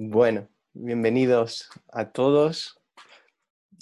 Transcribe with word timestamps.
Bueno, 0.00 0.48
bienvenidos 0.74 1.68
a 1.92 2.12
todos 2.12 2.80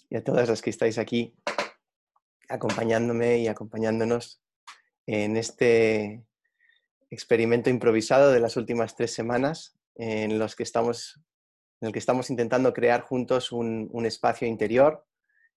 y 0.09 0.17
a 0.17 0.25
todas 0.25 0.49
las 0.49 0.63
que 0.63 0.71
estáis 0.71 0.97
aquí 0.97 1.35
acompañándome 2.49 3.39
y 3.39 3.49
acompañándonos 3.49 4.41
en 5.07 5.37
este 5.37 6.25
experimento 7.11 7.69
improvisado 7.69 8.33
de 8.33 8.41
las 8.41 8.57
últimas 8.57 8.97
tres 8.97 9.13
semanas 9.13 9.79
en, 9.95 10.39
los 10.39 10.57
que 10.57 10.63
estamos, 10.63 11.21
en 11.83 11.89
el 11.89 11.93
que 11.93 11.99
estamos 11.99 12.31
intentando 12.31 12.73
crear 12.73 13.03
juntos 13.03 13.53
un, 13.53 14.07
espacio 14.07 14.49
interior 14.49 15.07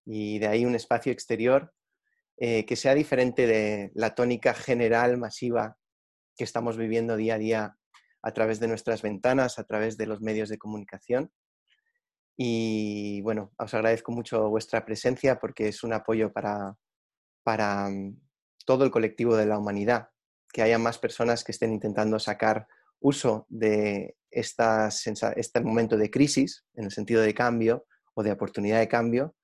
y 0.05 0.39
de 0.39 0.47
ahí 0.47 0.65
un 0.65 0.75
espacio 0.75 1.13
exterior 1.13 1.73
eh, 2.35 2.65
que 2.65 2.75
sea 2.75 2.95
diferente 2.95 3.47
de 3.47 3.91
la 3.95 4.13
tónica 4.13 4.53
general, 4.53 5.17
masiva 5.17 5.78
que 6.39 6.45
estamos 6.45 6.77
viviendo 6.77 7.17
día 7.17 7.35
a 7.35 7.37
día 7.37 7.77
a 8.21 8.31
través 8.31 8.61
de 8.61 8.69
nuestras 8.69 9.01
ventanas, 9.01 9.59
a 9.59 9.65
través 9.65 9.97
de 9.97 10.05
los 10.05 10.21
medios 10.21 10.47
de 10.47 10.57
comunicación. 10.57 11.33
Y 12.37 13.19
bueno, 13.23 13.51
os 13.57 13.73
agradezco 13.73 14.13
mucho 14.13 14.49
vuestra 14.49 14.85
presencia 14.85 15.37
porque 15.37 15.67
es 15.67 15.83
un 15.83 15.91
apoyo 15.91 16.31
para, 16.31 16.77
para 17.43 17.89
mm, 17.89 18.17
todo 18.65 18.85
el 18.85 18.91
colectivo 18.91 19.35
de 19.35 19.47
la 19.47 19.59
humanidad, 19.59 20.11
que 20.53 20.61
haya 20.61 20.79
más 20.79 20.97
personas 20.97 21.43
que 21.43 21.51
estén 21.51 21.73
intentando 21.73 22.17
sacar 22.19 22.67
uso 23.01 23.45
de 23.49 24.15
esta 24.31 24.87
este 25.35 25.59
momento 25.59 25.97
de 25.97 26.09
crisis, 26.09 26.65
en 26.75 26.85
el 26.85 26.91
sentido 26.91 27.21
de 27.21 27.33
cambio 27.33 27.85
o 28.13 28.23
de 28.23 28.31
oportunidad 28.31 28.79
de 28.79 28.87
cambio, 28.87 29.35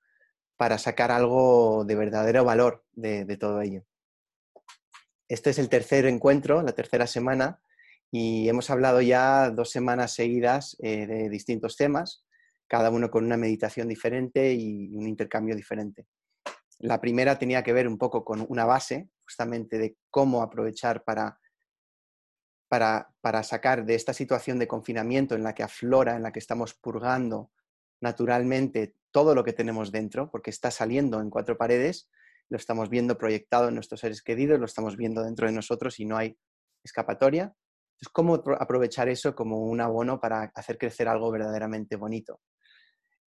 para 0.55 0.77
sacar 0.77 1.11
algo 1.11 1.83
de 1.83 1.95
verdadero 1.95 2.45
valor 2.45 2.85
de, 2.93 3.25
de 3.25 3.35
todo 3.35 3.59
ello. 3.59 3.83
Este 5.27 5.49
es 5.49 5.59
el 5.59 5.69
tercer 5.69 6.05
encuentro, 6.05 6.61
la 6.61 6.73
tercera 6.73 7.07
semana, 7.07 7.59
y 8.11 8.47
hemos 8.47 8.69
hablado 8.69 9.01
ya 9.01 9.49
dos 9.49 9.71
semanas 9.71 10.13
seguidas 10.13 10.77
eh, 10.79 11.07
de 11.07 11.29
distintos 11.29 11.75
temas, 11.75 12.23
cada 12.67 12.91
uno 12.91 13.09
con 13.09 13.25
una 13.25 13.37
meditación 13.37 13.87
diferente 13.87 14.53
y 14.53 14.95
un 14.95 15.07
intercambio 15.07 15.55
diferente. 15.55 16.05
La 16.79 17.01
primera 17.01 17.39
tenía 17.39 17.63
que 17.63 17.73
ver 17.73 17.87
un 17.87 17.97
poco 17.97 18.23
con 18.23 18.45
una 18.49 18.65
base, 18.65 19.09
justamente 19.23 19.79
de 19.79 19.97
cómo 20.11 20.43
aprovechar 20.43 21.03
para, 21.03 21.39
para, 22.67 23.09
para 23.21 23.41
sacar 23.41 23.85
de 23.85 23.95
esta 23.95 24.13
situación 24.13 24.59
de 24.59 24.67
confinamiento 24.67 25.33
en 25.35 25.43
la 25.43 25.55
que 25.55 25.63
aflora, 25.63 26.15
en 26.15 26.23
la 26.23 26.31
que 26.31 26.39
estamos 26.39 26.75
purgando 26.75 27.51
naturalmente 27.99 28.95
todo 29.09 29.33
lo 29.33 29.43
que 29.43 29.53
tenemos 29.53 29.91
dentro, 29.91 30.29
porque 30.29 30.51
está 30.51 30.69
saliendo 30.69 31.21
en 31.21 31.29
cuatro 31.29 31.57
paredes, 31.57 32.09
lo 32.49 32.57
estamos 32.57 32.89
viendo 32.89 33.17
proyectado 33.17 33.69
en 33.69 33.75
nuestros 33.75 33.99
seres 33.99 34.21
queridos, 34.21 34.59
lo 34.59 34.65
estamos 34.65 34.97
viendo 34.97 35.23
dentro 35.23 35.47
de 35.47 35.53
nosotros 35.53 35.99
y 35.99 36.05
no 36.05 36.17
hay 36.17 36.37
escapatoria. 36.83 37.55
Entonces, 37.95 38.09
¿cómo 38.11 38.35
aprovechar 38.59 39.09
eso 39.09 39.35
como 39.35 39.63
un 39.63 39.81
abono 39.81 40.19
para 40.19 40.51
hacer 40.53 40.77
crecer 40.77 41.07
algo 41.07 41.31
verdaderamente 41.31 41.95
bonito? 41.95 42.41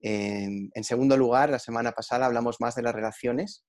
En, 0.00 0.70
segundo 0.84 1.16
lugar, 1.16 1.50
la 1.50 1.58
semana 1.58 1.92
pasada 1.92 2.26
hablamos 2.26 2.60
más 2.60 2.74
de 2.74 2.82
las 2.82 2.94
relaciones 2.94 3.64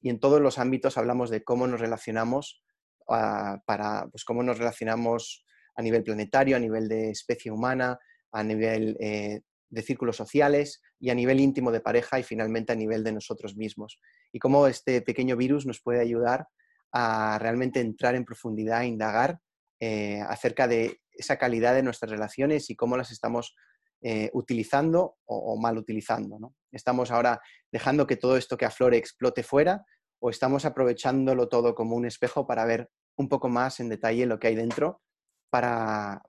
y 0.00 0.10
en 0.10 0.18
todos 0.18 0.40
los 0.40 0.58
ámbitos 0.58 0.98
hablamos 0.98 1.30
de 1.30 1.44
cómo 1.44 1.66
nos 1.66 1.80
relacionamos 1.80 2.62
ah, 3.08 3.58
para, 3.64 4.06
pues 4.10 4.24
cómo 4.24 4.42
nos 4.42 4.58
relacionamos 4.58 5.44
a 5.76 5.82
nivel 5.82 6.02
planetario, 6.02 6.56
a 6.56 6.60
nivel 6.60 6.88
de 6.88 7.10
especie 7.10 7.52
humana, 7.52 7.98
a 8.32 8.42
nivel 8.42 8.96
eh, 9.00 9.42
de 9.70 9.82
círculos 9.82 10.16
sociales 10.16 10.82
y 10.98 11.10
a 11.10 11.14
nivel 11.14 11.40
íntimo 11.40 11.70
de 11.70 11.80
pareja 11.80 12.18
y 12.18 12.22
finalmente 12.22 12.72
a 12.72 12.76
nivel 12.76 13.04
de 13.04 13.12
nosotros 13.12 13.56
mismos. 13.56 14.00
Y 14.32 14.38
cómo 14.38 14.66
este 14.66 15.02
pequeño 15.02 15.36
virus 15.36 15.66
nos 15.66 15.80
puede 15.80 16.00
ayudar 16.00 16.48
a 16.92 17.38
realmente 17.38 17.80
entrar 17.80 18.14
en 18.14 18.24
profundidad, 18.24 18.82
indagar 18.82 19.40
eh, 19.80 20.20
acerca 20.26 20.66
de 20.66 21.00
esa 21.12 21.36
calidad 21.36 21.74
de 21.74 21.82
nuestras 21.82 22.10
relaciones 22.10 22.70
y 22.70 22.76
cómo 22.76 22.96
las 22.96 23.10
estamos 23.10 23.54
eh, 24.00 24.30
utilizando 24.32 25.16
o, 25.24 25.56
mal 25.60 25.76
utilizando. 25.76 26.54
¿Estamos 26.70 27.10
ahora 27.10 27.40
dejando 27.72 28.06
que 28.06 28.16
todo 28.16 28.36
esto 28.36 28.56
que 28.56 28.64
aflore 28.64 28.96
explote 28.96 29.42
fuera 29.42 29.84
o 30.20 30.30
estamos 30.30 30.64
aprovechándolo 30.64 31.48
todo 31.48 31.74
como 31.74 31.96
un 31.96 32.06
espejo 32.06 32.46
para 32.46 32.64
ver 32.64 32.88
un 33.16 33.28
poco 33.28 33.48
más 33.48 33.80
en 33.80 33.88
detalle 33.88 34.26
lo 34.26 34.38
que 34.38 34.48
hay 34.48 34.54
dentro 34.54 35.02
para, 35.50 36.22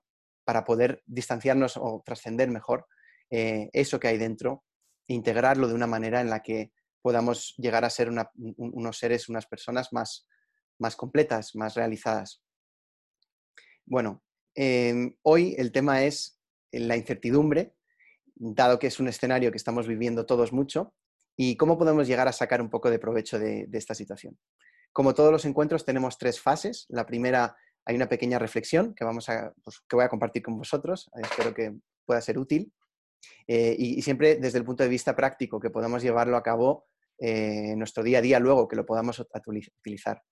poder 0.66 1.00
distanciarnos 1.06 1.76
o 1.76 2.02
trascender 2.04 2.50
mejor 2.50 2.86
eh, 3.30 3.70
eso 3.72 4.00
que 4.00 4.08
hay 4.08 4.18
dentro 4.18 4.64
e 5.06 5.14
integrarlo 5.14 5.68
de 5.68 5.74
una 5.74 5.86
manera 5.86 6.20
en 6.20 6.28
la 6.28 6.42
que 6.42 6.72
podamos 7.02 7.54
llegar 7.56 7.84
a 7.84 7.90
ser 7.90 8.10
unos 8.36 8.98
seres, 8.98 9.28
unas 9.28 9.46
personas 9.46 9.92
más, 9.92 10.26
más 10.78 10.96
completas, 10.96 11.54
más 11.54 11.74
realizadas. 11.74 12.42
Bueno, 13.86 14.22
em, 14.54 15.16
hoy 15.22 15.54
el 15.58 15.72
tema 15.72 16.04
es 16.04 16.40
la 16.72 16.96
incertidumbre, 16.96 17.74
dado 18.34 18.78
que 18.78 18.86
es 18.86 19.00
un 19.00 19.08
escenario 19.08 19.50
que 19.50 19.56
estamos 19.56 19.86
viviendo 19.86 20.26
todos 20.26 20.52
mucho, 20.52 20.94
y 21.36 21.56
cómo 21.56 21.78
podemos 21.78 22.06
llegar 22.06 22.28
a 22.28 22.32
sacar 22.32 22.60
un 22.60 22.68
poco 22.68 22.90
de 22.90 22.98
provecho 22.98 23.38
de, 23.38 23.66
esta 23.72 23.94
situación. 23.94 24.38
Como 24.92 25.14
todos 25.14 25.32
los 25.32 25.46
encuentros, 25.46 25.86
tenemos 25.86 26.18
tres 26.18 26.38
fases. 26.38 26.84
La 26.90 27.06
primera, 27.06 27.56
hay 27.86 27.96
una 27.96 28.10
pequeña 28.10 28.38
reflexión 28.38 28.94
que, 28.94 29.04
vamos 29.04 29.28
a, 29.30 29.52
pues, 29.64 29.80
que 29.88 29.96
voy 29.96 30.04
a 30.04 30.10
compartir 30.10 30.42
con 30.42 30.58
vosotros. 30.58 31.10
Espero 31.14 31.54
que 31.54 31.76
pueda 32.04 32.20
ser 32.20 32.38
útil. 32.38 32.72
Eh, 33.46 33.74
y, 33.78 34.02
siempre 34.02 34.36
desde 34.36 34.58
el 34.58 34.64
punto 34.64 34.82
de 34.82 34.88
vista 34.88 35.16
práctico, 35.16 35.60
que 35.60 35.70
podamos 35.70 36.02
llevarlo 36.02 36.36
a 36.36 36.42
cabo 36.42 36.86
eh, 37.18 37.72
en 37.72 37.78
nuestro 37.78 38.02
día 38.02 38.18
a 38.18 38.22
día 38.22 38.38
luego, 38.38 38.68
que 38.68 38.76
lo 38.76 38.86
podamos 38.86 39.18
utilizar. 39.18 40.22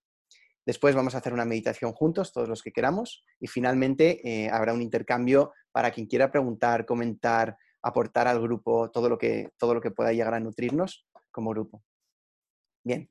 Después 0.69 0.94
vamos 0.94 1.15
a 1.15 1.19
hacer 1.19 1.32
una 1.32 1.47
meditación 1.47 1.93
juntos, 1.93 2.31
todos 2.31 2.47
los 2.47 2.62
que 2.62 2.72
queramos, 2.72 3.25
y 3.41 3.47
finalmente 3.47 4.21
eh, 4.22 4.50
habrá 4.50 4.75
un 4.75 4.82
intercambio 4.82 5.53
para 5.72 5.91
quien 5.91 6.06
quiera 6.06 6.31
preguntar, 6.31 6.84
comentar, 6.84 7.56
aportar 7.81 8.28
al 8.28 8.41
grupo 8.41 8.91
todo 8.91 9.09
lo 9.09 9.16
que, 9.16 9.50
todo 9.56 9.72
lo 9.72 9.81
que 9.81 9.91
pueda 9.91 10.12
llegar 10.12 10.34
a 10.34 10.41
nutrirnos 10.41 11.06
como 11.31 11.50
grupo. 11.50 11.82
Bien, 12.84 13.10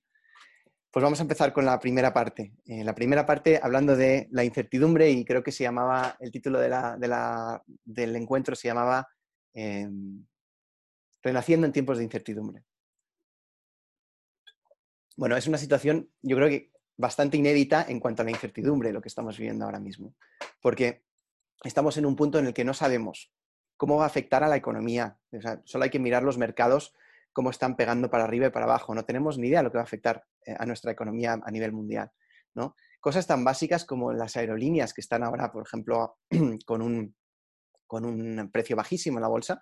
pues 0.92 1.04
vamos 1.04 1.20
a 1.20 1.24
empezar 1.24 1.52
con 1.52 1.66
la 1.66 1.80
primera 1.80 2.14
parte. 2.14 2.54
Eh, 2.66 2.84
la 2.84 2.96
primera 2.96 3.26
parte 3.26 3.60
hablando 3.62 3.96
de 3.96 4.28
la 4.32 4.44
incertidumbre 4.44 5.10
y 5.10 5.26
creo 5.26 5.44
que 5.44 5.52
se 5.52 5.64
llamaba, 5.64 6.16
el 6.20 6.32
título 6.32 6.60
del 6.60 8.16
encuentro 8.16 8.56
se 8.56 8.68
llamaba 8.68 9.08
em, 9.58 10.26
Renaciendo 11.24 11.66
en 11.66 11.74
tiempos 11.74 11.98
de 11.98 12.04
incertidumbre. 12.04 12.64
Bueno, 15.18 15.36
es 15.36 15.48
una 15.48 15.58
situación, 15.58 16.10
yo 16.22 16.38
creo 16.38 16.48
que 16.48 16.72
bastante 16.96 17.38
inédita 17.38 17.86
en 17.90 18.00
cuanto 18.00 18.22
a 18.22 18.26
la 18.26 18.32
incertidumbre, 18.32 18.94
lo 18.94 19.02
que 19.02 19.10
estamos 19.10 19.38
viviendo 19.38 19.66
ahora 19.66 19.80
mismo. 19.80 20.16
Porque 20.62 21.04
estamos 21.64 21.98
en 21.98 22.06
un 22.06 22.16
punto 22.16 22.40
en 22.40 22.46
el 22.46 22.54
que 22.54 22.64
no 22.64 22.74
sabemos 22.74 23.34
cómo 23.78 23.98
va 23.98 24.04
a 24.04 24.08
afectar 24.08 24.44
a 24.44 24.48
la 24.48 24.56
economía. 24.56 25.18
solo 25.66 25.84
hay 25.84 25.90
que 25.90 26.00
mirar 26.00 26.24
los 26.24 26.38
mercados, 26.38 26.94
cómo 27.34 27.50
están 27.50 27.76
pegando 27.76 28.10
para 28.10 28.24
arriba 28.24 28.48
y 28.48 28.52
para 28.52 28.66
abajo. 28.66 28.96
No 28.96 29.06
tenemos 29.06 29.38
ni 29.38 29.48
idea 29.48 29.60
de 29.60 29.64
lo 29.64 29.72
que 29.72 29.80
va 29.80 29.84
a 29.84 29.86
afectar 29.86 30.26
eh, 30.46 30.56
a 30.58 30.66
nuestra 30.66 30.92
economía 30.92 31.40
a 31.44 31.52
nivel 31.52 31.72
mundial. 31.72 32.12
¿no? 32.54 32.76
Cosas 33.02 33.28
tan 33.28 33.44
básicas 33.44 33.86
como 33.86 34.14
las 34.14 34.38
aerolíneas 34.38 34.94
que 34.94 35.02
están 35.02 35.24
ahora, 35.24 35.52
por 35.52 35.66
ejemplo, 35.66 36.20
con 36.66 36.82
un, 36.82 37.16
con 37.88 38.06
un 38.06 38.52
precio 38.52 38.76
bajísimo 38.76 39.18
en 39.18 39.24
la 39.24 39.28
bolsa, 39.30 39.62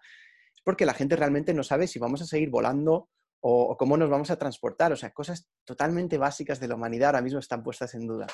es 0.54 0.62
porque 0.64 0.86
la 0.86 0.94
gente 0.94 1.16
realmente 1.16 1.54
no 1.54 1.64
sabe 1.64 1.88
si 1.88 2.00
vamos 2.00 2.22
a 2.22 2.26
seguir 2.26 2.50
volando 2.50 3.10
o, 3.48 3.78
cómo 3.78 3.96
nos 3.96 4.10
vamos 4.10 4.32
a 4.32 4.38
transportar. 4.38 4.92
O 4.92 4.96
sea, 4.96 5.12
cosas 5.12 5.48
totalmente 5.64 6.18
básicas 6.18 6.60
de 6.60 6.68
la 6.68 6.76
humanidad 6.76 7.10
ahora 7.10 7.22
mismo 7.22 7.40
están 7.40 7.64
puestas 7.64 7.94
en 7.94 8.08
duda. 8.08 8.26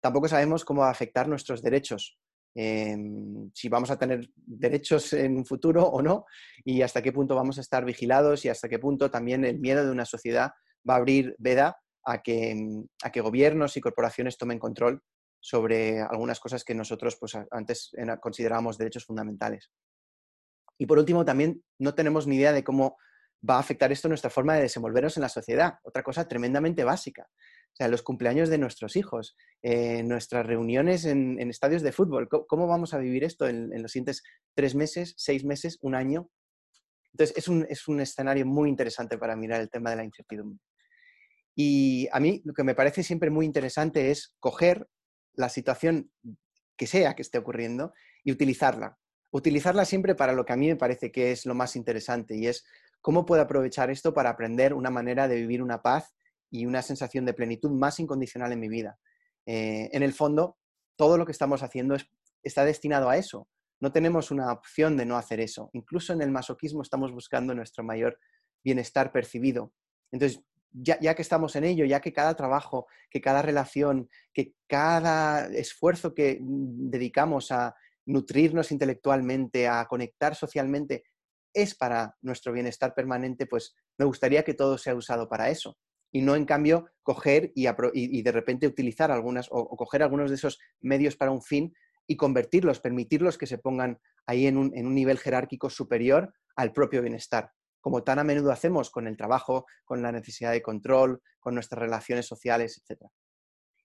Tampoco 0.00 0.28
sabemos 0.28 0.64
cómo 0.64 0.82
va 0.82 0.88
a 0.88 0.92
afectar 0.92 1.28
nuestros 1.28 1.62
derechos, 1.62 2.18
em, 2.54 3.50
si 3.54 3.68
vamos 3.68 3.90
a 3.90 3.98
tener 3.98 4.30
derechos 4.36 5.12
en 5.12 5.36
un 5.36 5.44
futuro 5.44 5.84
o 5.84 6.00
no, 6.00 6.24
y 6.64 6.82
hasta 6.82 7.02
qué 7.02 7.12
punto 7.12 7.34
vamos 7.34 7.58
a 7.58 7.60
estar 7.60 7.84
vigilados 7.84 8.44
y 8.44 8.48
hasta 8.48 8.68
qué 8.68 8.78
punto 8.78 9.10
también 9.10 9.44
el 9.44 9.58
miedo 9.58 9.84
de 9.84 9.90
una 9.90 10.04
sociedad 10.04 10.52
va 10.88 10.94
a 10.94 10.98
abrir 10.98 11.34
veda 11.38 11.76
a 12.04 12.22
que, 12.22 12.56
a 13.02 13.10
que 13.10 13.20
gobiernos 13.20 13.76
y 13.76 13.80
corporaciones 13.80 14.38
tomen 14.38 14.58
control 14.58 15.02
sobre 15.40 16.00
algunas 16.00 16.38
cosas 16.38 16.64
que 16.64 16.74
nosotros 16.74 17.16
pues, 17.18 17.36
antes 17.50 17.90
considerábamos 18.20 18.78
derechos 18.78 19.04
fundamentales. 19.04 19.70
Y 20.78 20.86
por 20.86 20.98
último, 20.98 21.24
también 21.24 21.62
no 21.78 21.94
tenemos 21.94 22.26
ni 22.26 22.36
idea 22.36 22.52
de 22.52 22.64
cómo 22.64 22.96
va 23.48 23.56
a 23.56 23.60
afectar 23.60 23.90
esto 23.92 24.08
nuestra 24.08 24.30
forma 24.30 24.54
de 24.54 24.62
desenvolvernos 24.62 25.16
en 25.16 25.22
la 25.22 25.28
sociedad. 25.28 25.74
Otra 25.82 26.02
cosa 26.02 26.28
tremendamente 26.28 26.84
básica. 26.84 27.28
O 27.72 27.76
sea, 27.76 27.88
los 27.88 28.02
cumpleaños 28.02 28.48
de 28.48 28.58
nuestros 28.58 28.96
hijos, 28.96 29.36
eh, 29.62 30.02
nuestras 30.02 30.46
reuniones 30.46 31.04
en, 31.04 31.38
estadios 31.50 31.82
de 31.82 31.92
fútbol. 31.92 32.28
¿Cómo, 32.28 32.66
vamos 32.66 32.94
a 32.94 32.98
vivir 32.98 33.24
esto 33.24 33.46
en, 33.46 33.70
los 33.82 33.92
siguientes 33.92 34.22
tres 34.54 34.74
meses, 34.74 35.14
seis 35.16 35.44
meses, 35.44 35.78
un 35.80 35.94
año? 35.94 36.30
Entonces, 37.12 37.36
es 37.36 37.48
un, 37.48 37.66
es 37.68 37.88
un 37.88 38.00
escenario 38.00 38.46
muy 38.46 38.68
interesante 38.68 39.18
para 39.18 39.36
mirar 39.36 39.60
el 39.60 39.70
tema 39.70 39.90
de 39.90 39.96
la 39.96 40.04
incertidumbre. 40.04 40.58
Y 41.54 42.08
a 42.12 42.20
mí 42.20 42.40
lo 42.44 42.54
que 42.54 42.64
me 42.64 42.74
parece 42.74 43.02
siempre 43.02 43.30
muy 43.30 43.44
interesante 43.44 44.10
es 44.10 44.34
coger 44.38 44.86
la 45.34 45.48
situación 45.48 46.10
que 46.76 46.86
sea 46.86 47.14
que 47.14 47.22
esté 47.22 47.38
ocurriendo 47.38 47.92
y 48.24 48.32
utilizarla. 48.32 48.98
Utilizarla 49.32 49.84
siempre 49.84 50.14
para 50.14 50.32
lo 50.32 50.44
que 50.44 50.52
a 50.52 50.56
mí 50.56 50.68
me 50.68 50.76
parece 50.76 51.12
que 51.12 51.32
es 51.32 51.46
lo 51.46 51.54
más 51.54 51.76
interesante 51.76 52.36
y 52.36 52.46
es 52.46 52.64
¿Cómo 53.00 53.24
puedo 53.24 53.40
aprovechar 53.40 53.90
esto 53.90 54.12
para 54.12 54.30
aprender 54.30 54.74
una 54.74 54.90
manera 54.90 55.26
de 55.26 55.36
vivir 55.36 55.62
una 55.62 55.80
paz 55.80 56.14
y 56.50 56.66
una 56.66 56.82
sensación 56.82 57.24
de 57.24 57.32
plenitud 57.32 57.70
más 57.70 57.98
incondicional 57.98 58.52
en 58.52 58.60
mi 58.60 58.68
vida? 58.68 58.98
Eh, 59.46 59.88
en 59.92 60.02
el 60.02 60.12
fondo, 60.12 60.58
todo 60.96 61.16
lo 61.16 61.24
que 61.24 61.32
estamos 61.32 61.62
haciendo 61.62 61.96
está 62.42 62.64
destinado 62.64 63.08
a 63.08 63.16
eso. 63.16 63.48
No 63.80 63.90
tenemos 63.92 64.30
una 64.30 64.52
opción 64.52 64.98
de 64.98 65.06
no 65.06 65.16
hacer 65.16 65.40
eso. 65.40 65.70
Incluso 65.72 66.12
en 66.12 66.20
el 66.20 66.30
masoquismo 66.30 66.82
estamos 66.82 67.10
buscando 67.12 67.54
nuestro 67.54 67.82
mayor 67.82 68.18
bienestar 68.62 69.12
percibido. 69.12 69.72
Entonces, 70.12 70.42
ya, 70.72 71.14
que 71.14 71.22
estamos 71.22 71.56
en 71.56 71.64
ello, 71.64 71.84
ya 71.84 72.00
que 72.00 72.12
cada 72.12 72.34
trabajo, 72.34 72.86
que 73.10 73.20
cada 73.20 73.42
relación, 73.42 74.08
que 74.32 74.54
cada 74.68 75.46
esfuerzo 75.46 76.14
que 76.14 76.38
dedicamos 76.40 77.50
a 77.50 77.74
nutrirnos 78.06 78.72
intelectualmente, 78.72 79.68
a 79.68 79.84
conectar 79.86 80.34
socialmente, 80.34 81.04
es 81.52 81.74
para 81.74 82.16
nuestro 82.22 82.52
bienestar 82.52 82.94
permanente, 82.94 83.46
pues 83.46 83.74
me 83.98 84.04
gustaría 84.04 84.44
que 84.44 84.54
todo 84.54 84.78
sea 84.78 84.94
usado 84.94 85.28
para 85.28 85.50
eso. 85.50 85.76
Y 86.12 86.22
no, 86.22 86.34
en 86.34 86.44
cambio, 86.44 86.86
coger 87.02 87.52
y, 87.54 88.22
de 88.22 88.32
repente 88.32 88.66
utilizar 88.66 89.10
algunas 89.10 89.48
o, 89.50 89.76
coger 89.76 90.02
algunos 90.02 90.30
de 90.30 90.36
esos 90.36 90.58
medios 90.80 91.16
para 91.16 91.30
un 91.30 91.42
fin 91.42 91.72
y 92.06 92.16
convertirlos, 92.16 92.80
permitirlos 92.80 93.38
que 93.38 93.46
se 93.46 93.58
pongan 93.58 94.00
ahí 94.26 94.46
en 94.46 94.56
un, 94.56 94.76
en 94.76 94.86
un 94.86 94.94
nivel 94.94 95.18
jerárquico 95.18 95.70
superior 95.70 96.32
al 96.56 96.72
propio 96.72 97.02
bienestar 97.02 97.52
como 97.80 98.02
tan 98.02 98.18
a 98.18 98.24
menudo 98.24 98.52
hacemos 98.52 98.90
con 98.90 99.06
el 99.06 99.16
trabajo, 99.16 99.66
con 99.84 100.02
la 100.02 100.12
necesidad 100.12 100.52
de 100.52 100.62
control, 100.62 101.22
con 101.38 101.54
nuestras 101.54 101.80
relaciones 101.80 102.26
sociales, 102.26 102.82
etc. 102.82 103.02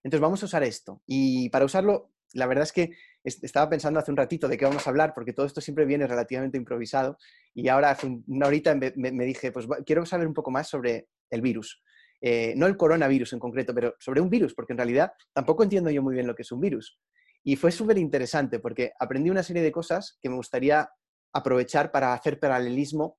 Entonces 0.03 0.21
vamos 0.21 0.43
a 0.43 0.45
usar 0.45 0.63
esto. 0.63 1.01
Y 1.05 1.49
para 1.49 1.65
usarlo, 1.65 2.11
la 2.33 2.47
verdad 2.47 2.63
es 2.63 2.73
que 2.73 2.91
estaba 3.23 3.69
pensando 3.69 3.99
hace 3.99 4.11
un 4.11 4.17
ratito 4.17 4.47
de 4.47 4.57
qué 4.57 4.65
vamos 4.65 4.85
a 4.85 4.89
hablar, 4.89 5.13
porque 5.13 5.33
todo 5.33 5.45
esto 5.45 5.61
siempre 5.61 5.85
viene 5.85 6.05
relativamente 6.05 6.57
improvisado. 6.57 7.17
Y 7.53 7.69
ahora, 7.69 7.91
hace 7.91 8.07
una 8.27 8.47
horita, 8.47 8.75
me, 8.75 9.25
dije, 9.25 9.51
pues 9.51 9.67
quiero 9.85 10.05
saber 10.05 10.27
un 10.27 10.33
poco 10.33 10.51
más 10.51 10.67
sobre 10.67 11.07
el 11.29 11.41
virus. 11.41 11.81
Eh, 12.21 12.53
no 12.55 12.67
el 12.67 12.77
coronavirus 12.77 13.33
en 13.33 13.39
concreto, 13.39 13.73
pero 13.73 13.95
sobre 13.99 14.21
un 14.21 14.29
virus, 14.29 14.53
porque 14.53 14.73
en 14.73 14.77
realidad 14.77 15.11
tampoco 15.33 15.63
entiendo 15.63 15.89
yo 15.89 16.03
muy 16.03 16.13
bien 16.13 16.27
lo 16.27 16.35
que 16.35 16.43
es 16.43 16.51
un 16.51 16.59
virus. 16.59 16.99
Y 17.43 17.55
fue 17.55 17.71
súper 17.71 17.97
interesante 17.97 18.59
porque 18.59 18.93
aprendí 18.99 19.29
una 19.29 19.43
serie 19.43 19.61
de 19.61 19.71
cosas 19.71 20.17
que 20.21 20.29
me 20.29 20.35
gustaría 20.35 20.89
aprovechar 21.31 21.91
para 21.91 22.13
hacer 22.13 22.39
paralelismo 22.39 23.17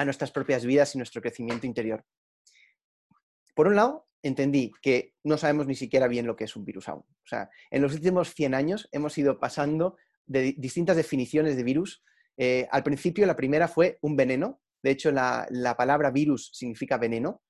a 0.00 0.04
nuestras 0.06 0.32
propias 0.32 0.64
vidas 0.64 0.94
y 0.94 0.98
nuestro 0.98 1.20
crecimiento 1.20 1.66
interior. 1.66 2.06
Por 3.54 3.66
un 3.66 3.76
lado, 3.76 4.08
entendí 4.22 4.72
que 4.80 5.12
no 5.24 5.36
sabemos 5.36 5.66
ni 5.66 5.74
siquiera 5.74 6.08
bien 6.08 6.26
lo 6.26 6.36
que 6.36 6.44
es 6.44 6.56
un 6.56 6.64
virus 6.64 6.88
aún. 6.88 7.02
O 7.02 7.26
sea, 7.26 7.50
en 7.70 7.82
los 7.82 7.92
últimos 7.92 8.32
100 8.32 8.54
años 8.54 8.88
hemos 8.92 9.18
ido 9.18 9.38
pasando 9.38 9.98
de 10.24 10.54
distintas 10.56 10.96
definiciones 10.96 11.54
de 11.54 11.64
virus. 11.64 12.02
Eh, 12.38 12.66
al 12.70 12.82
principio, 12.82 13.26
la 13.26 13.36
primera 13.36 13.68
fue 13.68 13.98
un 14.00 14.16
veneno. 14.16 14.62
De 14.82 14.90
hecho, 14.90 15.12
la, 15.12 15.46
palabra 15.76 16.10
virus 16.10 16.50
significa 16.54 16.96
veneno, 16.96 17.42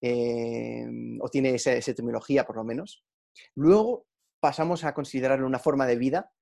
eh, 0.00 0.86
o 1.20 1.28
tiene 1.28 1.54
esa, 1.54 1.74
esa 1.74 1.90
etimología 1.90 2.46
por 2.46 2.56
lo 2.56 2.64
menos. 2.64 3.04
Luego 3.54 4.06
pasamos 4.40 4.84
a 4.84 4.94
considerarlo 4.94 5.46
una 5.46 5.58
forma 5.58 5.86
de 5.86 5.96
vida. 5.96 6.32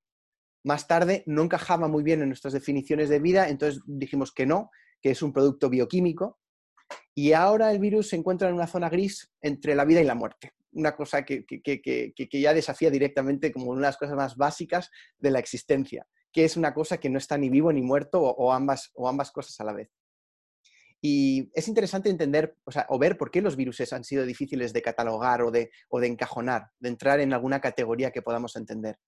Más 0.63 0.87
tarde 0.87 1.25
no 1.27 1.43
encajaba 1.43 1.89
muy 1.89 2.05
bien 2.05 2.23
en 2.23 2.29
nuestras 2.29 2.55
definiciones 2.55 3.09
de 3.09 3.19
vida, 3.19 3.49
entonces 3.49 3.83
dijimos 3.87 4.33
que 4.33 4.47
no, 4.47 4.71
que 5.01 5.11
es 5.11 5.23
un 5.23 5.33
producto 5.33 5.69
bioquímico, 5.69 6.39
y 7.15 7.33
ahora 7.33 7.73
el 7.73 7.81
virus 7.81 8.11
se 8.11 8.17
encuentra 8.17 8.49
en 8.49 8.55
una 8.55 8.67
zona 8.67 8.89
gris 8.89 9.31
entre 9.41 9.75
la 9.75 9.85
vida 9.85 10.01
y 10.01 10.05
la 10.05 10.15
muerte. 10.15 10.53
Una 10.73 10.95
cosa 10.95 11.25
que, 11.25 11.45
ya 12.31 12.55
desafía 12.55 12.91
directamente 12.91 13.53
como 13.53 13.73
una 13.73 13.81
de 13.81 13.87
las 13.89 13.97
cosas 13.97 14.15
más 14.15 14.37
básicas 14.37 14.91
de 15.19 15.31
la 15.31 15.41
existencia, 15.41 16.07
que 16.33 16.45
es 16.45 16.57
una 16.57 16.73
cosa 16.73 16.99
que 16.99 17.11
no 17.11 17.19
está 17.19 17.37
ni 17.37 17.51
vivo 17.51 17.73
ni 17.73 17.83
muerto 17.83 18.21
o, 18.23 18.53
ambas, 18.53 18.93
o 18.95 19.09
ambas 19.09 19.33
cosas 19.33 19.59
a 19.61 19.65
la 19.65 19.73
vez. 19.73 19.91
Y 21.01 21.51
es 21.55 21.69
interesante 21.69 22.11
entender 22.11 22.57
o, 22.89 22.99
ver 22.99 23.17
por 23.17 23.31
qué 23.31 23.41
los 23.41 23.57
virus 23.57 23.93
han 23.93 24.05
sido 24.05 24.25
difíciles 24.25 24.73
de 24.73 24.83
catalogar 24.83 25.43
o 25.43 25.51
de, 25.51 25.71
o 25.89 26.01
de 26.01 26.09
encajonar, 26.09 26.71
de 26.79 26.89
entrar 26.89 27.21
en 27.21 27.33
alguna 27.33 27.61
categoría 27.61 28.11
que 28.11 28.23
podamos 28.23 28.57
entender. 28.57 28.99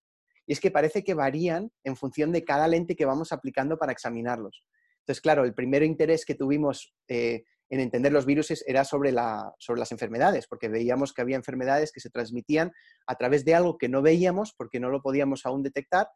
Y 0.47 0.53
es 0.53 0.61
que 0.61 0.71
parece 0.71 1.05
que 1.05 1.15
varían 1.15 1.71
en 1.85 1.97
función 1.97 2.33
de 2.33 2.45
cada 2.45 2.67
lente 2.67 2.97
que 2.97 3.05
vamos 3.05 3.31
aplicando 3.31 3.79
para 3.79 3.93
examinarlos. 3.93 4.65
Entonces, 5.01 5.21
claro, 5.21 5.45
el 5.45 5.55
primer 5.55 5.83
interés 5.83 6.25
que 6.25 6.35
tuvimos 6.35 6.95
eh, 7.09 7.45
en 7.71 7.81
entender 7.81 8.13
los 8.13 8.27
virus 8.27 8.63
era 8.67 8.85
sobre, 8.85 9.15
sobre 9.59 9.81
las 9.81 9.93
enfermedades, 9.93 10.47
porque 10.47 10.69
veíamos 10.69 11.13
que 11.13 11.23
había 11.23 11.37
enfermedades 11.37 11.93
que 11.93 12.01
se 12.01 12.11
transmitían 12.11 12.73
a 13.07 13.15
través 13.15 13.45
de 13.45 13.55
algo 13.55 13.79
que 13.79 13.89
no 13.89 14.03
veíamos 14.03 14.53
porque 14.57 14.81
no 14.81 14.91
lo 14.91 15.03
podíamos 15.03 15.47
aún 15.47 15.63
detectar 15.63 16.09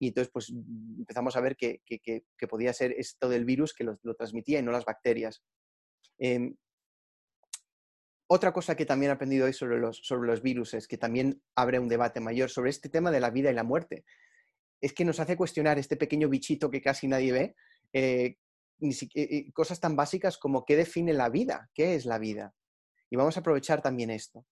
y 0.00 0.08
entonces 0.08 0.30
pues 0.32 0.50
empezamos 0.98 1.36
a 1.36 1.40
ver 1.40 1.56
que, 1.56 1.82
podía 2.48 2.72
ser 2.72 2.92
esto 2.92 3.28
del 3.28 3.44
virus 3.44 3.74
que 3.74 3.84
lo, 3.84 3.98
transmitía 4.16 4.58
y 4.58 4.62
no 4.62 4.72
las 4.72 4.86
bacterias. 4.86 5.42
Em, 6.18 6.56
otra 8.26 8.52
cosa 8.52 8.74
que 8.76 8.86
también 8.86 9.10
he 9.10 9.14
aprendido 9.14 9.44
hoy 9.44 9.52
sobre 9.52 9.78
los, 9.78 10.00
sobre 10.02 10.30
los 10.30 10.42
virus 10.42 10.72
es 10.72 10.88
que 10.88 10.96
también 10.96 11.42
abre 11.54 11.78
un 11.78 11.88
debate 11.88 12.20
mayor 12.20 12.48
sobre 12.48 12.70
este 12.70 12.88
tema 12.88 13.10
de 13.10 13.20
la 13.20 13.30
vida 13.30 13.50
y 13.50 13.54
la 13.54 13.62
muerte. 13.62 14.04
Es 14.80 14.94
que 14.94 15.04
nos 15.04 15.20
hace 15.20 15.36
cuestionar 15.36 15.78
este 15.78 15.96
pequeño 15.96 16.30
bichito 16.30 16.70
que 16.70 16.80
casi 16.80 17.06
nadie 17.06 17.32
ve, 17.32 17.56
eh, 17.92 18.36
ni 18.78 18.94
eh, 19.14 19.52
cosas 19.52 19.80
tan 19.80 19.96
básicas 19.96 20.38
como 20.38 20.64
qué 20.64 20.76
define 20.76 21.12
la 21.12 21.28
vida, 21.28 21.70
qué 21.74 21.94
es 21.94 22.06
la 22.06 22.18
vida. 22.18 22.54
Y 23.10 23.16
vamos 23.16 23.36
a 23.36 23.40
aprovechar 23.40 23.82
también 23.82 24.10
esto. 24.10 24.46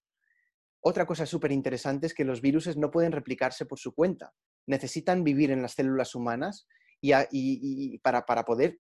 Otra 0.81 1.07
cosa 1.07 1.27
súper 1.27 1.53
interesante 1.53 2.07
es 2.07 2.15
que 2.15 2.25
los 2.25 2.41
virus 2.41 2.77
no 2.77 2.91
pueden 2.91 3.13
replicarse 3.13 3.67
por 3.67 3.79
su 3.79 3.95
cuenta. 3.95 4.33
Necesitan 4.67 5.25
vivir 5.25 5.51
en 5.51 5.63
las 5.63 5.73
células 5.73 6.15
humanas 6.15 6.67
y, 7.01 7.99
para, 7.99 8.25
poder 8.45 8.79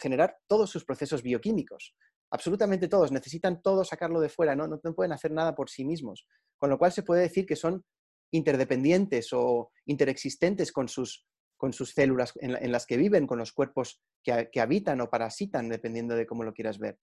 generar 0.00 0.36
todos 0.46 0.70
sus 0.70 0.84
procesos 0.84 1.22
bioquímicos. 1.22 1.94
Absolutamente 2.30 2.88
todos. 2.88 3.12
Necesitan 3.12 3.62
todo 3.62 3.84
sacarlo 3.84 4.20
de 4.20 4.28
fuera. 4.28 4.54
¿no? 4.54 4.66
no 4.66 4.94
pueden 4.94 5.12
hacer 5.12 5.30
nada 5.30 5.54
por 5.54 5.70
sí 5.70 5.84
mismos. 5.84 6.26
Con 6.58 6.70
lo 6.70 6.78
cual 6.78 6.92
se 6.92 7.02
puede 7.02 7.22
decir 7.22 7.46
que 7.46 7.56
son 7.56 7.84
interdependientes 8.30 9.32
o 9.32 9.70
interexistentes 9.86 10.70
con 10.70 10.88
sus 10.88 11.26
con 11.58 11.72
sus 11.72 11.90
células 11.90 12.32
en, 12.36 12.72
las 12.72 12.86
que 12.86 12.96
viven, 12.96 13.26
con 13.26 13.38
los 13.38 13.52
cuerpos 13.52 14.00
que, 14.22 14.60
habitan 14.60 15.00
o 15.00 15.10
parasitan, 15.10 15.68
dependiendo 15.68 16.14
de 16.14 16.24
cómo 16.24 16.44
lo 16.44 16.54
quieras 16.54 16.78
ver. 16.78 16.98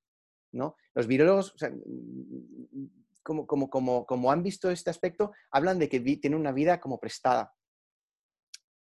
¿no? 0.54 0.78
Los 0.96 1.08
virólogos, 1.08 1.54
como, 3.22 4.32
han 4.32 4.42
visto 4.42 4.72
este 4.72 4.90
aspecto, 4.90 5.34
hablan 5.52 5.78
de 5.78 5.90
que 5.90 6.00
tiene 6.00 6.38
una 6.38 6.54
vida 6.54 6.80
como 6.80 7.00
prestada. 7.00 7.54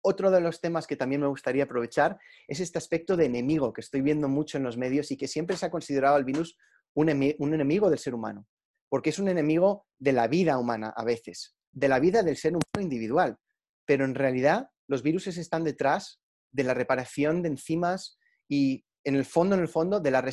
Otro 0.02 0.32
de 0.32 0.42
los 0.42 0.60
temas 0.60 0.88
que 0.88 0.96
también 0.96 1.22
me 1.22 1.28
gustaría 1.28 1.66
aprovechar 1.66 2.18
es 2.48 2.60
este 2.60 2.80
aspecto 2.80 3.16
de 3.16 3.26
enemigo 3.26 3.72
que 3.72 3.82
estoy 3.82 4.02
viendo 4.02 4.28
mucho 4.28 4.58
en 4.58 4.64
los 4.64 4.76
medios 4.76 5.12
y 5.12 5.18
que 5.18 5.28
siempre 5.28 5.56
se 5.56 5.68
ha 5.68 5.72
considerado 5.72 6.16
al 6.16 6.26
virus 6.26 6.58
un 6.96 7.10
enemigo 7.10 7.92
del 7.92 8.00
ser 8.00 8.16
humano, 8.16 8.48
porque 8.90 9.12
es 9.12 9.20
un 9.20 9.28
enemigo 9.28 9.86
de 10.00 10.14
la 10.14 10.28
vida 10.28 10.58
humana 10.58 10.92
a 10.96 11.04
veces, 11.04 11.56
de 11.72 11.90
la 11.90 12.00
vida 12.00 12.24
del 12.24 12.38
ser 12.38 12.54
humano 12.54 12.82
individual, 12.82 13.38
pero 13.86 14.06
en 14.06 14.16
realidad 14.16 14.70
los 14.90 15.04
virus 15.04 15.28
están 15.28 15.64
detrás 15.64 16.20
de 16.52 16.64
la 16.64 16.74
reparación 16.74 17.44
de 17.44 17.50
enzimas 17.50 18.18
y 18.48 18.84
en 19.04 19.16
el 19.16 19.24
fondo, 19.24 19.56
en 19.56 19.62
el 19.62 19.68
fondo, 19.68 20.00
de 20.00 20.12
la 20.12 20.28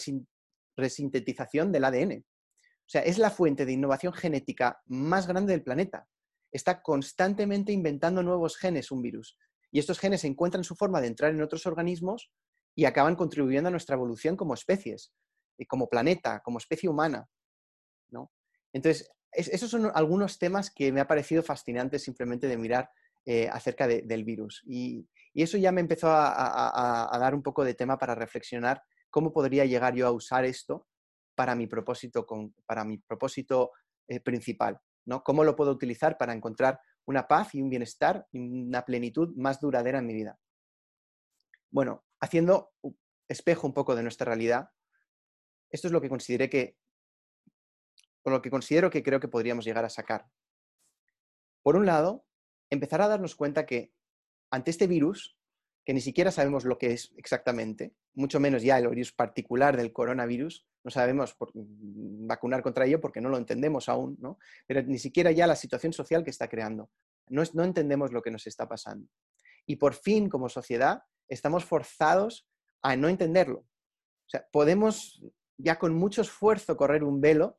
resintetización 0.76 1.72
del 1.72 1.84
ADN. 1.84 2.24
O 2.24 2.88
sea, 2.88 3.02
es 3.02 3.18
la 3.18 3.30
fuente 3.30 3.66
de 3.66 3.72
innovación 3.72 4.14
genética 4.14 4.80
más 4.86 5.26
grande 5.26 5.52
del 5.52 5.62
planeta. 5.62 6.08
Está 6.50 6.80
constantemente 6.82 7.70
inventando 7.72 8.22
nuevos 8.22 8.56
genes 8.56 8.90
un 8.90 9.02
virus. 9.02 9.36
Y 9.70 9.78
estos 9.78 9.98
genes 9.98 10.24
encuentran 10.24 10.64
su 10.64 10.74
forma 10.74 11.02
de 11.02 11.08
entrar 11.08 11.32
en 11.32 11.42
otros 11.42 11.66
organismos 11.66 12.32
y 12.74 12.86
acaban 12.86 13.14
contribuyendo 13.14 13.68
a 13.68 13.70
nuestra 13.70 13.94
evolución 13.96 14.36
como 14.36 14.54
especies, 14.54 15.12
como 15.68 15.88
planeta, 15.88 16.40
como 16.42 16.58
especie 16.58 16.88
humana. 16.88 17.28
¿no? 18.08 18.32
Entonces, 18.72 19.10
esos 19.32 19.70
son 19.70 19.90
algunos 19.94 20.38
temas 20.38 20.70
que 20.70 20.92
me 20.92 21.00
ha 21.00 21.06
parecido 21.08 21.42
fascinantes 21.42 22.04
simplemente 22.04 22.48
de 22.48 22.56
mirar 22.56 22.88
eh, 23.28 23.48
acerca 23.50 23.88
del 23.88 24.24
virus. 24.24 24.62
Y, 24.66 25.08
eso 25.34 25.58
ya 25.58 25.70
me 25.70 25.82
empezó 25.82 26.08
a, 26.08 27.18
dar 27.20 27.34
un 27.34 27.42
poco 27.42 27.62
de 27.62 27.74
tema 27.74 27.98
para 27.98 28.14
reflexionar 28.14 28.82
cómo 29.10 29.34
podría 29.34 29.66
llegar 29.66 29.94
yo 29.94 30.06
a 30.06 30.10
usar 30.10 30.46
esto 30.46 30.86
para 31.34 31.54
mi 31.54 31.66
propósito, 31.66 32.26
para 32.64 32.84
mi 32.84 32.96
propósito 32.96 33.72
eh, 34.08 34.20
principal. 34.20 34.80
¿no? 35.04 35.22
¿Cómo 35.22 35.44
lo 35.44 35.54
puedo 35.54 35.72
utilizar 35.72 36.16
para 36.16 36.32
encontrar 36.32 36.80
una 37.04 37.28
paz 37.28 37.54
y 37.54 37.60
un 37.60 37.68
bienestar 37.68 38.26
y 38.32 38.38
una 38.38 38.82
plenitud 38.86 39.36
más 39.36 39.60
duradera 39.60 39.98
en 39.98 40.06
mi 40.06 40.14
vida? 40.14 40.38
Bueno, 41.70 42.06
haciendo 42.20 42.72
espejo 43.28 43.66
un 43.66 43.74
poco 43.74 43.94
de 43.94 44.02
nuestra 44.02 44.24
realidad, 44.24 44.70
esto 45.70 45.88
es 45.88 45.92
lo 45.92 46.00
que 46.00 46.08
consideré 46.08 46.48
que, 46.48 46.78
lo 48.24 48.40
que 48.40 48.50
considero 48.50 48.90
que 48.90 49.02
creo 49.02 49.20
que 49.20 49.28
podríamos 49.28 49.64
llegar 49.64 49.84
a 49.84 49.90
sacar. 49.90 50.26
Por 51.62 51.76
un 51.76 51.86
lado, 51.86 52.25
empezar 52.70 53.02
a 53.02 53.08
darnos 53.08 53.34
cuenta 53.34 53.66
que 53.66 53.92
ante 54.50 54.70
este 54.70 54.86
virus, 54.86 55.38
que 55.84 55.94
ni 55.94 56.00
siquiera 56.00 56.30
sabemos 56.30 56.64
lo 56.64 56.78
que 56.78 56.92
es 56.92 57.12
exactamente, 57.16 57.94
mucho 58.14 58.40
menos 58.40 58.62
ya 58.62 58.78
el 58.78 58.88
virus 58.88 59.12
particular 59.12 59.76
del 59.76 59.92
coronavirus, 59.92 60.66
no 60.84 60.90
sabemos 60.90 61.36
mm, 61.38 62.26
vacunar 62.26 62.62
contra 62.62 62.86
ello 62.86 63.00
porque 63.00 63.20
no 63.20 63.28
lo 63.28 63.38
entendemos 63.38 63.88
aún, 63.88 64.16
¿no? 64.20 64.38
pero 64.66 64.82
ni 64.82 64.98
siquiera 64.98 65.30
ya 65.32 65.46
la 65.46 65.56
situación 65.56 65.92
social 65.92 66.24
que 66.24 66.30
está 66.30 66.48
creando. 66.48 66.90
No, 67.28 67.42
no 67.54 67.64
entendemos 67.64 68.12
lo 68.12 68.22
que 68.22 68.30
nos 68.30 68.46
está 68.46 68.68
pasando. 68.68 69.08
Y 69.66 69.76
por 69.76 69.94
fin, 69.94 70.28
como 70.28 70.48
sociedad, 70.48 71.02
estamos 71.28 71.64
forzados 71.64 72.48
a 72.82 72.96
no 72.96 73.08
entenderlo. 73.08 73.60
O 73.60 74.28
sea, 74.28 74.46
podemos 74.52 75.22
ya 75.58 75.78
con 75.78 75.94
mucho 75.94 76.22
esfuerzo 76.22 76.76
correr 76.76 77.02
un 77.02 77.20
velo 77.20 77.58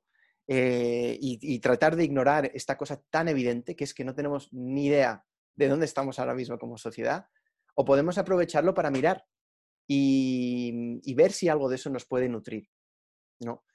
eh, 0.49 1.17
y, 1.19 1.59
tratar 1.59 1.97
de 1.97 2.05
ignorar 2.05 2.49
esta 2.53 2.77
cosa 2.77 3.03
tan 3.09 3.27
evidente 3.27 3.75
que 3.75 3.83
es 3.83 3.93
que 3.93 4.05
no 4.05 4.15
tenemos 4.15 4.47
ni 4.53 4.85
idea 4.85 5.25
de 5.57 5.67
dónde 5.67 5.85
estamos 5.85 6.19
ahora 6.19 6.35
mismo 6.35 6.57
como 6.57 6.77
sociedad, 6.77 7.27
o 7.75 7.83
podemos 7.83 8.17
aprovecharlo 8.17 8.73
para 8.73 8.89
mirar 8.89 9.25
y, 9.87 11.13
ver 11.15 11.33
si 11.33 11.49
algo 11.49 11.67
de 11.67 11.75
eso 11.75 11.89
nos 11.89 12.05
puede 12.05 12.29
nutrir. 12.29 12.69
¿no? 13.41 13.65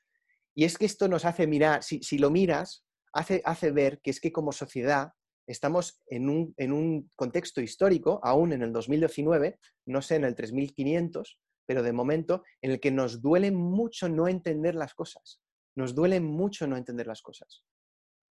Y 0.55 0.65
es 0.65 0.79
que 0.79 0.87
esto 0.87 1.09
nos 1.09 1.27
hace 1.27 1.47
mirar, 1.47 1.83
si, 1.83 2.19
lo 2.19 2.31
miras, 2.31 2.87
hace, 3.13 3.43
hace 3.45 3.71
ver 3.71 4.01
que 4.01 4.11
es 4.11 4.21
que 4.21 4.33
como 4.33 4.53
sociedad 4.53 5.13
estamos 5.47 6.01
en 6.07 6.31
un, 6.31 6.55
en 6.57 6.73
un, 6.73 7.11
contexto 7.17 7.61
histórico, 7.61 8.19
aún 8.23 8.55
en 8.55 8.63
el 8.63 8.73
2019, 8.73 9.59
no 9.87 10.01
sé 10.01 10.17
en 10.17 10.25
el 10.25 10.35
3500, 10.35 11.39
pero 11.67 11.83
de 11.83 11.93
momento, 11.93 12.45
en 12.63 12.71
el 12.71 12.81
que 12.81 12.91
nos 12.91 13.21
duele 13.21 13.51
mucho 13.51 14.09
no 14.09 14.27
entender 14.27 14.75
las 14.75 14.95
cosas. 14.95 15.42
Nos 15.75 15.95
duele 15.95 16.21
mucho 16.21 16.67
no 16.67 16.77
entender 16.77 17.07
las 17.07 17.23
cosas. 17.23 17.65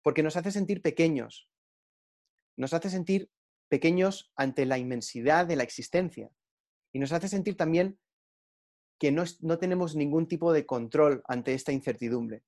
Porque 0.03 0.23
nos 0.23 0.37
hace 0.37 0.51
sentir 0.51 0.83
pequeños. 0.83 1.49
Nos 2.57 2.73
hace 2.75 2.91
sentir 2.91 3.31
pequeños 3.69 4.33
ante 4.37 4.67
la 4.67 4.79
inmensidad 4.79 5.47
de 5.47 5.57
la 5.57 5.63
existencia. 5.63 6.31
Y 6.93 6.99
nos 6.99 7.13
hace 7.13 7.29
sentir 7.29 7.57
también 7.57 7.99
que 8.99 9.13
no, 9.13 9.25
no 9.41 9.59
tenemos 9.59 9.97
ningún 9.97 10.29
tipo 10.29 10.53
de 10.53 10.67
control 10.67 11.23
ante 11.27 11.55
esta 11.55 11.73
incertidumbre. 11.73 12.43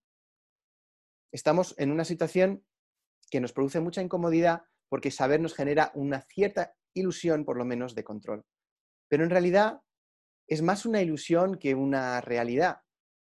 Estamos 1.32 1.75
en 1.78 1.90
una 1.90 2.04
situación 2.04 2.64
que 3.30 3.40
nos 3.40 3.52
produce 3.52 3.80
mucha 3.80 4.02
incomodidad 4.02 4.64
porque 4.90 5.11
saber 5.11 5.40
nos 5.40 5.54
genera 5.54 5.90
una 5.94 6.20
cierta 6.20 6.75
ilusión, 6.92 7.46
por 7.46 7.56
lo 7.56 7.64
menos, 7.64 7.94
de 7.94 8.04
control. 8.04 8.44
Pero 9.08 9.25
en 9.25 9.30
realidad 9.30 9.80
es 10.46 10.61
más 10.61 10.84
una 10.84 11.00
ilusión 11.00 11.58
que 11.58 11.75
una 11.75 12.20
realidad, 12.20 12.82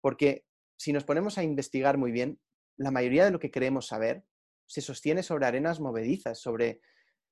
porque 0.02 0.45
si 0.76 0.92
nos 0.92 1.04
ponemos 1.04 1.38
a 1.38 1.42
investigar 1.42 1.98
muy 1.98 2.12
bien, 2.12 2.40
la 2.76 2.90
mayoría 2.90 3.24
de 3.24 3.30
lo 3.30 3.38
que 3.38 3.50
queremos 3.50 3.86
saber 3.86 4.24
se 4.66 4.80
sostiene 4.80 5.22
sobre 5.22 5.46
arenas 5.46 5.80
movedizas, 5.80 6.40
sobre, 6.40 6.80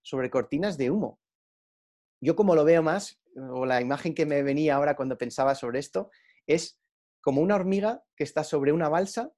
sobre 0.03 0.31
cortinas 0.31 0.79
de 0.79 0.91
humo. 0.91 1.21
Yo 2.21 2.37
como 2.37 2.55
lo 2.55 2.65
veo 2.65 2.83
más, 2.83 3.21
o 3.37 3.67
la 3.67 3.81
imagen 3.81 4.15
que 4.15 4.27
me 4.27 4.43
venía 4.43 4.77
ahora 4.77 4.97
cuando 4.97 5.19
pensaba 5.19 5.55
sobre 5.55 5.81
esto, 5.81 6.11
es 6.47 6.79
como 7.21 7.41
una 7.41 7.57
hormiga 7.57 8.05
que 8.17 8.25
está 8.25 8.45
sobre 8.45 8.73
una 8.73 8.89
balsa 8.89 9.33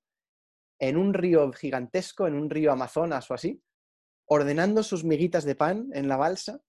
en 0.78 0.96
un 0.96 1.14
río 1.14 1.52
gigantesco, 1.52 2.26
en 2.26 2.34
un 2.34 2.50
río 2.50 2.70
Amazonas 2.72 3.30
o 3.30 3.34
así, 3.34 3.62
ordenando 4.26 4.82
sus 4.82 5.04
miguitas 5.04 5.44
de 5.44 5.54
pan 5.54 5.88
en 5.92 6.08
la 6.08 6.16
balsa 6.16 6.60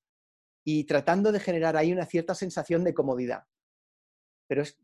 y 0.64 0.86
tratando 0.86 1.32
de 1.32 1.40
generar 1.40 1.76
ahí 1.76 1.92
una 1.92 2.06
cierta 2.06 2.36
sensación 2.36 2.84
de 2.84 2.94
comodidad. 2.94 3.44
Pero 4.48 4.62
es, 4.62 4.80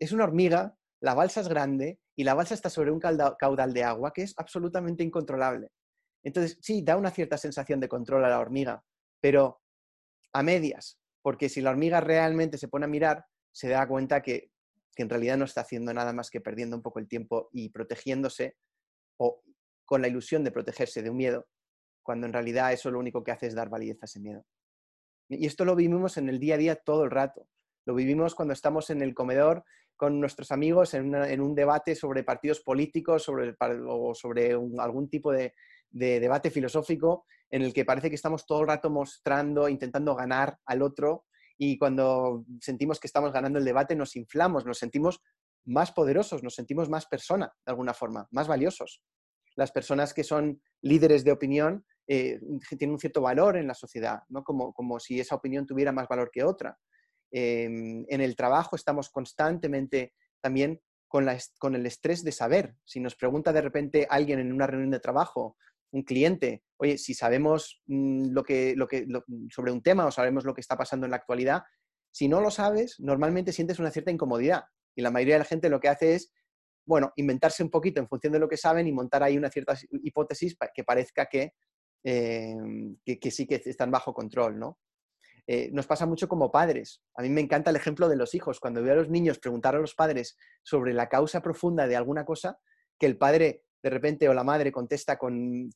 es 0.00 0.12
una 0.12 0.24
hormiga, 0.24 0.76
la 1.04 1.12
balsa 1.12 1.42
es 1.42 1.48
grande 1.48 2.00
y 2.16 2.24
la 2.24 2.32
balsa 2.32 2.54
está 2.54 2.70
sobre 2.70 2.90
un 2.90 2.98
caudal 2.98 3.74
de 3.74 3.84
agua 3.84 4.10
que 4.14 4.22
es 4.22 4.32
absolutamente 4.38 5.04
incontrolable. 5.04 5.68
Entonces, 6.22 6.56
sí, 6.62 6.82
da 6.82 6.96
una 6.96 7.10
cierta 7.10 7.36
sensación 7.36 7.78
de 7.78 7.90
control 7.90 8.24
a 8.24 8.30
la 8.30 8.40
hormiga, 8.40 8.82
pero 9.20 9.60
a 10.32 10.42
medias, 10.42 10.98
porque 11.20 11.50
si 11.50 11.60
la 11.60 11.70
hormiga 11.70 12.00
realmente 12.00 12.56
se 12.56 12.68
pone 12.68 12.86
a 12.86 12.88
mirar, 12.88 13.26
se 13.52 13.68
da 13.68 13.86
cuenta 13.86 14.22
que 14.22 14.50
en 14.96 15.10
realidad 15.10 15.36
no 15.36 15.44
está 15.44 15.60
haciendo 15.60 15.92
nada 15.92 16.14
más 16.14 16.30
que 16.30 16.40
perdiendo 16.40 16.74
un 16.74 16.82
poco 16.82 17.00
el 17.00 17.06
tiempo 17.06 17.50
y 17.52 17.68
protegiéndose 17.68 18.56
o 19.18 19.42
con 19.84 20.00
la 20.00 20.08
ilusión 20.08 20.42
de 20.42 20.52
protegerse 20.52 21.02
de 21.02 21.10
un 21.10 21.18
miedo, 21.18 21.46
cuando 22.02 22.26
en 22.26 22.32
realidad 22.32 22.72
eso 22.72 22.90
lo 22.90 22.98
único 22.98 23.22
que 23.22 23.32
hace 23.32 23.46
es 23.46 23.54
dar 23.54 23.68
validez 23.68 23.98
a 24.00 24.06
ese 24.06 24.20
miedo. 24.20 24.46
Y 25.28 25.44
esto 25.44 25.66
lo 25.66 25.76
vivimos 25.76 26.16
en 26.16 26.30
el 26.30 26.38
día 26.40 26.54
a 26.54 26.58
día 26.58 26.76
todo 26.76 27.04
el 27.04 27.10
rato. 27.10 27.46
Lo 27.84 27.94
vivimos 27.94 28.34
cuando 28.34 28.54
estamos 28.54 28.88
en 28.88 29.02
el 29.02 29.12
comedor 29.12 29.66
con 29.96 30.20
nuestros 30.20 30.50
amigos 30.50 30.94
en, 30.94 31.40
un 31.40 31.54
debate 31.54 31.94
sobre 31.94 32.24
partidos 32.24 32.60
políticos 32.60 33.22
sobre, 33.22 33.54
o 33.88 34.14
sobre 34.14 34.52
algún 34.78 35.08
tipo 35.08 35.32
de, 35.32 35.54
de 35.90 36.20
debate 36.20 36.50
filosófico 36.50 37.26
en 37.50 37.62
el 37.62 37.72
que 37.72 37.84
parece 37.84 38.08
que 38.08 38.16
estamos 38.16 38.46
todo 38.46 38.62
el 38.62 38.68
rato 38.68 38.90
mostrando, 38.90 39.68
intentando 39.68 40.14
ganar 40.14 40.58
al 40.66 40.82
otro 40.82 41.24
y 41.56 41.78
cuando 41.78 42.44
sentimos 42.60 42.98
que 42.98 43.06
estamos 43.06 43.32
ganando 43.32 43.58
el 43.58 43.64
debate 43.64 43.94
nos 43.94 44.16
inflamos, 44.16 44.66
nos 44.66 44.78
sentimos 44.78 45.20
más 45.64 45.92
poderosos, 45.92 46.42
nos 46.42 46.54
sentimos 46.54 46.88
más 46.88 47.06
persona, 47.06 47.52
de 47.64 47.70
alguna 47.70 47.94
forma, 47.94 48.26
más 48.32 48.48
valiosos. 48.48 49.02
Las 49.56 49.70
personas 49.70 50.12
que 50.12 50.24
son 50.24 50.60
líderes 50.82 51.24
de 51.24 51.32
opinión 51.32 51.86
eh, 52.06 52.40
tienen 52.76 52.94
un 52.94 52.98
cierto 52.98 53.22
valor 53.22 53.56
en 53.56 53.66
la 53.66 53.74
sociedad, 53.74 54.20
¿no? 54.28 54.42
como, 54.42 54.72
como 54.72 54.98
si 54.98 55.20
esa 55.20 55.36
opinión 55.36 55.64
tuviera 55.64 55.92
más 55.92 56.08
valor 56.08 56.30
que 56.32 56.44
otra. 56.44 56.76
Em, 57.36 58.06
en 58.08 58.20
el 58.20 58.36
trabajo 58.36 58.76
estamos 58.76 59.10
constantemente 59.10 60.14
también 60.40 60.80
con, 61.08 61.28
el 61.74 61.86
estrés 61.86 62.22
de 62.22 62.30
saber. 62.30 62.76
Si 62.84 63.00
nos 63.00 63.16
pregunta 63.16 63.52
de 63.52 63.60
repente 63.60 64.06
alguien 64.08 64.38
en 64.38 64.52
una 64.52 64.68
reunión 64.68 64.92
de 64.92 65.00
trabajo, 65.00 65.56
un 65.90 66.04
cliente, 66.04 66.62
oye, 66.76 66.96
si 66.96 67.12
sabemos 67.12 67.82
mm, 67.86 68.38
que, 68.46 68.76
que, 68.88 69.08
sobre 69.50 69.72
un 69.72 69.82
tema 69.82 70.06
o 70.06 70.12
sabemos 70.12 70.44
lo 70.44 70.54
que 70.54 70.60
está 70.60 70.76
pasando 70.76 71.06
en 71.06 71.10
la 71.10 71.16
actualidad, 71.16 71.64
si 72.12 72.28
no 72.28 72.40
lo 72.40 72.52
sabes, 72.52 73.00
normalmente 73.00 73.52
sientes 73.52 73.80
una 73.80 73.90
cierta 73.90 74.12
incomodidad. 74.12 74.66
Y 74.94 75.02
la 75.02 75.10
mayoría 75.10 75.34
de 75.34 75.40
la 75.40 75.44
gente 75.44 75.68
lo 75.68 75.80
que 75.80 75.88
hace 75.88 76.14
es, 76.14 76.32
bueno, 76.86 77.12
inventarse 77.16 77.64
un 77.64 77.70
poquito 77.70 78.00
en 78.00 78.06
función 78.06 78.32
de 78.32 78.38
lo 78.38 78.48
que 78.48 78.56
saben 78.56 78.86
y 78.86 78.92
montar 78.92 79.24
ahí 79.24 79.36
una 79.36 79.50
cierta 79.50 79.76
hipótesis 79.90 80.56
que 80.72 80.84
parezca 80.84 81.26
que, 81.26 81.54
em, 82.04 82.96
que, 83.04 83.30
sí 83.32 83.44
que 83.48 83.60
están 83.64 83.90
bajo 83.90 84.14
control, 84.14 84.56
¿no? 84.56 84.78
Eh, 85.46 85.70
nos 85.72 85.86
pasa 85.86 86.06
mucho 86.06 86.26
como 86.28 86.50
padres. 86.50 87.02
A 87.16 87.22
mí 87.22 87.28
me 87.28 87.40
encanta 87.40 87.70
el 87.70 87.76
ejemplo 87.76 88.08
de 88.08 88.16
los 88.16 88.34
hijos. 88.34 88.60
Cuando 88.60 88.82
veo 88.82 88.94
a 88.94 88.96
los 88.96 89.10
niños 89.10 89.38
preguntar 89.38 89.74
a 89.74 89.80
los 89.80 89.94
padres 89.94 90.36
sobre 90.62 90.94
la 90.94 91.08
causa 91.08 91.42
profunda 91.42 91.86
de 91.86 91.96
alguna 91.96 92.24
cosa, 92.24 92.58
que 92.98 93.06
el 93.06 93.18
padre 93.18 93.64
de 93.82 93.90
repente 93.90 94.28
o 94.28 94.34
la 94.34 94.44
madre 94.44 94.72
contesta 94.72 95.18
con, 95.18 95.70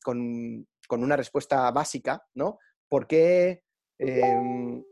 una 0.89 1.15
respuesta 1.15 1.69
básica, 1.69 2.23
¿no? 2.33 2.57
¿Por 2.87 3.05
qué, 3.05 3.61
em, 3.99 4.83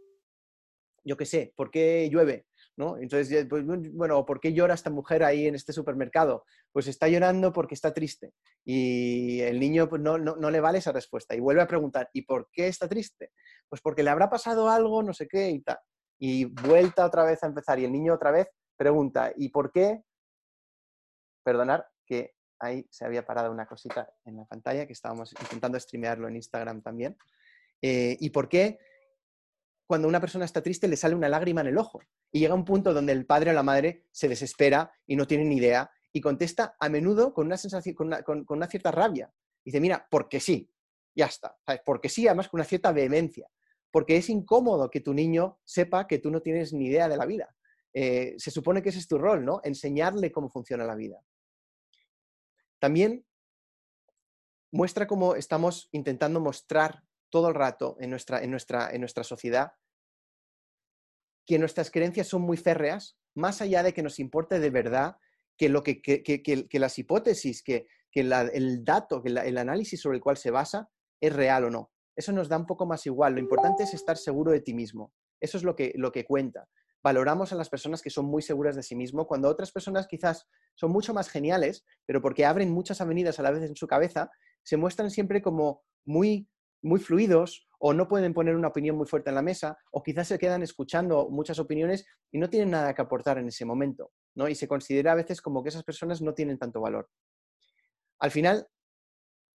yo 1.03 1.17
qué 1.17 1.25
sé, 1.25 1.53
por 1.55 1.71
qué 1.71 2.07
llueve? 2.11 2.45
¿No? 2.77 2.97
Entonces, 2.97 3.47
pues, 3.49 3.65
bueno, 3.65 4.23
¿por 4.25 4.39
qué 4.39 4.53
llora 4.53 4.75
esta 4.75 4.91
mujer 4.91 5.23
ahí 5.23 5.47
en 5.47 5.55
este 5.55 5.73
supermercado? 5.73 6.45
Pues 6.71 6.87
está 6.87 7.07
llorando 7.07 7.51
porque 7.51 7.73
está 7.73 7.91
triste. 7.93 8.33
Y 8.63 9.41
el 9.41 9.59
niño 9.59 9.89
pues, 9.89 10.01
no, 10.01 10.17
no, 10.17 10.51
le 10.51 10.59
vale 10.59 10.77
esa 10.77 10.91
respuesta. 10.91 11.35
Y 11.35 11.39
vuelve 11.39 11.63
a 11.63 11.67
preguntar, 11.67 12.09
¿y 12.13 12.21
por 12.21 12.49
qué 12.51 12.67
está 12.67 12.87
triste? 12.87 13.31
Pues 13.67 13.81
porque 13.81 14.03
le 14.03 14.11
habrá 14.11 14.29
pasado 14.29 14.69
algo, 14.69 15.01
no 15.01 15.13
sé 15.13 15.27
qué 15.27 15.49
y 15.49 15.61
tal. 15.61 15.79
Y 16.19 16.45
vuelta 16.45 17.05
otra 17.05 17.23
vez 17.23 17.43
a 17.43 17.47
empezar. 17.47 17.79
Y 17.79 17.85
el 17.85 17.91
niño 17.91 18.13
otra 18.13 18.29
vez 18.31 18.47
pregunta, 18.77 19.33
¿y 19.35 19.49
por 19.49 19.71
qué? 19.71 20.03
Perdonar 21.43 21.87
que 22.05 22.35
ahí 22.59 22.85
se 22.91 23.05
había 23.05 23.25
parado 23.25 23.51
una 23.51 23.65
cosita 23.65 24.07
en 24.23 24.37
la 24.37 24.45
pantalla 24.45 24.85
que 24.85 24.93
estábamos 24.93 25.33
intentando 25.41 25.79
streamearlo 25.79 26.27
en 26.27 26.35
Instagram 26.35 26.83
también. 26.83 27.17
Eh, 27.81 28.17
¿Y 28.19 28.29
por 28.29 28.47
qué 28.47 28.77
cuando 29.87 30.07
una 30.07 30.19
persona 30.19 30.45
está 30.45 30.61
triste 30.61 30.87
le 30.87 30.97
sale 30.97 31.15
una 31.15 31.29
lágrima 31.29 31.61
en 31.61 31.67
el 31.67 31.77
ojo? 31.77 32.01
Y 32.31 32.39
llega 32.39 32.53
un 32.53 32.65
punto 32.65 32.93
donde 32.93 33.13
el 33.13 33.25
padre 33.25 33.51
o 33.51 33.53
la 33.53 33.63
madre 33.63 34.05
se 34.11 34.27
desespera 34.27 34.91
y 35.07 35.15
no 35.15 35.25
tiene 35.25 35.45
ni 35.45 35.55
idea 35.55 35.89
y 36.11 36.21
contesta 36.21 36.75
a 36.79 36.89
menudo 36.89 37.33
con 37.33 37.47
una, 37.47 37.57
sensación, 37.57 37.95
con 37.95 38.45
una, 38.49 38.67
cierta 38.67 38.91
rabia. 38.91 39.31
Dice, 39.63 39.79
mira, 39.79 40.07
porque 40.11 40.39
sí, 40.39 40.69
ya 41.15 41.25
está. 41.25 41.57
Porque 41.85 42.09
sí, 42.09 42.27
además 42.27 42.49
con 42.49 42.59
una 42.59 42.65
cierta 42.65 42.91
vehemencia. 42.91 43.47
Porque 43.91 44.17
es 44.17 44.29
incómodo 44.29 44.89
que 44.89 44.99
tu 44.99 45.13
niño 45.13 45.59
sepa 45.63 46.07
que 46.07 46.19
tú 46.19 46.29
no 46.29 46.41
tienes 46.41 46.73
ni 46.73 46.87
idea 46.87 47.07
de 47.07 47.17
la 47.17 47.25
vida. 47.25 47.55
Eh, 47.93 48.35
se 48.37 48.51
supone 48.51 48.81
que 48.81 48.89
ese 48.89 48.99
es 48.99 49.07
tu 49.07 49.17
rol, 49.17 49.45
¿no? 49.45 49.61
Enseñarle 49.63 50.31
cómo 50.31 50.49
funciona 50.49 50.83
la 50.85 50.95
vida. 50.95 51.19
También 52.79 53.25
muestra 54.71 55.07
cómo 55.07 55.35
estamos 55.35 55.89
intentando 55.91 56.39
mostrar 56.39 57.03
todo 57.29 57.49
el 57.49 57.55
rato 57.55 57.97
en 57.99 58.09
nuestra, 58.09 58.43
en 58.43 58.51
nuestra, 58.51 58.89
en 58.91 59.01
nuestra 59.01 59.23
sociedad 59.23 59.71
que 61.45 61.59
nuestras 61.59 61.91
creencias 61.91 62.27
son 62.27 62.41
muy 62.41 62.57
férreas, 62.57 63.17
más 63.33 63.61
allá 63.61 63.81
de 63.81 63.93
que 63.93 64.03
nos 64.03 64.19
importe 64.19 64.59
de 64.59 64.69
verdad 64.69 65.15
que, 65.57 65.69
lo 65.69 65.81
que, 65.81 66.01
que, 66.01 66.79
las 66.79 66.99
hipótesis, 66.99 67.63
que, 67.63 67.87
el 68.13 68.83
dato, 68.83 69.23
que 69.23 69.29
el 69.29 69.57
análisis 69.57 70.01
sobre 70.01 70.17
el 70.17 70.23
cual 70.23 70.35
se 70.35 70.51
basa 70.51 70.89
es 71.21 71.33
real 71.33 71.63
o 71.63 71.69
no. 71.69 71.91
Eso 72.15 72.33
nos 72.33 72.49
da 72.49 72.57
un 72.57 72.65
poco 72.65 72.85
más 72.85 73.05
igual. 73.05 73.35
Lo 73.35 73.39
importante 73.39 73.83
es 73.83 73.93
estar 73.93 74.17
seguro 74.17 74.51
de 74.51 74.59
ti 74.59 74.73
mismo. 74.73 75.13
Eso 75.39 75.57
es 75.57 75.63
lo 75.63 75.75
que, 75.75 75.93
lo 75.95 76.11
que 76.11 76.25
cuenta 76.25 76.67
valoramos 77.07 77.53
a 77.53 77.55
las 77.55 77.69
personas 77.69 78.01
que 78.01 78.09
son 78.09 78.25
muy 78.25 78.41
seguras 78.41 78.75
de 78.75 78.83
sí 78.83 78.93
mismo, 78.95 79.27
cuando 79.27 79.47
otras 79.47 79.71
personas 79.71 80.07
quizás 80.07 80.45
son 80.75 80.91
mucho 80.91 81.13
más 81.13 81.29
geniales, 81.29 81.85
pero 82.05 82.21
porque 82.21 82.45
abren 82.45 82.69
muchas 82.69 82.99
avenidas 82.99 83.39
a 83.39 83.43
la 83.43 83.51
vez 83.51 83.63
en 83.63 83.77
su 83.77 83.87
cabeza, 83.87 84.29
se 84.63 84.75
muestran 84.75 85.09
siempre 85.09 85.41
como 85.41 85.83
muy, 86.05 86.49
muy 86.81 86.99
fluidos 86.99 87.67
o 87.79 87.93
no 87.93 88.07
pueden 88.07 88.33
poner 88.33 88.55
una 88.55 88.69
opinión 88.69 88.95
muy 88.95 89.05
fuerte 89.05 89.29
en 89.29 89.35
la 89.35 89.41
mesa 89.41 89.77
o 89.91 90.01
quizás 90.01 90.27
se 90.27 90.39
quedan 90.39 90.63
escuchando 90.63 91.29
muchas 91.29 91.59
opiniones 91.59 92.05
y 92.31 92.39
no 92.39 92.49
tienen 92.49 92.71
nada 92.71 92.93
que 92.93 93.01
aportar 93.01 93.37
en 93.37 93.47
ese 93.47 93.65
momento, 93.65 94.11
¿no? 94.35 94.47
Y 94.47 94.55
se 94.55 94.67
considera 94.67 95.11
a 95.11 95.15
veces 95.15 95.41
como 95.41 95.63
que 95.63 95.69
esas 95.69 95.83
personas 95.83 96.21
no 96.21 96.33
tienen 96.33 96.57
tanto 96.57 96.81
valor. 96.81 97.09
Al 98.19 98.31
final, 98.31 98.67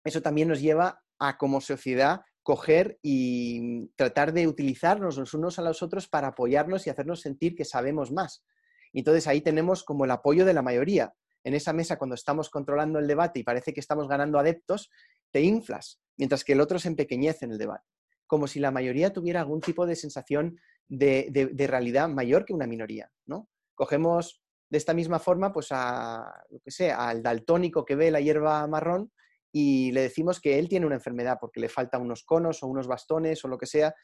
eso 0.03 0.21
también 0.21 0.47
nos 0.47 0.61
lleva 0.61 1.03
a 1.19 1.37
como 1.37 1.61
sociedad 1.61 2.21
coger 2.47 2.97
y 3.01 3.89
tratar 3.97 4.31
de 4.31 4.47
utilizarnos 4.47 5.17
los 5.17 5.33
unos 5.33 5.59
a 5.59 5.61
los 5.61 5.83
otros 5.83 6.07
para 6.07 6.29
apoyarnos 6.29 6.87
y 6.87 6.89
hacernos 6.89 7.19
sentir 7.19 7.55
que 7.55 7.65
sabemos 7.65 8.11
más. 8.11 8.45
entonces 8.93 9.27
ahí 9.27 9.41
tenemos 9.41 9.83
como 9.83 10.05
el 10.05 10.11
apoyo 10.11 10.45
de 10.45 10.53
la 10.53 10.61
mayoría. 10.61 11.13
En 11.47 11.53
esa 11.53 11.71
mesa, 11.71 11.97
cuando 11.97 12.15
estamos 12.15 12.49
controlando 12.49 12.99
el 12.99 13.07
debate 13.07 13.39
y 13.39 13.43
parece 13.43 13.73
que 13.73 13.79
estamos 13.79 14.09
ganando 14.09 14.37
adeptos, 14.37 14.91
te 15.31 15.39
inflas, 15.39 16.01
mientras 16.17 16.43
que 16.43 16.51
el 16.51 16.59
otro 16.59 16.77
se 16.77 16.89
empequeñece 16.89 17.45
en 17.45 17.53
el 17.53 17.57
debate. 17.57 17.85
como 18.25 18.47
si 18.47 18.59
la 18.59 18.69
mayoría 18.69 19.13
tuviera 19.13 19.39
algún 19.39 19.61
tipo 19.61 19.85
de 19.85 19.95
sensación 19.95 20.59
de, 20.89 21.49
realidad 21.69 22.09
mayor 22.09 22.43
que 22.43 22.53
una 22.53 22.67
minoría, 22.67 23.09
¿no? 23.25 23.47
Cogemos 23.75 24.41
de 24.69 24.77
esta 24.77 24.93
misma 24.93 25.19
forma, 25.19 25.53
pues 25.53 25.69
a, 25.71 26.43
lo 26.49 26.59
que 26.59 26.71
sé, 26.71 26.91
al 26.91 27.23
daltónico 27.23 27.85
que 27.85 27.95
ve 27.95 28.11
la 28.11 28.19
hierba 28.19 28.67
marrón 28.67 29.13
y 29.49 29.93
le 29.93 30.01
decimos 30.01 30.41
que 30.41 30.59
él 30.59 30.67
tiene 30.67 30.85
una 30.85 30.95
enfermedad 30.95 31.37
porque 31.39 31.61
le 31.61 31.69
faltan 31.69 32.01
unos 32.01 32.25
conos 32.25 32.61
o 32.61 32.67
unos 32.67 32.87
bastones 32.87 33.45
o 33.45 33.47
lo 33.47 33.57
que 33.57 33.67
sea, 33.67 33.95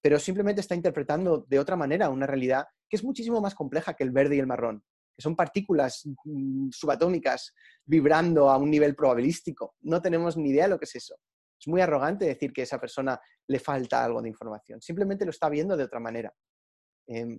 pero 0.00 0.20
simplemente 0.20 0.60
está 0.60 0.76
interpretando 0.76 1.44
de 1.48 1.58
otra 1.58 1.74
manera 1.74 2.10
una 2.10 2.28
realidad 2.28 2.66
que 2.88 2.94
es 2.94 3.02
muchísimo 3.02 3.40
más 3.40 3.56
compleja 3.56 3.94
que 3.94 4.04
el 4.04 4.12
verde 4.12 4.36
y 4.36 4.38
el 4.38 4.46
marrón, 4.46 4.84
que 5.14 5.22
son 5.22 5.36
partículas 5.36 6.02
mm, 6.24 6.70
subatómicas 6.70 7.54
vibrando 7.84 8.50
a 8.50 8.56
un 8.56 8.70
nivel 8.70 8.94
probabilístico. 8.94 9.76
No 9.82 10.00
tenemos 10.00 10.36
ni 10.36 10.50
idea 10.50 10.64
de 10.64 10.70
lo 10.70 10.78
que 10.78 10.86
es 10.86 10.96
eso. 10.96 11.16
Es 11.60 11.68
muy 11.68 11.80
arrogante 11.80 12.24
decir 12.24 12.52
que 12.52 12.62
a 12.62 12.64
esa 12.64 12.80
persona 12.80 13.20
le 13.46 13.58
falta 13.58 14.04
algo 14.04 14.20
de 14.20 14.28
información. 14.28 14.80
Simplemente 14.80 15.24
lo 15.24 15.30
está 15.30 15.48
viendo 15.48 15.76
de 15.76 15.84
otra 15.84 16.00
manera. 16.00 16.32
Em, 17.06 17.38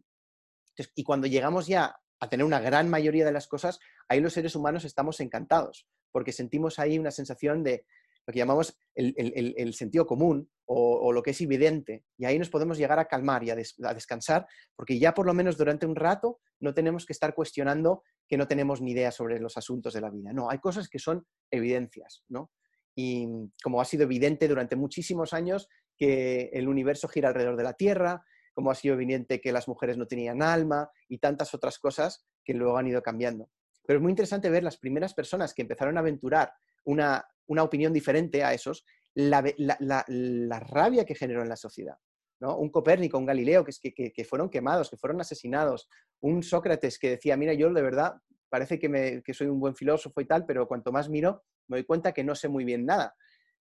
y 0.96 1.04
cuando 1.04 1.28
llegamos 1.28 1.68
ya 1.68 1.96
a 2.20 2.30
tener 2.30 2.46
una 2.46 2.60
gran 2.60 2.90
mayoría 2.90 3.26
de 3.26 3.34
las 3.34 3.48
cosas, 3.48 3.80
ahí 4.08 4.22
los 4.22 4.34
seres 4.34 4.56
humanos 4.56 4.86
estamos 4.86 5.20
encantados, 5.20 5.88
porque 6.12 6.32
sentimos 6.32 6.80
ahí 6.80 6.98
una 6.98 7.12
sensación 7.12 7.64
de 7.64 7.86
lo 8.26 8.32
que 8.32 8.40
llamamos 8.40 8.78
el, 8.96 9.74
sentido 9.74 10.06
común 10.06 10.50
o, 10.66 11.12
lo 11.12 11.22
que 11.22 11.32
es 11.32 11.42
evidente. 11.42 12.06
Y 12.18 12.26
ahí 12.26 12.40
nos 12.40 12.50
podemos 12.50 12.78
llegar 12.78 13.00
a 13.00 13.06
calmar 13.06 13.44
y 13.44 13.50
a, 13.50 13.54
a, 13.54 13.94
descansar, 13.94 14.48
porque 14.76 14.98
ya 14.98 15.14
por 15.14 15.26
lo 15.26 15.34
menos 15.34 15.58
durante 15.58 15.86
un 15.86 15.96
rato 15.96 16.40
no 16.60 16.74
tenemos 16.74 17.06
que 17.06 17.14
estar 17.14 17.34
cuestionando 17.34 18.04
que 18.28 18.38
no 18.38 18.48
tenemos 18.48 18.82
ni 18.82 18.92
idea 18.92 19.12
sobre 19.12 19.40
los 19.40 19.58
asuntos 19.58 19.94
de 19.94 20.02
la 20.02 20.10
vida. 20.10 20.32
No, 20.34 20.50
hay 20.50 20.60
cosas 20.60 20.88
que 20.88 21.00
son 21.00 21.26
evidencias, 21.52 22.24
¿no? 22.30 22.52
Y 22.96 23.28
como 23.62 23.82
ha 23.82 23.86
sido 23.86 24.04
evidente 24.04 24.48
durante 24.48 24.76
muchísimos 24.76 25.34
años 25.34 25.68
que 25.98 26.50
el 26.54 26.68
universo 26.68 27.08
gira 27.08 27.30
alrededor 27.30 27.58
de 27.58 27.64
la 27.64 27.74
Tierra, 27.74 28.24
como 28.54 28.72
ha 28.72 28.76
sido 28.76 28.94
evidente 28.94 29.42
que 29.42 29.52
las 29.52 29.68
mujeres 29.68 29.98
no 29.98 30.06
tenían 30.06 30.42
alma 30.42 30.90
y 31.08 31.18
tantas 31.18 31.54
otras 31.54 31.80
cosas 31.80 32.26
que 32.44 32.54
luego 32.54 32.78
han 32.78 32.88
ido 32.88 33.02
cambiando. 33.02 33.50
Pero 33.86 33.98
es 33.98 34.04
muy 34.04 34.12
interesante 34.12 34.50
ver 34.50 34.64
las 34.64 34.78
primeras 34.78 35.14
personas 35.14 35.54
que 35.54 35.64
empezaron 35.64 35.98
a 35.98 36.02
aventurar 36.02 36.54
una, 36.86 37.26
opinión 37.48 37.94
diferente 37.94 38.44
a 38.44 38.54
esos, 38.54 38.86
la, 39.16 40.60
rabia 40.60 41.06
que 41.06 41.16
generó 41.16 41.42
en 41.42 41.50
la 41.50 41.56
sociedad. 41.56 41.98
¿no? 42.40 42.58
Un 42.58 42.70
Copérnico, 42.70 43.18
un 43.18 43.26
Galileo, 43.26 43.64
que, 43.64 43.94
que, 43.94 44.26
fueron 44.26 44.50
quemados, 44.50 44.90
que 44.90 44.98
fueron 44.98 45.22
asesinados, 45.22 45.88
un 46.22 46.44
Sócrates 46.44 47.00
que 47.00 47.12
decía, 47.12 47.38
mira, 47.38 47.54
yo 47.54 47.72
de 47.72 47.82
verdad 47.82 48.16
parece 48.50 48.78
que, 48.78 48.90
me, 48.90 49.24
que 49.24 49.34
soy 49.34 49.48
un 49.48 49.60
buen 49.60 49.76
filósofo 49.76 50.20
y 50.22 50.26
tal, 50.26 50.46
pero 50.46 50.68
cuanto 50.68 50.92
más 50.92 51.10
miro, 51.10 51.44
me 51.68 51.78
doy 51.78 51.86
cuenta 51.86 52.12
que 52.12 52.24
no 52.24 52.36
sé 52.36 52.50
muy 52.50 52.66
bien 52.66 52.86
nada. 52.86 53.16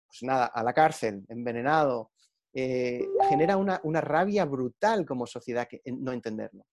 Pues 0.07 0.23
nada, 0.23 0.47
a 0.47 0.63
la 0.63 0.75
cárcel, 0.75 1.25
envenenado. 1.29 2.11
Eh, 2.55 3.07
genera 3.31 3.57
una, 3.57 4.01
rabia 4.03 4.45
brutal 4.45 5.07
como 5.07 5.27
sociedad 5.27 5.67
que, 5.67 5.81
no 5.87 6.13
entenderlo. 6.13 6.67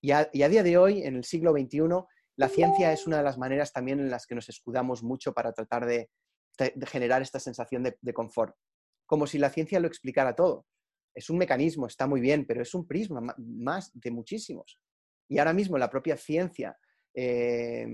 Y 0.00 0.12
a, 0.12 0.26
día 0.32 0.62
de 0.62 0.78
hoy, 0.78 1.02
en 1.02 1.16
el 1.16 1.24
siglo 1.24 1.52
XXI, 1.52 1.80
la 2.36 2.48
ciencia 2.48 2.92
es 2.92 3.06
una 3.06 3.16
de 3.16 3.24
las 3.24 3.38
maneras 3.38 3.72
también 3.72 3.98
en 3.98 4.10
las 4.10 4.26
que 4.26 4.34
nos 4.34 4.48
escudamos 4.48 5.02
mucho 5.02 5.32
para 5.32 5.52
tratar 5.52 5.86
de, 5.86 6.10
generar 6.86 7.22
esta 7.22 7.40
sensación 7.40 7.82
de, 7.82 7.96
de, 8.00 8.14
confort. 8.14 8.54
Como 9.06 9.26
si 9.26 9.38
la 9.38 9.50
ciencia 9.50 9.80
lo 9.80 9.88
explicara 9.88 10.34
todo. 10.34 10.66
Es 11.14 11.30
un 11.30 11.38
mecanismo, 11.38 11.86
está 11.86 12.06
muy 12.06 12.20
bien, 12.20 12.44
pero 12.46 12.62
es 12.62 12.74
un 12.74 12.86
prisma 12.86 13.34
más 13.38 13.90
de 13.94 14.10
muchísimos. 14.10 14.78
Y 15.28 15.38
ahora 15.38 15.52
mismo 15.52 15.78
la 15.78 15.90
propia 15.90 16.16
ciencia 16.16 16.76
eh, 17.14 17.86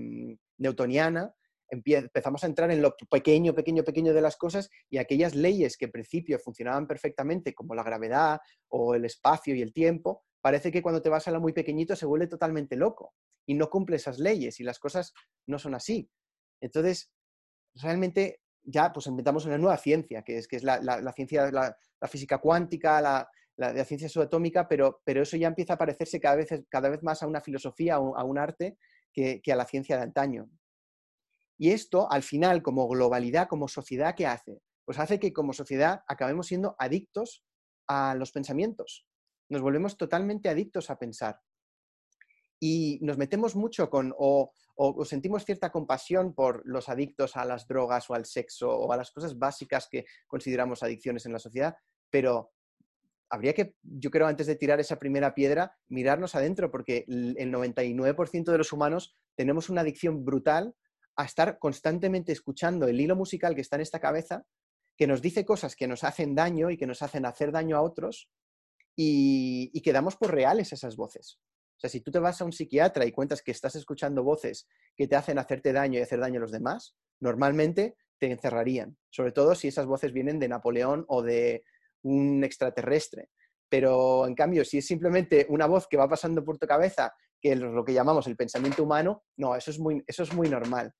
newtoniana 0.57 1.33
empezamos 1.71 2.43
a 2.43 2.47
entrar 2.47 2.69
en 2.71 2.81
lo 2.81 2.95
pequeño, 3.09 3.55
pequeño, 3.55 3.83
pequeño 3.83 4.13
de 4.13 4.21
las 4.21 4.35
cosas 4.35 4.69
y 4.89 4.97
aquellas 4.97 5.35
leyes 5.35 5.77
que 5.77 5.85
en 5.85 5.91
principio 5.91 6.37
funcionaban 6.37 6.85
perfectamente, 6.85 7.53
como 7.53 7.75
la 7.75 7.83
gravedad 7.83 8.39
o 8.67 8.93
el 8.93 9.05
espacio 9.05 9.55
y 9.55 9.61
el 9.61 9.71
tiempo, 9.71 10.25
parece 10.41 10.69
que 10.69 10.81
cuando 10.81 11.01
te 11.01 11.09
vas 11.09 11.29
a 11.29 11.31
lo 11.31 11.39
muy 11.39 11.53
pequeñito 11.53 11.95
se 11.95 12.05
vuelve 12.05 12.27
totalmente 12.27 12.75
loco 12.75 13.13
y 13.47 13.53
no 13.53 13.69
cumple 13.69 13.95
esas 13.95 14.19
leyes 14.19 14.59
y 14.59 14.63
las 14.63 14.79
cosas 14.79 15.13
no 15.47 15.59
son 15.59 15.73
así. 15.73 16.09
Entonces, 16.59 17.09
realmente 17.75 18.41
ya 18.63 18.91
pues 18.93 19.07
inventamos 19.07 19.45
una 19.45 19.57
nueva 19.57 19.77
ciencia, 19.77 20.21
que 20.23 20.37
es, 20.37 20.47
que 20.47 20.57
es 20.57 20.63
la, 20.63 20.79
ciencia, 21.13 21.51
la, 21.51 21.75
física 22.07 22.37
cuántica, 22.37 23.01
la, 23.01 23.29
la, 23.57 23.85
ciencia 23.85 24.09
subatómica, 24.09 24.67
pero, 24.67 25.01
pero 25.03 25.23
eso 25.23 25.37
ya 25.37 25.47
empieza 25.47 25.73
a 25.73 25.77
parecerse 25.77 26.19
cada 26.19 26.35
vez, 26.35 26.49
cada 26.69 26.89
vez 26.89 27.03
más 27.03 27.23
a 27.23 27.27
una 27.27 27.41
filosofía, 27.41 27.95
a 27.95 28.23
un 28.23 28.37
arte 28.37 28.77
que, 29.13 29.41
que 29.41 29.51
a 29.51 29.55
la 29.55 29.65
ciencia 29.65 29.97
de 29.97 30.03
antaño. 30.03 30.49
Y 31.57 31.71
esto, 31.71 32.11
al 32.11 32.23
final, 32.23 32.63
como 32.63 32.87
globalidad, 32.87 33.47
como 33.47 33.67
sociedad, 33.67 34.15
¿qué 34.15 34.25
hace? 34.25 34.61
Pues 34.83 34.97
hace 34.99 35.19
que 35.19 35.31
como 35.31 35.53
sociedad 35.53 36.01
acabemos 36.07 36.47
siendo 36.47 36.75
adictos 36.79 37.43
a 37.87 38.15
los 38.15 38.31
pensamientos. 38.31 39.05
Nos 39.49 39.61
volvemos 39.61 39.97
totalmente 39.97 40.49
adictos 40.49 40.89
a 40.89 40.97
pensar. 40.97 41.39
Y 42.63 42.99
nos 43.01 43.17
metemos 43.17 43.55
mucho 43.55 43.89
con, 43.89 44.13
o, 44.17 44.53
sentimos 45.03 45.45
cierta 45.45 45.71
compasión 45.71 46.33
por 46.33 46.61
los 46.63 46.89
adictos 46.89 47.35
a 47.35 47.43
las 47.43 47.67
drogas 47.67 48.09
o 48.09 48.13
al 48.13 48.25
sexo 48.25 48.69
o 48.69 48.93
a 48.93 48.97
las 48.97 49.11
cosas 49.11 49.37
básicas 49.37 49.87
que 49.89 50.05
consideramos 50.27 50.83
adicciones 50.83 51.25
en 51.25 51.33
la 51.33 51.39
sociedad, 51.39 51.75
pero 52.09 52.51
habría 53.29 53.53
que, 53.53 53.75
yo 53.81 54.11
creo, 54.11 54.27
antes 54.27 54.45
de 54.45 54.55
tirar 54.55 54.79
esa 54.79 54.99
primera 54.99 55.33
piedra, 55.33 55.75
mirarnos 55.87 56.35
adentro, 56.35 56.69
porque 56.69 57.05
el 57.07 57.51
99% 57.51 58.51
de 58.51 58.57
los 58.57 58.73
humanos 58.73 59.15
tenemos 59.35 59.69
una 59.69 59.81
adicción 59.81 60.23
brutal 60.23 60.75
a 61.15 61.25
estar 61.25 61.57
constantemente 61.57 62.31
escuchando 62.31 62.87
el 62.87 62.99
hilo 62.99 63.15
musical 63.15 63.55
que 63.55 63.61
está 63.61 63.77
en 63.77 63.83
esta 63.83 63.99
cabeza, 63.99 64.45
que 64.97 65.07
nos 65.07 65.21
dice 65.21 65.45
cosas 65.45 65.75
que 65.75 65.87
nos 65.87 66.03
hacen 66.03 66.35
daño 66.35 66.69
y 66.69 66.77
que 66.77 66.85
nos 66.85 67.01
hacen 67.01 67.25
hacer 67.25 67.51
daño 67.51 67.77
a 67.77 67.81
otros, 67.81 68.29
y, 68.95 69.81
quedamos 69.81 70.15
por 70.15 70.31
reales 70.31 70.73
esas 70.73 70.95
voces. 70.95 71.39
Sea, 71.81 71.89
si 71.89 72.01
tú 72.01 72.11
te 72.11 72.19
vas 72.19 72.39
a 72.39 72.45
un 72.45 72.51
psiquiatra 72.51 73.07
y 73.07 73.11
cuentas 73.11 73.41
que 73.41 73.49
estás 73.49 73.75
escuchando 73.75 74.23
voces 74.23 74.67
que 74.95 75.07
te 75.07 75.15
hacen 75.15 75.39
hacerte 75.39 75.73
daño 75.73 75.97
y 75.97 76.03
hacer 76.03 76.19
daño 76.19 76.37
a 76.37 76.41
los 76.41 76.51
demás, 76.51 76.95
normalmente 77.19 77.97
te 78.19 78.31
encerrarían, 78.31 78.95
sobre 79.09 79.31
todo 79.31 79.55
si 79.55 79.69
esas 79.69 79.87
voces 79.87 80.13
vienen 80.13 80.37
de 80.37 80.47
Napoleón 80.47 81.05
o 81.07 81.23
de 81.23 81.63
un 82.03 82.43
extraterrestre. 82.43 83.29
Pero 83.67 84.27
en 84.27 84.35
cambio, 84.35 84.63
si 84.63 84.77
es 84.77 84.85
simplemente 84.85 85.47
una 85.49 85.65
voz 85.65 85.87
que 85.87 85.97
va 85.97 86.07
pasando 86.07 86.45
por 86.45 86.59
tu 86.59 86.67
cabeza, 86.67 87.15
que 87.41 87.53
es 87.53 87.59
lo 87.59 87.83
que 87.83 87.93
llamamos 87.93 88.27
el 88.27 88.35
pensamiento 88.35 88.83
humano, 88.83 89.23
no, 89.37 89.55
eso 89.55 89.71
es 89.71 89.79
muy, 89.79 90.03
eso 90.05 90.21
es 90.21 90.31
muy 90.35 90.49
normal. 90.49 90.93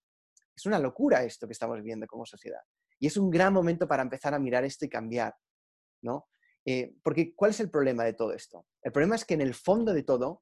Es 0.56 0.66
una 0.66 0.80
locura 0.80 1.24
esto 1.24 1.46
que 1.46 1.54
estamos 1.54 1.78
viviendo 1.78 2.08
como 2.08 2.26
sociedad. 2.26 2.62
Y 2.98 3.06
es 3.06 3.18
un 3.18 3.30
gran 3.30 3.54
momento 3.54 3.88
para 3.88 4.02
empezar 4.02 4.34
a 4.34 4.40
mirar 4.40 4.66
esto 4.66 4.86
y 4.86 4.90
cambiar, 4.90 5.36
¿no? 6.02 6.28
Eh, 6.66 6.96
porque, 7.04 7.36
¿cuál 7.36 7.52
es 7.52 7.60
el 7.60 7.70
problema 7.70 8.04
de 8.04 8.14
todo 8.14 8.34
esto? 8.34 8.66
El 8.82 8.92
problema 8.92 9.14
es 9.14 9.26
que 9.26 9.36
en 9.36 9.42
el 9.42 9.54
fondo 9.54 9.94
de 9.94 10.02
todo, 10.02 10.42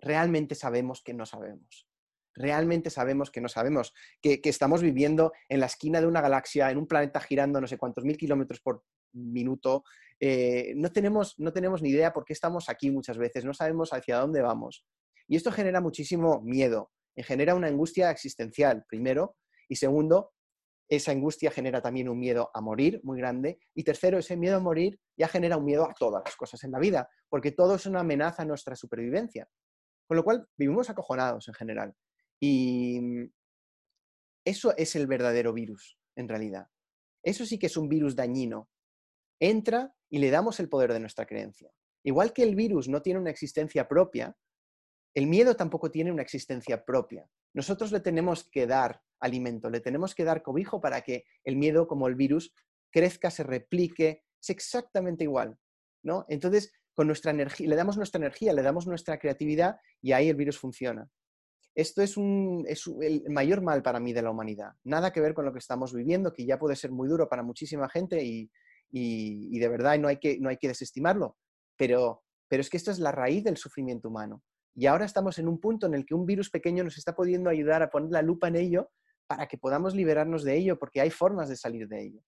realmente 0.00 0.54
sabemos 0.54 1.02
que 1.02 1.14
no 1.14 1.26
sabemos. 1.26 1.88
Realmente 2.34 2.90
sabemos 2.90 3.30
que 3.30 3.40
no 3.40 3.48
sabemos, 3.48 3.92
que, 4.22 4.40
estamos 4.44 4.82
viviendo 4.82 5.32
en 5.48 5.60
la 5.60 5.66
esquina 5.66 6.00
de 6.00 6.06
una 6.06 6.20
galaxia, 6.20 6.70
en 6.70 6.78
un 6.78 6.86
planeta 6.86 7.20
girando 7.20 7.60
no 7.60 7.66
sé 7.66 7.76
cuántos 7.76 8.04
mil 8.04 8.16
kilómetros 8.16 8.60
por 8.60 8.84
minuto. 9.12 9.84
Eh, 10.20 10.72
no, 10.76 10.90
tenemos, 10.90 11.34
no 11.38 11.52
tenemos 11.52 11.82
ni 11.82 11.90
idea 11.90 12.12
por 12.12 12.24
qué 12.24 12.32
estamos 12.32 12.68
aquí 12.68 12.90
muchas 12.90 13.18
veces, 13.18 13.44
no 13.44 13.52
sabemos 13.52 13.92
hacia 13.92 14.18
dónde 14.18 14.42
vamos. 14.42 14.86
Y 15.26 15.36
esto 15.36 15.50
genera 15.50 15.80
muchísimo 15.80 16.40
miedo, 16.40 16.92
genera 17.16 17.54
una 17.54 17.68
angustia 17.68 18.10
existencial, 18.10 18.84
primero, 18.88 19.36
y 19.68 19.76
segundo, 19.76 20.32
esa 20.88 21.12
angustia 21.12 21.52
genera 21.52 21.80
también 21.80 22.08
un 22.08 22.18
miedo 22.18 22.50
a 22.52 22.60
morir 22.60 23.00
muy 23.04 23.18
grande. 23.18 23.60
Y 23.74 23.84
tercero, 23.84 24.18
ese 24.18 24.36
miedo 24.36 24.56
a 24.56 24.60
morir 24.60 24.98
ya 25.16 25.28
genera 25.28 25.56
un 25.56 25.64
miedo 25.64 25.84
a 25.84 25.94
todas 25.94 26.22
las 26.24 26.34
cosas 26.34 26.64
en 26.64 26.72
la 26.72 26.80
vida, 26.80 27.08
porque 27.28 27.52
todo 27.52 27.76
es 27.76 27.86
una 27.86 28.00
amenaza 28.00 28.42
a 28.42 28.46
nuestra 28.46 28.74
supervivencia. 28.74 29.48
Con 30.10 30.16
lo 30.16 30.24
cual, 30.24 30.48
vivimos 30.56 30.90
acojonados 30.90 31.46
en 31.46 31.54
general. 31.54 31.94
Y 32.40 32.98
eso 34.44 34.76
es 34.76 34.96
el 34.96 35.06
verdadero 35.06 35.52
virus, 35.52 36.00
en 36.16 36.28
realidad. 36.28 36.66
Eso 37.22 37.46
sí 37.46 37.60
que 37.60 37.66
es 37.66 37.76
un 37.76 37.88
virus 37.88 38.16
dañino. 38.16 38.68
Entra 39.38 39.94
y 40.08 40.18
le 40.18 40.32
damos 40.32 40.58
el 40.58 40.68
poder 40.68 40.92
de 40.92 40.98
nuestra 40.98 41.26
creencia. 41.26 41.70
Igual 42.02 42.32
que 42.32 42.42
el 42.42 42.56
virus 42.56 42.88
no 42.88 43.02
tiene 43.02 43.20
una 43.20 43.30
existencia 43.30 43.86
propia, 43.86 44.36
el 45.14 45.28
miedo 45.28 45.54
tampoco 45.54 45.92
tiene 45.92 46.10
una 46.10 46.22
existencia 46.22 46.84
propia. 46.84 47.30
Nosotros 47.54 47.92
le 47.92 48.00
tenemos 48.00 48.50
que 48.50 48.66
dar 48.66 49.04
alimento, 49.20 49.70
le 49.70 49.78
tenemos 49.78 50.16
que 50.16 50.24
dar 50.24 50.42
cobijo 50.42 50.80
para 50.80 51.02
que 51.02 51.24
el 51.44 51.54
miedo, 51.54 51.86
como 51.86 52.08
el 52.08 52.16
virus, 52.16 52.52
crezca, 52.90 53.30
se 53.30 53.44
replique, 53.44 54.24
es 54.42 54.50
exactamente 54.50 55.22
igual. 55.22 55.56
¿no? 56.02 56.26
Entonces, 56.28 56.72
con 57.00 57.06
nuestra 57.06 57.30
energía, 57.30 57.66
le 57.66 57.76
damos 57.76 57.96
nuestra 57.96 58.18
energía, 58.18 58.52
le 58.52 58.60
damos 58.60 58.86
nuestra 58.86 59.18
creatividad 59.18 59.80
y 60.02 60.12
ahí 60.12 60.28
el 60.28 60.36
virus 60.36 60.58
funciona. 60.58 61.08
Esto 61.74 62.02
es, 62.02 62.14
el 62.18 63.24
mayor 63.30 63.62
mal 63.62 63.82
para 63.82 63.98
mí 63.98 64.12
de 64.12 64.20
la 64.20 64.30
humanidad. 64.30 64.72
Nada 64.84 65.10
que 65.10 65.22
ver 65.22 65.32
con 65.32 65.46
lo 65.46 65.52
que 65.54 65.60
estamos 65.60 65.94
viviendo, 65.94 66.30
que 66.30 66.44
ya 66.44 66.58
puede 66.58 66.76
ser 66.76 66.90
muy 66.90 67.08
duro 67.08 67.26
para 67.26 67.42
muchísima 67.42 67.88
gente 67.88 68.22
y, 68.22 68.50
de 68.92 69.68
verdad 69.70 69.98
no 69.98 70.08
hay, 70.08 70.18
que, 70.18 70.38
no 70.40 70.50
hay 70.50 70.58
que 70.58 70.68
desestimarlo. 70.68 71.38
Pero, 71.74 72.22
pero 72.48 72.60
es 72.60 72.68
que 72.68 72.76
esto 72.76 72.90
es 72.90 72.98
la 72.98 73.12
raíz 73.12 73.44
del 73.44 73.56
sufrimiento 73.56 74.10
humano. 74.10 74.42
Y 74.74 74.84
ahora 74.84 75.06
estamos 75.06 75.38
en 75.38 75.48
un 75.48 75.58
punto 75.58 75.86
en 75.86 75.94
el 75.94 76.04
que 76.04 76.12
un 76.12 76.26
virus 76.26 76.50
pequeño 76.50 76.84
nos 76.84 76.98
está 76.98 77.14
pudiendo 77.14 77.48
ayudar 77.48 77.82
a 77.82 77.88
poner 77.88 78.10
la 78.10 78.20
lupa 78.20 78.48
en 78.48 78.56
ello 78.56 78.90
para 79.26 79.48
que 79.48 79.56
podamos 79.56 79.94
liberarnos 79.94 80.44
de 80.44 80.54
ello, 80.54 80.78
porque 80.78 81.00
hay 81.00 81.08
formas 81.08 81.48
de 81.48 81.56
salir 81.56 81.88
de 81.88 82.02
ello. 82.02 82.20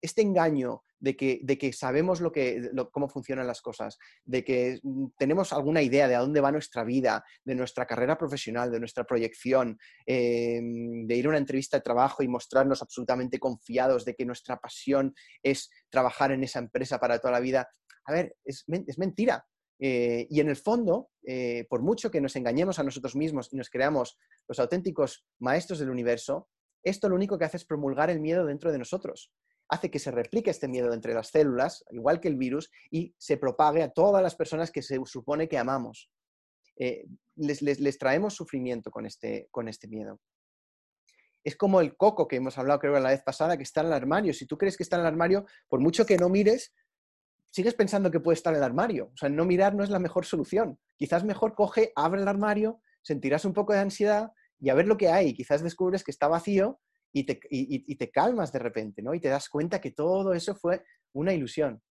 Este 0.00 0.22
engaño 0.22 0.82
de 1.00 1.16
que, 1.16 1.40
de 1.42 1.58
que 1.58 1.72
sabemos 1.72 2.20
lo 2.20 2.30
que, 2.30 2.70
cómo 2.92 3.08
funcionan 3.08 3.46
las 3.46 3.62
cosas, 3.62 3.98
de 4.24 4.44
que 4.44 4.78
mm, 4.82 5.06
tenemos 5.18 5.52
alguna 5.52 5.82
idea 5.82 6.06
de 6.06 6.14
a 6.14 6.20
dónde 6.20 6.40
va 6.40 6.52
nuestra 6.52 6.84
vida, 6.84 7.24
de 7.44 7.54
nuestra 7.54 7.86
carrera 7.86 8.18
profesional, 8.18 8.70
de 8.70 8.78
nuestra 8.78 9.04
proyección, 9.04 9.78
em, 10.06 11.06
de 11.06 11.16
ir 11.16 11.26
a 11.26 11.30
una 11.30 11.38
entrevista 11.38 11.78
de 11.78 11.82
trabajo 11.82 12.22
y 12.22 12.28
mostrarnos 12.28 12.82
absolutamente 12.82 13.38
confiados 13.38 14.04
de 14.04 14.14
que 14.14 14.26
nuestra 14.26 14.58
pasión 14.58 15.14
es 15.42 15.70
trabajar 15.88 16.32
en 16.32 16.44
esa 16.44 16.58
empresa 16.58 17.00
para 17.00 17.18
toda 17.18 17.32
la 17.32 17.40
vida. 17.40 17.68
A 18.04 18.12
ver, 18.12 18.36
es, 18.44 18.64
mentira. 18.98 19.44
Eh, 19.82 20.26
y 20.28 20.40
en 20.40 20.50
el 20.50 20.56
fondo, 20.56 21.08
eh, 21.26 21.66
por 21.70 21.80
mucho 21.80 22.10
que 22.10 22.20
nos 22.20 22.36
engañemos 22.36 22.78
a 22.78 22.82
nosotros 22.82 23.16
mismos 23.16 23.48
y 23.50 23.56
nos 23.56 23.70
creamos 23.70 24.18
los 24.46 24.58
auténticos 24.58 25.24
maestros 25.38 25.78
del 25.78 25.88
universo, 25.88 26.50
esto 26.82 27.08
lo 27.08 27.14
único 27.14 27.38
que 27.38 27.46
hace 27.46 27.56
es 27.56 27.64
promulgar 27.64 28.10
el 28.10 28.20
miedo 28.20 28.44
dentro 28.44 28.72
de 28.72 28.78
nosotros 28.78 29.32
hace 29.70 29.90
que 29.90 30.00
se 30.00 30.10
replique 30.10 30.50
este 30.50 30.68
miedo 30.68 30.92
entre 30.92 31.14
las 31.14 31.28
células, 31.28 31.84
igual 31.90 32.20
que 32.20 32.28
el 32.28 32.36
virus, 32.36 32.70
y 32.90 33.14
se 33.18 33.36
propague 33.36 33.82
a 33.82 33.90
todas 33.90 34.22
las 34.22 34.34
personas 34.34 34.70
que 34.70 34.82
se 34.82 34.98
supone 35.04 35.48
que 35.48 35.58
amamos. 35.58 36.10
Eh, 36.76 37.06
les, 37.36 37.98
traemos 37.98 38.34
sufrimiento 38.34 38.90
con 38.90 39.06
este, 39.06 39.48
con 39.50 39.68
este 39.68 39.86
miedo. 39.86 40.20
Es 41.44 41.56
como 41.56 41.80
el 41.80 41.96
coco 41.96 42.26
que 42.26 42.36
hemos 42.36 42.58
hablado 42.58 42.80
creo 42.80 42.98
la 42.98 43.10
vez 43.10 43.22
pasada, 43.22 43.56
que 43.56 43.62
está 43.62 43.80
en 43.80 43.86
el 43.86 43.92
armario. 43.92 44.34
Si 44.34 44.44
tú 44.44 44.58
crees 44.58 44.76
que 44.76 44.82
está 44.82 44.96
en 44.96 45.02
el 45.02 45.06
armario, 45.06 45.46
por 45.68 45.80
mucho 45.80 46.04
que 46.04 46.18
no 46.18 46.28
mires, 46.28 46.74
sigues 47.50 47.74
pensando 47.74 48.10
que 48.10 48.20
puede 48.20 48.34
estar 48.34 48.52
en 48.52 48.58
el 48.58 48.64
armario. 48.64 49.10
O 49.14 49.16
sea, 49.16 49.28
no 49.28 49.44
mirar 49.44 49.74
no 49.74 49.84
es 49.84 49.90
la 49.90 50.00
mejor 50.00 50.26
solución. 50.26 50.78
Quizás 50.96 51.24
mejor 51.24 51.54
coge, 51.54 51.92
abre 51.94 52.20
el 52.20 52.28
armario, 52.28 52.80
sentirás 53.02 53.44
un 53.44 53.54
poco 53.54 53.72
de 53.72 53.78
ansiedad 53.78 54.32
y 54.58 54.68
a 54.68 54.74
ver 54.74 54.86
lo 54.86 54.96
que 54.96 55.08
hay. 55.08 55.32
Quizás 55.32 55.62
descubres 55.62 56.02
que 56.02 56.10
está 56.10 56.28
vacío 56.28 56.80
y 57.12 57.24
te, 57.24 58.10
calmas 58.10 58.52
de 58.52 58.58
repente, 58.58 59.02
¿no? 59.02 59.14
Y 59.14 59.20
te 59.20 59.28
das 59.28 59.48
cuenta 59.48 59.80
que 59.80 59.90
todo 59.90 60.32
eso 60.32 60.54
fue 60.54 60.82
una 61.12 61.32
ilusión. 61.32 61.82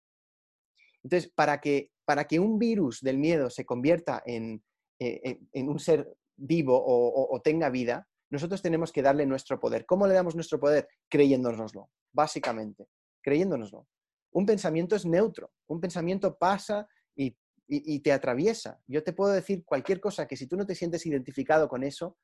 Entonces, 1.04 1.32
para 1.34 1.60
que, 1.60 1.92
para 2.06 2.26
que 2.26 2.40
un 2.40 2.58
virus 2.58 3.02
del 3.02 3.18
miedo 3.18 3.50
se 3.50 3.66
convierta 3.66 4.22
en, 4.26 4.64
eh, 5.00 5.40
un 5.54 5.80
ser 5.80 6.08
vivo 6.36 6.82
o, 6.82 7.42
tenga 7.42 7.70
vida, 7.70 8.08
nosotros 8.30 8.62
tenemos 8.62 8.92
que 8.92 9.02
darle 9.02 9.26
nuestro 9.26 9.60
poder. 9.60 9.86
¿Cómo 9.86 10.08
le 10.08 10.14
damos 10.14 10.36
nuestro 10.36 10.60
poder? 10.60 10.88
Creyéndonoslo, 11.10 11.90
básicamente, 12.14 12.88
creyéndonoslo. 13.22 13.88
Un 14.32 14.46
pensamiento 14.46 14.96
es 14.96 15.06
neutro, 15.06 15.52
un 15.68 15.82
pensamiento 15.82 16.38
pasa 16.38 16.88
y, 17.16 17.36
y, 17.68 18.00
te 18.00 18.12
atraviesa. 18.12 18.80
Yo 18.88 19.04
te 19.04 19.14
puedo 19.14 19.34
decir 19.34 19.64
cualquier 19.66 20.00
cosa 20.00 20.28
que 20.28 20.38
si 20.38 20.48
tú 20.48 20.56
no 20.56 20.66
te 20.66 20.76
sientes 20.76 21.06
identificado 21.06 21.68
con 21.68 21.84
eso, 21.84 22.18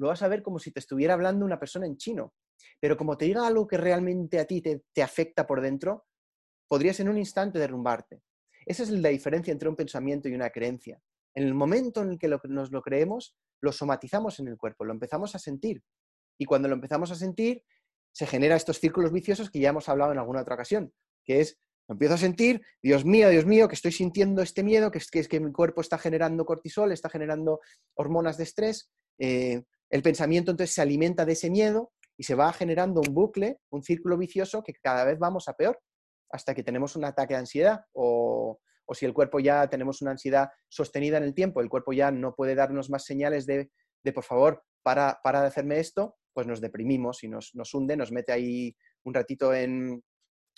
lo 0.00 0.08
vas 0.08 0.22
a 0.22 0.28
ver 0.28 0.42
como 0.42 0.58
si 0.58 0.72
te 0.72 0.80
estuviera 0.80 1.12
hablando 1.12 1.44
una 1.44 1.60
persona 1.60 1.86
en 1.86 1.98
chino. 1.98 2.32
Pero 2.80 2.96
como 2.96 3.18
te 3.18 3.26
diga 3.26 3.46
algo 3.46 3.66
que 3.66 3.76
realmente 3.76 4.40
a 4.40 4.46
ti 4.46 4.62
te, 4.62 5.02
afecta 5.02 5.46
por 5.46 5.60
dentro, 5.60 6.06
podrías 6.66 7.00
en 7.00 7.10
un 7.10 7.18
instante 7.18 7.58
derrumbarte. 7.58 8.22
Esa 8.64 8.82
es 8.82 8.90
la 8.90 9.10
diferencia 9.10 9.52
entre 9.52 9.68
un 9.68 9.76
pensamiento 9.76 10.28
y 10.28 10.34
una 10.34 10.48
creencia. 10.48 10.98
En 11.34 11.44
el 11.44 11.52
momento 11.52 12.00
en 12.00 12.12
el 12.12 12.18
que 12.18 12.28
nos 12.48 12.72
lo 12.72 12.80
creemos, 12.80 13.36
lo 13.60 13.72
somatizamos 13.72 14.40
en 14.40 14.48
el 14.48 14.56
cuerpo, 14.56 14.86
lo 14.86 14.94
empezamos 14.94 15.34
a 15.34 15.38
sentir. 15.38 15.82
Y 16.38 16.46
cuando 16.46 16.68
lo 16.68 16.74
empezamos 16.74 17.10
a 17.10 17.14
sentir, 17.14 17.62
se 18.10 18.26
generan 18.26 18.56
estos 18.56 18.80
círculos 18.80 19.12
viciosos 19.12 19.50
que 19.50 19.60
ya 19.60 19.68
hemos 19.68 19.88
hablado 19.90 20.12
en 20.12 20.18
alguna 20.18 20.40
otra 20.40 20.54
ocasión, 20.54 20.94
que 21.26 21.40
es, 21.40 21.58
lo 21.88 21.92
empiezo 21.92 22.14
a 22.14 22.18
sentir, 22.18 22.62
Dios 22.82 23.04
mío, 23.04 23.28
Dios 23.28 23.44
mío, 23.44 23.68
que 23.68 23.74
estoy 23.74 23.92
sintiendo 23.92 24.40
este 24.40 24.62
miedo, 24.62 24.90
que 24.90 24.98
es 24.98 25.10
que, 25.10 25.18
es 25.18 25.28
que 25.28 25.40
mi 25.40 25.52
cuerpo 25.52 25.82
está 25.82 25.98
generando 25.98 26.46
cortisol, 26.46 26.90
está 26.90 27.10
generando 27.10 27.60
hormonas 27.94 28.38
de 28.38 28.44
estrés, 28.44 28.90
eh, 29.18 29.62
el 29.90 30.02
pensamiento 30.02 30.52
entonces 30.52 30.74
se 30.74 30.82
alimenta 30.82 31.24
de 31.24 31.32
ese 31.32 31.50
miedo 31.50 31.92
y 32.16 32.22
se 32.22 32.34
va 32.34 32.52
generando 32.52 33.00
un 33.00 33.14
bucle, 33.14 33.58
un 33.70 33.82
círculo 33.82 34.16
vicioso 34.16 34.62
que 34.62 34.74
cada 34.74 35.04
vez 35.04 35.18
vamos 35.18 35.48
a 35.48 35.54
peor 35.54 35.80
hasta 36.30 36.54
que 36.54 36.62
tenemos 36.62 36.94
un 36.94 37.04
ataque 37.04 37.34
de 37.34 37.40
ansiedad 37.40 37.84
o, 37.92 38.60
si 38.92 39.06
el 39.06 39.14
cuerpo 39.14 39.38
ya 39.38 39.68
tenemos 39.68 40.02
una 40.02 40.10
ansiedad 40.10 40.50
sostenida 40.68 41.16
en 41.16 41.22
el 41.22 41.32
tiempo, 41.32 41.60
el 41.60 41.68
cuerpo 41.68 41.92
ya 41.92 42.10
no 42.10 42.34
puede 42.34 42.56
darnos 42.56 42.90
más 42.90 43.04
señales 43.04 43.46
de, 43.46 43.70
por 44.12 44.24
favor, 44.24 44.64
para, 44.82 45.20
para 45.22 45.42
de 45.42 45.46
hacerme 45.46 45.78
esto, 45.78 46.16
pues 46.32 46.48
nos 46.48 46.60
deprimimos 46.60 47.22
y 47.22 47.28
nos, 47.28 47.54
nos 47.54 47.72
hunde, 47.72 47.96
nos 47.96 48.10
mete 48.10 48.32
ahí 48.32 48.74
un 49.04 49.14
ratito 49.14 49.54
en, 49.54 50.02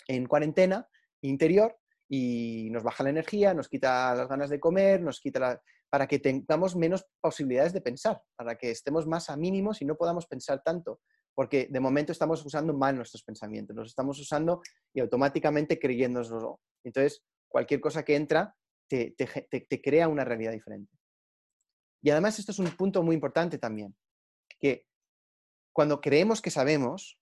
en 0.07 0.25
cuarentena 0.25 0.87
interior 1.21 1.77
y 2.09 2.69
nos 2.71 2.83
baja 2.83 3.03
la 3.03 3.09
energía, 3.09 3.53
nos 3.53 3.69
quita 3.69 4.13
las 4.15 4.27
ganas 4.27 4.49
de 4.49 4.59
comer, 4.59 5.01
nos 5.01 5.19
quita 5.19 5.39
la 5.39 5.61
para 5.93 6.07
que 6.07 6.17
tengamos 6.17 6.75
menos 6.75 7.05
posibilidades 7.21 7.71
de 7.71 7.79
pensar, 7.79 8.19
para 8.35 8.57
que 8.57 8.71
estemos 8.71 9.05
más 9.05 9.29
a 9.29 9.37
mínimos 9.37 9.79
y 9.79 9.85
no 9.85 9.95
podamos 9.95 10.25
pensar 10.25 10.63
tanto, 10.63 11.01
porque 11.35 11.67
de 11.69 11.79
momento 11.79 12.11
estamos 12.11 12.43
usando 12.43 12.73
mal 12.73 12.95
nuestros 12.95 13.21
pensamientos, 13.21 13.75
los 13.75 13.89
estamos 13.89 14.19
usando 14.19 14.63
y 14.91 15.01
automáticamente 15.01 15.77
creyéndonos. 15.77 16.33
Entonces, 16.83 17.23
cualquier 17.47 17.79
cosa 17.79 18.03
que 18.03 18.15
entra 18.15 18.55
te, 18.87 19.13
crea 19.83 20.07
una 20.07 20.25
realidad 20.25 20.53
diferente. 20.53 20.97
Y 22.01 22.09
además 22.09 22.39
esto 22.39 22.53
es 22.53 22.57
un 22.57 22.71
punto 22.71 23.03
muy 23.03 23.13
importante 23.13 23.59
también, 23.59 23.95
que 24.59 24.87
cuando 25.71 26.01
creemos 26.01 26.41
que 26.41 26.49
sabemos, 26.49 27.19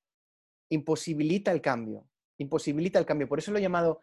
imposibilita 0.70 1.52
el 1.52 1.60
cambio, 1.60 2.08
imposibilita 2.38 3.00
el 3.00 3.06
cambio. 3.06 3.28
Por 3.28 3.40
eso 3.40 3.52
lo 3.52 3.58
he 3.58 3.62
llamado 3.62 4.02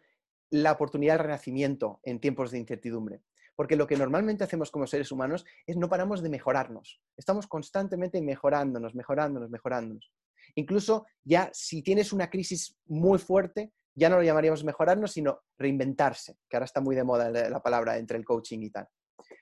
la 0.49 0.71
oportunidad 0.71 1.15
del 1.15 1.25
renacimiento 1.25 1.99
en 2.03 2.19
tiempos 2.19 2.51
de 2.51 2.59
incertidumbre. 2.59 3.21
Porque 3.55 3.75
lo 3.75 3.87
que 3.87 3.97
normalmente 3.97 4.43
hacemos 4.43 4.71
como 4.71 4.87
seres 4.87 5.11
humanos 5.11 5.45
es 5.67 5.75
no 5.75 5.89
paramos 5.89 6.21
de 6.21 6.29
mejorarnos. 6.29 7.01
Estamos 7.17 7.47
constantemente 7.47 8.21
mejorándonos, 8.21 8.95
mejorándonos, 8.95 9.49
mejorándonos. 9.49 10.11
Incluso 10.55 11.05
ya 11.23 11.49
si 11.53 11.81
tienes 11.83 12.13
una 12.13 12.29
crisis 12.29 12.77
muy 12.85 13.19
fuerte, 13.19 13.73
ya 13.95 14.09
no 14.09 14.15
lo 14.15 14.23
llamaríamos 14.23 14.63
mejorarnos, 14.63 15.11
sino 15.11 15.41
reinventarse, 15.57 16.37
que 16.47 16.55
ahora 16.55 16.65
está 16.65 16.79
muy 16.79 16.95
de 16.95 17.03
moda 17.03 17.29
la 17.29 17.61
palabra 17.61 17.97
entre 17.97 18.17
el 18.17 18.25
coaching 18.25 18.59
y 18.61 18.69
tal. 18.69 18.87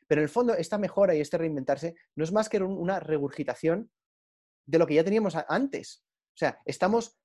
Pero 0.07 0.21
en 0.21 0.23
el 0.23 0.29
fondo, 0.29 0.55
esta 0.55 0.77
mejora 0.77 1.13
y 1.13 1.21
este 1.21 1.37
reinventarse 1.37 1.95
no 2.15 2.23
es 2.23 2.31
más 2.31 2.49
que 2.49 2.61
una 2.61 2.99
regurgitación 2.99 3.91
de 4.65 4.79
lo 4.79 4.87
que 4.87 4.95
ya 4.95 5.03
teníamos 5.03 5.35
antes. 5.47 6.03
O 6.33 6.37
sea, 6.37 6.59
estamos 6.65 7.17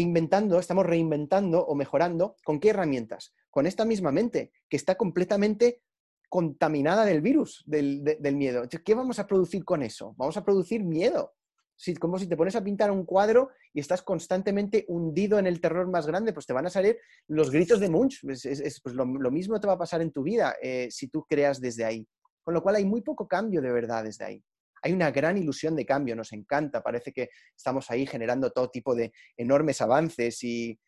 inventando, 0.00 0.58
estamos 0.58 0.86
reinventando 0.86 1.64
o 1.64 1.74
mejorando 1.74 2.36
con 2.44 2.60
qué 2.60 2.70
herramientas? 2.70 3.34
Con 3.50 3.66
esta 3.66 3.84
misma 3.84 4.12
mente, 4.12 4.52
que 4.68 4.76
está 4.76 4.96
completamente 4.96 5.82
contaminada 6.28 7.04
del 7.04 7.22
virus, 7.22 7.64
del, 7.66 8.02
miedo. 8.34 8.64
¿qué 8.84 8.94
vamos 8.94 9.18
a 9.18 9.26
producir 9.26 9.64
con 9.64 9.82
eso? 9.82 10.14
Vamos 10.16 10.36
a 10.36 10.44
producir 10.44 10.84
miedo. 10.84 11.34
Si, 11.76 11.94
como 11.94 12.18
si 12.18 12.26
te 12.26 12.36
pones 12.36 12.56
a 12.56 12.64
pintar 12.64 12.90
un 12.90 13.04
cuadro 13.04 13.50
y 13.72 13.80
estás 13.80 14.02
constantemente 14.02 14.84
hundido 14.88 15.38
en 15.38 15.46
el 15.46 15.60
terror 15.60 15.88
más 15.88 16.06
grande, 16.06 16.32
pues 16.32 16.46
te 16.46 16.52
van 16.52 16.66
a 16.66 16.70
salir 16.70 16.98
los 17.28 17.50
gritos 17.50 17.80
de 17.80 17.88
Munch. 17.88 18.20
pues 18.22 18.94
lo, 18.94 19.30
mismo 19.30 19.60
te 19.60 19.66
va 19.66 19.74
a 19.74 19.78
pasar 19.78 20.02
en 20.02 20.12
tu 20.12 20.22
vida 20.22 20.56
eh, 20.62 20.88
si 20.90 21.08
tú 21.08 21.24
creas 21.28 21.60
desde 21.60 21.84
ahí. 21.84 22.06
Con 22.42 22.54
lo 22.54 22.62
cual 22.62 22.76
hay 22.76 22.84
muy 22.84 23.02
poco 23.02 23.26
cambio 23.26 23.60
de 23.60 23.72
verdad 23.72 24.04
desde 24.04 24.24
ahí. 24.24 24.44
Hay 24.86 24.92
una 24.92 25.10
gran 25.10 25.36
ilusión 25.36 25.74
de 25.74 25.84
cambio, 25.84 26.14
nos 26.14 26.32
encanta, 26.32 26.80
parece 26.80 27.12
que 27.12 27.30
estamos 27.56 27.90
ahí 27.90 28.06
generando 28.06 28.52
todo 28.52 28.70
tipo 28.70 28.94
de 28.94 29.12
enormes 29.36 29.80
avances 29.80 30.44
y, 30.44 30.78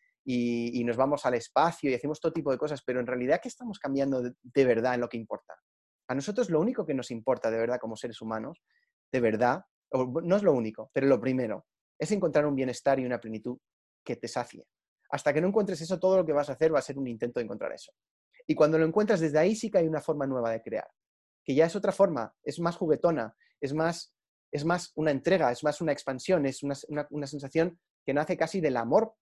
nos 0.85 0.95
vamos 0.95 1.25
al 1.25 1.33
espacio 1.33 1.91
y 1.91 1.95
hacemos 1.95 2.21
todo 2.21 2.31
tipo 2.31 2.49
de 2.49 2.57
cosas, 2.57 2.81
pero 2.85 3.01
en 3.01 3.07
realidad, 3.07 3.41
¿qué 3.43 3.49
estamos 3.49 3.77
cambiando 3.77 4.21
de, 4.21 4.65
verdad 4.65 4.93
en 4.93 5.01
lo 5.01 5.09
que 5.09 5.17
importa? 5.17 5.53
A 6.07 6.15
nosotros 6.15 6.49
lo 6.49 6.61
único 6.61 6.85
que 6.85 6.93
nos 6.93 7.11
importa 7.11 7.51
de 7.51 7.57
verdad 7.57 7.77
como 7.77 7.97
seres 7.97 8.21
humanos, 8.21 8.63
de 9.11 9.19
verdad, 9.19 9.65
no 9.91 10.35
es 10.37 10.43
lo 10.43 10.53
único, 10.53 10.89
pero 10.93 11.05
lo 11.05 11.19
primero, 11.19 11.65
es 11.99 12.09
encontrar 12.13 12.45
un 12.45 12.55
bienestar 12.55 13.01
y 13.01 13.05
una 13.05 13.19
plenitud 13.19 13.57
que 14.05 14.15
te 14.15 14.29
sacie. 14.29 14.65
Hasta 15.11 15.33
que 15.33 15.41
no 15.41 15.49
encuentres 15.49 15.81
eso, 15.81 15.99
todo 15.99 16.15
lo 16.15 16.25
que 16.25 16.31
vas 16.31 16.47
a 16.47 16.53
hacer 16.53 16.73
va 16.73 16.79
a 16.79 16.83
ser 16.83 16.97
un 16.97 17.07
intento 17.07 17.41
de 17.41 17.43
encontrar 17.43 17.73
eso. 17.73 17.91
Y 18.47 18.55
cuando 18.55 18.79
lo 18.79 18.85
encuentras 18.85 19.19
desde 19.19 19.39
ahí 19.39 19.57
sí 19.57 19.69
que 19.69 19.79
hay 19.79 19.87
una 19.89 19.99
forma 19.99 20.25
nueva 20.25 20.51
de 20.51 20.61
crear, 20.61 20.87
que 21.43 21.53
ya 21.53 21.65
es 21.65 21.75
otra 21.75 21.91
forma, 21.91 22.33
es 22.43 22.61
más 22.61 22.77
juguetona, 22.77 23.35
es 23.61 23.73
más, 23.73 24.13
es 24.51 24.65
más 24.65 24.91
una 24.95 25.11
entrega, 25.11 25.51
es 25.51 25.63
más 25.63 25.81
una 25.81 25.91
expansión, 25.91 26.45
es 26.45 26.63
una, 26.63 26.75
una 27.09 27.27
sensación 27.27 27.79
que 28.05 28.13
nace 28.13 28.37
casi 28.37 28.61
del 28.61 28.77
amor 28.77 29.13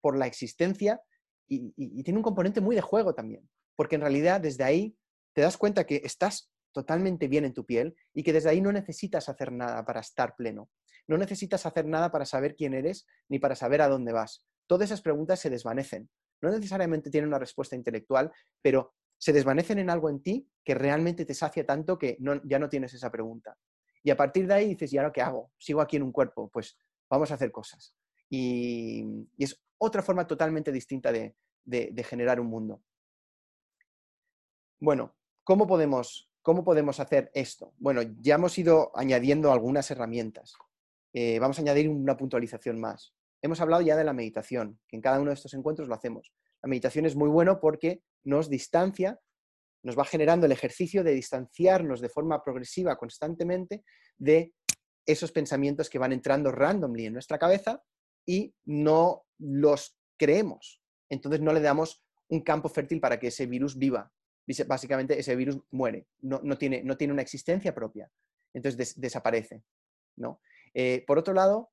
por 0.00 0.18
la 0.18 0.26
existencia 0.26 1.00
y, 1.48 2.02
tiene 2.02 2.18
un 2.18 2.22
componente 2.22 2.60
muy 2.60 2.74
de 2.74 2.82
juego 2.82 3.14
también, 3.14 3.48
porque 3.76 3.94
en 3.96 4.02
realidad 4.02 4.40
desde 4.40 4.64
ahí 4.64 4.96
te 5.34 5.42
das 5.42 5.56
cuenta 5.56 5.84
que 5.84 6.02
estás 6.04 6.50
totalmente 6.72 7.28
bien 7.28 7.44
en 7.44 7.54
tu 7.54 7.64
piel 7.64 7.94
y 8.12 8.22
que 8.22 8.32
desde 8.32 8.50
ahí 8.50 8.60
no 8.60 8.72
necesitas 8.72 9.28
hacer 9.28 9.52
nada 9.52 9.84
para 9.84 10.00
estar 10.00 10.34
pleno. 10.36 10.70
No 11.06 11.18
necesitas 11.18 11.66
hacer 11.66 11.86
nada 11.86 12.10
para 12.10 12.24
saber 12.24 12.56
quién 12.56 12.74
eres 12.74 13.06
ni 13.28 13.38
para 13.38 13.54
saber 13.54 13.82
a 13.82 13.88
dónde 13.88 14.12
vas. 14.12 14.44
Todas 14.66 14.86
esas 14.86 15.02
preguntas 15.02 15.38
se 15.40 15.50
desvanecen. 15.50 16.10
No 16.42 16.50
necesariamente 16.50 17.10
tienen 17.10 17.28
una 17.28 17.38
respuesta 17.38 17.76
intelectual, 17.76 18.32
pero 18.60 18.94
se 19.18 19.32
desvanecen 19.32 19.78
en 19.78 19.90
algo 19.90 20.10
en 20.10 20.22
ti 20.22 20.48
que 20.64 20.74
realmente 20.74 21.24
te 21.24 21.34
sacia 21.34 21.64
tanto 21.64 21.98
que 21.98 22.18
ya 22.44 22.58
no 22.58 22.68
tienes 22.68 22.92
esa 22.94 23.10
pregunta. 23.10 23.56
Y 24.04 24.10
a 24.10 24.16
partir 24.16 24.46
de 24.46 24.54
ahí 24.54 24.68
dices, 24.68 24.92
¿y 24.92 24.98
ahora 24.98 25.10
qué 25.10 25.22
hago? 25.22 25.50
¿Sigo 25.56 25.80
aquí 25.80 25.96
en 25.96 26.02
un 26.02 26.12
cuerpo? 26.12 26.48
Pues 26.52 26.76
vamos 27.08 27.30
a 27.30 27.34
hacer 27.34 27.50
cosas. 27.50 27.96
Y, 28.28 29.26
es 29.38 29.58
otra 29.78 30.02
forma 30.02 30.26
totalmente 30.26 30.70
distinta 30.70 31.10
de, 31.10 31.34
generar 32.04 32.38
un 32.38 32.48
mundo. 32.48 32.82
Bueno, 34.78 35.16
¿cómo 35.42 35.66
podemos, 35.66 36.30
¿cómo 36.42 36.62
podemos 36.64 37.00
hacer 37.00 37.30
esto? 37.32 37.72
Bueno, 37.78 38.02
ya 38.20 38.34
hemos 38.34 38.58
ido 38.58 38.92
añadiendo 38.94 39.50
algunas 39.50 39.90
herramientas. 39.90 40.54
Eh, 41.14 41.38
vamos 41.38 41.58
a 41.58 41.62
añadir 41.62 41.88
una 41.88 42.16
puntualización 42.16 42.78
más. 42.78 43.14
hemos 43.40 43.60
hablado 43.60 43.82
ya 43.82 43.96
de 43.96 44.04
la 44.04 44.12
meditación, 44.12 44.78
que 44.86 44.96
en 44.96 45.02
cada 45.02 45.20
uno 45.20 45.30
de 45.30 45.34
estos 45.34 45.54
encuentros 45.54 45.88
lo 45.88 45.94
hacemos. 45.94 46.32
La 46.62 46.68
meditación 46.68 47.06
es 47.06 47.16
muy 47.16 47.28
bueno 47.28 47.60
porque 47.60 48.02
nos 48.22 48.50
distancia, 48.50 49.18
nos 49.84 49.98
va 49.98 50.04
generando 50.04 50.46
el 50.46 50.52
ejercicio 50.52 51.04
de 51.04 51.12
distanciarnos 51.12 52.00
de 52.00 52.08
forma 52.08 52.42
progresiva 52.42 52.96
constantemente 52.96 53.84
de 54.16 54.54
esos 55.06 55.30
pensamientos 55.30 55.90
que 55.90 55.98
van 55.98 56.12
entrando 56.12 56.50
randomly 56.50 57.06
en 57.06 57.12
nuestra 57.12 57.38
cabeza 57.38 57.82
y 58.26 58.54
no 58.64 59.24
los 59.38 59.96
creemos. 60.16 60.82
Entonces 61.10 61.40
no 61.42 61.52
le 61.52 61.60
damos 61.60 62.02
un 62.28 62.40
campo 62.40 62.70
fértil 62.70 62.98
para 63.00 63.20
que 63.20 63.28
ese 63.28 63.46
virus 63.46 63.78
viva. 63.78 64.10
Básicamente 64.66 65.18
ese 65.18 65.36
virus 65.36 65.58
muere, 65.70 66.06
no, 66.20 66.40
tiene, 66.56 66.82
no 66.82 66.96
tiene, 66.96 67.12
una 67.12 67.22
existencia 67.22 67.74
propia. 67.74 68.10
Entonces 68.54 68.98
desaparece. 68.98 69.62
¿no? 70.16 70.40
Eh, 70.72 71.04
por 71.06 71.18
otro 71.18 71.34
lado, 71.34 71.70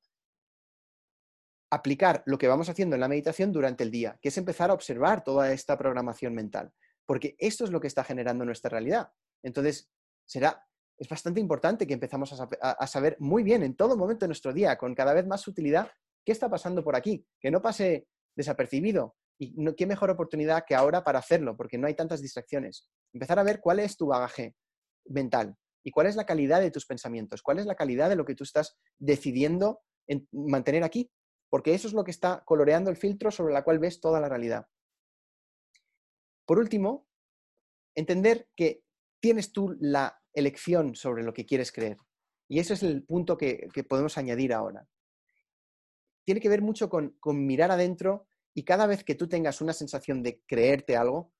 aplicar 1.70 2.22
lo 2.26 2.36
que 2.36 2.48
vamos 2.48 2.68
haciendo 2.68 2.96
en 2.96 3.00
la 3.00 3.08
meditación 3.08 3.52
durante 3.52 3.84
el 3.84 3.90
día, 3.90 4.18
que 4.20 4.28
es 4.28 4.36
empezar 4.36 4.70
a 4.70 4.74
observar 4.74 5.24
toda 5.24 5.50
esta 5.52 5.78
programación 5.78 6.34
mental, 6.34 6.70
porque 7.06 7.34
esto 7.38 7.64
es 7.64 7.70
lo 7.70 7.80
que 7.80 7.86
está 7.86 8.04
generando 8.04 8.44
nuestra 8.44 8.70
realidad. 8.70 9.10
Entonces, 9.42 9.90
será, 10.26 10.66
es 10.98 11.08
bastante 11.08 11.40
importante 11.40 11.86
que 11.86 11.94
empezamos 11.94 12.32
a, 12.32 12.86
saber 12.86 13.16
muy 13.18 13.42
bien 13.42 13.62
en 13.62 13.76
todo 13.76 13.96
momento 13.96 14.24
de 14.24 14.28
nuestro 14.28 14.52
día, 14.52 14.76
con 14.76 14.94
cada 14.94 15.12
vez 15.12 15.26
más 15.26 15.46
utilidad, 15.48 15.90
qué 16.24 16.32
está 16.32 16.48
pasando 16.48 16.84
por 16.84 16.96
aquí, 16.96 17.26
que 17.40 17.50
no 17.50 17.60
pase 17.60 18.06
desapercibido. 18.36 19.16
Y 19.38 19.56
qué 19.74 19.86
mejor 19.86 20.10
oportunidad 20.10 20.64
que 20.64 20.76
ahora 20.76 21.02
para 21.02 21.18
hacerlo, 21.18 21.56
porque 21.56 21.76
no 21.76 21.88
hay 21.88 21.94
tantas 21.94 22.22
distracciones. 22.22 22.88
Empezar 23.12 23.40
a 23.40 23.42
ver 23.42 23.60
cuál 23.60 23.80
es 23.80 23.96
tu 23.96 24.06
bagaje 24.06 24.54
mental 25.06 25.56
y 25.82 25.90
cuál 25.90 26.06
es 26.06 26.14
la 26.14 26.26
calidad 26.26 26.60
de 26.60 26.70
tus 26.70 26.86
pensamientos, 26.86 27.42
cuál 27.42 27.58
es 27.58 27.66
la 27.66 27.74
calidad 27.74 28.08
de 28.08 28.14
lo 28.14 28.24
que 28.24 28.36
tú 28.36 28.44
estás 28.44 28.78
decidiendo 29.00 29.80
mantener 30.30 30.84
aquí 30.84 31.10
porque 31.52 31.74
eso 31.74 31.86
es 31.86 31.92
lo 31.92 32.02
que 32.02 32.10
está 32.10 32.42
coloreando 32.46 32.88
el 32.88 32.96
filtro 32.96 33.30
sobre 33.30 33.52
la 33.52 33.62
cual 33.62 33.78
ves 33.78 34.00
toda 34.00 34.20
la 34.20 34.28
realidad. 34.30 34.66
Por 36.52 36.58
último, 36.58 37.08
entender 37.94 38.46
que 38.54 38.84
tienes 39.20 39.52
tú 39.52 39.74
la 39.80 40.20
elección 40.34 40.94
sobre 40.94 41.22
lo 41.22 41.32
que 41.32 41.46
quieres 41.46 41.72
creer. 41.72 41.96
Y 42.46 42.58
ese 42.58 42.74
es 42.74 42.82
el 42.82 43.04
punto 43.04 43.38
que, 43.38 43.70
podemos 43.88 44.18
añadir 44.18 44.52
ahora. 44.52 44.86
Tiene 46.26 46.42
que 46.42 46.50
ver 46.50 46.60
mucho 46.60 46.90
con, 46.90 47.16
mirar 47.46 47.70
adentro 47.70 48.26
y 48.52 48.64
cada 48.64 48.86
vez 48.86 49.02
que 49.02 49.14
tú 49.14 49.30
tengas 49.30 49.62
una 49.62 49.72
sensación 49.72 50.22
de 50.22 50.42
creerte 50.46 50.94
algo, 50.94 51.32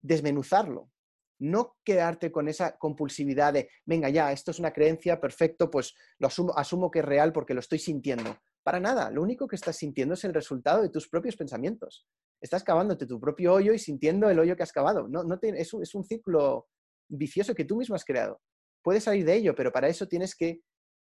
desmenuzarlo. 0.00 0.90
No 1.38 1.76
quedarte 1.84 2.32
con 2.32 2.48
esa 2.48 2.78
compulsividad 2.78 3.52
de, 3.52 3.68
venga 3.84 4.08
ya, 4.08 4.32
esto 4.32 4.50
es 4.50 4.58
una 4.58 4.72
creencia, 4.72 5.20
perfecto, 5.20 5.70
pues 5.70 5.94
lo 6.18 6.28
asumo, 6.28 6.56
asumo 6.56 6.90
que 6.90 7.00
es 7.00 7.04
real 7.04 7.34
porque 7.34 7.52
lo 7.52 7.60
estoy 7.60 7.80
sintiendo. 7.80 8.38
Para 8.62 8.80
nada, 8.80 9.10
lo 9.10 9.20
único 9.20 9.46
que 9.46 9.56
estás 9.56 9.76
sintiendo 9.76 10.14
es 10.14 10.24
el 10.24 10.32
resultado 10.32 10.80
de 10.80 10.88
tus 10.88 11.06
propios 11.06 11.36
pensamientos. 11.36 12.06
Estás 12.44 12.62
cavándote 12.62 13.06
tu 13.06 13.18
propio 13.18 13.54
hoyo 13.54 13.72
y 13.72 13.78
sintiendo 13.78 14.28
el 14.28 14.38
hoyo 14.38 14.54
que 14.54 14.62
has 14.62 14.70
cavado. 14.70 15.08
No, 15.08 15.24
no 15.24 15.38
es, 15.40 15.72
un, 15.72 15.82
es, 15.82 15.94
un, 15.94 16.04
ciclo 16.04 16.68
vicioso 17.08 17.54
que 17.54 17.64
tú 17.64 17.76
mismo 17.76 17.94
has 17.94 18.04
creado. 18.04 18.42
Puedes 18.82 19.04
salir 19.04 19.24
de 19.24 19.34
ello, 19.34 19.54
pero 19.54 19.72
para 19.72 19.88
eso 19.88 20.06
tienes 20.06 20.36
que 20.36 20.60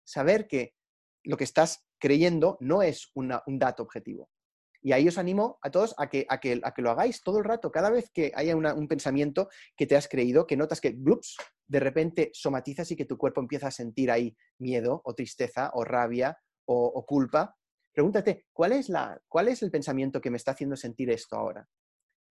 saber 0.06 0.48
que 0.48 0.74
lo 1.24 1.38
que 1.38 1.46
estás 1.46 1.86
creyendo 1.98 2.58
no 2.60 2.84
es 2.84 3.10
un 3.16 3.30
dato 3.58 3.84
objetivo. 3.84 4.30
Y 4.82 4.92
ahí 4.92 5.08
os 5.08 5.18
animo 5.18 5.60
a 5.62 5.72
todos 5.72 5.96
a 5.98 6.10
que, 6.10 6.26
a 6.28 6.42
que, 6.42 6.60
a 6.62 6.74
que 6.74 6.82
lo 6.82 6.92
hagáis 6.92 7.22
todo 7.22 7.38
el 7.38 7.46
rato, 7.46 7.72
cada 7.72 7.90
vez 7.90 8.10
que 8.14 8.34
haya 8.36 8.56
un 8.56 8.88
pensamiento 8.90 9.48
que 9.78 9.86
te 9.86 9.96
has 9.96 10.10
creído, 10.10 10.46
que 10.46 10.58
notas 10.58 10.82
que, 10.82 10.92
glups, 10.92 11.38
de 11.68 11.80
repente 11.80 12.32
somatizas 12.34 12.92
y 12.92 12.98
que 12.98 13.06
tu 13.06 13.18
cuerpo 13.18 13.40
empieza 13.40 13.68
a 13.68 13.72
sentir 13.72 14.12
ahí 14.12 14.36
miedo 14.58 15.02
o 15.06 15.14
tristeza 15.14 15.72
o 15.74 15.86
rabia 15.86 16.38
o, 16.66 17.06
culpa, 17.06 17.56
pregúntate, 18.00 18.46
¿cuál 18.54 18.72
es, 18.72 18.88
la, 18.88 19.22
¿cuál 19.28 19.50
es 19.50 19.62
el 19.62 19.72
pensamiento 19.72 20.22
que 20.22 20.30
me 20.30 20.38
está 20.38 20.52
haciendo 20.52 20.78
sentir 20.78 21.10
esto 21.10 21.36
ahora? 21.36 21.68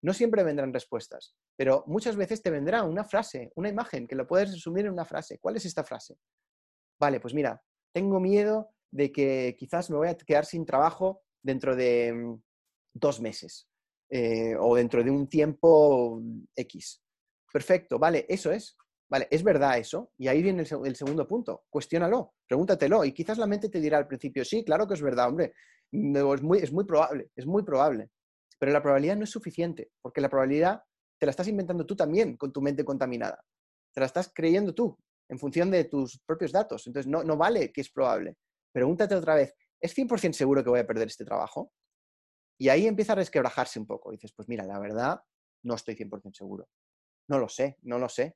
No 0.01 0.13
siempre 0.13 0.41
vendrán 0.41 0.71
respuestas, 0.71 1.35
pero 1.57 1.83
muchas 1.87 2.15
veces 2.15 2.41
te 2.41 2.49
vendrá 2.49 2.83
una 2.83 3.03
frase, 3.03 3.51
una 3.57 3.67
imagen, 3.67 4.07
que 4.07 4.15
lo 4.15 4.25
puedes 4.25 4.49
resumir 4.53 4.85
en 4.85 4.93
una 4.93 5.03
frase. 5.03 5.39
¿Cuál 5.39 5.57
es 5.57 5.65
esta 5.65 5.83
frase? 5.83 6.15
Vale, 6.97 7.19
pues 7.19 7.33
mira, 7.33 7.61
tengo 7.93 8.21
miedo 8.21 8.69
de 8.91 9.11
que 9.11 9.57
quizás 9.59 9.89
me 9.89 9.97
voy 9.97 10.07
a 10.07 10.15
quedar 10.15 10.45
sin 10.45 10.65
trabajo 10.65 11.23
dentro 11.43 11.75
de 11.75 12.13
mm, 12.13 12.41
dos 12.93 13.19
meses 13.19 13.67
eh, 14.09 14.55
o 14.57 14.73
dentro 14.73 15.03
de 15.03 15.11
un 15.11 15.27
tiempo 15.27 16.21
X. 16.55 17.03
Perfecto, 17.51 17.99
vale, 17.99 18.25
eso 18.29 18.53
es. 18.53 18.77
Vale, 19.09 19.27
¿es 19.31 19.43
verdad 19.43 19.77
eso? 19.77 20.11
Y 20.17 20.27
ahí 20.27 20.43
viene 20.43 20.63
el, 20.63 20.95
segundo 20.95 21.27
punto. 21.27 21.63
Cuestiónalo, 21.69 22.33
pregúntatelo. 22.47 23.05
Y 23.05 23.13
quizás 23.13 23.37
la 23.37 23.47
mente 23.47 23.69
te 23.69 23.79
dirá 23.79 23.97
al 23.97 24.07
principio, 24.07 24.43
sí, 24.43 24.63
claro 24.65 24.87
que 24.87 24.95
es 24.95 25.01
verdad, 25.01 25.29
hombre. 25.29 25.53
Es 25.91 26.41
muy, 26.43 26.59
es 26.59 26.73
muy 26.73 26.83
probable, 26.83 27.31
es 27.35 27.45
muy 27.45 27.63
probable. 27.63 28.09
Pero 28.59 28.73
la 28.73 28.81
probabilidad 28.81 29.15
no 29.15 29.23
es 29.23 29.29
suficiente, 29.29 29.91
porque 30.01 30.19
la 30.19 30.29
probabilidad 30.29 30.81
te 31.19 31.25
la 31.25 31.29
estás 31.29 31.47
inventando 31.47 31.85
tú 31.85 31.95
también 31.95 32.35
con 32.35 32.51
tu 32.51 32.61
mente 32.61 32.83
contaminada. 32.83 33.41
Te 33.93 34.01
la 34.01 34.07
estás 34.07 34.31
creyendo 34.33 34.73
tú 34.73 34.97
en 35.29 35.39
función 35.39 35.71
de 35.71 35.85
tus 35.85 36.19
propios 36.25 36.51
datos. 36.51 36.85
Entonces, 36.87 37.09
no, 37.09 37.23
no 37.23 37.37
vale 37.37 37.71
que 37.71 37.81
es 37.81 37.89
probable. 37.89 38.37
Pregúntate 38.73 39.15
otra 39.15 39.35
vez, 39.35 39.55
¿es 39.79 39.93
100% 39.97 40.33
seguro 40.33 40.63
que 40.63 40.69
voy 40.69 40.79
a 40.79 40.87
perder 40.87 41.07
este 41.07 41.25
trabajo? 41.25 41.71
Y 42.59 42.69
ahí 42.69 42.87
empieza 42.87 43.13
a 43.13 43.17
resquebrajarse 43.17 43.79
un 43.79 43.85
poco. 43.85 44.11
Dices, 44.11 44.33
pues 44.33 44.49
mira, 44.49 44.65
la 44.65 44.79
verdad, 44.79 45.21
no 45.63 45.75
estoy 45.75 45.95
100% 45.95 46.35
seguro. 46.35 46.67
No 47.29 47.39
lo 47.39 47.47
sé, 47.47 47.77
no 47.83 47.99
lo 47.99 48.09
sé. 48.09 48.35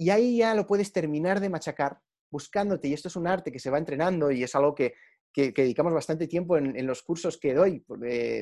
Y 0.00 0.08
ahí 0.08 0.38
ya 0.38 0.54
lo 0.54 0.66
puedes 0.66 0.94
terminar 0.94 1.40
de 1.40 1.50
machacar 1.50 2.00
buscándote, 2.30 2.88
y 2.88 2.94
esto 2.94 3.08
es 3.08 3.16
un 3.16 3.26
arte 3.26 3.52
que 3.52 3.58
se 3.58 3.68
va 3.68 3.76
entrenando 3.76 4.30
y 4.30 4.42
es 4.42 4.54
algo 4.54 4.74
que, 4.74 4.94
dedicamos 5.34 5.92
bastante 5.92 6.26
tiempo 6.26 6.56
en, 6.56 6.86
los 6.86 7.02
cursos 7.02 7.36
que 7.38 7.52
doy, 7.52 7.80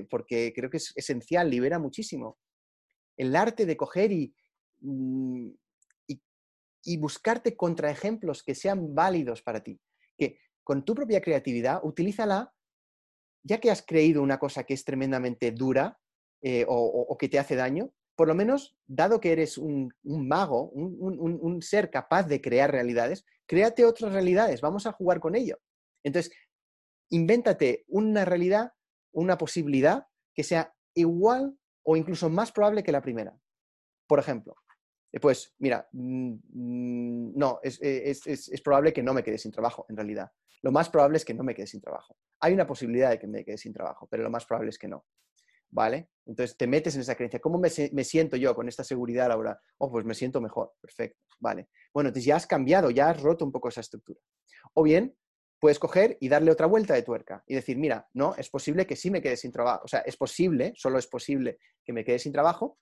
porque, 0.08 0.52
creo 0.54 0.70
que 0.70 0.76
es 0.76 0.92
esencial, 0.94 1.50
libera 1.50 1.80
muchísimo. 1.80 2.38
El 3.16 3.34
arte 3.34 3.66
de 3.66 3.76
coger 3.76 4.12
mm, 4.82 5.48
y, 6.06 6.22
y, 6.84 6.96
buscarte 6.96 7.56
contraejemplos 7.56 8.44
que 8.44 8.54
sean 8.54 8.94
válidos 8.94 9.42
para 9.42 9.60
ti. 9.60 9.80
Que 10.16 10.38
con 10.62 10.84
tu 10.84 10.94
propia 10.94 11.20
creatividad, 11.20 11.80
utilízala, 11.82 12.54
ya 13.42 13.58
que 13.58 13.72
has 13.72 13.82
creído 13.82 14.22
una 14.22 14.38
cosa 14.38 14.62
que 14.62 14.74
es 14.74 14.84
tremendamente 14.84 15.50
dura 15.50 15.98
eh, 16.40 16.64
o 16.68 17.16
que 17.18 17.28
te 17.28 17.40
hace 17.40 17.56
daño, 17.56 17.92
por 18.18 18.26
lo 18.26 18.34
menos, 18.34 18.76
dado 18.88 19.20
que 19.20 19.30
eres 19.30 19.58
un, 19.58 19.94
mago, 20.02 20.70
un, 20.70 21.62
ser 21.62 21.88
capaz 21.88 22.24
de 22.24 22.40
crear 22.40 22.68
realidades, 22.68 23.24
créate 23.46 23.84
otras 23.84 24.12
realidades, 24.12 24.60
vamos 24.60 24.86
a 24.86 24.92
jugar 24.92 25.20
con 25.20 25.36
ello. 25.36 25.60
Entonces, 26.02 26.34
invéntate 27.10 27.84
una 27.86 28.24
realidad, 28.24 28.72
una 29.12 29.38
posibilidad 29.38 30.08
que 30.34 30.42
sea 30.42 30.74
igual 30.94 31.56
o 31.84 31.96
incluso 31.96 32.28
más 32.28 32.50
probable 32.50 32.82
que 32.82 32.90
la 32.90 33.02
primera. 33.02 33.38
Por 34.08 34.18
ejemplo, 34.18 34.56
eh, 35.12 35.20
pues 35.20 35.54
mira, 35.58 35.88
mm, 35.92 36.32
mm, 36.32 37.38
no, 37.38 37.60
es, 37.62 37.78
es, 37.80 38.60
probable 38.62 38.92
que 38.92 39.04
no 39.04 39.14
me 39.14 39.22
quede 39.22 39.38
sin 39.38 39.52
trabajo, 39.52 39.86
en 39.88 39.96
realidad. 39.96 40.32
Lo 40.62 40.72
más 40.72 40.90
probable 40.90 41.18
es 41.18 41.24
que 41.24 41.34
no 41.34 41.44
me 41.44 41.54
quede 41.54 41.68
sin 41.68 41.80
trabajo. 41.80 42.16
Hay 42.40 42.52
una 42.52 42.66
posibilidad 42.66 43.10
de 43.10 43.20
que 43.20 43.28
me 43.28 43.44
quede 43.44 43.58
sin 43.58 43.72
trabajo, 43.72 44.08
pero 44.10 44.24
lo 44.24 44.30
más 44.30 44.44
probable 44.44 44.70
es 44.70 44.78
que 44.78 44.88
no. 44.88 45.06
¿Vale? 45.70 46.10
Entonces 46.26 46.56
te 46.56 46.66
metes 46.66 46.94
en 46.94 47.00
esa 47.00 47.14
creencia. 47.14 47.40
¿Cómo 47.40 47.58
me, 47.58 47.70
siento 47.70 48.36
yo 48.36 48.54
con 48.54 48.68
esta 48.68 48.84
seguridad, 48.84 49.28
Laura? 49.28 49.58
Oh, 49.78 49.90
pues 49.90 50.04
me 50.04 50.14
siento 50.14 50.40
mejor. 50.40 50.74
Perfecto, 50.80 51.18
vale. 51.38 51.68
Bueno, 51.92 52.08
entonces 52.08 52.26
ya 52.26 52.36
has 52.36 52.46
cambiado, 52.46 52.90
ya 52.90 53.10
has 53.10 53.20
roto 53.20 53.44
un 53.44 53.52
poco 53.52 53.68
esa 53.68 53.80
estructura. 53.80 54.20
O 54.74 54.82
bien, 54.82 55.16
puedes 55.58 55.78
coger 55.78 56.18
y 56.20 56.28
darle 56.28 56.50
otra 56.50 56.66
vuelta 56.66 56.94
de 56.94 57.02
tuerca 57.02 57.42
y 57.46 57.54
decir, 57.54 57.78
mira, 57.78 58.08
no, 58.12 58.34
es 58.36 58.50
posible 58.50 58.86
que 58.86 58.94
sí 58.94 59.10
me 59.10 59.22
quede 59.22 59.36
sin 59.36 59.52
trabajo. 59.52 59.82
O 59.84 59.88
sea, 59.88 60.00
es 60.00 60.16
posible, 60.16 60.72
solo 60.76 60.98
es 60.98 61.06
posible 61.06 61.58
que 61.82 61.94
me 61.94 62.04
quede 62.04 62.18
sin 62.18 62.32
trabajo, 62.32 62.78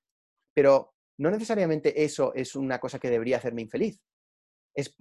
pero 0.52 0.94
no 1.18 1.30
necesariamente 1.30 2.04
eso 2.04 2.34
es 2.34 2.56
una 2.56 2.80
cosa 2.80 2.98
que 2.98 3.10
debería 3.10 3.36
hacerme 3.36 3.62
infeliz. 3.62 4.02
Es, 4.74 4.94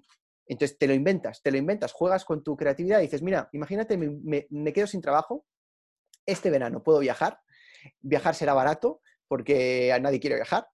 entonces 0.46 0.78
te 0.78 0.88
lo 0.88 0.94
inventas, 0.94 1.42
te 1.42 1.52
lo 1.52 1.58
inventas, 1.58 1.92
juegas 1.94 2.24
con 2.24 2.44
tu 2.44 2.56
creatividad 2.56 3.00
y 3.00 3.04
dices, 3.04 3.24
mira, 3.24 3.50
imagínate, 3.54 3.98
me 3.98 4.74
quedo 4.74 4.86
sin 4.86 5.02
trabajo, 5.02 5.46
este 6.28 6.52
verano 6.52 6.84
puedo 6.84 7.00
viajar, 7.00 7.40
viajar 8.02 8.36
será 8.36 8.54
barato 8.54 9.02
porque 9.28 9.92
a 9.92 10.00
nadie 10.00 10.20
quiere 10.20 10.36
viajar. 10.36 10.68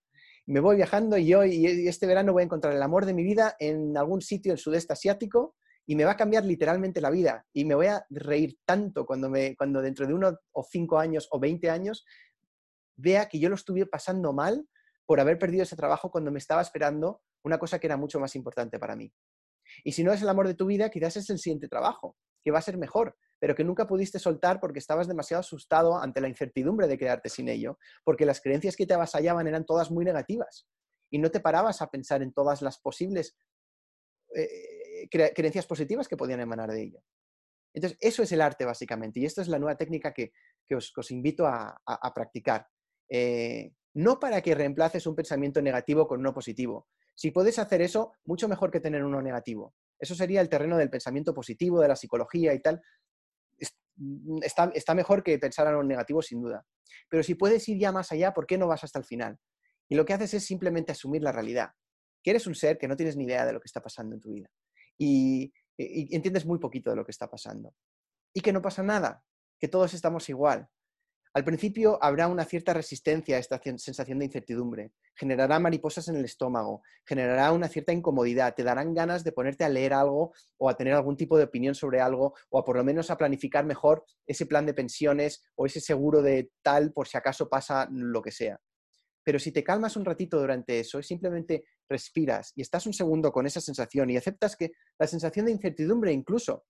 Me 0.45 0.59
voy 0.59 0.75
viajando 0.75 1.17
y 1.17 1.27
yo 1.27 1.45
y 1.45 1.87
este 1.87 2.07
verano 2.07 2.33
voy 2.33 2.41
a 2.41 2.45
encontrar 2.45 2.73
el 2.73 2.81
amor 2.81 3.05
de 3.05 3.13
mi 3.13 3.23
vida 3.23 3.55
en 3.59 3.95
algún 3.97 4.21
sitio 4.21 4.51
del 4.51 4.59
sudeste 4.59 4.93
asiático 4.93 5.55
y 5.85 5.95
me 5.95 6.05
va 6.05 6.11
a 6.11 6.17
cambiar 6.17 6.45
literalmente 6.45 7.01
la 7.01 7.09
vida 7.09 7.45
y 7.53 7.65
me 7.65 7.75
voy 7.75 7.87
a 7.87 8.05
reír 8.09 8.57
tanto 8.65 9.05
cuando, 9.05 9.29
me, 9.29 9.55
cuando 9.55 9.81
dentro 9.81 10.07
de 10.07 10.13
uno 10.13 10.37
o 10.51 10.63
cinco 10.63 10.99
años 10.99 11.27
o 11.31 11.39
veinte 11.39 11.69
años 11.69 12.05
vea 12.95 13.27
que 13.27 13.39
yo 13.39 13.49
lo 13.49 13.55
estuve 13.55 13.85
pasando 13.85 14.33
mal 14.33 14.67
por 15.05 15.19
haber 15.19 15.37
perdido 15.37 15.63
ese 15.63 15.75
trabajo 15.75 16.11
cuando 16.11 16.31
me 16.31 16.39
estaba 16.39 16.61
esperando 16.61 17.21
una 17.43 17.57
cosa 17.57 17.79
que 17.79 17.87
era 17.87 17.97
mucho 17.97 18.19
más 18.19 18.35
importante 18.35 18.79
para 18.79 18.95
mí. 18.95 19.11
Y 19.83 19.93
si 19.93 20.03
no 20.03 20.13
es 20.13 20.21
el 20.21 20.29
amor 20.29 20.47
de 20.47 20.53
tu 20.53 20.65
vida, 20.65 20.89
quizás 20.89 21.17
es 21.17 21.29
el 21.29 21.39
siguiente 21.39 21.67
trabajo, 21.67 22.15
que 22.43 22.51
va 22.51 22.59
a 22.59 22.63
ser 22.63 22.77
mejor, 22.77 23.15
pero 23.39 23.55
que 23.55 23.63
nunca 23.63 23.87
pudiste 23.87 24.19
soltar 24.19 24.59
porque 24.59 24.79
estabas 24.79 25.07
demasiado 25.07 25.41
asustado 25.41 25.97
ante 25.97 26.21
la 26.21 26.27
incertidumbre 26.27 26.87
de 26.87 26.97
quedarte 26.97 27.29
sin 27.29 27.49
ello, 27.49 27.77
porque 28.03 28.25
las 28.25 28.41
creencias 28.41 28.75
que 28.75 28.85
te 28.85 28.93
avasallaban 28.93 29.47
eran 29.47 29.65
todas 29.65 29.91
muy 29.91 30.05
negativas 30.05 30.67
y 31.11 31.19
no 31.19 31.29
te 31.31 31.39
parabas 31.39 31.81
a 31.81 31.89
pensar 31.89 32.21
en 32.21 32.33
todas 32.33 32.61
las 32.61 32.79
posibles 32.79 33.35
eh, 34.35 35.09
creencias 35.09 35.65
positivas 35.67 36.07
que 36.07 36.17
podían 36.17 36.39
emanar 36.39 36.71
de 36.71 36.83
ello. 36.83 37.03
Entonces, 37.73 37.97
eso 38.01 38.23
es 38.23 38.31
el 38.31 38.41
arte 38.41 38.65
básicamente 38.65 39.19
y 39.19 39.25
esta 39.25 39.41
es 39.41 39.47
la 39.47 39.59
nueva 39.59 39.77
técnica 39.77 40.13
que, 40.13 40.31
os, 40.75 41.11
invito 41.11 41.45
a, 41.45 41.81
practicar. 42.13 42.67
Eh, 43.09 43.73
no 43.93 44.19
para 44.19 44.41
que 44.41 44.55
reemplaces 44.55 45.05
un 45.05 45.15
pensamiento 45.15 45.61
negativo 45.61 46.07
con 46.07 46.19
uno 46.19 46.33
positivo. 46.33 46.87
Si 47.15 47.31
puedes 47.31 47.59
hacer 47.59 47.81
eso, 47.81 48.13
mucho 48.25 48.47
mejor 48.47 48.71
que 48.71 48.79
tener 48.79 49.03
uno 49.03 49.21
negativo. 49.21 49.73
Eso 50.01 50.15
sería 50.15 50.41
el 50.41 50.49
terreno 50.49 50.77
del 50.77 50.89
pensamiento 50.89 51.33
positivo, 51.33 51.79
de 51.79 51.87
la 51.87 51.95
psicología 51.95 52.53
y 52.53 52.59
tal. 52.59 52.81
Mm, 53.97 54.39
está, 54.41 54.71
está 54.73 54.95
mejor 54.95 55.23
que 55.23 55.37
pensar 55.37 55.67
en 55.67 55.73
lo 55.73 55.83
negativo, 55.83 56.23
sin 56.23 56.41
duda. 56.41 56.65
Pero 57.07 57.21
si 57.21 57.35
puedes 57.35 57.67
ir 57.69 57.79
ya 57.79 57.91
más 57.91 58.11
allá, 58.11 58.33
¿por 58.33 58.47
qué 58.47 58.57
no 58.57 58.67
vas 58.67 58.83
hasta 58.83 58.97
el 58.97 59.05
final? 59.05 59.37
Y 59.87 59.95
lo 59.95 60.03
que 60.03 60.13
haces 60.13 60.33
es 60.33 60.45
simplemente 60.45 60.91
asumir 60.91 61.21
la 61.21 61.31
realidad. 61.31 61.69
Que 62.23 62.31
eres 62.31 62.47
un 62.47 62.55
ser 62.55 62.79
que 62.79 62.87
no 62.87 62.95
tienes 62.95 63.15
ni 63.15 63.25
idea 63.25 63.45
de 63.45 63.53
lo 63.53 63.61
que 63.61 63.67
está 63.67 63.81
pasando 63.81 64.15
en 64.15 64.21
tu 64.21 64.31
vida. 64.31 64.49
Y, 64.97 65.53
y 65.77 66.15
entiendes 66.15 66.45
muy 66.45 66.57
poquito 66.57 66.89
de 66.89 66.95
lo 66.95 67.05
que 67.05 67.11
está 67.11 67.29
pasando. 67.29 67.75
Y 68.33 68.41
que 68.41 68.53
no 68.53 68.61
pasa 68.61 68.81
nada, 68.81 69.23
que 69.59 69.67
todos 69.67 69.93
estamos 69.93 70.27
igual. 70.29 70.67
Al 71.33 71.45
principio 71.45 71.97
habrá 72.03 72.27
una 72.27 72.43
cierta 72.43 72.73
resistencia 72.73 73.37
a 73.37 73.39
esta 73.39 73.61
sensación 73.77 74.19
de 74.19 74.25
incertidumbre, 74.25 74.91
generará 75.15 75.59
mariposas 75.59 76.09
en 76.09 76.17
el 76.17 76.25
estómago, 76.25 76.81
generará 77.05 77.53
una 77.53 77.69
cierta 77.69 77.93
incomodidad, 77.93 78.53
te 78.53 78.65
darán 78.65 78.93
ganas 78.93 79.23
de 79.23 79.31
ponerte 79.31 79.63
a 79.63 79.69
leer 79.69 79.93
algo 79.93 80.33
o 80.57 80.67
a 80.67 80.75
tener 80.75 80.93
algún 80.93 81.15
tipo 81.15 81.37
de 81.37 81.45
opinión 81.45 81.73
sobre 81.73 82.01
algo 82.01 82.33
o 82.49 82.59
a 82.59 82.65
por 82.65 82.75
lo 82.75 82.83
menos 82.83 83.09
a 83.11 83.17
planificar 83.17 83.65
mejor 83.65 84.03
ese 84.27 84.45
plan 84.45 84.65
de 84.65 84.73
pensiones 84.73 85.41
o 85.55 85.65
ese 85.65 85.79
seguro 85.79 86.21
de 86.21 86.51
tal 86.61 86.91
por 86.91 87.07
si 87.07 87.15
acaso 87.15 87.47
pasa 87.47 87.87
lo 87.89 88.21
que 88.21 88.31
sea. 88.31 88.59
Pero 89.23 89.39
si 89.39 89.53
te 89.53 89.63
calmas 89.63 89.95
un 89.95 90.03
ratito 90.03 90.37
durante 90.37 90.81
eso 90.81 90.99
y 90.99 91.03
simplemente 91.03 91.63
respiras 91.87 92.51
y 92.57 92.61
estás 92.61 92.85
un 92.87 92.93
segundo 92.93 93.31
con 93.31 93.45
esa 93.45 93.61
sensación 93.61 94.09
y 94.09 94.17
aceptas 94.17 94.57
que 94.57 94.73
la 94.99 95.07
sensación 95.07 95.45
de 95.45 95.53
incertidumbre 95.53 96.11
incluso 96.11 96.65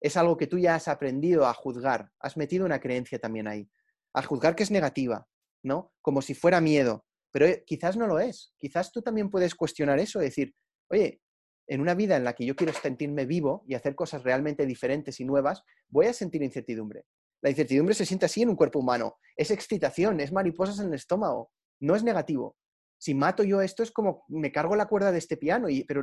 es 0.00 0.16
algo 0.16 0.36
que 0.36 0.46
tú 0.46 0.58
ya 0.58 0.76
has 0.76 0.86
aprendido 0.86 1.44
a 1.44 1.54
juzgar, 1.54 2.12
has 2.20 2.36
metido 2.36 2.64
una 2.64 2.78
creencia 2.78 3.18
también 3.18 3.48
ahí 3.48 3.68
a 4.16 4.22
juzgar 4.22 4.56
que 4.56 4.62
es 4.62 4.70
negativa, 4.70 5.28
¿no? 5.62 5.92
Como 6.00 6.22
si 6.22 6.34
fuera 6.34 6.60
miedo. 6.60 7.04
Pero 7.32 7.46
eh, 7.46 7.64
quizás 7.66 7.98
no 7.98 8.06
lo 8.06 8.18
es. 8.18 8.54
Quizás 8.56 8.90
tú 8.90 9.02
también 9.02 9.30
puedes 9.30 9.54
cuestionar 9.54 9.98
eso, 9.98 10.18
decir, 10.18 10.54
oye, 10.90 11.20
en 11.68 11.82
una 11.82 11.94
vida 11.94 12.16
en 12.16 12.24
la 12.24 12.32
que 12.32 12.46
yo 12.46 12.56
quiero 12.56 12.72
sentirme 12.72 13.26
vivo 13.26 13.62
y 13.68 13.74
hacer 13.74 13.94
cosas 13.94 14.22
realmente 14.22 14.64
diferentes 14.64 15.20
y 15.20 15.26
nuevas, 15.26 15.62
voy 15.88 16.06
a 16.06 16.14
sentir 16.14 16.42
incertidumbre. 16.42 17.04
La 17.42 17.50
incertidumbre 17.50 17.94
se 17.94 18.06
siente 18.06 18.24
así 18.24 18.40
en 18.40 18.48
un 18.48 18.56
cuerpo 18.56 18.78
humano. 18.78 19.18
Es 19.36 19.50
excitación, 19.50 20.18
es 20.20 20.32
mariposas 20.32 20.80
en 20.80 20.88
el 20.88 20.94
estómago. 20.94 21.50
No 21.80 21.94
es 21.94 22.02
negativo. 22.02 22.56
Si 22.98 23.14
mato 23.14 23.44
yo 23.44 23.60
esto 23.60 23.82
es 23.82 23.90
como 23.90 24.24
me 24.28 24.50
cargo 24.50 24.76
la 24.76 24.86
cuerda 24.86 25.12
de 25.12 25.18
este 25.18 25.36
piano, 25.36 25.68
y, 25.68 25.84
pero 25.84 26.02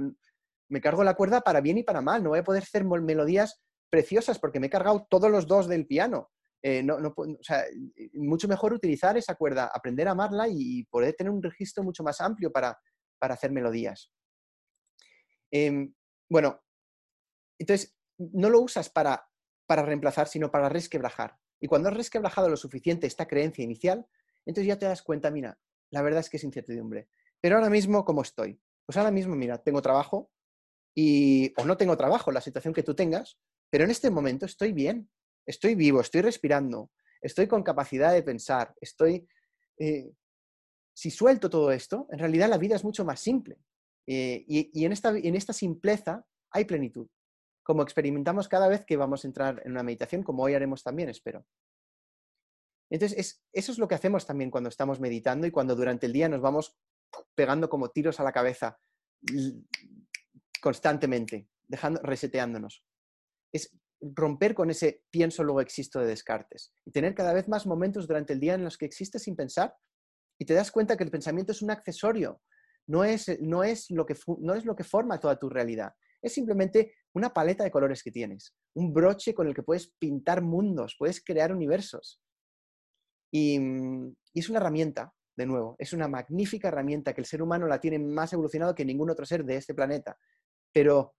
me 0.70 0.82
cargo 0.82 1.04
la 1.04 1.16
cuerda 1.16 1.42
para 1.42 1.62
bien 1.62 1.80
y 1.80 1.84
para 1.84 2.02
mal. 2.02 2.22
No 2.22 2.30
voy 2.30 2.40
a 2.40 2.44
poder 2.44 2.62
hacer 2.62 2.86
melodías 2.86 3.60
preciosas 3.90 4.38
porque 4.38 4.60
me 4.60 4.68
he 4.68 4.70
cargado 4.70 5.08
todos 5.10 5.32
los 5.32 5.48
dos 5.48 5.68
del 5.68 5.88
piano. 5.88 6.30
Eh, 6.66 6.82
no, 6.82 6.98
mucho 8.14 8.48
mejor 8.48 8.72
utilizar 8.72 9.18
esa 9.18 9.36
cuerda, 9.36 9.70
aprender 9.74 10.08
a 10.08 10.12
amarla 10.12 10.48
y 10.50 10.86
poder 10.86 11.14
tener 11.14 11.30
un 11.30 11.44
registro 11.44 11.84
mucho 11.84 12.04
más 12.04 12.22
amplio 12.22 12.54
para, 12.54 12.80
hacer 13.20 13.52
melodías. 13.52 14.12
Em, 15.52 15.94
bueno, 16.30 16.62
entonces 17.60 17.96
no 18.18 18.50
lo 18.50 18.62
usas 18.62 18.90
para, 18.90 19.28
para 19.66 19.84
reemplazar, 19.84 20.28
sino 20.28 20.52
para 20.52 20.70
resquebrajar. 20.70 21.38
Y 21.60 21.68
cuando 21.68 21.90
has 21.90 21.98
resquebrajado 21.98 22.50
lo 22.50 22.58
suficiente 22.58 23.08
esta 23.08 23.28
creencia 23.28 23.64
inicial, 23.64 24.06
entonces 24.46 24.68
ya 24.68 24.80
te 24.80 24.86
das 24.86 25.02
cuenta, 25.02 25.32
mira, 25.32 25.58
la 25.92 26.02
verdad 26.02 26.22
es 26.22 26.30
que 26.30 26.38
es 26.38 26.44
incertidumbre. 26.44 27.10
Pero 27.42 27.56
ahora 27.56 27.70
mismo, 27.70 28.06
¿cómo 28.06 28.22
estoy? 28.22 28.60
Pues 28.86 28.98
ahora 28.98 29.12
mismo, 29.12 29.36
mira, 29.36 29.58
tengo 29.58 29.82
trabajo 29.82 30.32
y, 30.96 31.54
o 31.58 31.66
no 31.66 31.76
tengo 31.78 31.98
trabajo, 31.98 32.32
la 32.32 32.42
situación 32.42 32.74
que 32.74 32.84
tú 32.84 32.96
tengas, 32.96 33.38
pero 33.70 33.84
en 33.84 33.92
este 33.92 34.10
momento 34.10 34.46
estoy 34.46 34.72
bien, 34.72 35.10
estoy 35.46 35.76
vivo, 35.76 36.02
estoy 36.02 36.22
respirando, 36.22 36.92
estoy 37.22 37.48
con 37.48 37.64
capacidad 37.64 38.14
de 38.14 38.24
pensar, 38.24 38.74
estoy... 38.80 39.28
Eh, 39.78 40.12
si 40.96 41.10
suelto 41.10 41.50
todo 41.50 41.72
esto, 41.72 42.08
en 42.12 42.20
realidad 42.20 42.50
la 42.50 42.60
vida 42.60 42.76
es 42.76 42.84
mucho 42.84 43.04
más 43.04 43.20
simple. 43.20 43.58
Eh, 44.06 44.44
y, 44.48 44.86
en, 44.86 44.92
esta, 44.92 45.54
simpleza 45.54 46.26
hay 46.52 46.66
plenitud, 46.66 47.08
como 47.64 47.82
experimentamos 47.82 48.48
cada 48.48 48.68
vez 48.68 48.86
que 48.86 48.98
vamos 48.98 49.24
a 49.24 49.28
entrar 49.28 49.62
en 49.66 49.72
una 49.72 49.84
meditación, 49.84 50.24
como 50.24 50.44
hoy 50.44 50.54
haremos 50.54 50.84
también, 50.84 51.10
espero. 51.10 51.46
Entonces, 52.92 53.44
eso 53.52 53.72
es 53.72 53.78
lo 53.80 53.88
que 53.88 53.96
hacemos 53.96 54.26
también 54.26 54.52
cuando 54.52 54.70
estamos 54.70 55.00
meditando 55.00 55.48
y 55.48 55.52
cuando 55.52 55.76
durante 55.76 56.06
el 56.06 56.14
día 56.14 56.30
nos 56.30 56.42
vamos 56.42 56.78
pegando 57.34 57.70
como 57.70 57.90
tiros 57.90 58.20
a 58.20 58.24
la 58.24 58.32
cabeza 58.32 58.78
constantemente, 60.62 61.48
dejando, 61.68 62.02
reseteándonos. 62.04 62.86
Es 63.52 63.76
romper 64.16 64.54
con 64.54 64.70
ese 64.70 65.04
pienso 65.10 65.44
luego 65.44 65.62
existo 65.62 66.00
de 66.00 66.08
Descartes 66.08 66.74
y 66.86 66.92
tener 66.92 67.16
cada 67.16 67.34
vez 67.34 67.48
más 67.48 67.66
momentos 67.66 68.08
durante 68.08 68.34
el 68.34 68.40
día 68.40 68.56
en 68.56 68.64
los 68.64 68.78
que 68.78 68.86
existes 68.86 69.24
sin 69.24 69.36
pensar 69.36 69.76
y 70.38 70.46
te 70.46 70.54
das 70.54 70.72
cuenta 70.72 70.98
que 70.98 71.04
el 71.04 71.12
pensamiento 71.12 71.52
es 71.52 71.62
un 71.62 71.72
accesorio, 71.72 72.42
no 72.88 73.04
es, 73.04 73.40
no 73.42 73.64
es, 73.64 73.90
lo, 73.92 74.06
que, 74.06 74.16
no 74.40 74.56
es 74.56 74.66
lo 74.66 74.76
que 74.76 74.84
forma 74.84 75.20
toda 75.20 75.40
tu 75.40 75.50
realidad, 75.50 75.94
es 76.22 76.34
simplemente 76.34 76.96
una 77.14 77.34
paleta 77.34 77.64
de 77.64 77.72
colores 77.72 78.04
que 78.04 78.12
tienes, 78.12 78.56
un 78.76 78.94
broche 78.94 79.34
con 79.34 79.48
el 79.48 79.54
que 79.54 79.64
puedes 79.64 79.94
pintar 80.00 80.42
mundos, 80.42 80.96
puedes 80.98 81.24
crear 81.24 81.54
universos. 81.54 82.22
Y, 83.32 83.58
y 84.34 84.40
es 84.40 84.50
una 84.50 84.60
herramienta, 84.60 85.14
de 85.36 85.46
nuevo, 85.46 85.76
es 85.80 85.94
una 85.94 86.08
magnífica 86.08 86.68
herramienta 86.68 87.14
que 87.14 87.22
el 87.22 87.26
ser 87.26 87.42
humano 87.42 87.68
la 87.68 87.80
tiene 87.80 88.00
más 88.00 88.34
evolucionado 88.34 88.76
que 88.76 88.86
ningún 88.86 89.10
otro 89.10 89.26
ser 89.26 89.44
de 89.44 89.58
este 89.58 89.74
planeta, 89.74 90.18
pero, 90.72 91.16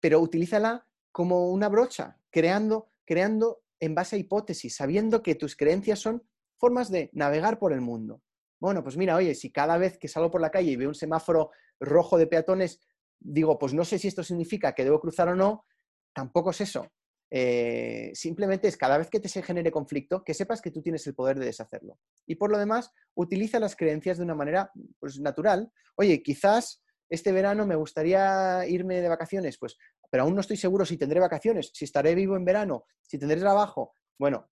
pero 0.00 0.20
utilízala 0.20 0.86
como 1.14 1.52
una 1.52 1.68
brocha, 1.68 2.18
creando, 2.28 2.90
creando 3.06 3.62
en 3.78 3.94
base 3.94 4.16
a 4.16 4.18
hipótesis, 4.18 4.74
sabiendo 4.74 5.22
que 5.22 5.36
tus 5.36 5.54
creencias 5.54 6.00
son 6.00 6.26
formas 6.58 6.90
de 6.90 7.08
navegar 7.12 7.60
por 7.60 7.72
el 7.72 7.80
mundo. 7.80 8.20
Bueno, 8.60 8.82
pues 8.82 8.96
mira, 8.96 9.14
oye, 9.14 9.36
si 9.36 9.52
cada 9.52 9.78
vez 9.78 9.96
que 9.96 10.08
salgo 10.08 10.32
por 10.32 10.40
la 10.40 10.50
calle 10.50 10.72
y 10.72 10.76
veo 10.76 10.88
un 10.88 10.94
semáforo 10.96 11.52
rojo 11.78 12.18
de 12.18 12.26
peatones, 12.26 12.80
digo, 13.20 13.60
pues 13.60 13.72
no 13.74 13.84
sé 13.84 14.00
si 14.00 14.08
esto 14.08 14.24
significa 14.24 14.72
que 14.74 14.82
debo 14.82 14.98
cruzar 14.98 15.28
o 15.28 15.36
no, 15.36 15.64
tampoco 16.12 16.50
es 16.50 16.62
eso. 16.62 16.88
Eh, 17.30 18.10
simplemente 18.14 18.66
es 18.66 18.76
cada 18.76 18.98
vez 18.98 19.08
que 19.08 19.20
te 19.20 19.28
se 19.28 19.42
genere 19.42 19.70
conflicto, 19.70 20.24
que 20.24 20.34
sepas 20.34 20.60
que 20.60 20.72
tú 20.72 20.82
tienes 20.82 21.06
el 21.06 21.14
poder 21.14 21.38
de 21.38 21.46
deshacerlo. 21.46 22.00
Y 22.26 22.34
por 22.34 22.50
lo 22.50 22.58
demás, 22.58 22.90
utiliza 23.14 23.60
las 23.60 23.76
creencias 23.76 24.18
de 24.18 24.24
una 24.24 24.34
manera 24.34 24.72
pues, 24.98 25.20
natural. 25.20 25.70
Oye, 25.94 26.24
quizás 26.24 26.82
este 27.08 27.30
verano 27.30 27.66
me 27.66 27.76
gustaría 27.76 28.66
irme 28.66 29.00
de 29.00 29.08
vacaciones, 29.08 29.58
pues 29.58 29.76
pero 30.14 30.22
aún 30.22 30.36
no 30.36 30.42
estoy 30.42 30.56
seguro 30.56 30.86
si 30.86 30.96
tendré 30.96 31.18
vacaciones, 31.18 31.72
si 31.74 31.86
estaré 31.86 32.14
vivo 32.14 32.36
en 32.36 32.44
verano, 32.44 32.86
si 33.02 33.18
tendré 33.18 33.40
trabajo. 33.40 33.94
Bueno, 34.16 34.48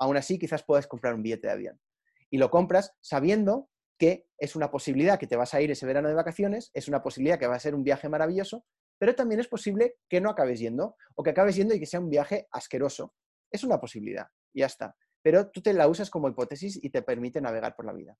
aún 0.00 0.16
así 0.16 0.36
quizás 0.36 0.64
puedas 0.64 0.88
comprar 0.88 1.14
un 1.14 1.22
billete 1.22 1.46
de 1.46 1.52
avión. 1.52 1.80
Y 2.28 2.38
lo 2.38 2.50
compras 2.50 2.92
sabiendo 3.00 3.70
que 3.96 4.26
es 4.36 4.56
una 4.56 4.68
posibilidad 4.68 5.16
que 5.16 5.28
te 5.28 5.36
vas 5.36 5.54
a 5.54 5.60
ir 5.60 5.70
ese 5.70 5.86
verano 5.86 6.08
de 6.08 6.14
vacaciones, 6.14 6.72
es 6.74 6.88
una 6.88 7.04
posibilidad 7.04 7.38
que 7.38 7.46
va 7.46 7.54
a 7.54 7.60
ser 7.60 7.76
un 7.76 7.84
viaje 7.84 8.08
maravilloso, 8.08 8.66
pero 8.98 9.14
también 9.14 9.38
es 9.38 9.46
posible 9.46 9.94
que 10.08 10.20
no 10.20 10.28
acabes 10.28 10.58
yendo 10.58 10.96
o 11.14 11.22
que 11.22 11.30
acabes 11.30 11.54
yendo 11.54 11.72
y 11.72 11.78
que 11.78 11.86
sea 11.86 12.00
un 12.00 12.10
viaje 12.10 12.48
asqueroso. 12.50 13.14
Es 13.48 13.62
una 13.62 13.78
posibilidad, 13.78 14.26
ya 14.52 14.66
está. 14.66 14.96
Pero 15.22 15.52
tú 15.52 15.62
te 15.62 15.72
la 15.72 15.86
usas 15.86 16.10
como 16.10 16.28
hipótesis 16.28 16.82
y 16.82 16.90
te 16.90 17.02
permite 17.02 17.40
navegar 17.40 17.76
por 17.76 17.86
la 17.86 17.92
vida. 17.92 18.18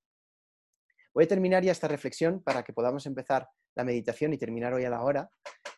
Voy 1.13 1.25
a 1.25 1.27
terminar 1.27 1.65
ya 1.65 1.73
esta 1.73 1.89
reflexión 1.89 2.41
para 2.41 2.63
que 2.63 2.71
podamos 2.71 3.05
empezar 3.07 3.49
la 3.77 3.83
meditación 3.83 4.33
y 4.33 4.37
terminar 4.37 4.73
hoy 4.73 4.83
a 4.85 4.89
la 4.89 5.03
hora, 5.03 5.29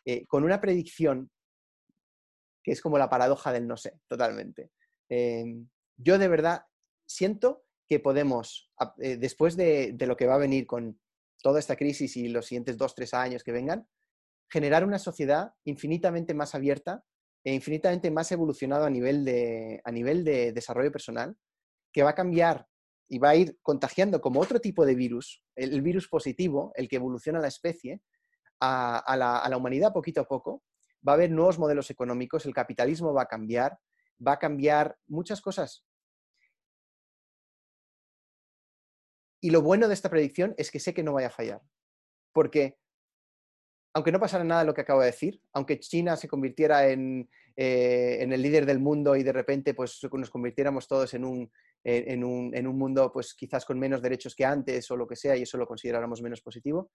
eh, 0.04 0.26
con 0.26 0.42
una 0.42 0.60
predicción 0.60 1.30
que 2.62 2.72
es 2.72 2.80
como 2.80 2.98
la 2.98 3.10
paradoja 3.10 3.52
del 3.52 3.66
no 3.66 3.76
sé, 3.76 4.00
totalmente. 4.08 4.70
Em, 5.08 5.68
yo 5.96 6.18
de 6.18 6.28
verdad 6.28 6.64
siento 7.06 7.64
que 7.86 8.00
podemos, 8.00 8.70
eh, 8.98 9.16
después 9.16 9.56
de, 9.56 9.94
lo 9.98 10.16
que 10.16 10.26
va 10.26 10.34
a 10.34 10.46
venir 10.46 10.66
con 10.66 10.98
toda 11.42 11.58
esta 11.58 11.76
crisis 11.76 12.16
y 12.16 12.28
los 12.28 12.46
siguientes 12.46 12.78
dos, 12.78 12.94
tres 12.94 13.12
años 13.12 13.44
que 13.44 13.52
vengan, 13.52 13.86
generar 14.50 14.84
una 14.84 14.98
sociedad 14.98 15.52
infinitamente 15.64 16.32
más 16.34 16.54
abierta 16.54 17.04
e 17.44 17.52
infinitamente 17.52 18.10
más 18.10 18.32
evolucionada 18.32 18.86
a 18.86 18.90
nivel 18.90 19.24
de, 19.24 19.80
a 19.84 19.90
nivel 19.90 20.24
de 20.24 20.52
desarrollo 20.52 20.92
personal, 20.92 21.36
que 21.92 22.02
va 22.02 22.10
a 22.10 22.14
cambiar 22.14 22.66
y 23.10 23.18
va 23.18 23.30
a 23.30 23.36
ir 23.36 23.58
contagiando 23.60 24.20
como 24.20 24.40
otro 24.40 24.60
tipo 24.60 24.86
de 24.86 24.94
virus, 24.94 25.42
el, 25.56 25.82
virus 25.82 26.08
positivo, 26.08 26.72
el 26.76 26.88
que 26.88 26.96
evoluciona 26.96 27.40
la 27.40 27.48
especie, 27.48 28.00
a, 28.60 29.16
la, 29.16 29.56
humanidad 29.56 29.92
poquito 29.92 30.20
a 30.20 30.28
poco. 30.28 30.62
Va 31.06 31.12
a 31.12 31.14
haber 31.16 31.32
nuevos 31.32 31.58
modelos 31.58 31.90
económicos, 31.90 32.46
el 32.46 32.54
capitalismo 32.54 33.12
va 33.12 33.22
a 33.22 33.26
cambiar, 33.26 33.76
va 34.24 34.34
a 34.34 34.38
cambiar 34.38 34.96
muchas 35.08 35.40
cosas. 35.40 35.84
Y 39.42 39.50
lo 39.50 39.60
bueno 39.60 39.88
de 39.88 39.94
esta 39.94 40.08
predicción 40.08 40.54
es 40.56 40.70
que 40.70 40.78
sé 40.78 40.94
que 40.94 41.02
no 41.02 41.14
vaya 41.14 41.28
a 41.28 41.30
fallar. 41.30 41.62
Porque 42.32 42.78
aunque 43.92 44.12
no 44.12 44.20
pasara 44.20 44.44
nada 44.44 44.60
de 44.60 44.66
lo 44.68 44.74
que 44.74 44.82
acabo 44.82 45.00
de 45.00 45.06
decir, 45.06 45.42
aunque 45.52 45.80
China 45.80 46.16
se 46.16 46.28
convirtiera 46.28 46.88
en, 46.88 47.28
eh, 47.56 48.18
en 48.20 48.32
el 48.32 48.40
líder 48.40 48.66
del 48.66 48.78
mundo 48.78 49.16
y 49.16 49.24
de 49.24 49.32
repente 49.32 49.74
pues, 49.74 49.98
nos 50.12 50.30
convirtiéramos 50.30 50.86
todos 50.86 51.12
en 51.14 51.24
un, 51.24 51.50
en, 51.84 52.24
un, 52.24 52.54
en 52.54 52.66
un, 52.66 52.78
mundo 52.78 53.10
pues, 53.12 53.34
quizás 53.34 53.64
con 53.64 53.78
menos 53.78 54.02
derechos 54.02 54.34
que 54.34 54.44
antes 54.44 54.90
o 54.90 54.96
lo 54.96 55.06
que 55.06 55.16
sea 55.16 55.36
y 55.36 55.42
eso 55.42 55.56
lo 55.56 55.66
consideráramos 55.66 56.20
menos 56.22 56.42
positivo, 56.42 56.90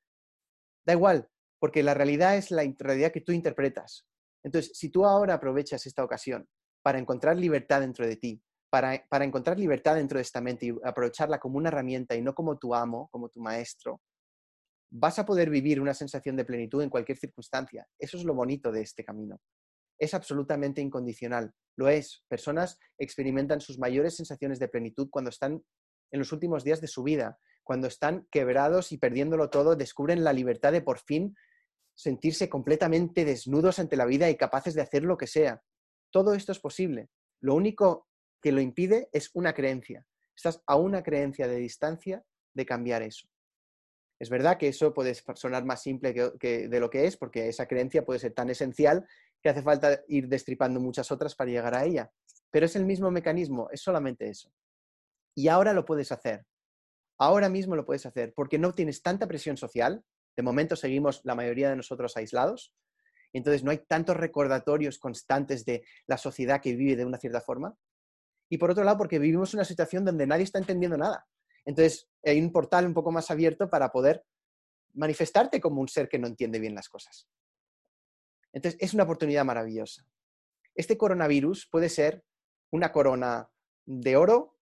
da 0.85 0.93
igual, 0.93 1.27
porque 1.59 1.83
la 1.83 1.93
realidad 1.93 2.37
es 2.37 2.51
la 2.51 2.63
realidad 2.79 3.11
que 3.11 3.21
tú 3.21 3.31
interpretas. 3.31 4.05
Entonces, 4.43 4.77
si 4.77 4.89
tú 4.89 5.05
ahora 5.05 5.35
aprovechas 5.35 5.85
esta 5.85 6.03
ocasión 6.03 6.47
para 6.83 6.99
encontrar 6.99 7.35
libertad 7.37 7.81
dentro 7.81 8.05
de 8.05 8.17
ti, 8.17 8.41
para, 8.69 9.03
para, 9.09 9.25
encontrar 9.25 9.57
libertad 9.57 9.95
dentro 9.95 10.17
de 10.17 10.23
esta 10.23 10.41
mente 10.41 10.67
y 10.67 10.75
aprovecharla 10.83 11.39
como 11.39 11.57
una 11.57 11.69
herramienta 11.69 12.15
y 12.15 12.21
no 12.21 12.35
como 12.35 12.57
tu 12.57 12.75
amo, 12.75 13.07
como 13.11 13.29
tu 13.29 13.39
maestro, 13.39 14.01
vas 14.91 15.17
a 15.17 15.25
poder 15.25 15.49
vivir 15.49 15.81
una 15.81 15.93
sensación 15.93 16.35
de 16.35 16.45
plenitud 16.45 16.81
en 16.81 16.89
cualquier 16.89 17.17
circunstancia. 17.17 17.87
Eso 17.97 18.17
es 18.17 18.23
lo 18.23 18.33
bonito 18.33 18.71
de 18.71 18.81
este 18.81 19.03
camino. 19.03 19.39
Es 20.05 20.13
absolutamente 20.13 20.81
incondicional. 20.81 21.51
Lo 21.75 21.89
es. 21.89 22.23
Personas 22.27 22.77
experimentan 22.99 23.59
sus 23.59 23.79
mayores 23.79 24.15
sensaciones 24.15 24.59
de 24.59 24.67
plenitud 24.67 25.09
cuando 25.09 25.31
están 25.31 25.63
en 26.11 26.19
los 26.19 26.31
últimos 26.31 26.63
días 26.63 26.79
de 26.79 26.87
su 26.87 27.01
vida, 27.01 27.39
cuando 27.63 27.87
están 27.87 28.27
quebrados 28.29 28.91
y 28.91 28.99
perdiéndolo 28.99 29.49
todo, 29.49 29.75
descubren 29.75 30.23
la 30.23 30.31
libertad 30.31 30.71
de 30.73 30.83
por 30.83 30.99
fin 30.99 31.35
sentirse 31.95 32.49
completamente 32.49 33.25
desnudos 33.25 33.79
ante 33.79 33.97
la 33.97 34.05
vida 34.05 34.29
y 34.29 34.37
capaces 34.37 34.75
de 34.75 34.83
hacer 34.83 35.01
lo 35.01 35.17
que 35.17 35.25
sea. 35.25 35.63
Todo 36.11 36.35
esto 36.35 36.51
es 36.51 36.59
posible. 36.59 37.09
Lo 37.41 37.55
único 37.55 38.07
que 38.43 38.51
lo 38.51 38.61
impide 38.61 39.09
es 39.11 39.31
una 39.33 39.55
creencia. 39.55 40.05
Estás 40.35 40.61
a 40.67 40.75
una 40.75 41.01
creencia 41.01 41.47
de 41.47 41.55
distancia 41.55 42.23
de 42.53 42.65
cambiar 42.67 43.01
eso. 43.01 43.27
Es 44.19 44.29
verdad 44.29 44.57
que 44.57 44.67
eso 44.67 44.93
puede 44.93 45.15
sonar 45.15 45.65
más 45.65 45.81
simple 45.81 46.13
que, 46.39 46.67
de 46.67 46.79
lo 46.79 46.89
que 46.89 47.05
es, 47.05 47.17
porque 47.17 47.49
esa 47.49 47.67
creencia 47.67 48.05
puede 48.05 48.19
ser 48.19 48.33
tan 48.33 48.49
esencial 48.49 49.05
que 49.45 49.49
hace 49.49 49.61
falta 49.61 50.01
ir 50.07 50.27
destripando 50.27 50.79
muchas 50.79 51.11
otras 51.11 51.35
para 51.35 51.51
llegar 51.51 51.75
a 51.75 51.85
ella. 51.85 52.11
Pero 52.49 52.65
es 52.65 52.75
el 52.75 52.83
mismo 52.83 53.11
mecanismo, 53.11 53.69
es 53.71 53.79
solamente 53.79 54.27
eso. 54.27 54.51
Y 55.35 55.49
ahora 55.49 55.71
lo 55.71 55.85
puedes 55.85 56.11
hacer. 56.11 56.47
Ahora 57.19 57.47
mismo 57.47 57.75
lo 57.75 57.85
puedes 57.85 58.07
hacer, 58.07 58.33
porque 58.35 58.57
no 58.57 58.73
tienes 58.73 59.03
tanta 59.03 59.27
presión 59.27 59.55
social. 59.55 60.03
De 60.35 60.41
momento 60.41 60.75
seguimos 60.75 61.21
la 61.25 61.35
mayoría 61.35 61.69
de 61.69 61.75
nosotros 61.75 62.17
aislados. 62.17 62.73
Entonces 63.33 63.63
no 63.63 63.69
hay 63.69 63.85
tantos 63.85 64.17
recordatorios 64.17 64.97
constantes 64.97 65.63
de 65.63 65.85
la 66.07 66.17
sociedad 66.17 66.59
que 66.59 66.75
vive 66.75 66.95
de 66.95 67.05
una 67.05 67.19
cierta 67.19 67.39
forma. 67.39 67.75
Y 68.49 68.57
por 68.57 68.71
otro 68.71 68.83
lado, 68.83 68.97
porque 68.97 69.19
vivimos 69.19 69.53
una 69.53 69.63
situación 69.63 70.05
donde 70.05 70.25
nadie 70.25 70.45
está 70.45 70.57
entendiendo 70.57 70.97
nada. 70.97 71.27
Entonces, 71.65 72.09
hay 72.23 72.41
un 72.41 72.51
portal 72.51 72.87
un 72.87 72.95
poco 72.95 73.11
más 73.11 73.29
abierto 73.29 73.69
para 73.69 73.91
poder 73.91 74.25
manifestarte 74.95 75.61
como 75.61 75.81
un 75.81 75.87
ser 75.87 76.09
que 76.09 76.17
no 76.17 76.25
entiende 76.25 76.57
bien 76.57 76.73
las 76.73 76.89
cosas. 76.89 77.27
Entonces, 78.55 78.79
es 78.81 78.93
una 78.93 79.03
oportunidad 79.03 79.43
maravillosa. 79.43 80.07
Este 80.75 80.97
coronavirus 80.97 81.67
puede 81.69 81.89
ser 81.89 82.23
una 82.71 82.93
corona 82.93 83.49
de 83.85 84.15
oro, 84.15 84.57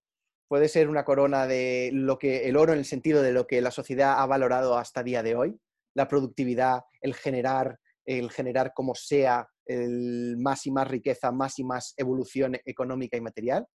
puede 0.47 0.67
ser 0.67 0.89
una 0.89 1.05
corona 1.05 1.45
de 1.45 1.91
lo 1.93 2.17
que 2.17 2.49
el 2.49 2.57
oro 2.57 2.73
en 2.73 2.79
el 2.79 2.85
sentido 2.85 3.21
de 3.21 3.31
lo 3.31 3.45
que 3.45 3.61
la 3.61 3.69
sociedad 3.69 4.19
ha 4.19 4.25
valorado 4.25 4.77
hasta 4.77 5.03
día 5.03 5.21
de 5.21 5.35
hoy, 5.35 5.59
la 5.93 6.07
productividad, 6.07 6.81
el 7.01 7.13
generar, 7.13 7.79
el 8.05 8.31
generar 8.31 8.73
como 8.73 8.95
sea 8.95 9.47
el 9.65 10.37
más 10.37 10.65
y 10.65 10.71
más 10.71 10.87
riqueza, 10.87 11.31
más 11.31 11.59
y 11.59 11.63
más 11.63 11.93
evolución 11.95 12.57
económica 12.65 13.15
y 13.15 13.21
material, 13.21 13.67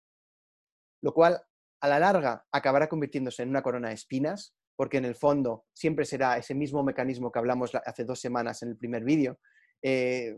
lo 1.02 1.12
cual 1.12 1.42
a 1.82 1.88
la 1.88 1.98
larga 1.98 2.46
acabará 2.50 2.88
convirtiéndose 2.88 3.42
en 3.42 3.50
una 3.50 3.62
corona 3.62 3.88
de 3.88 3.94
espinas, 3.94 4.54
porque 4.76 4.96
en 4.96 5.04
el 5.04 5.14
fondo 5.14 5.66
siempre 5.74 6.06
será 6.06 6.38
ese 6.38 6.54
mismo 6.54 6.82
mecanismo 6.82 7.30
que 7.30 7.38
hablamos 7.38 7.74
hace 7.74 8.04
dos 8.04 8.18
semanas 8.18 8.62
en 8.62 8.70
el 8.70 8.78
primer 8.78 9.04
vídeo, 9.04 9.38
eh, 9.82 10.36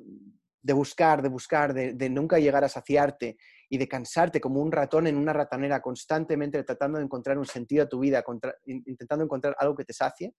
de 0.63 0.73
buscar, 0.73 1.23
de 1.23 1.29
buscar, 1.29 1.73
de, 1.73 2.11
nunca 2.11 2.39
llegar 2.39 2.65
a 2.65 2.69
saciarte 2.69 3.37
y 3.71 3.79
de 3.79 3.89
cansarte 3.89 4.41
como 4.41 4.61
un 4.61 4.73
ratón 4.73 5.07
en 5.07 5.17
una 5.17 5.33
ratonera 5.33 5.81
constantemente 5.81 6.63
tratando 6.65 6.99
de 6.99 7.05
encontrar 7.05 7.39
un 7.39 7.47
sentido 7.47 7.85
a 7.85 7.89
tu 7.89 8.01
vida, 8.01 8.25
intentando 8.67 9.25
encontrar 9.25 9.57
algo 9.59 9.75
que 9.75 9.85
te 9.85 9.93
sacie. 9.93 10.35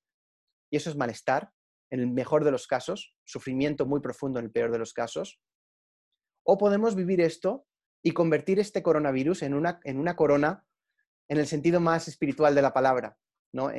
Y 0.71 0.77
eso 0.77 0.89
es 0.89 0.95
malestar, 0.95 1.51
en 1.89 1.99
el 2.01 2.07
mejor 2.07 2.43
de 2.43 2.51
los 2.51 2.67
casos, 2.67 3.15
sufrimiento 3.23 3.85
muy 3.85 4.01
profundo 4.01 4.39
en 4.39 4.45
el 4.45 4.51
peor 4.51 4.71
de 4.71 4.79
los 4.79 4.93
casos. 4.93 5.39
O 6.43 6.57
podemos 6.57 6.95
vivir 6.95 7.21
esto 7.21 7.65
y 8.03 8.11
convertir 8.11 8.59
este 8.59 8.83
coronavirus 8.83 9.43
en 9.43 9.53
una, 9.53 9.79
en 9.83 9.99
una 9.99 10.15
corona 10.15 10.65
en 11.27 11.37
el 11.37 11.47
sentido 11.47 11.79
más 11.79 12.07
espiritual 12.07 12.55
de 12.55 12.61
la 12.61 12.73
palabra, 12.73 13.17
¿no? 13.53 13.71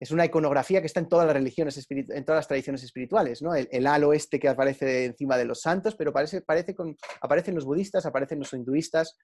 Es 0.00 0.10
una 0.10 0.24
iconografía 0.24 0.80
que 0.80 0.86
está 0.86 1.00
en 1.00 1.08
todas 1.08 1.26
las 1.26 1.36
religiones, 1.36 1.86
en 1.90 2.24
todas 2.24 2.38
las 2.38 2.48
tradiciones 2.48 2.82
espirituales, 2.82 3.42
¿no? 3.42 3.54
El, 3.54 3.86
halo 3.86 4.14
este 4.14 4.40
que 4.40 4.48
aparece 4.48 5.04
encima 5.04 5.36
de 5.36 5.44
los 5.44 5.60
santos, 5.60 5.94
pero 5.94 6.12
parece, 6.12 6.42
con, 6.74 6.96
aparecen 7.20 7.54
los 7.54 7.66
budistas, 7.66 8.06
aparecen 8.06 8.38
los 8.38 8.52
hinduistas. 8.54 9.18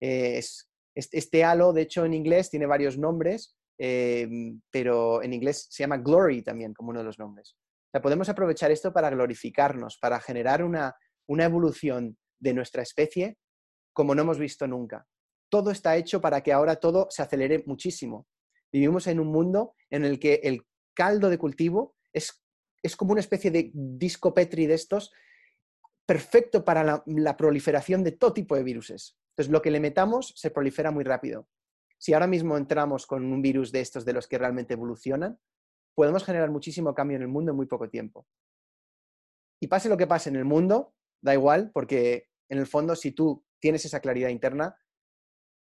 Eh, 0.00 0.42
este 0.94 1.44
halo, 1.44 1.72
de 1.72 1.82
hecho, 1.82 2.04
en 2.04 2.12
inglés 2.12 2.50
tiene 2.50 2.66
varios 2.66 2.98
nombres, 2.98 3.56
eh, 3.78 4.28
pero 4.70 5.22
en 5.22 5.32
inglés 5.32 5.66
se 5.70 5.82
llama 5.82 5.96
glory 5.96 6.42
también, 6.42 6.74
como 6.74 6.90
uno 6.90 7.00
de 7.00 7.06
los 7.06 7.18
nombres. 7.18 7.56
Podemos 8.02 8.28
aprovechar 8.28 8.70
esto 8.70 8.92
para 8.92 9.08
glorificarnos, 9.08 9.96
para 9.98 10.20
generar 10.20 10.62
una, 10.62 10.94
una 11.26 11.44
evolución 11.44 12.18
de 12.38 12.52
nuestra 12.52 12.82
especie 12.82 13.38
como 13.94 14.14
no 14.14 14.20
hemos 14.20 14.38
visto 14.38 14.66
nunca 14.66 15.06
todo 15.48 15.70
está 15.70 15.96
hecho 15.96 16.20
para 16.20 16.42
que 16.42 16.52
ahora 16.52 16.76
todo 16.76 17.06
se 17.10 17.22
acelere 17.22 17.62
muchísimo. 17.66 18.26
Vivimos 18.72 19.06
en 19.06 19.20
un 19.20 19.28
mundo 19.28 19.74
en 19.90 20.04
el 20.04 20.18
que 20.18 20.40
el 20.42 20.66
caldo 20.94 21.30
de 21.30 21.38
cultivo 21.38 21.94
es, 22.12 22.44
es 22.82 22.96
como 22.96 23.12
una 23.12 23.20
especie 23.20 23.50
de 23.50 23.70
disco 23.72 24.34
Petri 24.34 24.66
de 24.66 24.74
estos, 24.74 25.12
perfecto 26.06 26.64
para 26.64 26.84
la, 26.84 27.02
la 27.06 27.36
proliferación 27.36 28.04
de 28.04 28.12
todo 28.12 28.32
tipo 28.32 28.56
de 28.56 28.62
viruses. 28.62 29.18
Entonces, 29.30 29.52
lo 29.52 29.60
que 29.60 29.70
le 29.70 29.80
metamos 29.80 30.32
se 30.36 30.50
prolifera 30.50 30.90
muy 30.90 31.04
rápido. 31.04 31.48
Si 31.98 32.12
ahora 32.12 32.26
mismo 32.26 32.56
entramos 32.56 33.06
con 33.06 33.24
un 33.24 33.42
virus 33.42 33.72
de 33.72 33.80
estos 33.80 34.04
de 34.04 34.12
los 34.12 34.26
que 34.28 34.38
realmente 34.38 34.74
evolucionan, 34.74 35.38
podemos 35.94 36.24
generar 36.24 36.50
muchísimo 36.50 36.94
cambio 36.94 37.16
en 37.16 37.22
el 37.22 37.28
mundo 37.28 37.52
en 37.52 37.56
muy 37.56 37.66
poco 37.66 37.88
tiempo. 37.88 38.26
Y 39.60 39.68
pase 39.68 39.88
lo 39.88 39.96
que 39.96 40.06
pase 40.06 40.28
en 40.28 40.36
el 40.36 40.44
mundo, 40.44 40.94
da 41.22 41.32
igual, 41.34 41.70
porque 41.72 42.28
en 42.48 42.58
el 42.58 42.66
fondo, 42.66 42.94
si 42.94 43.12
tú 43.12 43.44
tienes 43.58 43.84
esa 43.84 44.00
claridad 44.00 44.28
interna, 44.28 44.76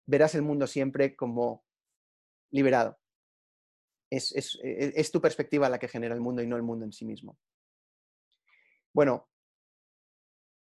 verás 0.08 0.36
el 0.36 0.43
mundo 0.43 0.68
siempre 0.68 1.16
como 1.16 1.66
liberado. 2.52 2.97
Es, 4.10 4.34
e, 4.36 4.93
es, 4.95 5.12
tu 5.12 5.22
perspectiva 5.22 5.70
la 5.70 5.80
que 5.80 5.88
genera 5.88 6.16
el 6.16 6.22
mundo 6.22 6.41
y 6.41 6.47
no 6.47 6.56
el 6.56 6.64
mundo 6.64 6.86
en 6.86 6.91
sí 6.91 7.06
mismo. 7.06 7.38
Bueno, 8.93 9.30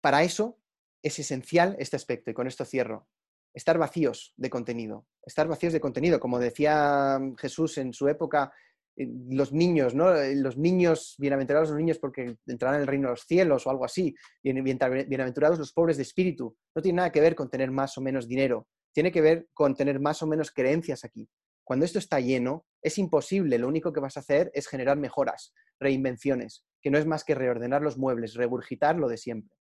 para 0.02 0.24
eso 0.24 0.60
es 1.02 1.18
esencial 1.20 1.76
este 1.80 1.96
aspecto, 1.96 2.30
y 2.30 2.34
con 2.34 2.48
esto 2.48 2.66
cierro, 2.66 3.08
estar 3.54 3.78
vacíos 3.78 4.34
de 4.38 4.50
contenido, 4.50 5.08
estar 5.26 5.48
vacíos 5.48 5.74
de 5.74 5.82
contenido, 5.82 6.20
como 6.20 6.40
decía 6.40 7.20
Jesús 7.38 7.78
en 7.78 7.94
su 7.94 8.08
época, 8.08 8.54
eh, 8.96 9.08
los 9.30 9.52
niños, 9.52 9.96
¿no? 9.96 10.14
Eh, 10.16 10.36
los 10.36 10.58
niños, 10.58 11.16
bienaventurados 11.18 11.70
los 11.70 11.78
niños 11.78 12.00
porque 12.00 12.38
entrarán 12.46 12.76
en 12.76 12.82
el 12.82 12.88
reino 12.88 13.08
de 13.08 13.14
los 13.14 13.26
cielos 13.26 13.66
o 13.66 13.70
algo 13.70 13.86
así, 13.86 14.16
bienaventurados 14.44 15.60
los 15.60 15.74
pobres 15.74 15.98
de 15.98 16.04
espíritu, 16.04 16.56
no 16.76 16.82
tiene 16.82 16.98
nada 16.98 17.12
que 17.12 17.22
ver 17.22 17.36
con 17.36 17.50
tener 17.50 17.72
más 17.72 17.98
o 17.98 18.02
menos 18.02 18.28
dinero, 18.28 18.68
tiene 18.92 19.12
que 19.12 19.22
ver 19.22 19.48
con 19.54 19.76
tener 19.76 20.00
más 20.00 20.22
o 20.22 20.28
menos 20.28 20.52
creencias 20.52 21.04
aquí. 21.04 21.28
Cuando 21.64 21.86
esto 21.86 22.00
está 22.00 22.20
lleno, 22.20 22.66
es 22.82 22.98
imposible, 22.98 23.58
lo 23.58 23.68
único 23.68 23.94
que 23.94 24.02
vas 24.02 24.18
a 24.18 24.20
hacer 24.20 24.52
es 24.54 24.68
generar 24.68 24.98
mejoras, 24.98 25.54
reinvenciones, 25.80 26.66
que 26.82 26.90
no 26.90 26.98
es 26.98 27.06
más 27.06 27.24
que 27.24 27.36
reordenar 27.36 27.82
los 27.82 27.98
muebles, 27.98 28.34
regurgitar 28.34 28.98
lo 28.98 29.08
de 29.08 29.18
siempre. 29.18 29.58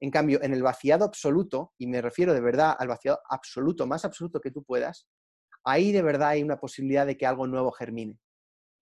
En 0.00 0.10
cambio, 0.10 0.42
en 0.42 0.52
el 0.52 0.62
vaciado 0.62 1.04
absoluto, 1.04 1.72
y 1.78 1.86
me 1.86 2.02
refiero 2.02 2.34
de 2.34 2.40
verdad 2.40 2.76
al 2.78 2.88
vaciado 2.88 3.20
absoluto, 3.28 3.86
más 3.86 4.04
absoluto 4.04 4.40
que 4.40 4.50
tú 4.50 4.62
puedas, 4.62 5.08
ahí 5.64 5.90
de 5.90 6.02
verdad 6.02 6.30
hay 6.30 6.42
una 6.42 6.60
posibilidad 6.60 7.06
de 7.06 7.16
que 7.16 7.26
algo 7.26 7.46
nuevo 7.46 7.72
germine. 7.72 8.18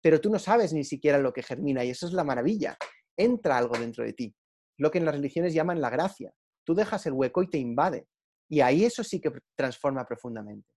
Pero 0.02 0.20
tú 0.20 0.28
no 0.30 0.38
sabes 0.38 0.72
ni 0.72 0.84
siquiera 0.84 1.18
lo 1.18 1.32
que 1.32 1.42
germina 1.42 1.84
y 1.84 1.90
eso 1.90 2.06
es 2.06 2.12
la 2.12 2.24
maravilla. 2.24 2.76
Entra 3.16 3.56
algo 3.56 3.78
dentro 3.78 4.04
de 4.04 4.12
ti, 4.12 4.34
lo 4.76 4.90
que 4.90 4.98
en 4.98 5.06
las 5.06 5.14
religiones 5.14 5.54
llaman 5.54 5.80
la 5.80 5.90
gracia. 5.90 6.32
Tú 6.64 6.74
dejas 6.74 7.06
el 7.06 7.14
hueco 7.14 7.42
y 7.42 7.48
te 7.48 7.58
invade. 7.58 8.08
Y 8.48 8.60
ahí 8.60 8.84
eso 8.84 9.02
sí 9.02 9.20
que 9.20 9.32
transforma 9.56 10.04
profundamente. 10.04 10.68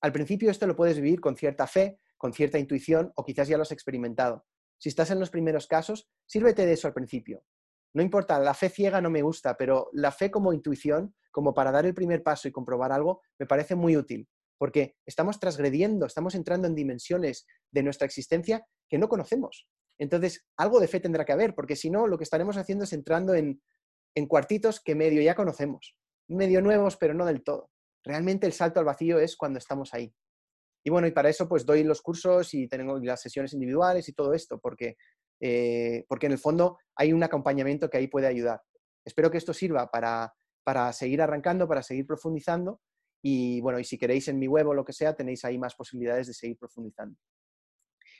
Al 0.00 0.12
principio 0.12 0.50
esto 0.50 0.66
lo 0.66 0.76
puedes 0.76 0.96
vivir 0.96 1.20
con 1.20 1.36
cierta 1.36 1.66
fe, 1.66 1.98
con 2.16 2.32
cierta 2.32 2.58
intuición 2.58 3.12
o 3.16 3.24
quizás 3.24 3.48
ya 3.48 3.56
lo 3.56 3.62
has 3.62 3.72
experimentado. 3.72 4.46
Si 4.78 4.88
estás 4.88 5.10
en 5.10 5.20
los 5.20 5.30
primeros 5.30 5.66
casos, 5.66 6.08
sírvete 6.26 6.64
de 6.64 6.72
eso 6.72 6.88
al 6.88 6.94
principio. 6.94 7.44
No 7.92 8.02
importa, 8.02 8.38
la 8.38 8.54
fe 8.54 8.68
ciega 8.68 9.00
no 9.00 9.10
me 9.10 9.22
gusta, 9.22 9.56
pero 9.56 9.90
la 9.92 10.12
fe 10.12 10.30
como 10.30 10.52
intuición, 10.52 11.14
como 11.30 11.52
para 11.52 11.72
dar 11.72 11.86
el 11.86 11.94
primer 11.94 12.22
paso 12.22 12.48
y 12.48 12.52
comprobar 12.52 12.92
algo, 12.92 13.20
me 13.38 13.46
parece 13.46 13.74
muy 13.74 13.96
útil, 13.96 14.28
porque 14.58 14.96
estamos 15.04 15.40
transgrediendo, 15.40 16.06
estamos 16.06 16.34
entrando 16.34 16.66
en 16.66 16.74
dimensiones 16.74 17.46
de 17.70 17.82
nuestra 17.82 18.06
existencia 18.06 18.64
que 18.88 18.98
no 18.98 19.08
conocemos. 19.08 19.68
Entonces, 19.98 20.46
algo 20.56 20.80
de 20.80 20.88
fe 20.88 21.00
tendrá 21.00 21.24
que 21.24 21.32
haber, 21.32 21.54
porque 21.54 21.76
si 21.76 21.90
no, 21.90 22.06
lo 22.06 22.16
que 22.16 22.24
estaremos 22.24 22.56
haciendo 22.56 22.84
es 22.84 22.92
entrando 22.92 23.34
en, 23.34 23.60
en 24.14 24.26
cuartitos 24.26 24.80
que 24.80 24.94
medio 24.94 25.20
ya 25.20 25.34
conocemos 25.34 25.96
medio 26.30 26.62
nuevos, 26.62 26.96
pero 26.96 27.14
no 27.14 27.26
del 27.26 27.42
todo. 27.42 27.70
Realmente 28.04 28.46
el 28.46 28.52
salto 28.52 28.80
al 28.80 28.86
vacío 28.86 29.18
es 29.18 29.36
cuando 29.36 29.58
estamos 29.58 29.92
ahí. 29.94 30.12
Y 30.84 30.90
bueno, 30.90 31.06
y 31.06 31.12
para 31.12 31.28
eso 31.28 31.48
pues 31.48 31.66
doy 31.66 31.84
los 31.84 32.00
cursos 32.00 32.54
y 32.54 32.68
tengo 32.68 32.98
las 32.98 33.20
sesiones 33.20 33.52
individuales 33.52 34.08
y 34.08 34.12
todo 34.12 34.32
esto, 34.32 34.58
porque, 34.58 34.96
eh, 35.40 36.04
porque 36.08 36.26
en 36.26 36.32
el 36.32 36.38
fondo 36.38 36.78
hay 36.96 37.12
un 37.12 37.22
acompañamiento 37.22 37.90
que 37.90 37.98
ahí 37.98 38.08
puede 38.08 38.26
ayudar. 38.26 38.62
Espero 39.04 39.30
que 39.30 39.38
esto 39.38 39.52
sirva 39.52 39.90
para, 39.90 40.32
para 40.64 40.92
seguir 40.92 41.20
arrancando, 41.20 41.68
para 41.68 41.82
seguir 41.82 42.06
profundizando. 42.06 42.80
Y 43.22 43.60
bueno, 43.60 43.78
y 43.78 43.84
si 43.84 43.98
queréis 43.98 44.28
en 44.28 44.38
mi 44.38 44.48
web 44.48 44.68
o 44.68 44.74
lo 44.74 44.84
que 44.84 44.94
sea, 44.94 45.14
tenéis 45.14 45.44
ahí 45.44 45.58
más 45.58 45.74
posibilidades 45.74 46.26
de 46.28 46.34
seguir 46.34 46.56
profundizando. 46.56 47.18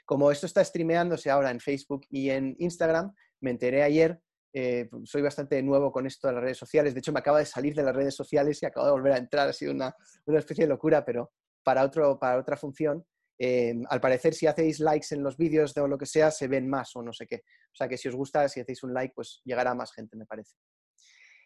Como 0.05 0.31
esto 0.31 0.47
está 0.47 0.62
streameándose 0.62 1.31
ahora 1.31 1.51
en 1.51 1.61
Facebook 1.61 2.07
y 2.11 2.31
en 2.31 2.57
Instagram, 2.59 3.14
me 3.41 3.51
enteré 3.51 3.83
ayer 3.83 4.20
eh, 4.53 4.88
soy 5.05 5.22
bastante 5.22 5.62
nuevo 5.62 5.92
con 5.92 6.07
esto 6.07 6.28
de 6.28 6.34
las 6.34 6.42
redes 6.42 6.59
sociales. 6.59 6.94
De 6.94 7.01
hecho, 7.01 7.12
me 7.12 7.20
acaba 7.20 7.38
de 7.38 7.46
salir 7.46 7.74
de 7.74 7.82
las 7.82 7.94
redes 7.94 8.14
sociales 8.14 8.62
y 8.62 8.66
acabo 8.66 8.86
de 8.86 8.92
volver 8.92 9.12
a 9.12 9.18
entrar. 9.18 9.48
Ha 9.48 9.53
sido 9.53 9.72
una, 9.72 9.94
especie 10.26 10.64
de 10.64 10.68
locura, 10.68 11.05
pero 11.05 11.32
para, 11.62 11.84
otro, 11.84 12.18
otra 12.20 12.57
función. 12.57 13.05
Eh, 13.38 13.74
al 13.88 14.01
parecer, 14.01 14.34
si 14.34 14.46
hacéis 14.46 14.80
likes 14.80 15.14
en 15.14 15.22
los 15.22 15.36
vídeos 15.36 15.76
o 15.76 15.88
lo 15.88 15.96
que 15.96 16.07
sea, 16.07 16.30
se 16.30 16.48
ven 16.48 16.68
más 16.68 16.94
o 16.96 17.03
no 17.03 17.12
sé 17.12 17.26
qué. 17.26 17.36
O 17.36 17.76
sea 17.76 17.88
que 17.88 17.96
si 17.96 18.09
os 18.09 18.14
gusta, 18.14 18.48
si 18.48 18.61
hacéis 18.61 18.82
un 18.82 18.92
like, 18.92 19.14
pues 19.14 19.40
llegará 19.44 19.70
a 19.70 19.74
más 19.74 19.92
gente, 19.92 20.16
me 20.16 20.26
parece. 20.26 20.57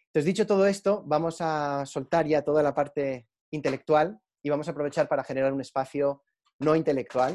Entonces, 0.06 0.26
dicho 0.26 0.46
todo 0.46 0.66
esto, 0.66 1.02
vamos 1.06 1.38
a 1.40 1.84
soltar 1.86 2.26
ya 2.26 2.42
toda 2.42 2.62
la 2.62 2.74
parte 2.74 3.28
intelectual 3.50 4.18
y 4.42 4.50
vamos 4.50 4.68
a 4.68 4.70
aprovechar 4.70 5.08
para 5.08 5.24
generar 5.24 5.52
un 5.52 5.60
espacio 5.60 6.22
no 6.58 6.74
intelectual 6.76 7.34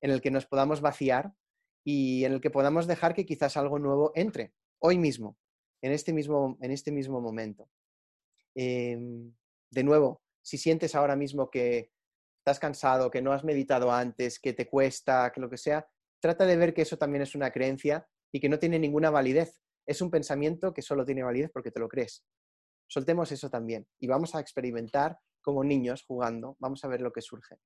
en 0.00 0.10
el 0.10 0.20
que 0.20 0.30
nos 0.30 0.46
podamos 0.46 0.80
vaciar 0.80 1.32
y 1.84 2.24
en 2.24 2.32
el 2.32 2.40
que 2.40 2.50
podamos 2.50 2.86
dejar 2.86 3.14
que 3.14 3.26
quizás 3.26 3.56
algo 3.56 3.78
nuevo 3.78 4.12
entre 4.14 4.54
hoy 4.80 4.98
mismo, 4.98 5.36
en 5.82 5.92
este 5.92 6.12
mismo, 6.12 6.58
en 6.60 6.70
este 6.70 6.92
mismo 6.92 7.20
momento. 7.20 7.70
Em, 8.54 9.32
de 9.70 9.84
nuevo, 9.84 10.22
si 10.42 10.58
sientes 10.58 10.94
ahora 10.94 11.16
mismo 11.16 11.50
que 11.50 11.92
estás 12.38 12.58
cansado, 12.58 13.10
que 13.10 13.22
no 13.22 13.32
has 13.32 13.44
meditado 13.44 13.92
antes, 13.92 14.40
que 14.40 14.52
te 14.52 14.68
cuesta, 14.68 15.30
que 15.32 15.40
lo 15.40 15.48
que 15.48 15.56
sea, 15.56 15.88
trata 16.20 16.46
de 16.46 16.56
ver 16.56 16.74
que 16.74 16.82
eso 16.82 16.98
también 16.98 17.22
es 17.22 17.34
una 17.34 17.50
creencia 17.50 18.06
y 18.32 18.40
que 18.40 18.48
no 18.48 18.58
tiene 18.58 18.78
ninguna 18.78 19.10
validez. 19.10 19.60
Es 19.86 20.00
un 20.00 20.10
pensamiento 20.10 20.72
que 20.72 20.82
solo 20.82 21.04
tiene 21.04 21.22
validez 21.22 21.50
porque 21.52 21.70
te 21.70 21.80
lo 21.80 21.88
crees. 21.88 22.24
Soltemos 22.86 23.30
eso 23.32 23.50
también 23.50 23.86
y 23.98 24.06
vamos 24.06 24.34
a 24.34 24.40
experimentar 24.40 25.18
como 25.42 25.64
niños 25.64 26.04
jugando, 26.06 26.56
vamos 26.58 26.84
a 26.84 26.88
ver 26.88 27.00
lo 27.00 27.12
que 27.12 27.22
surge. 27.22 27.56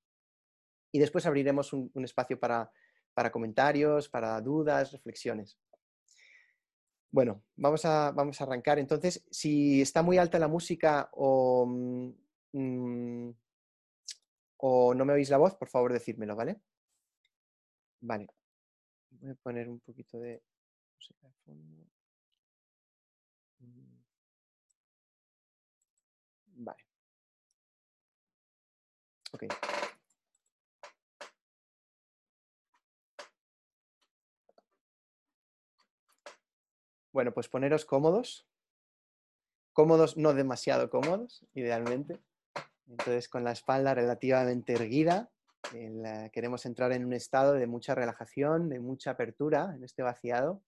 Y 0.92 0.98
después 0.98 1.26
abriremos 1.26 1.72
un, 1.72 1.90
espacio 2.04 2.38
para, 2.38 2.70
para 3.14 3.32
comentarios, 3.32 4.08
para 4.08 4.40
dudas, 4.40 4.92
reflexiones. 4.92 5.58
Bueno, 7.14 7.44
vamos 7.54 7.84
a, 7.84 8.10
vamos 8.10 8.40
a 8.40 8.44
arrancar. 8.44 8.80
Entonces, 8.80 9.24
si 9.30 9.80
está 9.80 10.02
muy 10.02 10.18
alta 10.18 10.36
la 10.40 10.48
música 10.48 11.10
o, 11.12 11.64
mm, 11.64 12.10
mm, 12.54 13.34
o 14.56 14.94
no 14.94 15.04
me 15.04 15.12
oís 15.12 15.30
la 15.30 15.36
voz, 15.36 15.54
por 15.54 15.68
favor 15.68 15.92
decírmelo, 15.92 16.34
¿vale? 16.34 16.60
Vale. 18.00 18.26
Voy 19.10 19.30
a 19.30 19.34
poner 19.36 19.68
un 19.68 19.78
poquito 19.78 20.18
de 20.18 20.42
música 20.96 21.28
de 21.28 21.34
fondo. 21.44 21.86
Mm. 23.60 24.02
Vale. 26.64 26.84
Ok. 29.32 29.44
Bueno, 37.14 37.32
pues 37.32 37.48
poneros 37.48 37.84
cómodos. 37.84 38.44
Cómodos, 39.72 40.16
no 40.16 40.34
demasiado 40.34 40.90
cómodos, 40.90 41.46
idealmente. 41.54 42.20
Entonces, 42.88 43.28
con 43.28 43.44
la 43.44 43.52
espalda 43.52 43.94
relativamente 43.94 44.72
erguida, 44.72 45.30
queremos 46.32 46.66
entrar 46.66 46.90
en 46.90 47.04
un 47.04 47.12
estado 47.12 47.52
de 47.52 47.68
mucha 47.68 47.94
relajación, 47.94 48.68
de 48.68 48.80
mucha 48.80 49.12
apertura 49.12 49.72
en 49.76 49.84
este 49.84 50.02
vaciado, 50.02 50.60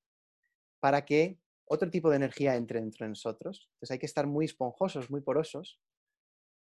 para 0.78 1.04
que 1.04 1.36
otro 1.64 1.90
tipo 1.90 2.10
de 2.10 2.16
energía 2.16 2.54
entre 2.54 2.78
dentro 2.78 3.06
de 3.06 3.08
nosotros. 3.08 3.68
Entonces 3.72 3.90
hay 3.90 3.98
que 3.98 4.06
estar 4.06 4.28
muy 4.28 4.44
esponjosos, 4.44 5.10
muy 5.10 5.22
porosos. 5.22 5.80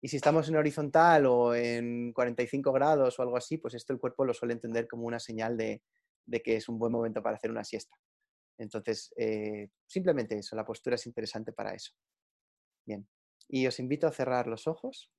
Y 0.00 0.08
si 0.08 0.16
estamos 0.16 0.48
en 0.48 0.56
horizontal 0.56 1.26
o 1.26 1.54
en 1.54 2.14
45 2.14 2.72
grados 2.72 3.18
o 3.18 3.22
algo 3.22 3.36
así, 3.36 3.58
pues 3.58 3.74
esto 3.74 3.92
el 3.92 4.00
cuerpo 4.00 4.24
lo 4.24 4.32
suele 4.32 4.54
entender 4.54 4.88
como 4.88 5.06
una 5.06 5.20
señal 5.20 5.58
de 5.58 5.82
que 6.42 6.56
es 6.56 6.70
un 6.70 6.78
buen 6.78 6.90
momento 6.90 7.22
para 7.22 7.36
hacer 7.36 7.50
una 7.50 7.64
siesta. 7.64 7.98
Entonces, 8.58 9.12
eh, 9.16 9.70
simplemente 9.86 10.36
eso, 10.36 10.56
la 10.56 10.64
postura 10.64 10.96
es 10.96 11.06
interesante 11.06 11.52
para 11.52 11.74
eso. 11.74 11.92
Bien, 12.84 13.06
y 13.48 13.66
os 13.66 13.78
invito 13.78 14.06
a 14.06 14.12
cerrar 14.12 14.46
los 14.46 14.66
ojos. 14.66 15.10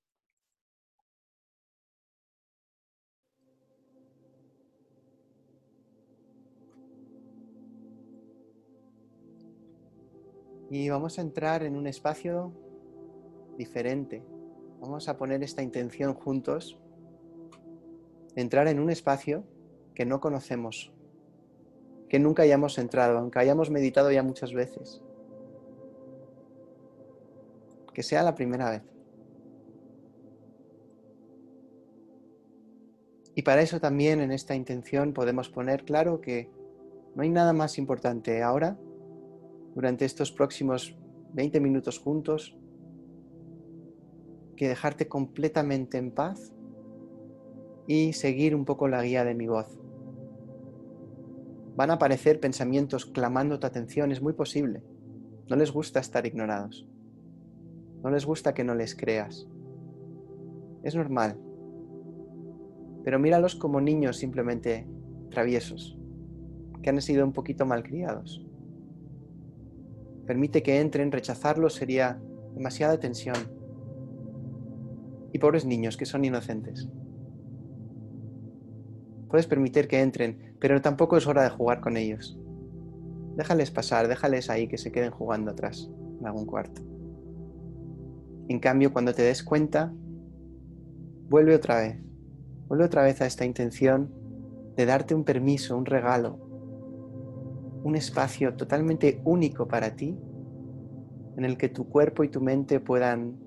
Y 10.71 10.87
vamos 10.89 11.17
a 11.17 11.21
entrar 11.21 11.63
en 11.63 11.75
un 11.75 11.87
espacio 11.87 12.53
diferente. 13.57 14.23
Vamos 14.79 15.09
a 15.09 15.17
poner 15.17 15.41
esta 15.43 15.63
intención 15.63 16.13
juntos. 16.13 16.77
Entrar 18.35 18.67
en 18.67 18.79
un 18.79 18.91
espacio 18.91 19.45
que 19.95 20.05
no 20.05 20.19
conocemos, 20.19 20.93
que 22.09 22.19
nunca 22.19 22.43
hayamos 22.43 22.77
entrado, 22.79 23.19
aunque 23.19 23.39
hayamos 23.39 23.69
meditado 23.69 24.11
ya 24.11 24.23
muchas 24.23 24.53
veces. 24.53 25.01
Que 27.93 28.03
sea 28.03 28.23
la 28.23 28.35
primera 28.35 28.71
vez. 28.71 28.83
Y 33.35 33.43
para 33.43 33.61
eso 33.61 33.79
también 33.79 34.19
en 34.19 34.31
esta 34.31 34.55
intención 34.55 35.13
podemos 35.13 35.49
poner 35.49 35.85
claro 35.85 36.19
que 36.19 36.49
no 37.15 37.23
hay 37.23 37.29
nada 37.29 37.53
más 37.53 37.77
importante 37.77 38.43
ahora, 38.43 38.77
durante 39.75 40.03
estos 40.05 40.31
próximos 40.31 40.97
20 41.33 41.59
minutos 41.59 41.99
juntos, 41.99 42.57
que 44.57 44.67
dejarte 44.67 45.07
completamente 45.07 45.97
en 45.97 46.11
paz 46.11 46.51
y 47.87 48.13
seguir 48.13 48.55
un 48.55 48.65
poco 48.65 48.87
la 48.87 49.01
guía 49.03 49.23
de 49.23 49.35
mi 49.35 49.47
voz. 49.47 49.78
Van 51.79 51.91
a 51.91 51.93
aparecer 51.93 52.41
pensamientos 52.41 53.05
clamando 53.05 53.57
tu 53.57 53.65
atención, 53.65 54.11
es 54.11 54.21
muy 54.21 54.33
posible. 54.33 54.83
No 55.49 55.55
les 55.55 55.71
gusta 55.71 56.01
estar 56.01 56.25
ignorados. 56.25 56.85
No 58.03 58.09
les 58.09 58.25
gusta 58.25 58.53
que 58.53 58.65
no 58.65 58.75
les 58.75 58.95
creas. 58.95 59.47
Es 60.83 60.93
normal. 60.93 61.37
Pero 63.05 63.17
míralos 63.17 63.55
como 63.55 63.79
niños 63.79 64.17
simplemente 64.17 64.89
traviesos, 65.29 65.97
que 66.81 66.89
han 66.89 67.01
sido 67.01 67.23
un 67.23 67.31
poquito 67.31 67.65
malcriados. 67.65 68.45
Permite 70.27 70.61
que 70.61 70.81
entren, 70.81 71.13
rechazarlos 71.13 71.75
sería 71.75 72.21
demasiada 72.55 72.99
tensión. 72.99 73.37
Y 75.31 75.39
pobres 75.39 75.63
niños 75.63 75.95
que 75.95 76.05
son 76.05 76.25
inocentes. 76.25 76.89
Puedes 79.29 79.47
permitir 79.47 79.87
que 79.87 80.01
entren, 80.01 80.48
pero 80.59 80.81
tampoco 80.81 81.17
es 81.17 81.27
hora 81.27 81.43
de 81.43 81.49
jugar 81.49 81.79
con 81.81 81.97
ellos. 81.97 82.37
Déjales 83.35 83.71
pasar, 83.71 84.07
déjales 84.07 84.49
ahí 84.49 84.67
que 84.67 84.77
se 84.77 84.91
queden 84.91 85.11
jugando 85.11 85.51
atrás, 85.51 85.89
en 86.19 86.25
algún 86.25 86.45
cuarto. 86.45 86.81
En 88.49 88.59
cambio, 88.59 88.91
cuando 88.91 89.13
te 89.13 89.21
des 89.21 89.43
cuenta, 89.43 89.93
vuelve 91.29 91.55
otra 91.55 91.79
vez. 91.79 91.97
Vuelve 92.67 92.85
otra 92.85 93.03
vez 93.03 93.21
a 93.21 93.25
esta 93.25 93.45
intención 93.45 94.11
de 94.75 94.85
darte 94.85 95.15
un 95.15 95.23
permiso, 95.23 95.77
un 95.77 95.85
regalo, 95.85 96.37
un 97.83 97.95
espacio 97.95 98.55
totalmente 98.55 99.21
único 99.23 99.67
para 99.67 99.95
ti, 99.95 100.17
en 101.37 101.45
el 101.45 101.57
que 101.57 101.69
tu 101.69 101.87
cuerpo 101.87 102.23
y 102.23 102.29
tu 102.29 102.41
mente 102.41 102.79
puedan 102.79 103.37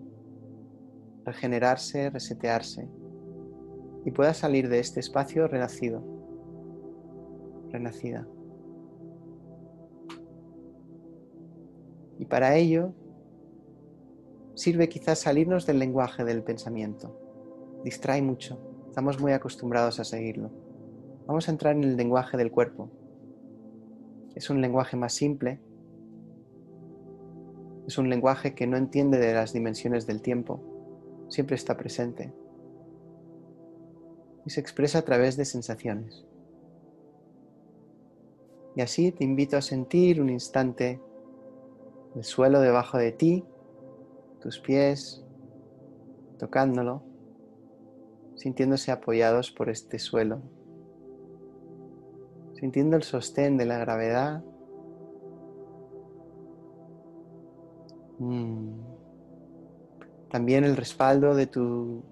regenerarse, 1.25 2.11
resetearse 2.11 2.89
y 4.05 4.11
puedas 4.11 4.39
salir 4.39 4.69
de 4.69 4.79
este 4.79 5.01
espacio 5.01 5.47
renacido, 5.47 6.03
renacida. 7.73 8.27
Y 12.19 12.27
para 12.27 12.57
ello 12.57 12.93
sirve 14.55 14.89
quizás 14.89 15.19
salirnos 15.19 15.67
del 15.67 15.79
lenguaje 15.79 16.25
del 16.25 16.43
pensamiento. 16.43 17.19
Distrae 17.85 18.23
mucho, 18.23 18.61
estamos 18.89 19.21
muy 19.21 19.33
acostumbrados 19.33 19.99
a 19.99 20.05
seguirlo. 20.05 20.51
Vamos 21.27 21.49
a 21.49 21.51
entrar 21.51 21.75
en 21.75 21.85
el 21.85 21.97
lenguaje 21.97 22.37
del 22.37 22.53
cuerpo. 22.53 22.91
Es 24.35 24.51
un 24.51 24.61
lenguaje 24.61 24.97
más 24.97 25.13
simple, 25.13 25.61
es 27.87 27.99
un 27.99 28.09
lenguaje 28.09 28.55
que 28.55 28.67
no 28.67 28.77
entiende 28.77 29.19
de 29.19 29.35
las 29.35 29.53
dimensiones 29.53 30.07
del 30.07 30.23
tiempo, 30.23 30.61
siempre 31.29 31.57
está 31.57 31.77
presente 31.77 32.33
y 34.45 34.51
se 34.51 34.61
expresa 34.61 34.99
a 34.99 35.03
través 35.03 35.37
de 35.37 35.45
sensaciones. 35.45 36.25
Y 38.75 38.81
así 38.81 39.13
te 39.13 39.25
invito 39.25 39.57
a 39.57 39.63
sentir 39.63 40.21
un 40.21 40.31
instante 40.31 41.01
el 42.15 42.25
suelo 42.25 42.61
debajo 42.61 42.99
de 42.99 43.13
ti, 43.13 43.45
tus 44.41 44.59
pies, 44.59 45.25
tocándolo, 46.39 47.03
sintiéndose 48.35 48.91
apoyados 48.91 49.51
por 49.51 49.69
este 49.69 49.99
suelo, 49.99 50.41
sintiendo 52.55 52.97
el 52.97 53.03
sostén 53.03 53.57
de 53.57 53.67
la 53.67 53.79
gravedad. 53.79 54.43
Mm. 58.19 58.73
También 60.31 60.65
el 60.65 60.77
respaldo 60.77 61.35
de 61.35 61.47
tu 61.47 62.03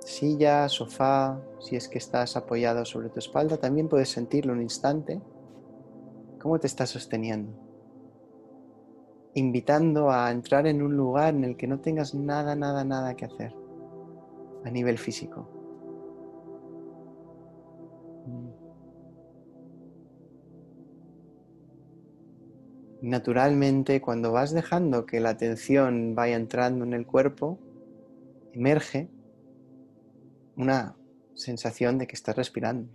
silla, 0.00 0.68
sofá, 0.68 1.40
si 1.64 1.76
es 1.76 1.88
que 1.88 1.98
estás 1.98 2.36
apoyado 2.36 2.84
sobre 2.84 3.08
tu 3.08 3.18
espalda, 3.18 3.56
también 3.56 3.88
puedes 3.88 4.10
sentirlo 4.10 4.52
un 4.52 4.62
instante, 4.62 5.20
¿Cómo 6.44 6.60
te 6.60 6.66
estás 6.66 6.90
sosteniendo? 6.90 7.54
Invitando 9.32 10.10
a 10.10 10.30
entrar 10.30 10.66
en 10.66 10.82
un 10.82 10.94
lugar 10.94 11.32
en 11.34 11.42
el 11.42 11.56
que 11.56 11.66
no 11.66 11.80
tengas 11.80 12.14
nada, 12.14 12.54
nada, 12.54 12.84
nada 12.84 13.16
que 13.16 13.24
hacer 13.24 13.54
a 14.62 14.70
nivel 14.70 14.98
físico. 14.98 15.48
Naturalmente, 23.00 24.02
cuando 24.02 24.30
vas 24.30 24.52
dejando 24.52 25.06
que 25.06 25.20
la 25.20 25.30
atención 25.30 26.14
vaya 26.14 26.36
entrando 26.36 26.84
en 26.84 26.92
el 26.92 27.06
cuerpo, 27.06 27.58
emerge 28.52 29.08
una 30.58 30.94
sensación 31.34 31.98
de 31.98 32.06
que 32.06 32.14
estás 32.14 32.36
respirando. 32.36 32.88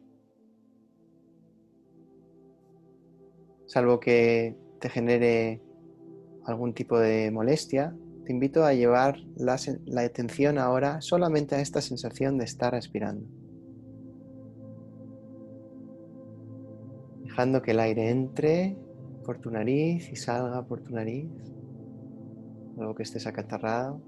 Salvo 3.65 3.99
que 3.99 4.57
te 4.79 4.89
genere 4.89 5.61
algún 6.45 6.73
tipo 6.73 6.97
de 6.97 7.29
molestia, 7.31 7.95
te 8.25 8.33
invito 8.33 8.63
a 8.63 8.73
llevar 8.73 9.17
la, 9.35 9.59
atención 10.03 10.57
ahora 10.57 11.01
solamente 11.01 11.55
a 11.55 11.61
esta 11.61 11.81
sensación 11.81 12.37
de 12.37 12.45
estar 12.45 12.73
respirando. 12.73 13.27
Dejando 17.23 17.61
que 17.61 17.71
el 17.71 17.79
aire 17.79 18.09
entre 18.09 18.77
por 19.23 19.39
tu 19.39 19.51
nariz 19.51 20.11
y 20.11 20.15
salga 20.15 20.65
por 20.65 20.81
tu 20.81 20.93
nariz, 20.93 21.29
luego 22.75 22.95
que 22.95 23.03
estés 23.03 23.27
acatarrado. 23.27 24.01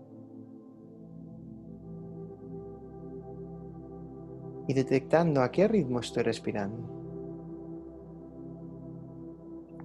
Y 4.71 4.73
detectando 4.73 5.41
a 5.41 5.51
qué 5.51 5.67
ritmo 5.67 5.99
estoy 5.99 6.23
respirando. 6.23 6.77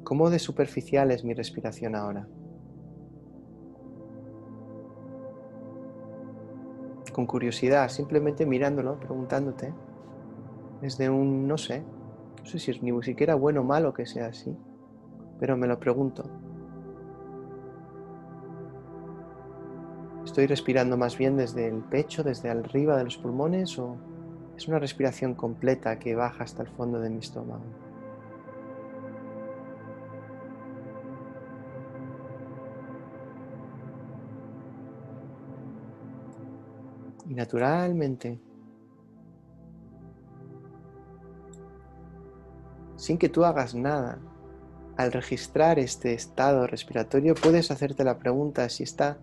¿Cómo 0.05 0.31
de 0.31 0.39
superficial 0.39 1.11
es 1.11 1.25
mi 1.25 1.35
respiración 1.35 1.97
ahora? 1.97 2.29
Con 7.13 7.27
curiosidad, 7.27 7.89
simplemente 7.89 8.47
mirándolo, 8.47 9.01
preguntándote, 9.01 9.75
desde 10.81 11.11
un 11.11 11.49
no 11.49 11.59
sé, 11.59 11.83
no 12.39 12.47
sé 12.49 12.61
si 12.61 12.71
es 12.71 12.81
ni 12.81 13.03
siquiera 13.03 13.35
bueno 13.35 13.63
o 13.63 13.65
malo 13.65 13.93
que 13.93 14.07
sea 14.07 14.27
así, 14.27 14.57
pero 15.41 15.57
me 15.57 15.67
lo 15.67 15.81
pregunto. 15.81 16.31
¿Estoy 20.25 20.47
respirando 20.47 20.97
más 20.97 21.19
bien 21.19 21.37
desde 21.37 21.67
el 21.67 21.83
pecho, 21.83 22.23
desde 22.23 22.51
arriba 22.51 22.97
de 22.97 23.03
los 23.03 23.19
pulmones 23.19 23.77
o 23.81 23.97
es 24.57 24.69
una 24.69 24.79
respiración 24.79 25.35
completa 25.35 25.99
que 25.99 26.15
baja 26.15 26.45
hasta 26.45 26.63
el 26.63 26.69
fondo 26.69 26.99
de 26.99 27.11
mi 27.11 27.19
estómago? 27.19 27.63
Y 37.29 37.35
naturalmente, 37.35 38.41
sin 42.97 43.19
que 43.19 43.29
tú 43.29 43.45
hagas 43.45 43.75
nada, 43.75 44.19
al 44.97 45.13
registrar 45.13 45.79
este 45.79 46.15
estado 46.15 46.67
respiratorio 46.67 47.35
puedes 47.35 47.71
hacerte 47.71 48.05
la 48.05 48.19
pregunta 48.19 48.69
si 48.71 48.85
está 48.85 49.19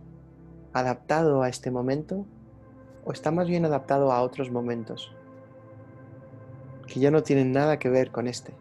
adaptado 0.74 1.42
a 1.42 1.50
este 1.50 1.72
momento 1.72 2.28
o 3.06 3.12
está 3.12 3.32
más 3.32 3.48
bien 3.48 3.66
adaptado 3.66 4.12
a 4.12 4.22
otros 4.22 4.52
momentos 4.52 5.16
que 6.88 7.00
ya 7.00 7.12
no 7.12 7.24
tienen 7.24 7.52
nada 7.52 7.80
que 7.80 7.90
ver 7.90 8.12
con 8.12 8.28
este, 8.28 8.54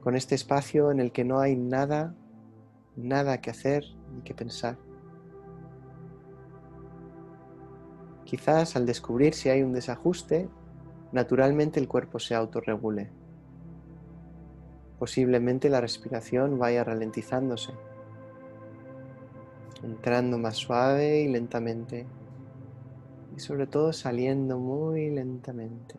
con 0.00 0.16
este 0.16 0.34
espacio 0.34 0.90
en 0.90 1.00
el 1.00 1.12
que 1.12 1.24
no 1.24 1.40
hay 1.40 1.56
nada, 1.56 2.14
nada 2.96 3.40
que 3.40 3.50
hacer 3.50 3.84
ni 4.14 4.22
que 4.22 4.34
pensar. 4.34 4.78
Quizás 8.24 8.76
al 8.76 8.84
descubrir 8.84 9.34
si 9.34 9.48
hay 9.48 9.62
un 9.62 9.72
desajuste, 9.72 10.48
naturalmente 11.12 11.80
el 11.80 11.88
cuerpo 11.88 12.18
se 12.18 12.34
autorregule. 12.34 13.10
Posiblemente 14.98 15.70
la 15.70 15.80
respiración 15.80 16.58
vaya 16.58 16.84
ralentizándose, 16.84 17.72
entrando 19.82 20.36
más 20.38 20.56
suave 20.56 21.20
y 21.20 21.28
lentamente 21.28 22.06
y 23.38 23.40
sobre 23.40 23.68
todo 23.68 23.92
saliendo 23.92 24.58
muy 24.58 25.10
lentamente. 25.10 25.94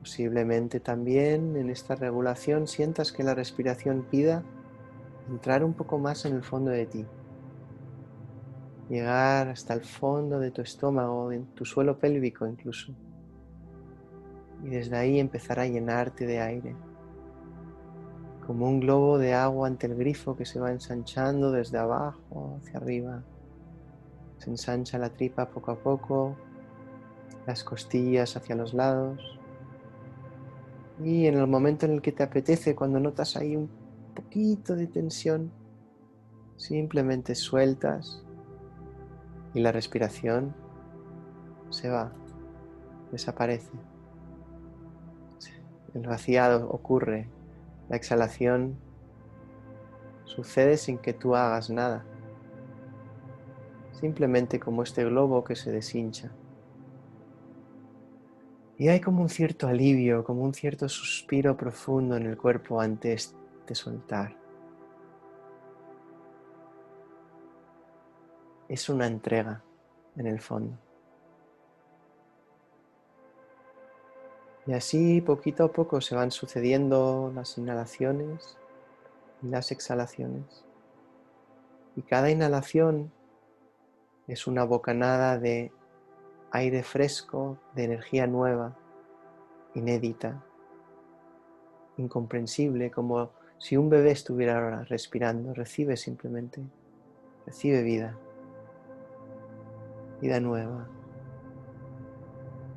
Posiblemente 0.00 0.80
también 0.80 1.56
en 1.56 1.68
esta 1.68 1.94
regulación 1.94 2.66
sientas 2.66 3.12
que 3.12 3.22
la 3.22 3.34
respiración 3.34 4.06
pida 4.10 4.42
entrar 5.28 5.62
un 5.62 5.74
poco 5.74 5.98
más 5.98 6.24
en 6.24 6.36
el 6.36 6.42
fondo 6.42 6.70
de 6.70 6.86
ti, 6.86 7.04
llegar 8.88 9.48
hasta 9.48 9.74
el 9.74 9.82
fondo 9.82 10.40
de 10.40 10.50
tu 10.50 10.62
estómago, 10.62 11.32
en 11.32 11.44
tu 11.48 11.66
suelo 11.66 11.98
pélvico 11.98 12.46
incluso, 12.46 12.94
y 14.62 14.68
desde 14.68 14.96
ahí 14.96 15.18
empezar 15.18 15.60
a 15.60 15.66
llenarte 15.66 16.26
de 16.26 16.40
aire, 16.40 16.76
como 18.46 18.68
un 18.68 18.80
globo 18.80 19.18
de 19.18 19.34
agua 19.34 19.68
ante 19.68 19.86
el 19.86 19.94
grifo 19.94 20.36
que 20.36 20.44
se 20.44 20.60
va 20.60 20.72
ensanchando 20.72 21.52
desde 21.52 21.78
abajo 21.78 22.58
hacia 22.58 22.78
arriba. 22.78 23.22
Se 24.38 24.50
ensancha 24.50 24.98
la 24.98 25.10
tripa 25.10 25.50
poco 25.50 25.70
a 25.70 25.76
poco, 25.76 26.36
las 27.46 27.62
costillas 27.62 28.36
hacia 28.36 28.56
los 28.56 28.74
lados. 28.74 29.20
Y 31.02 31.26
en 31.26 31.38
el 31.38 31.46
momento 31.46 31.86
en 31.86 31.92
el 31.92 32.02
que 32.02 32.12
te 32.12 32.22
apetece, 32.22 32.74
cuando 32.74 33.00
notas 33.00 33.36
ahí 33.36 33.56
un 33.56 33.70
poquito 34.14 34.74
de 34.76 34.86
tensión, 34.86 35.50
simplemente 36.56 37.34
sueltas 37.34 38.22
y 39.54 39.60
la 39.60 39.72
respiración 39.72 40.54
se 41.70 41.88
va, 41.88 42.12
desaparece. 43.10 43.89
El 45.94 46.06
vaciado 46.06 46.70
ocurre, 46.70 47.28
la 47.88 47.96
exhalación 47.96 48.78
sucede 50.24 50.76
sin 50.76 50.98
que 50.98 51.12
tú 51.12 51.34
hagas 51.34 51.68
nada, 51.70 52.04
simplemente 53.92 54.60
como 54.60 54.84
este 54.84 55.04
globo 55.04 55.42
que 55.42 55.56
se 55.56 55.72
deshincha. 55.72 56.30
Y 58.78 58.88
hay 58.88 59.00
como 59.00 59.20
un 59.20 59.28
cierto 59.28 59.66
alivio, 59.66 60.24
como 60.24 60.42
un 60.42 60.54
cierto 60.54 60.88
suspiro 60.88 61.56
profundo 61.56 62.16
en 62.16 62.26
el 62.26 62.38
cuerpo 62.38 62.80
ante 62.80 63.12
este 63.12 63.74
soltar. 63.74 64.36
Es 68.68 68.88
una 68.88 69.06
entrega 69.06 69.62
en 70.16 70.28
el 70.28 70.40
fondo. 70.40 70.78
Y 74.70 74.72
así 74.72 75.20
poquito 75.20 75.64
a 75.64 75.72
poco 75.72 76.00
se 76.00 76.14
van 76.14 76.30
sucediendo 76.30 77.32
las 77.34 77.58
inhalaciones 77.58 78.56
y 79.42 79.48
las 79.48 79.72
exhalaciones. 79.72 80.64
Y 81.96 82.02
cada 82.02 82.30
inhalación 82.30 83.10
es 84.28 84.46
una 84.46 84.62
bocanada 84.62 85.40
de 85.40 85.72
aire 86.52 86.84
fresco, 86.84 87.58
de 87.74 87.82
energía 87.82 88.28
nueva, 88.28 88.76
inédita, 89.74 90.40
incomprensible, 91.96 92.92
como 92.92 93.32
si 93.58 93.76
un 93.76 93.90
bebé 93.90 94.12
estuviera 94.12 94.62
ahora 94.62 94.84
respirando, 94.84 95.52
recibe 95.52 95.96
simplemente, 95.96 96.62
recibe 97.44 97.82
vida, 97.82 98.16
vida 100.20 100.38
nueva. 100.38 100.86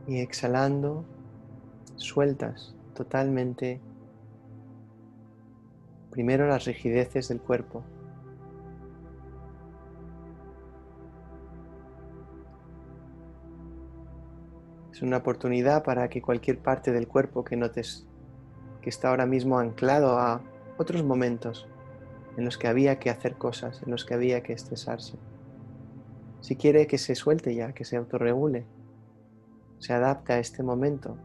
Y 0.08 0.22
exhalando, 0.22 1.06
sueltas 1.96 2.76
totalmente 2.94 3.82
primero 6.12 6.48
las 6.48 6.66
rigideces 6.66 7.30
del 7.30 7.42
cuerpo. 7.42 7.84
Es 14.92 15.02
una 15.02 15.18
oportunidad 15.18 15.84
para 15.84 16.08
que 16.10 16.22
cualquier 16.22 16.60
parte 16.60 16.92
del 16.92 17.08
cuerpo 17.08 17.44
que 17.44 17.58
notes 17.58 18.06
que 18.82 18.90
está 18.90 19.10
ahora 19.10 19.26
mismo 19.26 19.58
anclado 19.58 20.20
a 20.20 20.42
otros 20.78 21.04
momentos 21.04 21.68
en 22.38 22.46
los 22.46 22.58
que 22.58 22.68
había 22.68 23.00
que 23.00 23.10
hacer 23.10 23.36
cosas, 23.36 23.82
en 23.84 23.92
los 23.92 24.06
que 24.06 24.14
había 24.14 24.44
que 24.44 24.54
estresarse. 24.54 25.18
Si 26.42 26.56
quiere 26.56 26.88
que 26.88 26.98
se 26.98 27.16
suelte 27.16 27.56
ya, 27.56 27.74
que 27.74 27.86
se 27.86 27.96
autorregule, 27.96 28.66
se 29.80 29.94
adapta 29.94 30.34
a 30.34 30.40
este 30.40 30.62
momento. 30.62 31.18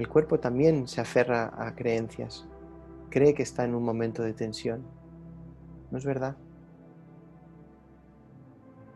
El 0.00 0.08
cuerpo 0.08 0.40
también 0.40 0.88
se 0.88 1.02
aferra 1.02 1.52
a 1.58 1.74
creencias 1.74 2.48
cree 3.10 3.34
que 3.34 3.42
está 3.42 3.64
en 3.64 3.74
un 3.74 3.84
momento 3.84 4.22
de 4.22 4.32
tensión. 4.32 4.82
¿No 5.90 5.98
es 5.98 6.06
verdad? 6.06 6.38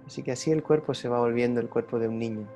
Así 0.06 0.22
que 0.22 0.32
así 0.32 0.50
el 0.50 0.62
cuerpo 0.62 0.94
se 0.94 1.10
va 1.10 1.20
volviendo 1.20 1.60
el 1.60 1.68
cuerpo 1.68 1.98
de 1.98 2.08
un 2.08 2.18
niño. 2.18 2.48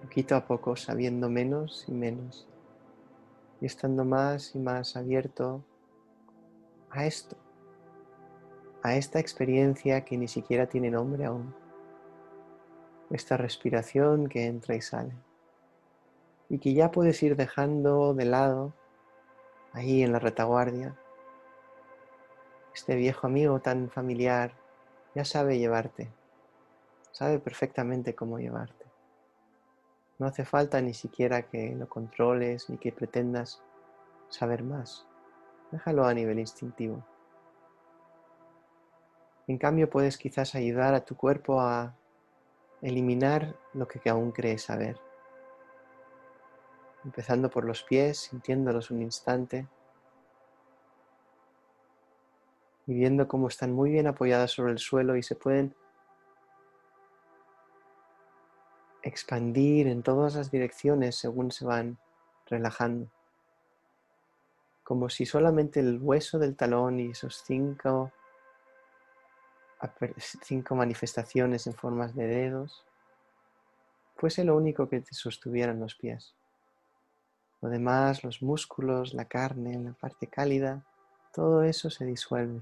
Poquito 0.00 0.36
a 0.36 0.46
poco, 0.46 0.74
sabiendo 0.74 1.28
menos 1.28 1.84
y 1.86 1.92
menos. 1.92 2.48
Y 3.60 3.66
estando 3.66 4.06
más 4.06 4.54
y 4.54 4.58
más 4.58 4.96
abierto 4.96 5.62
a 6.88 7.04
esto, 7.04 7.36
a 8.82 8.96
esta 8.96 9.20
experiencia 9.20 10.02
que 10.06 10.16
ni 10.16 10.28
siquiera 10.28 10.66
tiene 10.66 10.90
nombre 10.90 11.26
aún. 11.26 11.54
Esta 13.10 13.36
respiración 13.36 14.30
que 14.30 14.46
entra 14.46 14.74
y 14.74 14.80
sale. 14.80 15.12
Y 16.50 16.58
que 16.58 16.74
ya 16.74 16.90
puedes 16.90 17.22
ir 17.22 17.36
dejando 17.36 18.12
de 18.12 18.26
lado 18.26 18.74
ahí 19.72 20.02
en 20.02 20.12
la 20.12 20.18
retaguardia. 20.18 20.94
Este 22.74 22.96
viejo 22.96 23.26
amigo 23.26 23.60
tan 23.60 23.88
familiar 23.88 24.52
ya 25.14 25.24
sabe 25.24 25.58
llevarte, 25.58 26.12
sabe 27.12 27.38
perfectamente 27.38 28.14
cómo 28.14 28.38
llevarte. 28.38 28.84
No 30.18 30.26
hace 30.26 30.44
falta 30.44 30.80
ni 30.82 30.92
siquiera 30.92 31.48
que 31.48 31.74
lo 31.74 31.88
controles 31.88 32.68
ni 32.68 32.76
que 32.76 32.92
pretendas 32.92 33.62
saber 34.28 34.62
más. 34.62 35.06
Déjalo 35.70 36.04
a 36.04 36.12
nivel 36.12 36.38
instintivo. 36.38 37.04
En 39.46 39.58
cambio, 39.58 39.88
puedes 39.88 40.18
quizás 40.18 40.54
ayudar 40.54 40.94
a 40.94 41.04
tu 41.04 41.16
cuerpo 41.16 41.60
a 41.60 41.96
eliminar 42.82 43.56
lo 43.72 43.88
que 43.88 44.08
aún 44.08 44.30
crees 44.30 44.62
saber. 44.62 45.09
Empezando 47.04 47.50
por 47.50 47.64
los 47.64 47.82
pies, 47.82 48.18
sintiéndolos 48.18 48.90
un 48.90 49.02
instante 49.02 49.66
y 52.86 52.94
viendo 52.94 53.28
cómo 53.28 53.48
están 53.48 53.72
muy 53.72 53.90
bien 53.90 54.06
apoyadas 54.06 54.50
sobre 54.50 54.72
el 54.72 54.78
suelo 54.78 55.16
y 55.16 55.22
se 55.22 55.34
pueden 55.34 55.74
expandir 59.02 59.86
en 59.86 60.02
todas 60.02 60.34
las 60.34 60.50
direcciones 60.50 61.16
según 61.16 61.52
se 61.52 61.64
van 61.64 61.98
relajando. 62.46 63.10
Como 64.82 65.08
si 65.08 65.24
solamente 65.24 65.80
el 65.80 65.98
hueso 66.02 66.38
del 66.38 66.56
talón 66.56 67.00
y 67.00 67.10
esos 67.10 67.42
cinco, 67.46 68.12
cinco 70.42 70.74
manifestaciones 70.74 71.66
en 71.66 71.74
formas 71.74 72.14
de 72.14 72.26
dedos 72.26 72.84
fuese 74.16 74.44
lo 74.44 74.56
único 74.56 74.88
que 74.88 75.00
te 75.00 75.14
sostuvieran 75.14 75.80
los 75.80 75.94
pies. 75.94 76.34
Lo 77.60 77.68
demás, 77.68 78.24
los 78.24 78.42
músculos, 78.42 79.12
la 79.12 79.26
carne, 79.26 79.78
la 79.78 79.92
parte 79.92 80.26
cálida, 80.26 80.82
todo 81.32 81.62
eso 81.62 81.90
se 81.90 82.04
disuelve 82.04 82.60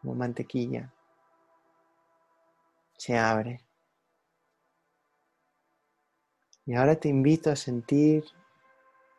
como 0.00 0.14
mantequilla. 0.14 0.92
Se 2.96 3.18
abre. 3.18 3.60
Y 6.66 6.74
ahora 6.74 6.96
te 6.96 7.08
invito 7.08 7.50
a 7.50 7.56
sentir 7.56 8.24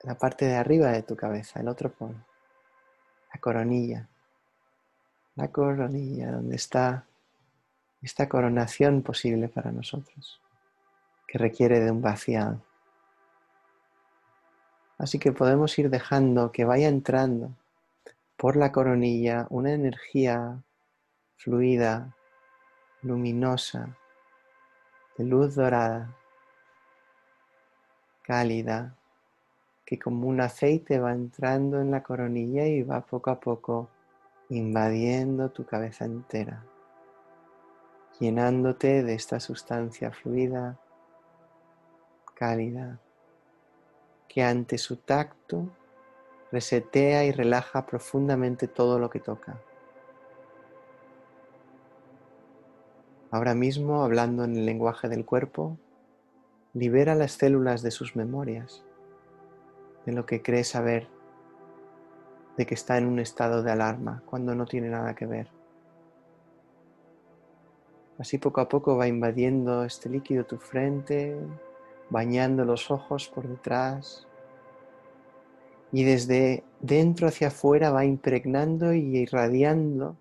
la 0.01 0.15
parte 0.15 0.45
de 0.45 0.55
arriba 0.55 0.89
de 0.89 1.03
tu 1.03 1.15
cabeza, 1.15 1.59
el 1.59 1.67
otro 1.67 1.91
polo, 1.91 2.23
la 3.33 3.39
coronilla. 3.39 4.07
La 5.35 5.51
coronilla, 5.51 6.31
donde 6.31 6.55
está 6.55 7.05
esta 8.01 8.29
coronación 8.29 9.01
posible 9.01 9.49
para 9.49 9.71
nosotros, 9.71 10.39
que 11.27 11.37
requiere 11.37 11.79
de 11.79 11.91
un 11.91 12.01
vaciado. 12.01 12.61
Así 14.97 15.19
que 15.19 15.31
podemos 15.31 15.77
ir 15.77 15.89
dejando 15.89 16.51
que 16.51 16.65
vaya 16.65 16.87
entrando 16.87 17.51
por 18.37 18.55
la 18.55 18.71
coronilla 18.71 19.47
una 19.49 19.73
energía 19.73 20.61
fluida, 21.37 22.15
luminosa, 23.01 23.97
de 25.17 25.25
luz 25.25 25.55
dorada, 25.55 26.15
cálida, 28.21 28.95
que 29.85 29.99
como 29.99 30.27
un 30.27 30.41
aceite 30.41 30.99
va 30.99 31.11
entrando 31.11 31.79
en 31.79 31.91
la 31.91 32.01
coronilla 32.01 32.65
y 32.65 32.81
va 32.81 33.01
poco 33.01 33.29
a 33.29 33.39
poco 33.39 33.89
invadiendo 34.49 35.49
tu 35.49 35.65
cabeza 35.65 36.05
entera, 36.05 36.63
llenándote 38.19 39.03
de 39.03 39.13
esta 39.13 39.39
sustancia 39.39 40.11
fluida, 40.11 40.79
cálida, 42.33 42.99
que 44.35 44.43
ante 44.43 44.77
su 44.77 44.97
tacto 44.97 45.69
resetea 46.51 47.23
y 47.23 47.31
relaja 47.31 47.85
profundamente 47.85 48.67
todo 48.67 48.99
lo 48.99 49.09
que 49.09 49.21
toca. 49.21 49.61
Ahora 53.31 53.55
mismo, 53.55 54.03
hablando 54.03 54.43
en 54.43 54.57
el 54.57 54.65
lenguaje 54.65 55.07
del 55.07 55.23
cuerpo, 55.23 55.77
libera 56.73 57.15
las 57.15 57.31
células 57.31 57.81
de 57.81 57.91
sus 57.91 58.17
memorias, 58.17 58.83
de 60.05 60.11
lo 60.11 60.25
que 60.25 60.41
cree 60.41 60.65
saber, 60.65 61.07
de 62.57 62.65
que 62.65 62.73
está 62.73 62.97
en 62.97 63.05
un 63.05 63.19
estado 63.19 63.63
de 63.63 63.71
alarma 63.71 64.21
cuando 64.25 64.53
no 64.53 64.65
tiene 64.65 64.89
nada 64.89 65.15
que 65.15 65.27
ver. 65.27 65.47
Así 68.19 68.37
poco 68.37 68.59
a 68.59 68.67
poco 68.67 68.97
va 68.97 69.07
invadiendo 69.07 69.85
este 69.85 70.09
líquido 70.09 70.45
tu 70.45 70.57
frente, 70.57 71.37
bañando 72.09 72.65
los 72.65 72.91
ojos 72.91 73.27
por 73.27 73.47
detrás 73.47 74.27
y 75.91 76.03
desde 76.03 76.63
dentro 76.79 77.27
hacia 77.27 77.47
afuera 77.47 77.91
va 77.91 78.05
impregnando 78.05 78.93
y 78.93 79.17
irradiando 79.17 80.17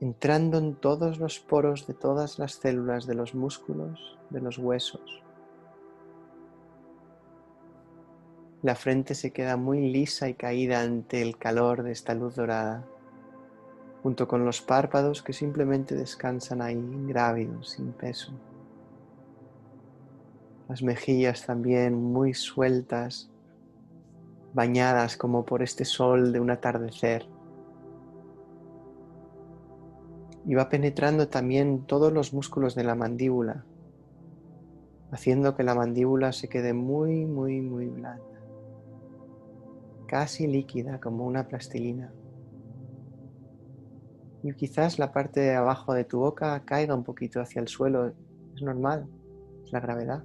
entrando 0.00 0.56
en 0.56 0.74
todos 0.76 1.18
los 1.18 1.38
poros 1.40 1.86
de 1.86 1.94
todas 1.94 2.38
las 2.38 2.52
células 2.52 3.06
de 3.06 3.14
los 3.14 3.34
músculos, 3.34 4.18
de 4.30 4.40
los 4.40 4.56
huesos. 4.56 5.22
La 8.62 8.74
frente 8.74 9.14
se 9.14 9.30
queda 9.30 9.56
muy 9.56 9.90
lisa 9.90 10.28
y 10.28 10.34
caída 10.34 10.80
ante 10.80 11.22
el 11.22 11.36
calor 11.36 11.82
de 11.82 11.92
esta 11.92 12.14
luz 12.14 12.34
dorada, 12.34 12.84
junto 14.02 14.26
con 14.26 14.44
los 14.44 14.62
párpados 14.62 15.22
que 15.22 15.34
simplemente 15.34 15.94
descansan 15.94 16.62
ahí, 16.62 16.76
ingrávidos, 16.76 17.70
sin 17.70 17.92
peso. 17.92 18.32
Las 20.70 20.84
mejillas 20.84 21.44
también 21.46 22.00
muy 22.00 22.32
sueltas, 22.32 23.28
bañadas 24.54 25.16
como 25.16 25.44
por 25.44 25.64
este 25.64 25.84
sol 25.84 26.32
de 26.32 26.38
un 26.38 26.48
atardecer 26.48 27.26
y 30.46 30.54
va 30.54 30.68
penetrando 30.68 31.26
también 31.26 31.86
todos 31.86 32.12
los 32.12 32.32
músculos 32.32 32.76
de 32.76 32.84
la 32.84 32.94
mandíbula, 32.94 33.64
haciendo 35.10 35.56
que 35.56 35.64
la 35.64 35.74
mandíbula 35.74 36.30
se 36.30 36.48
quede 36.48 36.72
muy, 36.72 37.26
muy, 37.26 37.60
muy 37.60 37.88
blanda, 37.88 38.40
casi 40.06 40.46
líquida 40.46 41.00
como 41.00 41.26
una 41.26 41.48
plastilina. 41.48 42.12
Y 44.44 44.54
quizás 44.54 45.00
la 45.00 45.10
parte 45.10 45.40
de 45.40 45.56
abajo 45.56 45.94
de 45.94 46.04
tu 46.04 46.20
boca 46.20 46.64
caiga 46.64 46.94
un 46.94 47.02
poquito 47.02 47.40
hacia 47.40 47.60
el 47.60 47.66
suelo, 47.66 48.14
es 48.54 48.62
normal, 48.62 49.08
es 49.64 49.72
la 49.72 49.80
gravedad. 49.80 50.22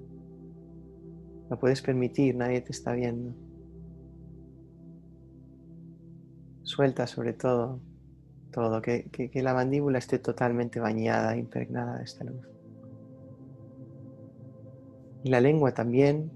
Lo 1.49 1.59
puedes 1.59 1.81
permitir, 1.81 2.35
nadie 2.35 2.61
te 2.61 2.71
está 2.71 2.93
viendo. 2.93 3.33
Suelta 6.63 7.05
sobre 7.07 7.33
todo 7.33 7.79
todo, 8.55 8.81
que, 8.81 9.29
la 9.33 9.53
mandíbula 9.53 9.99
esté 9.99 10.17
totalmente 10.17 10.79
bañada, 10.79 11.35
impregnada 11.35 11.97
de 11.97 12.05
esta 12.05 12.23
luz. 12.23 12.47
Y 15.25 15.29
la 15.29 15.41
lengua 15.41 15.73
también 15.73 16.31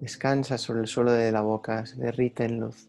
descansa 0.00 0.56
sobre 0.56 0.82
el 0.82 0.86
suelo 0.86 1.10
de 1.10 1.32
la 1.32 1.40
boca, 1.40 1.84
se 1.86 1.96
derrite 1.96 2.44
en 2.44 2.60
luz. 2.60 2.88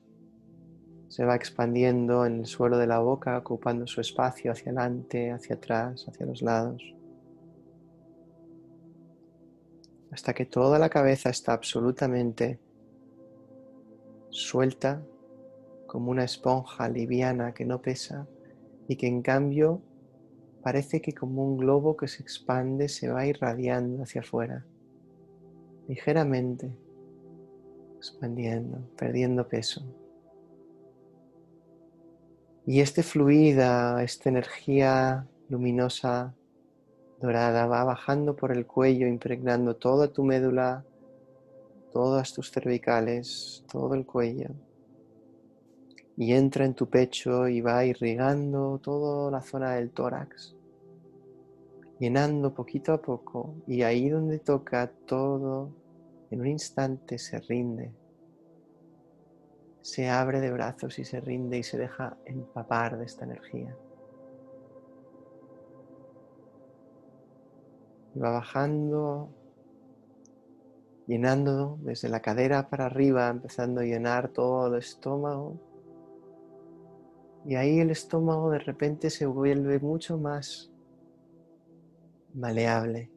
Se 1.07 1.25
va 1.25 1.35
expandiendo 1.35 2.23
en 2.27 2.41
el 2.41 2.45
suelo 2.45 2.77
de 2.77 2.85
la 2.85 2.99
boca, 2.99 3.39
ocupando 3.39 3.87
su 3.87 3.99
espacio 3.99 4.51
hacia 4.51 4.71
adelante, 4.71 5.31
hacia 5.31 5.55
atrás, 5.55 6.05
hacia 6.07 6.27
los 6.27 6.43
lados. 6.43 6.83
Hasta 10.11 10.33
que 10.33 10.45
toda 10.45 10.79
la 10.79 10.89
cabeza 10.89 11.29
está 11.29 11.53
absolutamente 11.53 12.59
suelta 14.29 15.01
como 15.87 16.11
una 16.11 16.23
esponja 16.23 16.87
liviana 16.89 17.53
que 17.53 17.65
no 17.65 17.81
pesa 17.81 18.27
y 18.87 18.95
que 18.95 19.07
en 19.07 19.21
cambio 19.21 19.81
parece 20.61 21.01
que 21.01 21.13
como 21.13 21.43
un 21.43 21.57
globo 21.57 21.95
que 21.95 22.07
se 22.07 22.21
expande 22.21 22.89
se 22.89 23.09
va 23.09 23.25
irradiando 23.25 24.03
hacia 24.03 24.21
afuera, 24.21 24.65
ligeramente, 25.87 26.71
expandiendo, 27.97 28.87
perdiendo 28.97 29.47
peso. 29.47 29.83
Y 32.65 32.81
este 32.81 33.01
fluida, 33.03 34.03
esta 34.03 34.29
energía 34.29 35.27
luminosa 35.49 36.35
dorada 37.21 37.65
va 37.67 37.83
bajando 37.83 38.35
por 38.35 38.51
el 38.51 38.65
cuello, 38.65 39.07
impregnando 39.07 39.75
toda 39.75 40.07
tu 40.07 40.23
médula, 40.23 40.85
todas 41.91 42.33
tus 42.33 42.51
cervicales, 42.51 43.65
todo 43.71 43.93
el 43.93 44.05
cuello, 44.05 44.49
y 46.15 46.33
entra 46.33 46.65
en 46.65 46.73
tu 46.73 46.89
pecho 46.89 47.47
y 47.47 47.61
va 47.61 47.85
irrigando 47.85 48.79
toda 48.79 49.31
la 49.31 49.41
zona 49.41 49.75
del 49.75 49.91
tórax, 49.91 50.55
llenando 51.99 52.53
poquito 52.53 52.93
a 52.93 53.01
poco, 53.01 53.55
y 53.67 53.81
ahí 53.81 54.09
donde 54.09 54.39
toca 54.39 54.89
todo, 55.05 55.71
en 56.31 56.41
un 56.41 56.47
instante 56.47 57.17
se 57.17 57.39
rinde, 57.39 57.91
se 59.81 60.09
abre 60.09 60.39
de 60.39 60.51
brazos 60.51 60.99
y 60.99 61.05
se 61.05 61.19
rinde 61.19 61.57
y 61.57 61.63
se 61.63 61.77
deja 61.77 62.17
empapar 62.25 62.97
de 62.97 63.05
esta 63.05 63.25
energía. 63.25 63.75
Va 68.21 68.31
bajando 68.31 69.33
llenando 71.09 71.79
desde 71.81 72.07
la 72.07 72.19
cadera 72.19 72.69
para 72.69 72.85
arriba, 72.85 73.29
empezando 73.29 73.81
a 73.81 73.83
llenar 73.83 74.29
todo 74.29 74.67
el 74.67 74.75
estómago. 74.75 75.59
Y 77.47 77.55
ahí 77.55 77.79
el 77.79 77.89
estómago 77.89 78.51
de 78.51 78.59
repente 78.59 79.09
se 79.09 79.25
vuelve 79.25 79.79
mucho 79.79 80.19
más 80.19 80.71
maleable, 82.35 83.09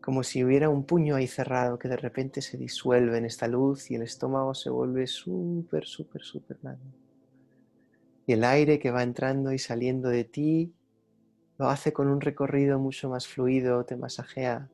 como 0.00 0.22
si 0.22 0.42
hubiera 0.42 0.70
un 0.70 0.84
puño 0.84 1.14
ahí 1.14 1.26
cerrado 1.26 1.78
que 1.78 1.88
de 1.88 1.98
repente 1.98 2.40
se 2.40 2.56
disuelve 2.56 3.18
en 3.18 3.26
esta 3.26 3.46
luz 3.46 3.90
y 3.90 3.96
el 3.96 4.02
estómago 4.02 4.54
se 4.54 4.70
vuelve 4.70 5.06
súper, 5.06 5.84
súper, 5.84 6.22
súper 6.22 6.56
grande. 6.62 6.90
Y 8.26 8.32
el 8.32 8.44
aire 8.44 8.78
que 8.78 8.90
va 8.90 9.02
entrando 9.02 9.52
y 9.52 9.58
saliendo 9.58 10.08
de 10.08 10.24
ti 10.24 10.72
lo 11.58 11.68
hace 11.68 11.92
con 11.92 12.08
un 12.08 12.20
recorrido 12.20 12.78
mucho 12.78 13.10
más 13.10 13.26
fluido, 13.26 13.84
te 13.84 13.96
masajea 13.96 14.68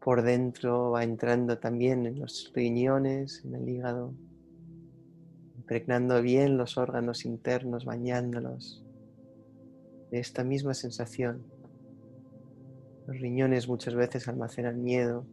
por 0.00 0.22
dentro, 0.22 0.92
va 0.92 1.04
entrando 1.04 1.58
también 1.58 2.06
en 2.06 2.18
los 2.18 2.50
riñones, 2.54 3.44
en 3.44 3.54
el 3.54 3.68
hígado, 3.68 4.14
impregnando 5.56 6.22
bien 6.22 6.56
los 6.56 6.78
órganos 6.78 7.26
internos, 7.26 7.84
bañándolos 7.84 8.82
de 10.10 10.18
esta 10.18 10.44
misma 10.44 10.72
sensación. 10.72 11.42
Los 13.06 13.20
riñones 13.20 13.68
muchas 13.68 13.94
veces 13.94 14.28
almacenan 14.28 14.82
miedo, 14.82 15.26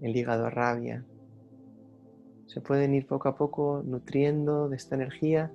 el 0.00 0.16
hígado 0.16 0.50
rabia. 0.50 1.04
Se 2.46 2.60
pueden 2.60 2.94
ir 2.94 3.06
poco 3.06 3.28
a 3.28 3.36
poco 3.36 3.82
nutriendo 3.84 4.68
de 4.68 4.76
esta 4.76 4.96
energía 4.96 5.52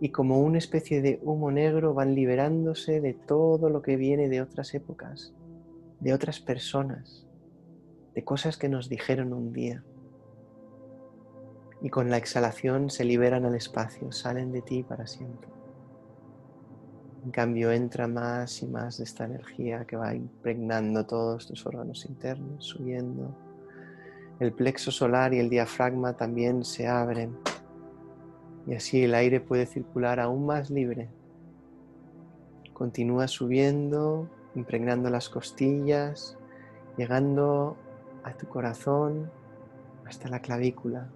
y 0.00 0.10
como 0.10 0.40
una 0.40 0.58
especie 0.58 1.02
de 1.02 1.18
humo 1.22 1.50
negro 1.50 1.94
van 1.94 2.14
liberándose 2.14 3.00
de 3.00 3.14
todo 3.14 3.68
lo 3.68 3.82
que 3.82 3.96
viene 3.96 4.28
de 4.28 4.40
otras 4.40 4.74
épocas, 4.74 5.32
de 6.00 6.12
otras 6.12 6.38
personas, 6.38 7.26
de 8.14 8.24
cosas 8.24 8.56
que 8.56 8.68
nos 8.68 8.88
dijeron 8.88 9.32
un 9.32 9.52
día. 9.52 9.82
Y 11.82 11.90
con 11.90 12.10
la 12.10 12.16
exhalación 12.16 12.90
se 12.90 13.04
liberan 13.04 13.44
al 13.44 13.54
espacio, 13.54 14.12
salen 14.12 14.52
de 14.52 14.62
ti 14.62 14.82
para 14.82 15.06
siempre. 15.06 15.48
En 17.24 17.32
cambio 17.32 17.72
entra 17.72 18.06
más 18.06 18.62
y 18.62 18.66
más 18.66 18.98
de 18.98 19.04
esta 19.04 19.24
energía 19.24 19.84
que 19.84 19.96
va 19.96 20.14
impregnando 20.14 21.04
todos 21.04 21.46
tus 21.46 21.66
órganos 21.66 22.06
internos, 22.06 22.64
subiendo. 22.64 23.36
El 24.38 24.52
plexo 24.52 24.92
solar 24.92 25.34
y 25.34 25.40
el 25.40 25.50
diafragma 25.50 26.16
también 26.16 26.64
se 26.64 26.86
abren 26.86 27.36
y 28.66 28.74
así 28.74 29.02
el 29.04 29.14
aire 29.14 29.40
puede 29.40 29.66
circular 29.66 30.20
aún 30.20 30.46
más 30.46 30.70
libre. 30.70 31.08
Continúa 32.72 33.28
subiendo, 33.28 34.28
impregnando 34.54 35.10
las 35.10 35.28
costillas, 35.28 36.36
llegando 36.96 37.76
a 38.24 38.32
tu 38.34 38.46
corazón 38.48 39.30
hasta 40.04 40.28
la 40.28 40.40
clavícula. 40.40 41.08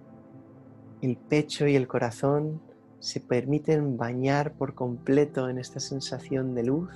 El 1.01 1.17
pecho 1.17 1.67
y 1.67 1.75
el 1.75 1.87
corazón 1.87 2.61
se 2.99 3.19
permiten 3.19 3.97
bañar 3.97 4.53
por 4.53 4.75
completo 4.75 5.49
en 5.49 5.57
esta 5.57 5.79
sensación 5.79 6.55
de 6.55 6.63
luz, 6.63 6.89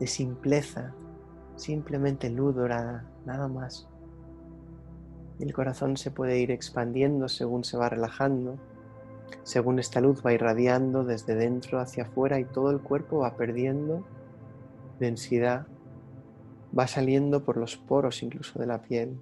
de 0.00 0.06
simpleza, 0.06 0.94
simplemente 1.56 2.30
luz 2.30 2.54
dorada, 2.54 3.04
nada 3.26 3.48
más. 3.48 3.88
El 5.38 5.52
corazón 5.52 5.96
se 5.96 6.10
puede 6.10 6.38
ir 6.38 6.50
expandiendo 6.50 7.28
según 7.28 7.64
se 7.64 7.76
va 7.76 7.88
relajando, 7.88 8.58
según 9.42 9.78
esta 9.78 10.00
luz 10.00 10.24
va 10.24 10.32
irradiando 10.32 11.04
desde 11.04 11.34
dentro 11.34 11.80
hacia 11.80 12.04
afuera 12.04 12.38
y 12.40 12.44
todo 12.44 12.70
el 12.70 12.80
cuerpo 12.80 13.18
va 13.18 13.36
perdiendo 13.36 14.04
densidad 14.98 15.66
va 16.76 16.86
saliendo 16.86 17.44
por 17.44 17.56
los 17.56 17.76
poros 17.76 18.22
incluso 18.22 18.58
de 18.58 18.66
la 18.66 18.82
piel. 18.82 19.16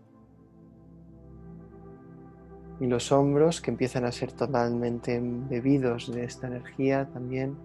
Y 2.80 2.86
los 2.86 3.12
hombros 3.12 3.60
que 3.60 3.70
empiezan 3.70 4.04
a 4.04 4.12
ser 4.12 4.32
totalmente 4.32 5.14
embebidos 5.14 6.12
de 6.12 6.24
esta 6.24 6.46
energía 6.46 7.08
también 7.12 7.56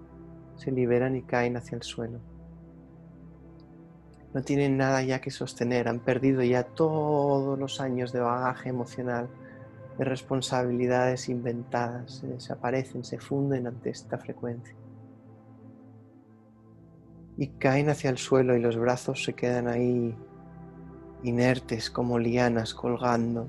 se 0.57 0.71
liberan 0.71 1.15
y 1.15 1.23
caen 1.23 1.57
hacia 1.57 1.77
el 1.77 1.83
suelo. 1.83 2.19
No 4.33 4.43
tienen 4.43 4.77
nada 4.77 5.01
ya 5.01 5.21
que 5.21 5.31
sostener, 5.31 5.87
han 5.87 5.99
perdido 5.99 6.43
ya 6.43 6.63
todos 6.63 7.57
los 7.57 7.79
años 7.79 8.11
de 8.11 8.19
bagaje 8.19 8.69
emocional, 8.69 9.29
de 9.97 10.05
responsabilidades 10.05 11.29
inventadas, 11.29 12.17
se 12.19 12.27
desaparecen, 12.27 13.03
se 13.03 13.19
funden 13.19 13.67
ante 13.67 13.89
esta 13.89 14.17
frecuencia 14.17 14.75
y 17.37 17.47
caen 17.47 17.89
hacia 17.89 18.09
el 18.09 18.17
suelo 18.17 18.55
y 18.55 18.59
los 18.59 18.77
brazos 18.77 19.23
se 19.23 19.33
quedan 19.33 19.67
ahí 19.67 20.15
inertes 21.23 21.89
como 21.91 22.17
lianas 22.17 22.73
colgando, 22.73 23.47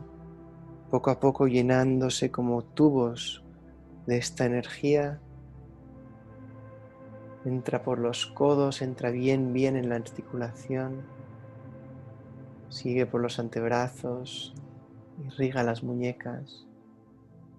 poco 0.91 1.11
a 1.11 1.19
poco 1.19 1.47
llenándose 1.49 2.31
como 2.31 2.63
tubos 2.63 3.45
de 4.07 4.19
esta 4.19 4.45
energía. 4.45 5.21
Entra 7.47 7.83
por 7.83 7.99
los 7.99 8.27
codos, 8.27 8.83
entra 8.83 9.11
bien, 9.11 9.55
bien 9.55 9.77
en 9.77 9.89
la 9.89 9.97
articulación, 9.97 11.03
sigue 12.69 13.07
por 13.07 13.23
los 13.23 13.39
antebrazos, 13.39 14.55
irriga 15.27 15.63
las 15.63 15.83
muñecas. 15.83 16.65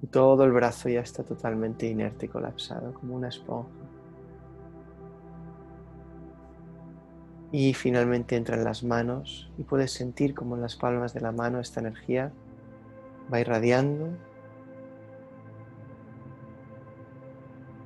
Y 0.02 0.08
todo 0.08 0.46
el 0.46 0.52
brazo 0.52 0.88
ya 0.90 1.02
está 1.02 1.24
totalmente 1.24 1.88
inerte 1.88 2.28
y 2.28 2.30
colapsado 2.30 2.94
como 2.94 3.16
una 3.16 3.28
esponja. 3.28 3.70
Y 7.52 7.74
finalmente 7.74 8.36
entran 8.36 8.64
las 8.64 8.84
manos 8.84 9.52
y 9.58 9.64
puedes 9.64 9.92
sentir 9.92 10.36
como 10.36 10.56
en 10.56 10.62
las 10.62 10.76
palmas 10.76 11.14
de 11.14 11.22
la 11.22 11.32
mano 11.32 11.60
esta 11.60 11.80
energía 11.80 12.32
va 13.32 13.40
irradiando. 13.40 14.10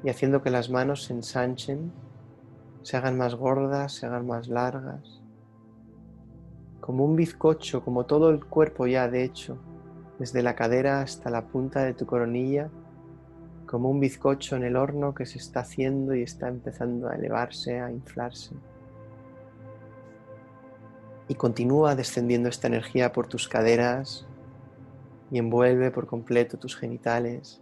Y 0.03 0.09
haciendo 0.09 0.43
que 0.43 0.49
las 0.49 0.69
manos 0.69 1.03
se 1.03 1.13
ensanchen, 1.13 1.93
se 2.83 2.97
hagan 2.97 3.17
más 3.17 3.35
gordas, 3.35 3.93
se 3.93 4.05
hagan 4.05 4.27
más 4.27 4.49
largas, 4.49 5.22
como 6.83 7.05
un 7.05 7.15
bizcocho, 7.15 7.83
como 7.83 8.05
todo 8.05 8.29
el 8.29 8.43
cuerpo 8.43 8.87
ya 8.87 9.07
de 9.07 9.23
hecho, 9.23 9.57
desde 10.19 10.43
la 10.43 10.55
cadera 10.55 11.01
hasta 11.01 11.29
la 11.29 11.47
punta 11.47 11.83
de 11.83 11.93
tu 11.93 12.05
coronilla, 12.05 12.69
como 13.65 13.89
un 13.89 13.99
bizcocho 13.99 14.57
en 14.57 14.63
el 14.63 14.75
horno 14.75 15.13
que 15.13 15.25
se 15.25 15.37
está 15.37 15.61
haciendo 15.61 16.13
y 16.13 16.23
está 16.23 16.49
empezando 16.49 17.07
a 17.07 17.15
elevarse, 17.15 17.79
a 17.79 17.89
inflarse 17.89 18.53
y 21.27 21.35
continúa 21.35 21.95
descendiendo 21.95 22.49
esta 22.49 22.67
energía 22.67 23.11
por 23.11 23.27
tus 23.27 23.47
caderas 23.47 24.25
y 25.31 25.39
envuelve 25.39 25.91
por 25.91 26.05
completo 26.05 26.57
tus 26.57 26.75
genitales 26.75 27.61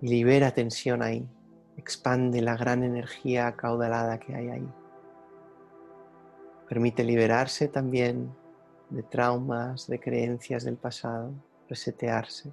y 0.00 0.08
libera 0.08 0.52
tensión 0.52 1.02
ahí, 1.02 1.28
expande 1.76 2.40
la 2.40 2.56
gran 2.56 2.84
energía 2.84 3.48
acaudalada 3.48 4.18
que 4.18 4.34
hay 4.34 4.48
ahí. 4.50 4.68
Permite 6.68 7.02
liberarse 7.04 7.68
también 7.68 8.34
de 8.90 9.02
traumas, 9.02 9.86
de 9.86 10.00
creencias 10.00 10.64
del 10.64 10.76
pasado, 10.76 11.32
resetearse. 11.68 12.52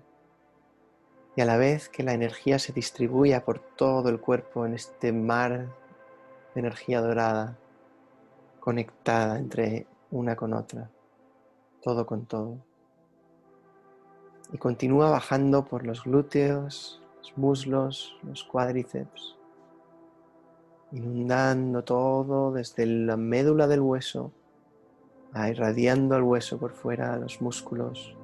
Y 1.35 1.41
a 1.41 1.45
la 1.45 1.57
vez 1.57 1.89
que 1.89 2.03
la 2.03 2.13
energía 2.13 2.59
se 2.59 2.71
distribuya 2.71 3.43
por 3.43 3.59
todo 3.59 4.09
el 4.09 4.19
cuerpo 4.19 4.65
en 4.65 4.73
este 4.73 5.11
mar 5.11 5.67
de 6.53 6.59
energía 6.59 7.01
dorada, 7.01 7.57
conectada 8.59 9.37
entre 9.37 9.85
una 10.11 10.35
con 10.35 10.53
otra, 10.53 10.89
todo 11.81 12.05
con 12.05 12.25
todo. 12.25 12.57
Y 14.53 14.57
continúa 14.57 15.09
bajando 15.09 15.65
por 15.65 15.85
los 15.85 16.03
glúteos, 16.03 17.01
los 17.17 17.37
muslos, 17.37 18.15
los 18.23 18.43
cuádriceps, 18.45 19.35
inundando 20.95 21.83
todo 21.83 22.53
desde 22.53 22.85
la 22.85 23.17
médula 23.17 23.67
del 23.67 23.81
hueso, 23.81 24.31
irradiando 25.35 26.15
el 26.15 26.23
hueso 26.23 26.57
por 26.57 26.71
fuera, 26.71 27.17
los 27.17 27.41
músculos, 27.41 28.15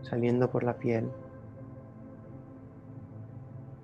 saliendo 0.00 0.50
por 0.50 0.64
la 0.64 0.78
piel, 0.78 1.10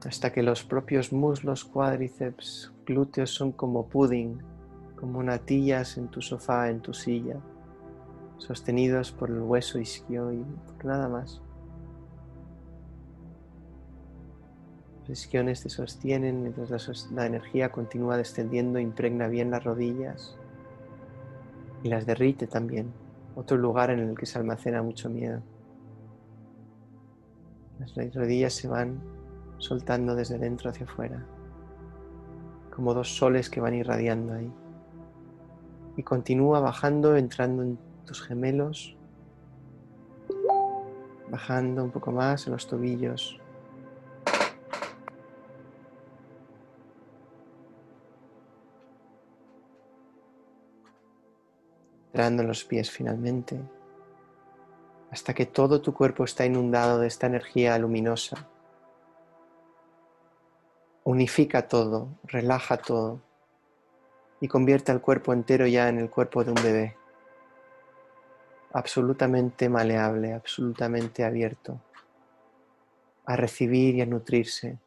hasta 0.06 0.32
que 0.32 0.42
los 0.42 0.64
propios 0.64 1.12
muslos, 1.12 1.64
cuádriceps, 1.64 2.72
glúteos 2.86 3.30
son 3.30 3.52
como 3.52 3.86
pudding 3.86 4.42
como 4.96 5.22
natillas 5.22 5.98
en 5.98 6.08
tu 6.08 6.22
sofá, 6.22 6.70
en 6.70 6.80
tu 6.80 6.94
silla, 6.94 7.36
sostenidos 8.38 9.12
por 9.12 9.28
el 9.28 9.40
hueso 9.40 9.78
isquio 9.78 10.32
y 10.32 10.42
por 10.66 10.86
nada 10.86 11.10
más. 11.10 11.42
Los 15.06 15.20
isquiones 15.20 15.62
te 15.62 15.68
sostienen 15.68 16.42
mientras 16.42 17.10
la, 17.10 17.26
energía 17.26 17.70
continúa 17.70 18.16
descendiendo, 18.16 18.78
impregna 18.78 19.28
bien 19.28 19.50
las 19.50 19.62
rodillas 19.62 20.34
y 21.82 21.88
las 21.88 22.06
derrite 22.06 22.46
también. 22.46 22.90
Otro 23.36 23.58
lugar 23.58 23.90
en 23.90 23.98
el 23.98 24.16
que 24.16 24.24
se 24.24 24.38
almacena 24.38 24.82
mucho 24.82 25.10
miedo. 25.10 25.42
Las 27.78 28.14
rodillas 28.14 28.54
se 28.54 28.66
van 28.66 28.98
soltando 29.58 30.14
desde 30.14 30.38
dentro 30.38 30.70
hacia 30.70 30.86
afuera, 30.86 31.22
como 32.74 32.94
dos 32.94 33.14
soles 33.14 33.50
que 33.50 33.60
van 33.60 33.74
irradiando 33.74 34.32
ahí. 34.32 34.50
Y 35.98 36.02
continúa 36.02 36.60
bajando, 36.60 37.16
entrando 37.16 37.62
en 37.62 37.78
tus 38.06 38.22
gemelos, 38.22 38.96
bajando 41.30 41.84
un 41.84 41.90
poco 41.90 42.10
más 42.10 42.46
en 42.46 42.54
los 42.54 42.66
tobillos, 42.66 43.38
entrando 52.14 52.42
en 52.42 52.48
los 52.48 52.64
pies 52.64 52.92
finalmente, 52.92 53.60
hasta 55.10 55.34
que 55.34 55.46
todo 55.46 55.80
tu 55.80 55.92
cuerpo 55.92 56.22
está 56.22 56.46
inundado 56.46 57.00
de 57.00 57.08
esta 57.08 57.26
energía 57.26 57.76
luminosa. 57.76 58.46
Unifica 61.02 61.66
todo, 61.66 62.06
relaja 62.22 62.76
todo 62.76 63.20
y 64.40 64.46
convierte 64.46 64.92
al 64.92 65.00
cuerpo 65.00 65.32
entero 65.32 65.66
ya 65.66 65.88
en 65.88 65.98
el 65.98 66.08
cuerpo 66.08 66.44
de 66.44 66.52
un 66.52 66.62
bebé, 66.62 66.96
absolutamente 68.72 69.68
maleable, 69.68 70.34
absolutamente 70.34 71.24
abierto 71.24 71.80
a 73.26 73.34
recibir 73.34 73.96
y 73.96 74.02
a 74.02 74.06
nutrirse 74.06 74.78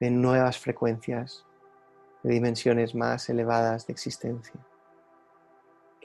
de 0.00 0.10
nuevas 0.10 0.58
frecuencias, 0.58 1.44
de 2.24 2.32
dimensiones 2.32 2.96
más 2.96 3.28
elevadas 3.28 3.86
de 3.86 3.92
existencia 3.92 4.67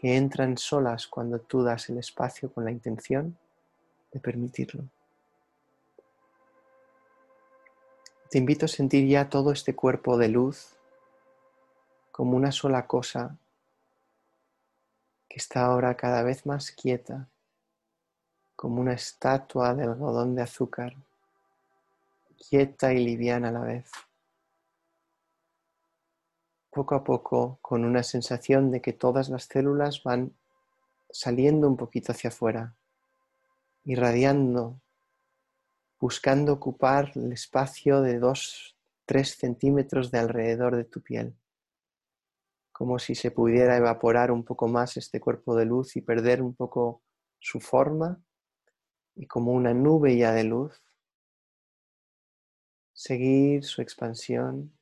que 0.03 0.17
entran 0.17 0.57
solas 0.57 1.07
cuando 1.07 1.39
tú 1.39 1.63
das 1.63 1.87
el 1.87 1.97
espacio 1.97 2.51
con 2.51 2.65
la 2.65 2.71
intención 2.71 3.37
de 4.11 4.19
permitirlo. 4.19 4.83
Te 8.29 8.37
invito 8.37 8.65
a 8.65 8.67
sentir 8.67 9.07
ya 9.07 9.29
todo 9.29 9.53
este 9.53 9.73
cuerpo 9.73 10.17
de 10.17 10.27
luz 10.27 10.75
como 12.11 12.35
una 12.35 12.51
sola 12.51 12.85
cosa 12.85 13.37
que 15.29 15.37
está 15.37 15.63
ahora 15.63 15.95
cada 15.95 16.21
vez 16.21 16.45
más 16.45 16.71
quieta, 16.71 17.29
como 18.57 18.81
una 18.81 18.91
estatua 18.91 19.73
de 19.73 19.83
algodón 19.83 20.35
de 20.35 20.41
azúcar, 20.41 20.97
quieta 22.49 22.91
y 22.91 23.05
liviana 23.05 23.47
a 23.47 23.51
la 23.53 23.61
vez 23.61 23.89
poco 26.74 26.95
a 26.95 27.03
poco 27.03 27.59
con 27.61 27.86
una 27.86 28.03
sensación 28.03 28.71
de 28.71 28.82
que 28.82 28.91
todas 28.91 29.30
las 29.30 29.45
células 29.45 30.03
van 30.03 30.36
saliendo 31.09 31.67
un 31.69 31.78
poquito 31.78 32.11
hacia 32.11 32.30
afuera, 32.30 32.76
irradiando, 33.86 34.82
buscando 35.99 36.51
ocupar 36.51 37.11
el 37.15 37.32
espacio 37.32 38.01
de 38.01 38.19
2-3 38.19 38.74
centímetros 39.24 40.11
de 40.11 40.19
alrededor 40.19 40.76
de 40.76 40.84
tu 40.84 41.01
piel, 41.01 41.36
como 42.71 42.99
si 42.99 43.15
se 43.15 43.32
pudiera 43.32 43.78
evaporar 43.78 44.32
un 44.32 44.43
poco 44.43 44.67
más 44.67 44.97
este 44.97 45.21
cuerpo 45.21 45.55
de 45.55 45.65
luz 45.65 45.95
y 45.95 46.01
perder 46.01 46.41
un 46.41 46.55
poco 46.55 47.03
su 47.39 47.59
forma 47.59 48.21
y 49.15 49.28
como 49.28 49.51
una 49.53 49.74
nube 49.74 50.17
ya 50.17 50.34
de 50.34 50.43
luz, 50.43 50.82
seguir 52.93 53.63
su 53.63 53.82
expansión 53.82 54.74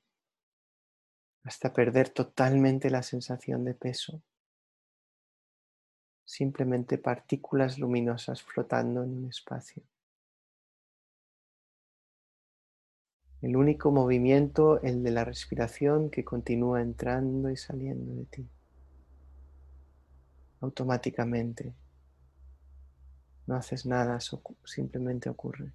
hasta 1.43 1.73
perder 1.73 2.09
totalmente 2.09 2.89
la 2.89 3.03
sensación 3.03 3.65
de 3.65 3.73
peso. 3.73 4.21
Simplemente 6.23 6.97
partículas 6.97 7.77
luminosas 7.77 8.41
flotando 8.43 9.03
en 9.03 9.17
un 9.17 9.25
espacio. 9.25 9.83
El 13.41 13.57
único 13.57 13.91
movimiento, 13.91 14.81
el 14.83 15.01
de 15.01 15.11
la 15.11 15.25
respiración 15.25 16.11
que 16.11 16.23
continúa 16.23 16.81
entrando 16.81 17.49
y 17.49 17.57
saliendo 17.57 18.13
de 18.13 18.25
ti. 18.25 18.47
Automáticamente. 20.59 21.73
No 23.47 23.55
haces 23.55 23.87
nada, 23.87 24.19
simplemente 24.63 25.27
ocurre. 25.27 25.73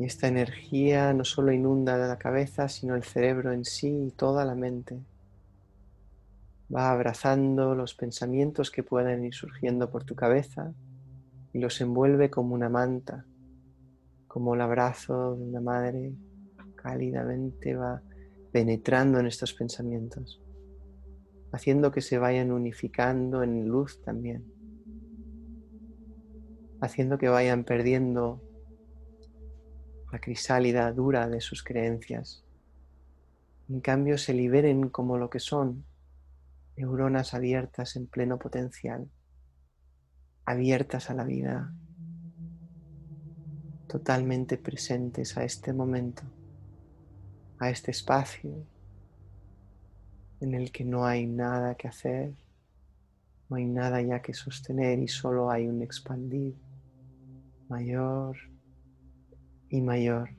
Y 0.00 0.06
esta 0.06 0.28
energía 0.28 1.12
no 1.12 1.26
solo 1.26 1.52
inunda 1.52 1.98
la 1.98 2.16
cabeza, 2.16 2.70
sino 2.70 2.94
el 2.94 3.02
cerebro 3.02 3.52
en 3.52 3.66
sí 3.66 4.06
y 4.06 4.10
toda 4.12 4.46
la 4.46 4.54
mente. 4.54 4.98
Va 6.74 6.90
abrazando 6.90 7.74
los 7.74 7.94
pensamientos 7.94 8.70
que 8.70 8.82
puedan 8.82 9.22
ir 9.22 9.34
surgiendo 9.34 9.90
por 9.90 10.04
tu 10.04 10.14
cabeza 10.14 10.72
y 11.52 11.58
los 11.58 11.78
envuelve 11.82 12.30
como 12.30 12.54
una 12.54 12.70
manta, 12.70 13.26
como 14.26 14.54
el 14.54 14.62
abrazo 14.62 15.36
de 15.36 15.44
una 15.44 15.60
madre 15.60 16.14
cálidamente 16.76 17.76
va 17.76 18.00
penetrando 18.52 19.20
en 19.20 19.26
estos 19.26 19.52
pensamientos, 19.52 20.40
haciendo 21.52 21.92
que 21.92 22.00
se 22.00 22.16
vayan 22.16 22.52
unificando 22.52 23.42
en 23.42 23.68
luz 23.68 24.00
también, 24.00 24.50
haciendo 26.80 27.18
que 27.18 27.28
vayan 27.28 27.64
perdiendo 27.64 28.40
la 30.12 30.20
crisálida 30.20 30.90
dura 30.92 31.28
de 31.28 31.40
sus 31.40 31.62
creencias. 31.62 32.44
En 33.68 33.80
cambio, 33.80 34.18
se 34.18 34.34
liberen 34.34 34.88
como 34.88 35.16
lo 35.18 35.30
que 35.30 35.38
son, 35.38 35.84
neuronas 36.76 37.34
abiertas 37.34 37.96
en 37.96 38.06
pleno 38.06 38.38
potencial, 38.38 39.08
abiertas 40.44 41.10
a 41.10 41.14
la 41.14 41.24
vida, 41.24 41.72
totalmente 43.86 44.56
presentes 44.56 45.36
a 45.36 45.44
este 45.44 45.72
momento, 45.72 46.22
a 47.58 47.70
este 47.70 47.90
espacio 47.90 48.66
en 50.40 50.54
el 50.54 50.72
que 50.72 50.84
no 50.84 51.04
hay 51.04 51.26
nada 51.26 51.74
que 51.74 51.86
hacer, 51.86 52.34
no 53.48 53.56
hay 53.56 53.66
nada 53.66 54.00
ya 54.00 54.22
que 54.22 54.32
sostener 54.32 54.98
y 54.98 55.08
solo 55.08 55.50
hay 55.50 55.66
un 55.66 55.82
expandir 55.82 56.56
mayor 57.68 58.49
y 59.70 59.80
mayor 59.80 60.30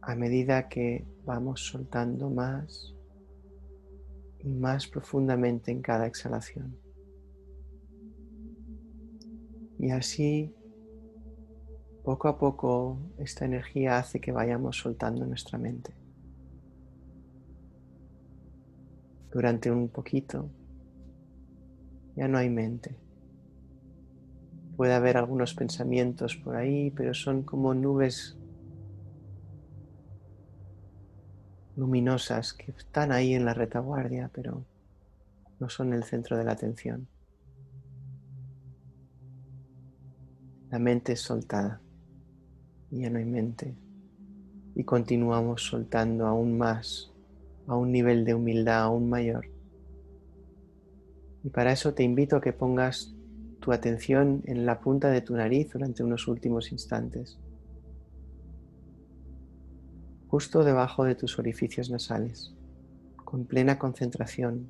a 0.00 0.14
medida 0.14 0.68
que 0.68 1.04
vamos 1.24 1.66
soltando 1.66 2.30
más 2.30 2.94
y 4.38 4.48
más 4.48 4.86
profundamente 4.86 5.72
en 5.72 5.82
cada 5.82 6.06
exhalación. 6.06 6.78
Y 9.78 9.90
así, 9.90 10.54
poco 12.04 12.28
a 12.28 12.38
poco, 12.38 12.98
esta 13.18 13.44
energía 13.44 13.98
hace 13.98 14.20
que 14.20 14.30
vayamos 14.30 14.76
soltando 14.76 15.26
nuestra 15.26 15.58
mente. 15.58 15.94
Durante 19.32 19.70
un 19.70 19.88
poquito, 19.88 20.48
ya 22.14 22.28
no 22.28 22.38
hay 22.38 22.50
mente. 22.50 23.03
Puede 24.76 24.94
haber 24.94 25.16
algunos 25.16 25.54
pensamientos 25.54 26.36
por 26.36 26.56
ahí, 26.56 26.90
pero 26.90 27.14
son 27.14 27.42
como 27.42 27.74
nubes 27.74 28.36
luminosas 31.76 32.52
que 32.52 32.72
están 32.72 33.12
ahí 33.12 33.34
en 33.34 33.44
la 33.44 33.54
retaguardia, 33.54 34.30
pero 34.32 34.64
no 35.60 35.68
son 35.68 35.92
el 35.92 36.04
centro 36.04 36.36
de 36.36 36.44
la 36.44 36.52
atención. 36.52 37.08
La 40.70 40.78
mente 40.78 41.12
es 41.12 41.20
soltada, 41.20 41.80
ya 42.90 43.10
no 43.10 43.18
hay 43.18 43.24
mente, 43.24 43.76
y 44.74 44.82
continuamos 44.82 45.62
soltando 45.62 46.26
aún 46.26 46.58
más, 46.58 47.12
a 47.66 47.76
un 47.76 47.92
nivel 47.92 48.24
de 48.24 48.34
humildad 48.34 48.82
aún 48.82 49.08
mayor. 49.08 49.46
Y 51.44 51.50
para 51.50 51.72
eso 51.72 51.94
te 51.94 52.02
invito 52.02 52.36
a 52.36 52.40
que 52.40 52.52
pongas 52.52 53.13
tu 53.64 53.72
atención 53.72 54.42
en 54.44 54.66
la 54.66 54.78
punta 54.78 55.08
de 55.08 55.22
tu 55.22 55.34
nariz 55.34 55.72
durante 55.72 56.02
unos 56.02 56.28
últimos 56.28 56.70
instantes, 56.70 57.38
justo 60.28 60.64
debajo 60.64 61.04
de 61.04 61.14
tus 61.14 61.38
orificios 61.38 61.88
nasales, 61.88 62.52
con 63.24 63.46
plena 63.46 63.78
concentración, 63.78 64.68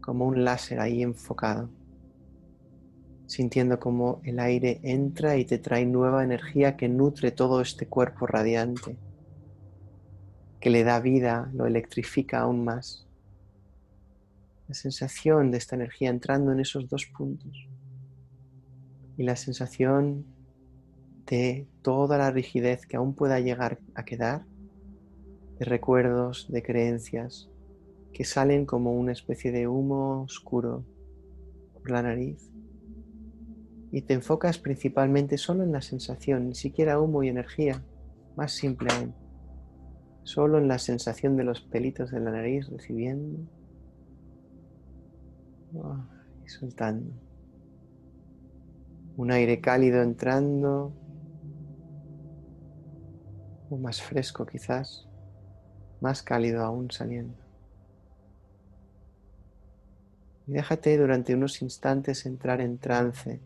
como 0.00 0.24
un 0.24 0.44
láser 0.44 0.80
ahí 0.80 1.02
enfocado, 1.02 1.68
sintiendo 3.26 3.78
como 3.78 4.22
el 4.24 4.40
aire 4.40 4.80
entra 4.82 5.36
y 5.36 5.44
te 5.44 5.58
trae 5.58 5.84
nueva 5.84 6.24
energía 6.24 6.74
que 6.78 6.88
nutre 6.88 7.32
todo 7.32 7.60
este 7.60 7.86
cuerpo 7.86 8.26
radiante, 8.26 8.96
que 10.58 10.70
le 10.70 10.84
da 10.84 11.00
vida, 11.00 11.50
lo 11.52 11.66
electrifica 11.66 12.40
aún 12.40 12.64
más 12.64 13.06
La 14.68 14.74
sensación 14.74 15.50
de 15.50 15.58
esta 15.58 15.76
energía 15.76 16.08
entrando 16.08 16.50
en 16.50 16.60
esos 16.60 16.88
dos 16.88 17.04
puntos. 17.04 17.68
Y 19.16 19.24
la 19.24 19.36
sensación 19.36 20.24
de 21.26 21.66
toda 21.82 22.18
la 22.18 22.30
rigidez 22.30 22.86
que 22.86 22.96
aún 22.96 23.14
pueda 23.14 23.40
llegar 23.40 23.78
a 23.94 24.04
quedar, 24.04 24.46
de 25.58 25.64
recuerdos, 25.64 26.46
de 26.50 26.62
creencias, 26.62 27.48
que 28.12 28.24
salen 28.24 28.66
como 28.66 28.92
una 28.92 29.12
especie 29.12 29.52
de 29.52 29.68
humo 29.68 30.22
oscuro 30.22 30.84
por 31.74 31.90
la 31.90 32.02
nariz. 32.02 32.50
Y 33.90 34.02
te 34.02 34.14
enfocas 34.14 34.58
principalmente 34.58 35.38
solo 35.38 35.64
en 35.64 35.72
la 35.72 35.82
sensación, 35.82 36.48
ni 36.48 36.54
siquiera 36.54 37.00
humo 37.00 37.22
y 37.22 37.28
energía, 37.28 37.82
más 38.36 38.52
simple 38.52 38.88
aún. 38.92 39.14
Solo 40.22 40.58
en 40.58 40.68
la 40.68 40.78
sensación 40.78 41.36
de 41.36 41.44
los 41.44 41.60
pelitos 41.60 42.10
de 42.10 42.20
la 42.20 42.32
nariz 42.32 42.68
recibiendo 42.68 43.38
y 46.44 46.48
soltando. 46.48 47.25
Un 49.16 49.30
aire 49.30 49.62
cálido 49.62 50.02
entrando 50.02 50.92
o 53.70 53.78
más 53.78 54.02
fresco 54.02 54.44
quizás, 54.44 55.08
más 56.02 56.22
cálido 56.22 56.62
aún 56.62 56.90
saliendo. 56.90 57.38
Y 60.46 60.52
déjate 60.52 60.98
durante 60.98 61.34
unos 61.34 61.62
instantes 61.62 62.26
entrar 62.26 62.60
en 62.60 62.78
trance 62.78 63.40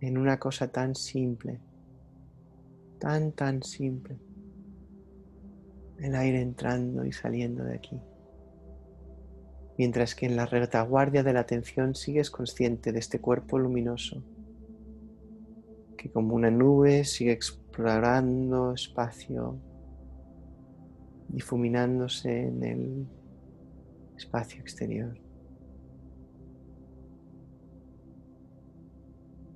en 0.00 0.16
una 0.16 0.38
cosa 0.38 0.68
tan 0.68 0.94
simple, 0.94 1.60
tan, 2.98 3.32
tan 3.32 3.62
simple. 3.62 4.16
El 5.98 6.16
aire 6.16 6.40
entrando 6.40 7.04
y 7.04 7.12
saliendo 7.12 7.62
de 7.62 7.74
aquí. 7.74 8.00
Mientras 9.76 10.14
que 10.14 10.26
en 10.26 10.34
la 10.34 10.46
retaguardia 10.46 11.22
de 11.22 11.34
la 11.34 11.40
atención 11.40 11.94
sigues 11.94 12.30
consciente 12.30 12.90
de 12.90 12.98
este 12.98 13.20
cuerpo 13.20 13.58
luminoso 13.58 14.24
que 15.96 16.10
como 16.10 16.34
una 16.34 16.50
nube 16.50 17.04
sigue 17.04 17.32
explorando 17.32 18.72
espacio, 18.72 19.58
difuminándose 21.28 22.48
en 22.48 22.62
el 22.62 23.06
espacio 24.16 24.60
exterior. 24.60 25.18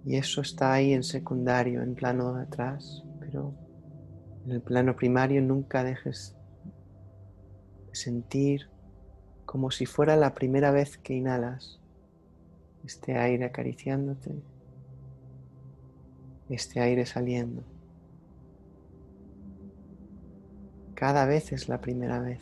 Y 0.05 0.16
eso 0.16 0.41
está 0.41 0.72
ahí 0.72 0.93
en 0.93 1.03
secundario, 1.03 1.82
en 1.82 1.95
plano 1.95 2.34
de 2.34 2.43
atrás, 2.43 3.05
pero 3.18 3.55
en 4.45 4.53
el 4.53 4.62
plano 4.62 4.95
primario 4.95 5.43
nunca 5.43 5.82
dejes 5.82 6.37
de 7.89 7.95
sentir 7.95 8.70
como 9.45 9.72
si 9.72 9.87
fuera 9.87 10.16
la 10.16 10.34
primera 10.34 10.70
vez 10.70 10.97
que 10.99 11.14
inhalas 11.14 11.80
este 12.84 13.16
aire 13.18 13.47
acariciándote, 13.47 14.41
este 16.55 16.80
aire 16.80 17.07
saliendo. 17.07 17.62
Cada 20.94 21.26
vez 21.26 21.53
es 21.53 21.68
la 21.68 21.80
primera 21.80 22.20
vez. 22.20 22.40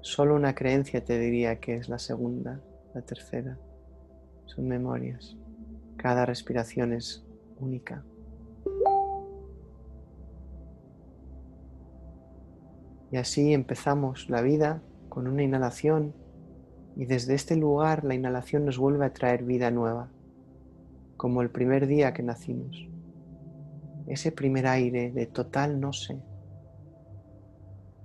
Solo 0.00 0.34
una 0.34 0.54
creencia 0.54 1.04
te 1.04 1.18
diría 1.18 1.60
que 1.60 1.76
es 1.76 1.88
la 1.88 1.98
segunda, 1.98 2.60
la 2.94 3.02
tercera. 3.02 3.58
Son 4.46 4.66
memorias. 4.66 5.36
Cada 5.96 6.26
respiración 6.26 6.92
es 6.92 7.24
única. 7.58 8.04
Y 13.10 13.16
así 13.16 13.52
empezamos 13.52 14.28
la 14.28 14.42
vida 14.42 14.82
con 15.08 15.28
una 15.28 15.42
inhalación 15.42 16.14
y 16.96 17.04
desde 17.04 17.34
este 17.34 17.56
lugar 17.56 18.04
la 18.04 18.14
inhalación 18.14 18.64
nos 18.64 18.78
vuelve 18.78 19.04
a 19.04 19.12
traer 19.12 19.44
vida 19.44 19.70
nueva, 19.70 20.08
como 21.16 21.42
el 21.42 21.50
primer 21.50 21.86
día 21.86 22.12
que 22.12 22.22
nacimos. 22.22 22.88
Ese 24.06 24.32
primer 24.32 24.66
aire 24.66 25.10
de 25.10 25.26
total 25.26 25.80
no 25.80 25.92
sé, 25.92 26.18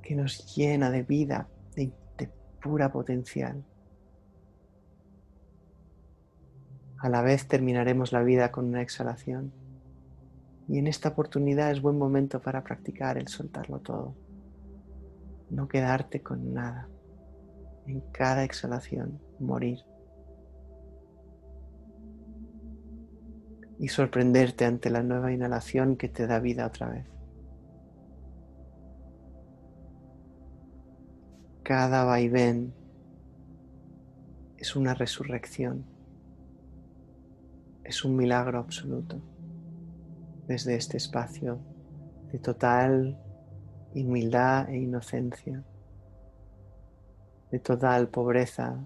que 0.02 0.16
nos 0.16 0.56
llena 0.56 0.90
de 0.90 1.04
vida, 1.04 1.48
de, 1.76 1.92
de 2.18 2.30
pura 2.62 2.92
potencial. 2.92 3.64
A 6.98 7.10
la 7.10 7.22
vez 7.22 7.48
terminaremos 7.48 8.12
la 8.12 8.24
vida 8.24 8.52
con 8.52 8.66
una 8.66 8.82
exhalación. 8.82 9.52
Y 10.68 10.78
en 10.78 10.88
esta 10.88 11.10
oportunidad 11.10 11.72
es 11.72 11.82
buen 11.82 11.98
momento 11.98 12.42
para 12.42 12.64
practicar 12.64 13.18
el 13.18 13.28
soltarlo 13.28 13.80
todo. 13.80 14.16
No 15.50 15.68
quedarte 15.68 16.22
con 16.22 16.54
nada. 16.54 16.88
En 17.88 18.02
cada 18.12 18.44
exhalación, 18.44 19.20
morir. 19.40 19.80
Y 23.82 23.90
sorprenderte 23.90 24.64
ante 24.64 24.90
la 24.90 25.04
nueva 25.04 25.34
inhalación 25.34 25.98
que 25.98 26.08
te 26.08 26.26
da 26.26 26.40
vida 26.40 26.66
otra 26.66 26.88
vez. 26.88 27.06
Cada 31.64 32.06
vaivén 32.06 32.74
es 34.58 34.78
una 34.78 34.94
resurrección 34.94 35.92
es 37.92 38.06
un 38.06 38.16
milagro 38.16 38.58
absoluto 38.58 39.20
desde 40.48 40.76
este 40.76 40.96
espacio 40.96 41.60
de 42.32 42.40
total 42.40 43.20
humildad 43.94 44.70
e 44.70 44.78
inocencia, 44.78 45.62
de 47.52 47.60
total 47.60 48.08
pobreza 48.08 48.80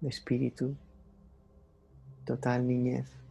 de 0.00 0.08
espíritu, 0.08 0.76
total 2.24 2.66
niñez. 2.66 3.21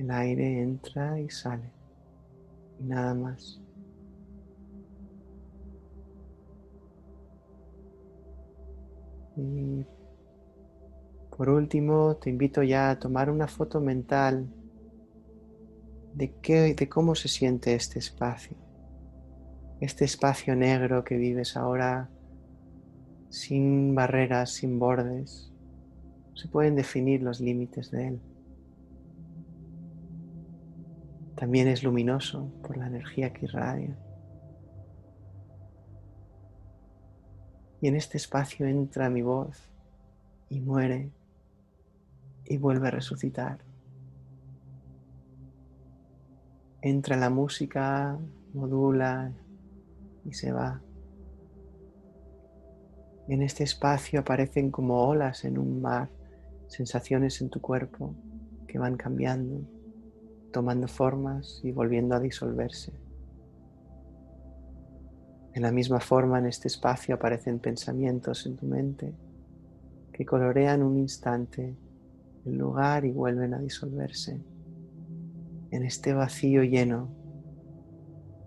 El 0.00 0.10
aire 0.12 0.62
entra 0.62 1.20
y 1.20 1.28
sale 1.28 1.70
y 2.78 2.84
nada 2.84 3.12
más. 3.12 3.60
Y 9.36 9.84
por 11.36 11.50
último, 11.50 12.16
te 12.16 12.30
invito 12.30 12.62
ya 12.62 12.88
a 12.88 12.98
tomar 12.98 13.28
una 13.28 13.46
foto 13.46 13.78
mental 13.78 14.46
de, 16.14 16.32
qué, 16.40 16.74
de 16.74 16.88
cómo 16.88 17.14
se 17.14 17.28
siente 17.28 17.74
este 17.74 17.98
espacio. 17.98 18.56
Este 19.82 20.06
espacio 20.06 20.56
negro 20.56 21.04
que 21.04 21.18
vives 21.18 21.58
ahora 21.58 22.08
sin 23.28 23.94
barreras, 23.94 24.50
sin 24.52 24.78
bordes. 24.78 25.52
Se 26.34 26.48
pueden 26.48 26.74
definir 26.74 27.22
los 27.22 27.38
límites 27.38 27.90
de 27.90 28.08
él. 28.08 28.29
También 31.40 31.68
es 31.68 31.82
luminoso 31.82 32.52
por 32.62 32.76
la 32.76 32.86
energía 32.86 33.32
que 33.32 33.46
irradia. 33.46 33.96
Y 37.80 37.88
en 37.88 37.96
este 37.96 38.18
espacio 38.18 38.66
entra 38.66 39.08
mi 39.08 39.22
voz 39.22 39.58
y 40.50 40.60
muere 40.60 41.10
y 42.44 42.58
vuelve 42.58 42.88
a 42.88 42.90
resucitar. 42.90 43.56
Entra 46.82 47.16
la 47.16 47.30
música, 47.30 48.18
modula 48.52 49.32
y 50.26 50.34
se 50.34 50.52
va. 50.52 50.82
En 53.28 53.40
este 53.40 53.64
espacio 53.64 54.20
aparecen 54.20 54.70
como 54.70 55.06
olas 55.06 55.46
en 55.46 55.56
un 55.56 55.80
mar, 55.80 56.10
sensaciones 56.66 57.40
en 57.40 57.48
tu 57.48 57.62
cuerpo 57.62 58.14
que 58.68 58.78
van 58.78 58.98
cambiando, 58.98 59.79
tomando 60.52 60.88
formas 60.88 61.60
y 61.62 61.72
volviendo 61.72 62.14
a 62.14 62.20
disolverse. 62.20 62.92
De 65.54 65.60
la 65.60 65.72
misma 65.72 66.00
forma 66.00 66.38
en 66.38 66.46
este 66.46 66.68
espacio 66.68 67.14
aparecen 67.14 67.58
pensamientos 67.58 68.46
en 68.46 68.56
tu 68.56 68.66
mente 68.66 69.12
que 70.12 70.24
colorean 70.24 70.82
un 70.82 70.96
instante 70.96 71.74
el 72.44 72.56
lugar 72.56 73.04
y 73.04 73.10
vuelven 73.10 73.54
a 73.54 73.58
disolverse 73.58 74.40
en 75.70 75.84
este 75.84 76.12
vacío 76.12 76.62
lleno, 76.62 77.08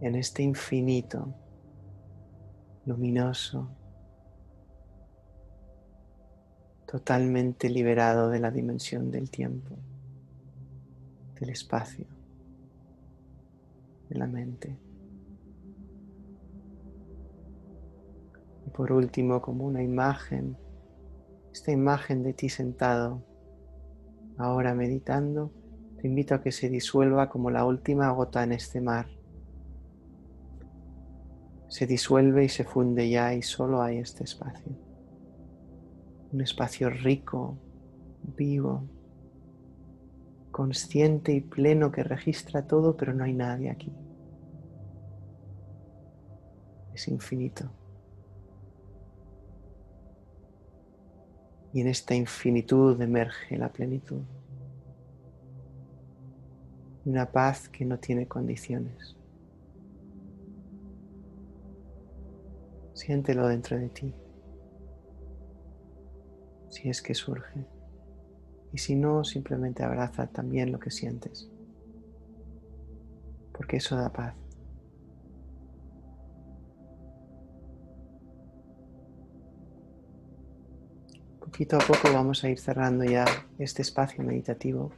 en 0.01 0.15
este 0.15 0.43
infinito 0.43 1.33
luminoso, 2.85 3.69
totalmente 6.85 7.69
liberado 7.69 8.29
de 8.29 8.39
la 8.39 8.51
dimensión 8.51 9.09
del 9.09 9.29
tiempo, 9.29 9.75
del 11.43 11.49
espacio, 11.51 12.05
de 14.09 14.17
la 14.17 14.27
mente. 14.27 14.77
Y 18.65 18.69
por 18.69 18.93
último, 18.93 19.41
como 19.41 19.65
una 19.65 19.83
imagen, 19.83 20.55
esta 21.51 21.71
imagen 21.71 22.23
de 22.23 22.31
ti 22.31 22.47
sentado 22.47 23.21
Ahora 24.37 24.73
meditando, 24.73 25.51
te 25.99 26.07
invito 26.07 26.33
a 26.33 26.41
que 26.41 26.51
se 26.51 26.69
disuelva 26.69 27.29
como 27.29 27.51
la 27.51 27.65
última 27.65 28.09
gota 28.09 28.43
en 28.43 28.53
este 28.53 28.81
mar. 28.81 29.07
Se 31.67 31.85
disuelve 31.85 32.45
y 32.45 32.49
se 32.49 32.63
funde 32.63 33.09
ya 33.09 33.33
y 33.35 33.43
solo 33.43 33.81
hay 33.81 33.97
este 33.97 34.23
espacio. 34.23 34.71
un 36.31 36.41
espacio 36.41 36.89
rico, 36.89 37.59
vivo, 38.35 38.83
consciente 40.53 41.33
y 41.33 41.41
pleno 41.41 41.91
que 41.91 42.03
registra 42.03 42.67
todo, 42.67 42.95
pero 42.95 43.13
no 43.13 43.25
hay 43.25 43.33
nadie 43.33 43.69
aquí. 43.69 43.91
Es 46.93 47.07
infinito. 47.09 47.69
Y 51.73 51.81
en 51.81 51.87
esta 51.87 52.13
infinitud 52.13 53.01
emerge 53.01 53.57
la 53.57 53.73
plenitud. 53.73 54.21
Una 57.03 57.29
paz 57.31 57.67
que 57.67 57.83
no 57.83 57.97
tiene 57.97 58.27
condiciones. 58.27 59.17
Siéntelo 62.93 63.47
dentro 63.47 63.77
de 63.77 63.89
ti. 63.89 64.13
Si 66.69 66.89
es 66.89 67.01
que 67.01 67.15
surge. 67.15 67.72
Y 68.73 68.79
si 68.79 68.95
no, 68.95 69.23
simplemente 69.23 69.83
abraza 69.83 70.27
también 70.27 70.71
lo 70.71 70.79
que 70.79 70.89
sientes. 70.89 71.49
Porque 73.53 73.77
eso 73.77 73.95
da 73.95 74.11
paz. 74.11 74.33
Poquito 81.39 81.75
a 81.75 81.79
poco 81.79 82.11
vamos 82.11 82.43
a 82.43 82.49
ir 82.49 82.57
cerrando 82.57 83.03
ya 83.03 83.25
este 83.59 83.83
espacio 83.83 84.23
meditativo, 84.23 84.91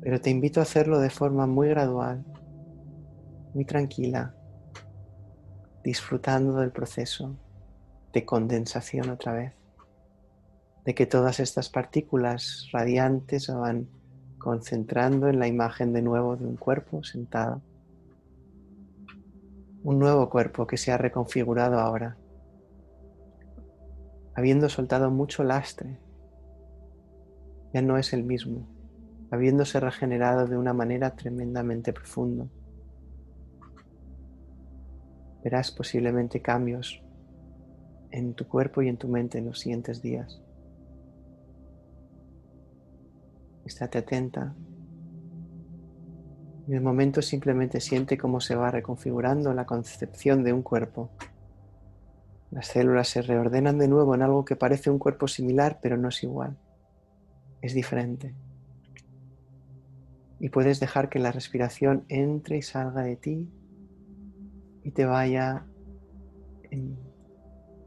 pero 0.00 0.20
te 0.20 0.30
invito 0.30 0.58
a 0.58 0.64
hacerlo 0.64 0.98
de 0.98 1.10
forma 1.10 1.46
muy 1.46 1.68
gradual, 1.68 2.24
muy 3.54 3.64
tranquila, 3.64 4.34
disfrutando 5.84 6.56
del 6.56 6.72
proceso 6.72 7.36
de 8.12 8.24
condensación 8.24 9.10
otra 9.10 9.32
vez, 9.32 9.61
de 10.84 10.94
que 10.94 11.06
todas 11.06 11.40
estas 11.40 11.68
partículas 11.68 12.68
radiantes 12.72 13.44
se 13.44 13.52
van 13.52 13.88
concentrando 14.38 15.28
en 15.28 15.38
la 15.38 15.46
imagen 15.46 15.92
de 15.92 16.02
nuevo 16.02 16.36
de 16.36 16.46
un 16.46 16.56
cuerpo 16.56 17.04
sentado, 17.04 17.62
un 19.84 19.98
nuevo 19.98 20.28
cuerpo 20.28 20.66
que 20.66 20.76
se 20.76 20.92
ha 20.92 20.98
reconfigurado 20.98 21.78
ahora 21.78 22.16
habiendo 24.34 24.68
soltado 24.68 25.10
mucho 25.10 25.44
lastre, 25.44 25.98
ya 27.72 27.82
no 27.82 27.98
es 27.98 28.12
el 28.12 28.24
mismo, 28.24 28.66
habiéndose 29.30 29.80
regenerado 29.80 30.46
de 30.46 30.56
una 30.56 30.72
manera 30.72 31.14
tremendamente 31.14 31.92
profunda. 31.92 32.46
Verás 35.42 35.70
posiblemente 35.70 36.40
cambios 36.40 37.02
en 38.10 38.34
tu 38.34 38.46
cuerpo 38.46 38.82
y 38.82 38.88
en 38.88 38.96
tu 38.96 39.08
mente 39.08 39.38
en 39.38 39.46
los 39.46 39.60
siguientes 39.60 40.00
días. 40.00 40.40
Estate 43.64 43.98
atenta. 43.98 44.54
En 46.66 46.74
el 46.74 46.80
momento 46.80 47.22
simplemente 47.22 47.80
siente 47.80 48.16
cómo 48.16 48.40
se 48.40 48.54
va 48.54 48.70
reconfigurando 48.70 49.52
la 49.52 49.66
concepción 49.66 50.44
de 50.44 50.52
un 50.52 50.62
cuerpo 50.62 51.10
las 52.52 52.66
células 52.66 53.08
se 53.08 53.22
reordenan 53.22 53.78
de 53.78 53.88
nuevo 53.88 54.14
en 54.14 54.20
algo 54.20 54.44
que 54.44 54.56
parece 54.56 54.90
un 54.90 54.98
cuerpo 54.98 55.26
similar, 55.26 55.78
pero 55.80 55.96
no 55.96 56.10
es 56.10 56.22
igual. 56.22 56.58
Es 57.62 57.72
diferente. 57.72 58.34
Y 60.38 60.50
puedes 60.50 60.78
dejar 60.78 61.08
que 61.08 61.18
la 61.18 61.32
respiración 61.32 62.04
entre 62.08 62.58
y 62.58 62.62
salga 62.62 63.04
de 63.04 63.16
ti 63.16 63.50
y 64.82 64.90
te 64.90 65.06
vaya 65.06 65.64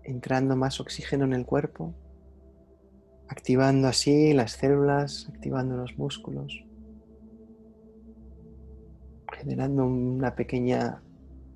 entrando 0.02 0.56
más 0.56 0.80
oxígeno 0.80 1.26
en 1.26 1.34
el 1.34 1.45
cuerpo, 1.45 1.93
activando 3.27 3.88
así 3.88 4.34
las 4.34 4.53
células, 4.53 5.27
activando 5.30 5.77
los 5.77 5.97
músculos, 5.97 6.64
generando 9.34 9.85
una 9.85 10.35
pequeña 10.35 11.02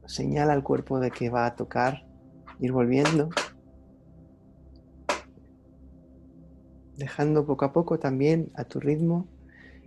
señal 0.05 0.49
al 0.49 0.63
cuerpo 0.63 0.99
de 0.99 1.11
que 1.11 1.29
va 1.29 1.45
a 1.45 1.55
tocar 1.55 2.05
ir 2.59 2.71
volviendo, 2.71 3.29
dejando 6.97 7.45
poco 7.45 7.65
a 7.65 7.73
poco 7.73 7.99
también 7.99 8.51
a 8.55 8.65
tu 8.65 8.79
ritmo 8.79 9.27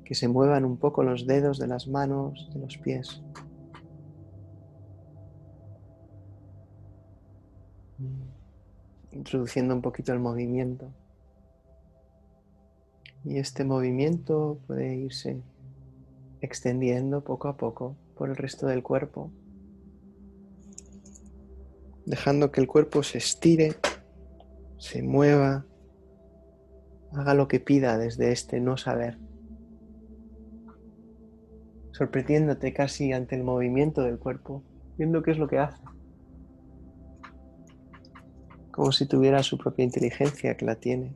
que 0.04 0.14
se 0.14 0.28
muevan 0.28 0.64
un 0.64 0.78
poco 0.78 1.02
los 1.02 1.26
dedos 1.26 1.58
de 1.58 1.66
las 1.66 1.86
manos, 1.86 2.48
de 2.52 2.60
los 2.60 2.78
pies. 2.78 3.22
Introduciendo 9.12 9.74
un 9.74 9.82
poquito 9.82 10.12
el 10.12 10.18
movimiento. 10.18 10.90
Y 13.24 13.38
este 13.38 13.64
movimiento 13.64 14.58
puede 14.66 14.96
irse 14.96 15.42
extendiendo 16.40 17.22
poco 17.22 17.48
a 17.48 17.56
poco 17.56 17.96
por 18.16 18.28
el 18.28 18.36
resto 18.36 18.66
del 18.66 18.82
cuerpo 18.82 19.30
dejando 22.04 22.50
que 22.50 22.60
el 22.60 22.66
cuerpo 22.66 23.02
se 23.02 23.18
estire, 23.18 23.74
se 24.78 25.02
mueva, 25.02 25.64
haga 27.12 27.34
lo 27.34 27.48
que 27.48 27.60
pida 27.60 27.98
desde 27.98 28.32
este 28.32 28.60
no 28.60 28.76
saber, 28.76 29.18
sorprendiéndote 31.92 32.72
casi 32.72 33.12
ante 33.12 33.36
el 33.36 33.44
movimiento 33.44 34.02
del 34.02 34.18
cuerpo, 34.18 34.62
viendo 34.98 35.22
qué 35.22 35.32
es 35.32 35.38
lo 35.38 35.48
que 35.48 35.58
hace, 35.58 35.82
como 38.72 38.90
si 38.92 39.06
tuviera 39.06 39.42
su 39.42 39.58
propia 39.58 39.84
inteligencia 39.84 40.56
que 40.56 40.64
la 40.64 40.76
tiene. 40.76 41.14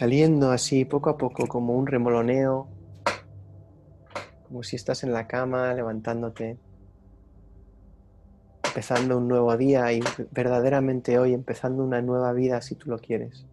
Saliendo 0.00 0.50
así 0.50 0.86
poco 0.86 1.10
a 1.10 1.18
poco 1.18 1.46
como 1.46 1.74
un 1.74 1.86
remoloneo 1.86 2.68
como 4.48 4.62
si 4.62 4.76
estás 4.76 5.04
en 5.04 5.12
la 5.12 5.26
cama 5.26 5.74
levantándote, 5.74 6.56
empezando 8.64 9.18
un 9.18 9.28
nuevo 9.28 9.54
día 9.58 9.92
y 9.92 10.00
verdaderamente 10.30 11.18
hoy 11.18 11.34
empezando 11.34 11.84
una 11.84 12.00
nueva 12.00 12.32
vida 12.32 12.62
si 12.62 12.76
tú 12.76 12.88
lo 12.88 12.98
quieres. 12.98 13.44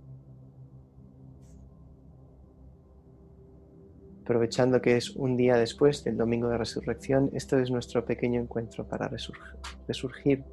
Aprovechando 4.22 4.82
que 4.82 4.95
es 4.95 5.10
un 5.18 5.36
día 5.36 5.57
después 5.57 6.06
del 6.06 6.15
domingo 6.15 6.48
de 6.48 6.57
resurrección, 6.57 7.30
esto 7.34 7.60
es 7.60 7.69
nuestro 7.72 8.06
pequeño 8.06 8.40
encuentro 8.40 8.88
para 8.88 9.10
resurgir, 9.10 10.45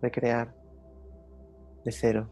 recrear 0.00 0.54
de 1.84 1.92
cero. 1.92 2.30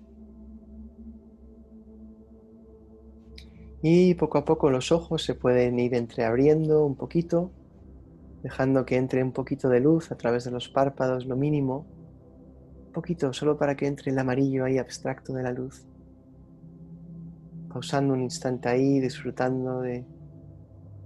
Y 3.87 4.15
poco 4.15 4.39
a 4.39 4.47
poco 4.47 4.71
los 4.71 4.93
ojos 4.93 5.23
se 5.25 5.35
pueden 5.35 5.79
ir 5.79 5.95
entreabriendo 5.95 6.87
un 6.87 6.97
poquito, 6.97 7.53
dejando 8.43 8.87
que 8.87 8.97
entre 8.97 9.23
un 9.23 9.33
poquito 9.33 9.69
de 9.69 9.81
luz 9.81 10.11
a 10.11 10.17
través 10.17 10.45
de 10.45 10.51
los 10.51 10.71
párpados, 10.71 11.27
lo 11.27 11.37
mínimo, 11.37 11.87
un 12.87 12.93
poquito, 12.95 13.35
solo 13.35 13.59
para 13.59 13.77
que 13.77 13.87
entre 13.87 14.11
el 14.11 14.19
amarillo 14.19 14.65
ahí 14.65 14.79
abstracto 14.79 15.35
de 15.35 15.43
la 15.43 15.53
luz. 15.53 15.87
Pausando 17.69 18.15
un 18.15 18.23
instante 18.23 18.71
ahí, 18.71 19.01
disfrutando 19.01 19.83
de 19.83 20.07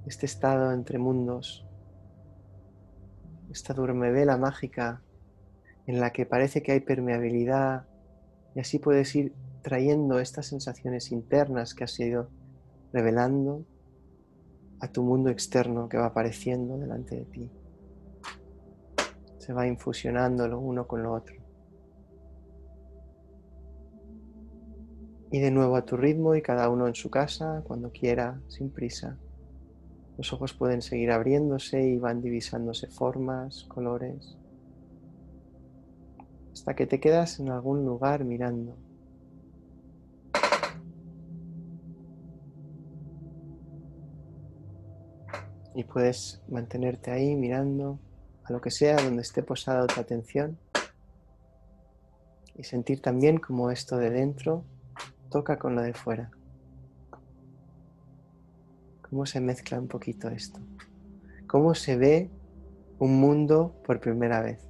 este 0.06 0.26
estado 0.26 0.70
entre 0.70 1.00
mundos, 1.00 1.66
esta 3.50 3.74
vela 3.74 4.36
mágica 4.36 5.02
en 5.88 5.98
la 5.98 6.12
que 6.12 6.26
parece 6.26 6.62
que 6.62 6.70
hay 6.70 6.80
permeabilidad 6.80 7.88
y 8.54 8.60
así 8.60 8.78
puedes 8.78 9.16
ir 9.16 9.34
trayendo 9.62 10.20
estas 10.20 10.46
sensaciones 10.46 11.10
internas 11.10 11.74
que 11.74 11.82
has 11.82 11.90
sido 11.90 12.37
revelando 12.92 13.64
a 14.80 14.88
tu 14.88 15.02
mundo 15.02 15.30
externo 15.30 15.88
que 15.88 15.98
va 15.98 16.06
apareciendo 16.06 16.78
delante 16.78 17.16
de 17.16 17.24
ti. 17.24 17.50
Se 19.38 19.52
va 19.52 19.66
infusionando 19.66 20.46
lo 20.46 20.58
uno 20.60 20.86
con 20.86 21.02
lo 21.02 21.12
otro. 21.12 21.36
Y 25.30 25.40
de 25.40 25.50
nuevo 25.50 25.76
a 25.76 25.84
tu 25.84 25.96
ritmo 25.96 26.34
y 26.34 26.42
cada 26.42 26.70
uno 26.70 26.86
en 26.86 26.94
su 26.94 27.10
casa, 27.10 27.62
cuando 27.66 27.90
quiera, 27.90 28.40
sin 28.48 28.70
prisa. 28.70 29.18
Los 30.16 30.32
ojos 30.32 30.54
pueden 30.54 30.82
seguir 30.82 31.10
abriéndose 31.10 31.82
y 31.82 31.98
van 31.98 32.22
divisándose 32.22 32.88
formas, 32.88 33.64
colores, 33.64 34.36
hasta 36.52 36.74
que 36.74 36.86
te 36.86 36.98
quedas 36.98 37.38
en 37.38 37.50
algún 37.50 37.84
lugar 37.84 38.24
mirando 38.24 38.74
y 45.78 45.84
puedes 45.84 46.42
mantenerte 46.48 47.12
ahí 47.12 47.36
mirando 47.36 48.00
a 48.42 48.52
lo 48.52 48.60
que 48.60 48.68
sea 48.68 48.96
donde 48.96 49.22
esté 49.22 49.44
posada 49.44 49.86
tu 49.86 50.00
atención 50.00 50.58
y 52.56 52.64
sentir 52.64 53.00
también 53.00 53.38
como 53.38 53.70
esto 53.70 53.96
de 53.96 54.10
dentro 54.10 54.64
toca 55.30 55.56
con 55.56 55.76
lo 55.76 55.82
de 55.82 55.94
fuera. 55.94 56.32
Cómo 59.08 59.24
se 59.24 59.40
mezcla 59.40 59.78
un 59.78 59.86
poquito 59.86 60.28
esto. 60.28 60.58
Cómo 61.46 61.76
se 61.76 61.96
ve 61.96 62.28
un 62.98 63.20
mundo 63.20 63.80
por 63.86 64.00
primera 64.00 64.42
vez. 64.42 64.67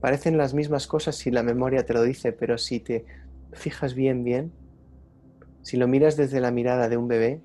Parecen 0.00 0.38
las 0.38 0.54
mismas 0.54 0.86
cosas 0.86 1.16
si 1.16 1.30
la 1.30 1.42
memoria 1.42 1.84
te 1.84 1.92
lo 1.92 2.02
dice, 2.02 2.32
pero 2.32 2.56
si 2.56 2.80
te 2.80 3.04
fijas 3.52 3.94
bien, 3.94 4.24
bien, 4.24 4.52
si 5.62 5.76
lo 5.76 5.86
miras 5.86 6.16
desde 6.16 6.40
la 6.40 6.50
mirada 6.50 6.88
de 6.88 6.96
un 6.96 7.06
bebé, 7.06 7.40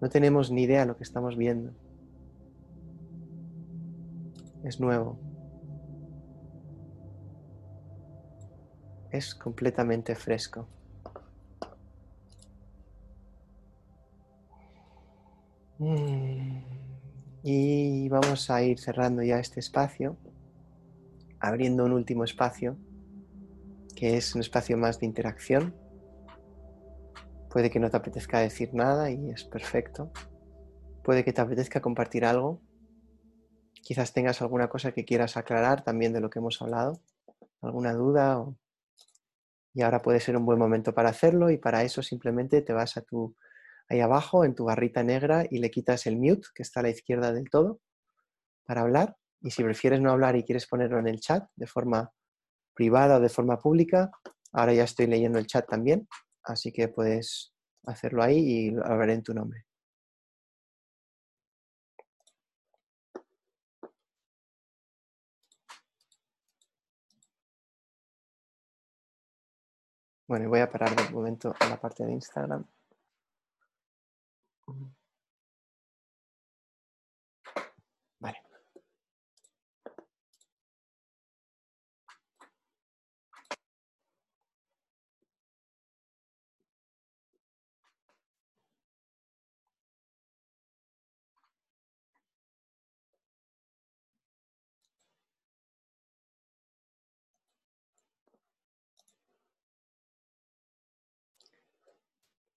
no 0.00 0.08
tenemos 0.08 0.50
ni 0.50 0.64
idea 0.64 0.80
de 0.80 0.86
lo 0.86 0.96
que 0.96 1.04
estamos 1.04 1.36
viendo. 1.36 1.72
Es 4.64 4.80
nuevo. 4.80 5.18
Es 9.10 9.34
completamente 9.34 10.14
fresco. 10.16 10.66
Mm. 15.78 16.33
Y 17.46 18.08
vamos 18.08 18.48
a 18.48 18.62
ir 18.62 18.80
cerrando 18.80 19.22
ya 19.22 19.38
este 19.38 19.60
espacio, 19.60 20.16
abriendo 21.38 21.84
un 21.84 21.92
último 21.92 22.24
espacio, 22.24 22.78
que 23.94 24.16
es 24.16 24.34
un 24.34 24.40
espacio 24.40 24.78
más 24.78 24.98
de 24.98 25.04
interacción. 25.04 25.74
Puede 27.50 27.68
que 27.68 27.78
no 27.78 27.90
te 27.90 27.98
apetezca 27.98 28.38
decir 28.38 28.72
nada 28.72 29.10
y 29.10 29.28
es 29.28 29.44
perfecto. 29.44 30.10
Puede 31.02 31.22
que 31.22 31.34
te 31.34 31.42
apetezca 31.42 31.82
compartir 31.82 32.24
algo. 32.24 32.62
Quizás 33.82 34.14
tengas 34.14 34.40
alguna 34.40 34.70
cosa 34.70 34.92
que 34.92 35.04
quieras 35.04 35.36
aclarar 35.36 35.84
también 35.84 36.14
de 36.14 36.22
lo 36.22 36.30
que 36.30 36.38
hemos 36.38 36.62
hablado, 36.62 37.02
alguna 37.60 37.92
duda. 37.92 38.42
Y 39.74 39.82
ahora 39.82 40.00
puede 40.00 40.20
ser 40.20 40.34
un 40.38 40.46
buen 40.46 40.58
momento 40.58 40.94
para 40.94 41.10
hacerlo 41.10 41.50
y 41.50 41.58
para 41.58 41.82
eso 41.82 42.02
simplemente 42.02 42.62
te 42.62 42.72
vas 42.72 42.96
a 42.96 43.02
tu 43.02 43.36
ahí 43.88 44.00
abajo 44.00 44.44
en 44.44 44.54
tu 44.54 44.64
barrita 44.64 45.02
negra 45.02 45.44
y 45.50 45.58
le 45.58 45.70
quitas 45.70 46.06
el 46.06 46.16
mute 46.18 46.48
que 46.54 46.62
está 46.62 46.80
a 46.80 46.84
la 46.84 46.90
izquierda 46.90 47.32
del 47.32 47.50
todo 47.50 47.80
para 48.64 48.82
hablar. 48.82 49.16
Y 49.40 49.50
si 49.50 49.62
prefieres 49.62 50.00
no 50.00 50.10
hablar 50.10 50.36
y 50.36 50.44
quieres 50.44 50.66
ponerlo 50.66 50.98
en 50.98 51.08
el 51.08 51.20
chat 51.20 51.48
de 51.56 51.66
forma 51.66 52.12
privada 52.74 53.16
o 53.18 53.20
de 53.20 53.28
forma 53.28 53.58
pública, 53.58 54.10
ahora 54.52 54.72
ya 54.74 54.84
estoy 54.84 55.06
leyendo 55.06 55.38
el 55.38 55.46
chat 55.46 55.68
también, 55.68 56.08
así 56.44 56.72
que 56.72 56.88
puedes 56.88 57.54
hacerlo 57.84 58.22
ahí 58.22 58.38
y 58.38 58.68
hablaré 58.84 59.14
en 59.14 59.22
tu 59.22 59.34
nombre. 59.34 59.66
Bueno, 70.26 70.48
voy 70.48 70.60
a 70.60 70.70
parar 70.70 70.96
de 70.96 71.10
momento 71.10 71.54
en 71.60 71.68
la 71.68 71.80
parte 71.80 72.04
de 72.04 72.12
Instagram. 72.12 72.64
Mm-hmm. 74.70 75.03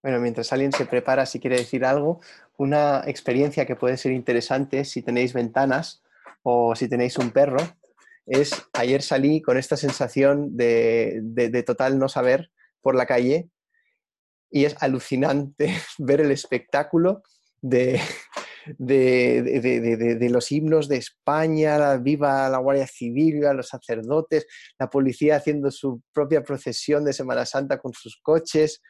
Bueno, 0.08 0.22
mientras 0.22 0.54
alguien 0.54 0.72
se 0.72 0.86
prepara, 0.86 1.26
si 1.26 1.38
quiere 1.38 1.58
decir 1.58 1.84
algo, 1.84 2.22
una 2.56 3.02
experiencia 3.06 3.66
que 3.66 3.76
puede 3.76 3.98
ser 3.98 4.12
interesante 4.12 4.86
si 4.86 5.02
tenéis 5.02 5.34
ventanas 5.34 6.02
o 6.42 6.74
si 6.74 6.88
tenéis 6.88 7.18
un 7.18 7.30
perro, 7.30 7.58
es 8.24 8.54
ayer 8.72 9.02
salí 9.02 9.42
con 9.42 9.58
esta 9.58 9.76
sensación 9.76 10.56
de, 10.56 11.62
total 11.66 11.98
no 11.98 12.08
saber 12.08 12.50
por 12.80 12.94
la 12.94 13.04
calle 13.04 13.50
y 14.50 14.64
es 14.64 14.82
alucinante 14.82 15.76
ver 15.98 16.22
el 16.22 16.30
espectáculo 16.30 17.22
de, 17.60 18.00
de, 18.78 20.28
los 20.30 20.50
himnos 20.50 20.88
de 20.88 20.96
España, 20.96 21.98
viva 21.98 22.48
la 22.48 22.56
Guardia 22.56 22.86
Civil, 22.86 23.34
viva 23.34 23.52
los 23.52 23.68
sacerdotes, 23.68 24.46
la 24.78 24.88
policía 24.88 25.36
haciendo 25.36 25.70
su 25.70 26.00
propia 26.14 26.42
procesión 26.42 27.04
de 27.04 27.12
Semana 27.12 27.44
Santa 27.44 27.76
con 27.76 27.92
sus 27.92 28.18
coches 28.22 28.80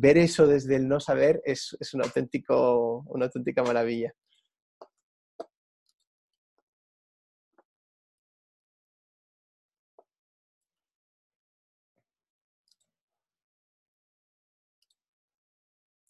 ver 0.00 0.16
eso 0.16 0.46
desde 0.46 0.76
el 0.76 0.86
no 0.88 1.00
saber 1.00 1.42
es, 1.44 1.76
un 1.92 2.02
auténtico, 2.04 3.04
una 3.08 3.26
auténtica 3.26 3.62
maravilla. 3.64 4.14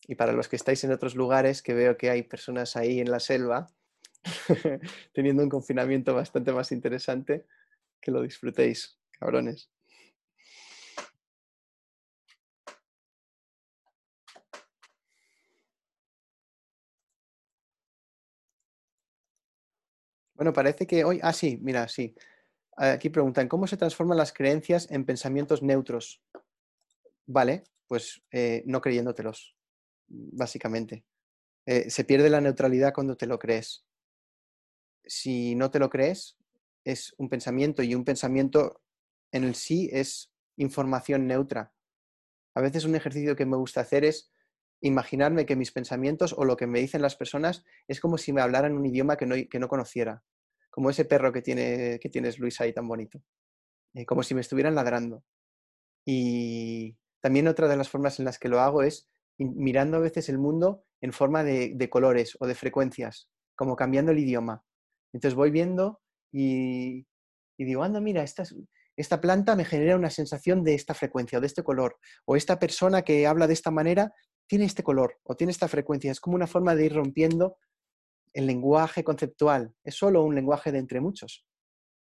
Y 0.07 0.15
para 0.15 0.33
los 0.33 0.49
que 0.49 0.57
estáis 0.57 0.85
en 0.85 0.93
otros 0.93 1.15
lugares, 1.15 1.63
que 1.63 1.75
veo 1.75 1.97
que 1.97 2.11
hay 2.11 2.23
personas 2.23 2.77
ahí 2.77 3.01
en 3.01 3.11
la 3.11 3.21
selva, 3.21 3.69
teniendo 5.13 5.43
un 5.43 5.51
confinamiento 5.51 6.15
bastante 6.15 6.53
más 6.53 6.73
interesante, 6.73 7.47
que 8.01 8.11
lo 8.11 8.23
disfrutéis, 8.23 8.99
cabrones. 9.13 9.71
Bueno, 20.39 20.53
parece 20.53 20.87
que 20.87 21.03
hoy. 21.05 21.19
Ah, 21.23 21.33
sí, 21.33 21.59
mira, 21.61 21.89
sí. 21.89 22.15
Aquí 22.77 23.11
preguntan: 23.11 23.49
¿cómo 23.49 23.67
se 23.67 23.77
transforman 23.77 24.19
las 24.19 24.33
creencias 24.33 24.89
en 24.91 25.05
pensamientos 25.05 25.63
neutros? 25.65 26.23
Vale, 27.27 27.65
pues 27.89 28.23
eh, 28.31 28.63
no 28.67 28.81
creyéndotelos, 28.81 29.57
básicamente. 30.09 31.05
Eh, 31.67 31.91
se 31.91 32.05
pierde 32.05 32.31
la 32.31 32.41
neutralidad 32.41 32.95
cuando 32.95 33.17
te 33.17 33.27
lo 33.27 33.39
crees. 33.39 33.85
Si 35.07 35.55
no 35.55 35.71
te 35.71 35.79
lo 35.79 35.91
crees, 35.91 36.37
es 36.85 37.15
un 37.19 37.29
pensamiento 37.29 37.83
y 37.83 37.95
un 37.95 38.05
pensamiento 38.05 38.81
en 39.33 39.45
el 39.45 39.55
sí 39.55 39.89
es 39.93 40.31
información 40.57 41.27
neutra. 41.27 41.73
A 42.55 42.61
veces 42.63 42.85
un 42.85 42.95
ejercicio 42.97 43.37
que 43.37 43.47
me 43.47 43.57
gusta 43.57 43.83
hacer 43.83 44.05
es 44.05 44.31
imaginarme 44.81 45.47
que 45.47 45.57
mis 45.57 45.73
pensamientos 45.73 46.35
o 46.37 46.45
lo 46.45 46.57
que 46.57 46.67
me 46.67 46.81
dicen 46.81 47.03
las 47.03 47.17
personas 47.17 47.65
es 47.89 48.01
como 48.01 48.19
si 48.19 48.33
me 48.33 48.41
hablaran 48.41 48.75
un 48.75 48.87
idioma 48.87 49.17
que 49.17 49.27
no, 49.27 49.35
que 49.51 49.59
no 49.59 49.69
conociera, 49.69 50.23
como 50.71 50.91
ese 50.91 51.05
perro 51.05 51.33
que, 51.33 51.43
tiene, 51.43 51.99
que 52.01 52.09
tienes 52.09 52.39
Luis 52.39 52.61
ahí 52.61 52.73
tan 52.73 52.87
bonito, 52.87 53.21
eh, 53.95 54.07
como 54.07 54.23
si 54.23 54.35
me 54.35 54.41
estuvieran 54.41 54.75
ladrando. 54.75 55.25
Y 56.07 56.97
también 57.21 57.49
otra 57.49 57.69
de 57.69 57.77
las 57.77 57.89
formas 57.89 58.19
en 58.19 58.25
las 58.25 58.39
que 58.39 58.49
lo 58.49 58.61
hago 58.61 58.83
es 58.83 59.09
mirando 59.39 59.97
a 59.97 60.01
veces 60.01 60.29
el 60.29 60.39
mundo 60.39 60.85
en 61.01 61.13
forma 61.13 61.45
de, 61.45 61.89
colores 61.91 62.37
o 62.41 62.47
de 62.47 62.55
frecuencias, 62.55 63.29
como 63.55 63.77
cambiando 63.77 64.13
el 64.13 64.19
idioma. 64.19 64.65
Entonces 65.13 65.35
voy 65.35 65.51
viendo 65.51 66.01
y, 66.33 67.07
digo, 67.57 67.83
anda, 67.83 68.01
mira, 68.01 68.23
esta, 68.23 68.45
esta 68.97 69.21
planta 69.21 69.55
me 69.55 69.65
genera 69.65 69.97
una 69.97 70.11
sensación 70.11 70.65
de 70.65 70.75
esta 70.75 70.95
frecuencia 70.95 71.39
o 71.39 71.41
de 71.41 71.47
este 71.47 71.63
color, 71.63 71.99
o 72.25 72.37
esta 72.37 72.59
persona 72.59 73.03
que 73.03 73.27
habla 73.27 73.47
de 73.47 73.55
esta 73.55 73.71
manera 73.71 74.13
tiene 74.49 74.65
este 74.65 74.83
color 74.83 75.21
o 75.23 75.37
tiene 75.37 75.53
esta 75.53 75.69
frecuencia. 75.69 76.11
Es 76.11 76.21
como 76.21 76.35
una 76.35 76.47
forma 76.47 76.75
de 76.75 76.87
ir 76.87 76.95
rompiendo 76.95 77.59
el 78.33 78.47
lenguaje 78.47 79.05
conceptual. 79.05 79.75
Es 79.85 79.95
solo 79.95 80.25
un 80.25 80.35
lenguaje 80.35 80.73
de 80.73 80.79
entre 80.79 81.01
muchos. 81.01 81.47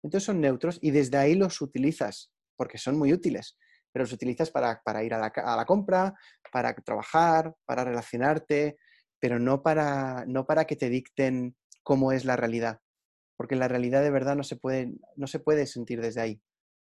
Entonces 0.04 0.26
son 0.26 0.40
neutros 0.40 0.78
y 0.82 0.92
desde 0.92 1.18
ahí 1.18 1.36
los 1.36 1.60
utilizas, 1.62 2.32
porque 2.56 2.78
son 2.78 2.98
muy 2.98 3.12
útiles, 3.12 3.58
pero 3.92 4.04
los 4.04 4.14
utilizas 4.14 4.52
para, 4.52 4.80
ir 5.04 5.14
a 5.16 5.20
la, 5.20 5.66
compra, 5.66 6.14
para 6.52 6.76
trabajar, 6.76 7.56
para 7.66 7.84
relacionarte, 7.84 8.78
pero 9.20 9.40
no 9.40 9.64
para, 9.64 10.24
no 10.28 10.46
para 10.46 10.66
que 10.66 10.76
te 10.76 10.90
dicten 10.90 11.56
cómo 11.82 12.12
es 12.12 12.24
la 12.24 12.36
realidad, 12.36 12.82
porque 13.36 13.56
la 13.56 13.68
realidad 13.68 14.04
de 14.04 14.12
verdad 14.12 14.36
no 14.36 14.44
se, 14.44 14.58
puede, 14.58 14.94
no 15.16 15.26
se 15.26 15.40
puede 15.40 15.66
sentir 15.66 16.02
desde 16.02 16.22
ahí, 16.22 16.42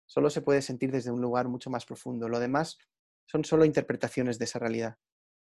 solo 0.06 0.30
se 0.30 0.40
puede 0.40 0.62
sentir 0.62 0.90
desde 0.90 1.10
un 1.10 1.20
lugar 1.20 1.48
mucho 1.48 1.68
más 1.68 1.84
profundo. 1.84 2.26
Lo 2.26 2.40
demás 2.40 2.78
son 3.26 3.44
solo 3.44 3.66
interpretaciones 3.66 4.38
de 4.38 4.46
esa 4.46 4.58
realidad 4.58 4.96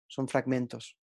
son 0.07 0.29
fragmentos. 0.29 0.99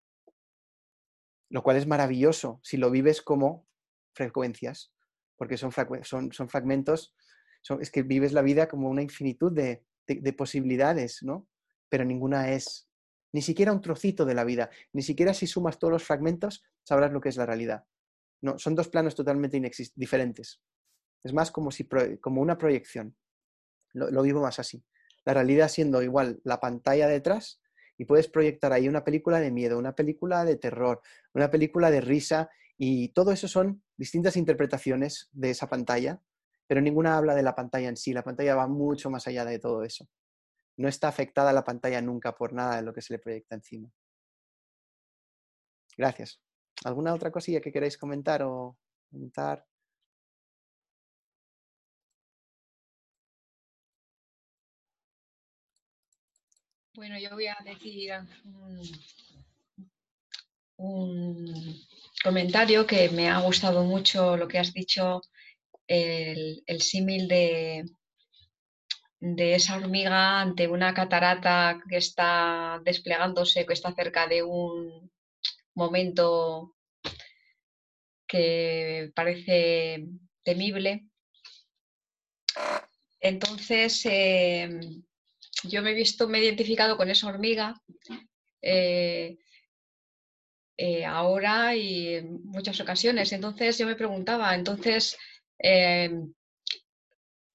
Lo 1.50 1.62
cual 1.62 1.76
es 1.76 1.86
maravilloso 1.86 2.60
si 2.62 2.76
lo 2.76 2.90
vives 2.90 3.22
como 3.22 3.66
frecuencias, 4.14 4.92
porque 5.36 5.56
son, 5.56 5.72
son, 6.02 6.32
son 6.32 6.48
fragmentos, 6.48 7.14
es 7.80 7.90
que 7.90 8.02
vives 8.02 8.32
la 8.32 8.42
vida 8.42 8.68
como 8.68 8.88
una 8.88 9.02
infinitud 9.02 9.52
de, 9.52 9.84
posibilidades, 10.36 11.22
¿no? 11.22 11.46
Pero 11.88 12.04
ninguna 12.04 12.52
es, 12.52 12.88
ni 13.32 13.42
siquiera 13.42 13.72
un 13.72 13.80
trocito 13.80 14.24
de 14.24 14.34
la 14.34 14.44
vida, 14.44 14.70
ni 14.92 15.02
siquiera 15.02 15.34
si 15.34 15.46
sumas 15.46 15.78
todos 15.78 15.92
los 15.92 16.04
fragmentos 16.04 16.64
sabrás 16.82 17.12
lo 17.12 17.20
que 17.20 17.28
es 17.28 17.36
la 17.36 17.46
realidad. 17.46 17.84
No, 18.40 18.58
son 18.58 18.74
dos 18.74 18.88
planos 18.88 19.14
totalmente 19.14 19.60
diferentes. 19.94 20.60
Es 21.24 21.32
más 21.32 21.50
como, 21.50 21.70
si, 21.70 21.86
como 22.20 22.40
una 22.40 22.56
proyección. 22.56 23.16
Lo, 23.92 24.10
lo, 24.10 24.22
vivo 24.22 24.40
más 24.40 24.58
así. 24.58 24.84
La 25.24 25.34
realidad 25.34 25.68
siendo 25.68 26.02
igual 26.02 26.40
la 26.44 26.60
pantalla 26.60 27.08
detrás 27.08 27.60
y 27.98 28.04
puedes 28.04 28.28
proyectar 28.28 28.72
ahí 28.72 28.88
una 28.88 29.04
película 29.04 29.40
de 29.40 29.50
miedo, 29.50 29.76
una 29.76 29.94
película 29.94 30.44
de 30.44 30.56
terror, 30.56 31.02
una 31.34 31.50
película 31.50 31.90
de 31.90 32.00
risa 32.00 32.48
Y 32.78 33.08
todo 33.08 33.32
eso 33.32 33.48
son 33.48 33.82
distintas 33.96 34.36
interpretaciones 34.36 35.28
de 35.32 35.50
esa 35.50 35.68
pantalla, 35.68 36.22
pero 36.68 36.80
ninguna 36.80 37.16
habla 37.16 37.34
de 37.34 37.42
la 37.42 37.56
pantalla 37.56 37.88
en 37.88 37.96
sí. 37.96 38.12
La 38.12 38.22
pantalla 38.22 38.54
va 38.54 38.68
mucho 38.68 39.10
más 39.10 39.26
allá 39.26 39.44
de 39.44 39.58
todo 39.58 39.82
eso. 39.82 40.08
No 40.76 40.88
está 40.88 41.08
afectada 41.08 41.52
la 41.52 41.64
pantalla 41.64 42.00
nunca 42.00 42.36
por 42.36 42.52
nada 42.52 42.76
de 42.76 42.82
lo 42.82 42.94
que 42.94 43.02
se 43.02 43.14
le 43.14 43.18
proyecta 43.18 43.56
encima. 43.56 43.90
Gracias. 45.96 46.40
¿Alguna 46.84 47.12
otra 47.12 47.32
cosilla 47.32 47.60
que 47.60 47.72
queráis 47.72 47.98
comentar 47.98 48.44
o 48.44 48.78
comentar? 49.10 49.66
Bueno, 56.98 57.16
yo 57.16 57.30
voy 57.30 57.46
a 57.46 57.56
decir 57.64 58.10
un, 60.76 61.80
comentario 62.24 62.88
que 62.88 63.08
me 63.10 63.30
ha 63.30 63.38
gustado 63.38 63.84
mucho 63.84 64.36
lo 64.36 64.48
que 64.48 64.58
has 64.58 64.72
dicho, 64.72 65.20
el, 65.86 66.64
símil 66.80 67.28
de, 67.28 67.84
de 69.20 69.54
esa 69.54 69.76
hormiga 69.76 70.40
ante 70.40 70.66
una 70.66 70.92
catarata 70.92 71.80
que 71.88 71.98
está 71.98 72.80
desplegándose, 72.84 73.64
que 73.64 73.74
está 73.74 73.94
cerca 73.94 74.26
de 74.26 74.42
un 74.42 75.08
momento 75.74 76.74
que 78.26 79.12
parece 79.14 80.04
temible. 80.42 81.06
Entonces, 83.20 84.04
em, 84.04 85.04
yo 85.64 85.82
me 85.82 85.90
he 85.90 85.94
visto, 85.94 86.28
me 86.28 86.38
he 86.38 86.44
identificado 86.44 86.96
con 86.96 87.10
esa 87.10 87.28
hormiga 87.28 87.74
eh, 88.62 89.38
eh, 90.76 91.04
ahora 91.04 91.74
y 91.74 92.14
en 92.14 92.44
muchas 92.44 92.80
ocasiones. 92.80 93.32
Entonces, 93.32 93.78
yo 93.78 93.86
me 93.86 93.96
preguntaba, 93.96 94.54
entonces, 94.54 95.16
em, 95.58 96.32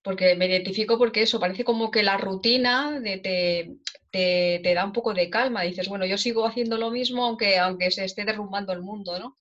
porque 0.04 0.36
me 0.36 0.48
identifico 0.48 0.98
porque 0.98 1.22
eso, 1.24 1.40
parece 1.40 1.64
como 1.64 1.90
que 1.90 2.04
la 2.04 2.18
rutina 2.18 3.00
de, 3.00 3.18
te, 3.20 4.60
te, 4.62 4.74
da 4.74 4.86
un 4.86 4.92
poco 4.92 5.14
de 5.14 5.30
calma. 5.30 5.62
Dices, 5.64 5.88
bueno, 5.88 6.06
yo 6.06 6.18
sigo 6.18 6.46
haciendo 6.46 6.78
lo 6.78 6.92
mismo 6.92 7.26
aunque, 7.26 7.58
aunque 7.58 7.92
se 7.92 8.04
esté 8.06 8.26
derrumbando 8.26 8.74
el 8.74 8.82
mundo, 8.82 9.18
¿no? 9.20 9.38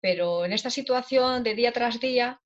Pero 0.00 0.46
en 0.46 0.52
esta 0.52 0.70
situación 0.70 1.42
de 1.42 1.54
día 1.54 1.72
tras 1.72 2.00
día, 2.00 2.40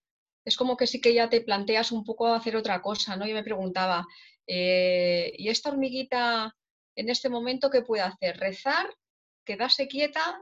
es 0.45 0.57
como 0.57 0.77
que 0.77 0.89
sí 0.89 1.01
que 1.01 1.15
ya 1.15 1.31
te 1.31 1.41
planteas 1.41 1.93
un 1.93 2.05
poco 2.05 2.27
hacer 2.35 2.57
otra 2.57 2.83
cosa, 2.83 3.17
¿no? 3.17 3.27
Yo 3.27 3.35
me 3.35 3.45
preguntaba, 3.45 4.07
eh, 4.47 5.33
¿y 5.37 5.49
esta 5.49 5.71
hormiguita 5.71 6.55
en 6.97 7.09
este 7.09 7.29
momento 7.29 7.71
qué 7.71 7.83
puede 7.83 8.03
hacer? 8.03 8.39
¿Rezar? 8.39 8.87
¿Quedarse 9.45 9.89
quieta? 9.89 10.39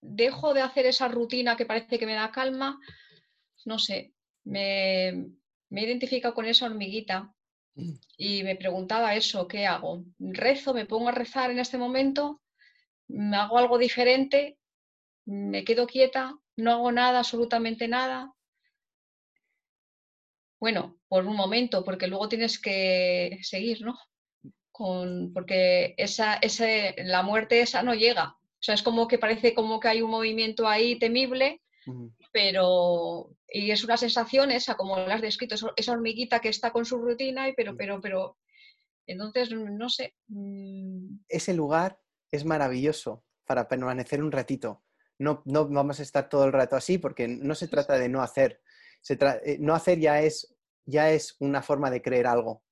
¿Dejo 0.00 0.54
de 0.54 0.62
hacer 0.62 0.86
esa 0.86 1.08
rutina 1.08 1.56
que 1.56 1.66
parece 1.66 1.98
que 1.98 2.06
me 2.06 2.14
da 2.14 2.30
calma? 2.30 2.78
No 3.64 3.78
sé, 3.78 4.14
me, 4.44 5.30
me 5.68 5.80
he 5.80 5.84
identificado 5.84 6.34
con 6.34 6.46
esa 6.46 6.66
hormiguita. 6.66 7.34
Y 8.16 8.42
me 8.42 8.56
preguntaba 8.56 9.14
eso, 9.14 9.46
¿qué 9.46 9.66
hago? 9.66 10.04
¿Rezo? 10.18 10.74
¿Me 10.74 10.86
pongo 10.86 11.08
a 11.08 11.12
rezar 11.12 11.50
en 11.50 11.60
este 11.60 11.78
momento? 11.78 12.42
¿Me 13.08 13.36
hago 13.36 13.58
algo 13.58 13.78
diferente? 13.78 14.58
¿Me 15.26 15.64
quedo 15.64 15.86
quieta? 15.86 16.36
¿No 16.56 16.72
hago 16.72 16.92
nada, 16.92 17.20
absolutamente 17.20 17.88
nada? 17.88 18.32
Bueno, 20.60 20.98
por 21.08 21.26
un 21.26 21.34
momento, 21.34 21.82
porque 21.82 22.06
luego 22.06 22.28
tienes 22.28 22.60
que 22.60 23.38
seguir, 23.42 23.80
¿no? 23.80 23.98
Con, 24.70 25.32
porque 25.32 25.94
esa, 25.96 26.34
ese, 26.34 26.94
la 26.98 27.22
muerte 27.22 27.62
esa 27.62 27.82
no 27.82 27.94
llega. 27.94 28.36
O 28.60 28.62
sea, 28.62 28.74
es 28.74 28.82
como 28.82 29.08
que 29.08 29.18
parece 29.18 29.54
como 29.54 29.80
que 29.80 29.88
hay 29.88 30.02
un 30.02 30.10
movimiento 30.10 30.68
ahí 30.68 30.98
temible, 30.98 31.62
pero 32.30 33.30
y 33.48 33.70
es 33.70 33.82
una 33.84 33.96
sensación 33.96 34.50
esa, 34.50 34.76
como 34.76 34.96
lo 34.96 35.12
has 35.12 35.22
descrito, 35.22 35.56
esa 35.76 35.92
hormiguita 35.92 36.40
que 36.40 36.50
está 36.50 36.70
con 36.70 36.84
su 36.84 36.98
rutina, 36.98 37.48
y 37.48 37.54
pero, 37.54 37.76
pero, 37.76 38.00
pero, 38.00 38.38
entonces, 39.06 39.50
no 39.50 39.88
sé. 39.88 40.14
Mm. 40.28 41.20
Ese 41.28 41.54
lugar 41.54 41.98
es 42.30 42.44
maravilloso 42.44 43.24
para 43.46 43.66
permanecer 43.66 44.22
un 44.22 44.30
ratito. 44.30 44.84
No, 45.18 45.42
no 45.46 45.68
vamos 45.68 46.00
a 46.00 46.02
estar 46.02 46.28
todo 46.28 46.44
el 46.44 46.52
rato 46.52 46.76
así 46.76 46.98
porque 46.98 47.28
no 47.28 47.54
se 47.54 47.68
trata 47.68 47.98
de 47.98 48.08
no 48.08 48.22
hacer. 48.22 48.60
Se 49.00 49.14
eh, 49.14 49.58
no 49.60 49.74
hacer 49.74 49.98
ya 49.98 50.20
es, 50.20 50.54
ya 50.84 51.10
es 51.10 51.36
una 51.40 51.62
forma 51.62 51.90
de 51.90 52.02
creer 52.02 52.26
algo. 52.26 52.62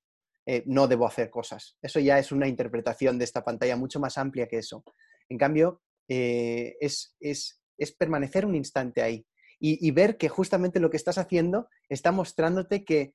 Eh, 0.46 0.62
no 0.66 0.88
debo 0.88 1.06
hacer 1.06 1.30
cosas. 1.30 1.76
Eso 1.82 2.00
ya 2.00 2.18
es 2.18 2.32
una 2.32 2.48
interpretación 2.48 3.18
de 3.18 3.24
esta 3.24 3.44
pantalla 3.44 3.76
mucho 3.76 4.00
más 4.00 4.16
amplia 4.18 4.48
que 4.48 4.58
eso. 4.58 4.82
En 5.28 5.36
cambio, 5.36 5.82
eh, 6.08 6.76
es, 6.80 7.16
es, 7.20 7.62
es 7.76 7.92
permanecer 7.92 8.46
un 8.46 8.54
instante 8.54 9.02
ahí 9.02 9.26
y, 9.60 9.90
ver 9.90 10.16
que 10.16 10.28
justamente 10.28 10.78
lo 10.78 10.88
que 10.88 10.96
estás 10.96 11.18
haciendo 11.18 11.68
está 11.88 12.12
mostrándote 12.12 12.84
que, 12.84 13.14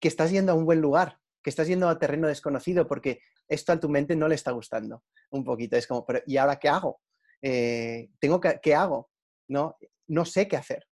que 0.00 0.08
estás 0.08 0.30
yendo 0.30 0.52
a 0.52 0.54
un 0.54 0.64
buen 0.64 0.80
lugar, 0.80 1.20
que 1.42 1.50
estás 1.50 1.68
yendo 1.68 1.86
a 1.86 1.98
terreno 1.98 2.28
desconocido, 2.28 2.88
porque 2.88 3.20
esto 3.46 3.70
a 3.70 3.78
tu 3.78 3.90
mente 3.90 4.16
no 4.16 4.26
le 4.26 4.36
está 4.36 4.52
gustando 4.52 5.04
un 5.30 5.44
poquito. 5.44 5.76
Es 5.76 5.86
como, 5.86 6.06
pero 6.06 6.22
¿y 6.26 6.38
ahora 6.38 6.58
qué 6.58 6.70
hago? 6.70 7.02
¿tengo 7.42 8.40
que, 8.40 8.58
¿Qué 8.62 8.74
hago? 8.74 9.10
¿No? 9.48 9.76
no 10.08 10.24
sé 10.24 10.48
qué 10.48 10.56
hacer. 10.56 10.86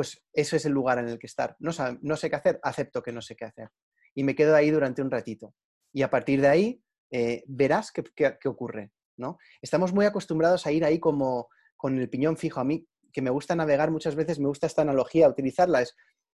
Pues 0.00 0.24
eso 0.32 0.56
es 0.56 0.64
el 0.64 0.72
lugar 0.72 0.98
en 0.98 1.10
el 1.10 1.18
que 1.18 1.26
estar. 1.26 1.56
No, 1.58 1.72
no 2.00 2.16
sé 2.16 2.30
qué 2.30 2.36
hacer, 2.36 2.58
acepto 2.62 3.02
que 3.02 3.12
no 3.12 3.20
sé 3.20 3.36
qué 3.36 3.44
hacer. 3.44 3.68
Y 4.14 4.24
me 4.24 4.34
quedo 4.34 4.56
ahí 4.56 4.70
durante 4.70 5.02
un 5.02 5.10
ratito. 5.10 5.54
Y 5.92 6.00
a 6.00 6.08
partir 6.08 6.40
de 6.40 6.48
ahí 6.48 6.82
eh, 7.10 7.44
verás 7.46 7.92
qué, 7.92 8.02
qué, 8.14 8.48
ocurre. 8.48 8.92
¿no? 9.18 9.36
Estamos 9.60 9.92
muy 9.92 10.06
acostumbrados 10.06 10.66
a 10.66 10.72
ir 10.72 10.86
ahí 10.86 10.98
como 10.98 11.50
con 11.76 11.98
el 11.98 12.08
piñón 12.08 12.38
fijo. 12.38 12.60
A 12.60 12.64
mí 12.64 12.88
que 13.12 13.20
me 13.20 13.28
gusta 13.28 13.54
navegar 13.54 13.90
muchas 13.90 14.14
veces, 14.14 14.38
me 14.38 14.48
gusta 14.48 14.66
esta 14.66 14.80
analogía, 14.80 15.28
utilizarla. 15.28 15.82
Es, 15.82 15.94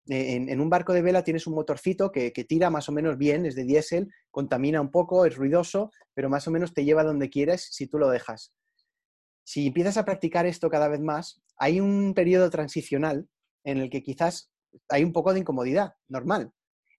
eh, 0.10 0.38
en, 0.38 0.60
un 0.60 0.72
barco 0.72 0.92
de 0.92 1.04
vela 1.04 1.24
tienes 1.24 1.46
un 1.46 1.54
motorcito 1.54 2.12
que, 2.12 2.32
tira 2.32 2.72
más 2.72 2.90
o 2.90 2.92
menos 2.92 3.20
bien, 3.20 3.46
es 3.46 3.54
de 3.54 3.64
diésel, 3.64 4.10
contamina 4.32 4.82
un 4.82 4.90
poco, 4.90 5.24
es 5.28 5.36
ruidoso, 5.36 5.92
pero 6.16 6.30
más 6.30 6.48
o 6.48 6.52
menos 6.52 6.74
te 6.74 6.84
lleva 6.84 7.04
donde 7.04 7.30
quieres 7.30 7.68
si 7.70 7.86
tú 7.86 8.00
lo 8.00 8.10
dejas. 8.10 8.56
Si 9.44 9.68
empiezas 9.68 9.98
a 9.98 10.06
practicar 10.06 10.48
esto 10.48 10.68
cada 10.72 10.88
vez 10.88 11.00
más, 11.00 11.44
hay 11.58 11.80
un 11.80 12.16
periodo 12.16 12.50
transicional 12.50 13.28
en 13.64 13.78
el 13.78 13.90
que 13.90 14.04
quizás 14.04 14.52
hay 14.90 15.04
un 15.04 15.14
poco 15.14 15.34
de 15.34 15.40
incomodidad, 15.40 15.94
normal. 16.08 16.52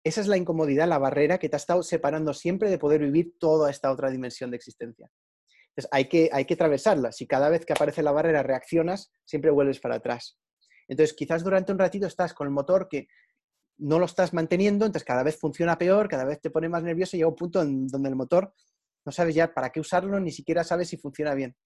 Esa 0.05 0.21
es 0.21 0.27
la 0.27 0.37
incomodidad, 0.37 0.89
la 0.89 0.99
barrera 0.99 1.39
que 1.39 1.49
te 1.49 1.57
ha 1.57 1.59
estado 1.59 1.83
separando 1.83 2.35
siempre 2.35 2.71
de 2.71 2.79
poder 2.79 3.01
vivir 3.01 3.35
toda 3.39 3.71
esta 3.71 3.91
otra 3.91 4.11
dimensión 4.11 4.51
de 4.51 4.57
existencia. 4.57 5.09
Entonces, 5.69 5.89
hay 5.93 6.09
que, 6.09 6.29
hay 6.33 6.45
que 6.45 6.55
atravesarla. 6.55 7.13
Si 7.13 7.27
cada 7.27 7.49
vez 7.49 7.65
que 7.65 7.73
aparece 7.73 8.03
la 8.03 8.13
barrera 8.13 8.43
reaccionas, 8.43 9.13
siempre 9.25 9.51
vuelves 9.51 9.81
para 9.81 9.97
atrás. 9.97 10.39
Entonces, 10.89 11.15
quizás 11.15 11.45
durante 11.45 11.73
un 11.73 11.79
ratito 11.79 12.07
estás 12.07 12.35
con 12.35 12.47
el 12.47 12.53
motor 12.53 12.89
que 12.89 13.07
no 13.79 13.99
lo 13.99 14.05
estás 14.05 14.35
manteniendo, 14.35 14.85
entonces 14.85 15.07
cada 15.07 15.23
vez 15.23 15.39
funciona 15.39 15.79
peor, 15.79 16.09
cada 16.09 16.25
vez 16.25 16.41
te 16.41 16.51
pone 16.51 16.69
más 16.69 16.83
nervioso 16.83 17.17
y 17.17 17.21
llega 17.21 17.29
un 17.29 17.37
punto 17.37 17.63
en 17.63 17.87
donde 17.87 18.11
el 18.11 18.17
motor 18.17 18.53
no 19.05 19.13
sabes 19.13 19.35
ya 19.35 19.55
para 19.55 19.71
qué 19.71 19.81
usarlo, 19.81 20.21
ni 20.21 20.31
siquiera 20.31 20.63
sabes 20.63 20.89
si 20.89 20.97
funciona 20.97 21.35
bien. 21.35 21.57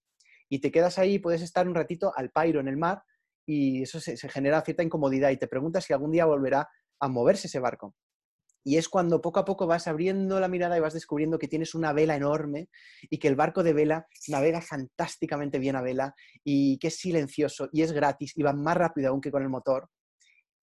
Y 0.49 0.59
te 0.59 0.71
quedas 0.71 0.97
ahí, 0.97 1.19
puedes 1.19 1.41
estar 1.41 1.67
un 1.67 1.75
ratito 1.75 2.13
al 2.15 2.31
pairo 2.31 2.59
en 2.59 2.67
el 2.67 2.77
mar 2.77 3.03
y 3.47 3.81
eso 3.81 3.99
se 3.99 4.29
genera 4.29 4.61
cierta 4.61 4.83
incomodidad 4.83 5.31
y 5.31 5.37
te 5.37 5.47
preguntas 5.47 5.85
si 5.85 5.93
algún 5.93 6.11
día 6.11 6.25
volverá 6.25 6.69
a 6.99 7.07
moverse 7.07 7.47
ese 7.47 7.59
barco. 7.59 7.95
Y 8.67 8.75
es 8.75 8.89
cuando 8.89 9.21
poco 9.21 9.39
a 9.39 9.45
poco 9.45 9.65
vas 9.65 9.87
abriendo 9.87 10.41
la 10.41 10.49
mirada 10.49 10.75
y 10.75 10.81
vas 10.81 10.93
descubriendo 10.93 11.39
que 11.39 11.47
tienes 11.47 11.73
una 11.73 11.93
vela 11.93 12.17
enorme 12.17 12.67
y 13.09 13.17
que 13.17 13.29
el 13.29 13.37
barco 13.37 13.63
de 13.63 13.71
vela 13.71 14.07
navega 14.27 14.59
fantásticamente 14.59 15.57
bien 15.57 15.77
a 15.77 15.81
vela 15.81 16.13
y 16.43 16.77
que 16.79 16.87
es 16.87 16.97
silencioso 16.97 17.69
y 17.71 17.83
es 17.83 17.93
gratis 17.93 18.33
y 18.35 18.43
va 18.43 18.51
más 18.51 18.75
rápido 18.75 19.07
aún 19.07 19.21
que 19.21 19.31
con 19.31 19.41
el 19.41 19.47
motor. 19.47 19.87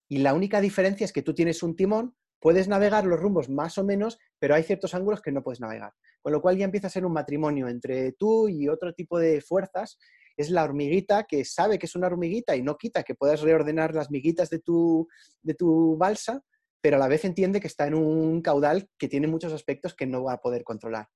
Y 0.07 0.19
la 0.19 0.35
única 0.35 0.61
diferencia 0.61 1.03
es 1.03 1.11
que 1.11 1.23
tú 1.23 1.33
tienes 1.33 1.63
un 1.63 1.75
timón, 1.75 2.15
puedes 2.39 2.67
navegar 2.67 3.05
los 3.05 3.19
rumbos 3.19 3.49
más 3.49 3.79
o 3.79 3.83
menos, 3.83 4.19
pero 4.37 4.53
hay 4.53 4.61
ciertos 4.61 4.93
ángulos 4.93 5.23
que 5.23 5.31
no 5.31 5.41
puedes 5.41 5.59
navegar. 5.59 5.93
Con 6.21 6.31
lo 6.31 6.43
cual 6.43 6.57
ya 6.57 6.65
empieza 6.65 6.85
a 6.85 6.91
ser 6.91 7.07
un 7.07 7.13
matrimonio 7.13 7.67
entre 7.67 8.11
tú 8.11 8.47
y 8.47 8.67
otro 8.69 8.93
tipo 8.93 9.17
de 9.17 9.41
fuerzas. 9.41 9.97
Es 10.37 10.49
la 10.49 10.63
hormiguita 10.63 11.23
que 11.23 11.45
sabe 11.45 11.79
que 11.79 11.85
es 11.85 11.95
una 11.95 12.07
hormiguita 12.07 12.55
y 12.55 12.61
no 12.61 12.77
quita 12.77 13.03
que 13.03 13.15
puedas 13.15 13.41
reordenar 13.41 13.93
las 13.93 14.11
miguitas 14.11 14.49
de 14.49 14.59
tu, 14.59 15.07
de 15.41 15.53
tu 15.53 15.97
balsa, 15.97 16.41
pero 16.81 16.97
a 16.97 16.99
la 16.99 17.07
vez 17.07 17.25
entiende 17.25 17.59
que 17.59 17.67
está 17.67 17.87
en 17.87 17.95
un 17.95 18.41
caudal 18.41 18.89
que 18.97 19.07
tiene 19.07 19.27
muchos 19.27 19.53
aspectos 19.53 19.95
que 19.95 20.05
no 20.05 20.23
va 20.23 20.33
a 20.33 20.41
poder 20.41 20.63
controlar. 20.63 21.07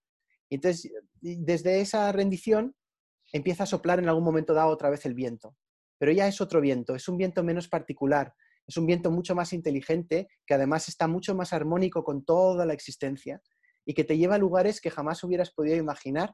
Y 0.49 0.55
entonces, 0.55 0.91
desde 1.21 1.81
esa 1.81 2.11
rendición, 2.11 2.75
empieza 3.31 3.63
a 3.63 3.67
soplar 3.67 3.99
en 3.99 4.09
algún 4.09 4.23
momento 4.23 4.53
dado 4.53 4.69
otra 4.69 4.89
vez 4.89 5.05
el 5.05 5.13
viento. 5.13 5.55
Pero 5.99 6.11
ya 6.11 6.27
es 6.27 6.41
otro 6.41 6.61
viento, 6.61 6.95
es 6.95 7.07
un 7.07 7.17
viento 7.17 7.43
menos 7.43 7.67
particular, 7.67 8.33
es 8.65 8.77
un 8.77 8.85
viento 8.85 9.11
mucho 9.11 9.35
más 9.35 9.53
inteligente, 9.53 10.27
que 10.45 10.53
además 10.53 10.87
está 10.87 11.07
mucho 11.07 11.35
más 11.35 11.53
armónico 11.53 12.03
con 12.03 12.23
toda 12.23 12.65
la 12.65 12.73
existencia 12.73 13.41
y 13.85 13.93
que 13.93 14.03
te 14.03 14.17
lleva 14.17 14.35
a 14.35 14.39
lugares 14.39 14.79
que 14.81 14.91
jamás 14.91 15.23
hubieras 15.23 15.51
podido 15.51 15.75
imaginar. 15.75 16.33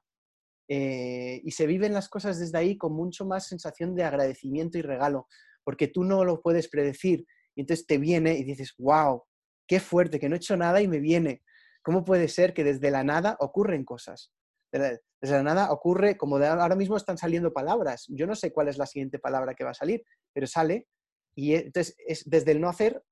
Eh, 0.68 1.42
y 1.44 1.52
se 1.52 1.68
viven 1.68 1.94
las 1.94 2.10
cosas 2.10 2.40
desde 2.40 2.58
ahí 2.58 2.78
con 2.78 2.94
mucho 2.94 3.26
más 3.26 3.48
sensación 3.48 3.96
de 3.96 4.04
agradecimiento 4.04 4.78
y 4.78 4.82
regalo, 4.82 5.28
porque 5.64 5.88
tú 5.88 6.04
no 6.04 6.24
lo 6.26 6.42
puedes 6.42 6.70
predecir, 6.70 7.26
y 7.56 7.62
entonces 7.62 7.86
te 7.86 7.98
viene 7.98 8.34
y 8.34 8.44
dices, 8.44 8.74
wow, 8.78 9.24
qué 9.68 9.80
fuerte, 9.80 10.20
que 10.20 10.30
no 10.30 10.36
he 10.36 10.38
hecho 10.38 10.58
nada 10.58 10.82
y 10.82 10.88
me 10.88 11.00
viene. 11.00 11.44
¿Cómo 11.82 12.04
puede 12.04 12.28
ser 12.28 12.54
que 12.54 12.64
desde 12.64 12.92
la 12.92 13.04
nada 13.04 13.38
ocurren 13.40 13.86
cosas? 13.86 14.32
Desde 14.72 15.00
la, 15.22 15.44
nada 15.44 15.72
ocurre, 15.72 16.18
como 16.18 16.40
de 16.40 16.48
ahora 16.48 16.76
mismo 16.76 16.98
están 16.98 17.18
saliendo 17.18 17.54
palabras. 17.54 18.06
Yo 18.10 18.28
no 18.28 18.36
sé 18.36 18.52
cuál 18.52 18.68
es 18.68 18.78
la 18.78 18.86
siguiente 18.86 19.20
palabra 19.20 19.54
que 19.54 19.64
va 19.64 19.72
a 19.72 19.76
salir, 19.76 20.04
pero 20.34 20.48
sale 20.48 20.88
y 21.36 21.54
e, 21.54 21.60
entonces 21.60 21.96
es, 22.06 22.28
desde 22.30 22.52
el 22.52 22.62
no 22.62 22.70
hacer 22.70 23.04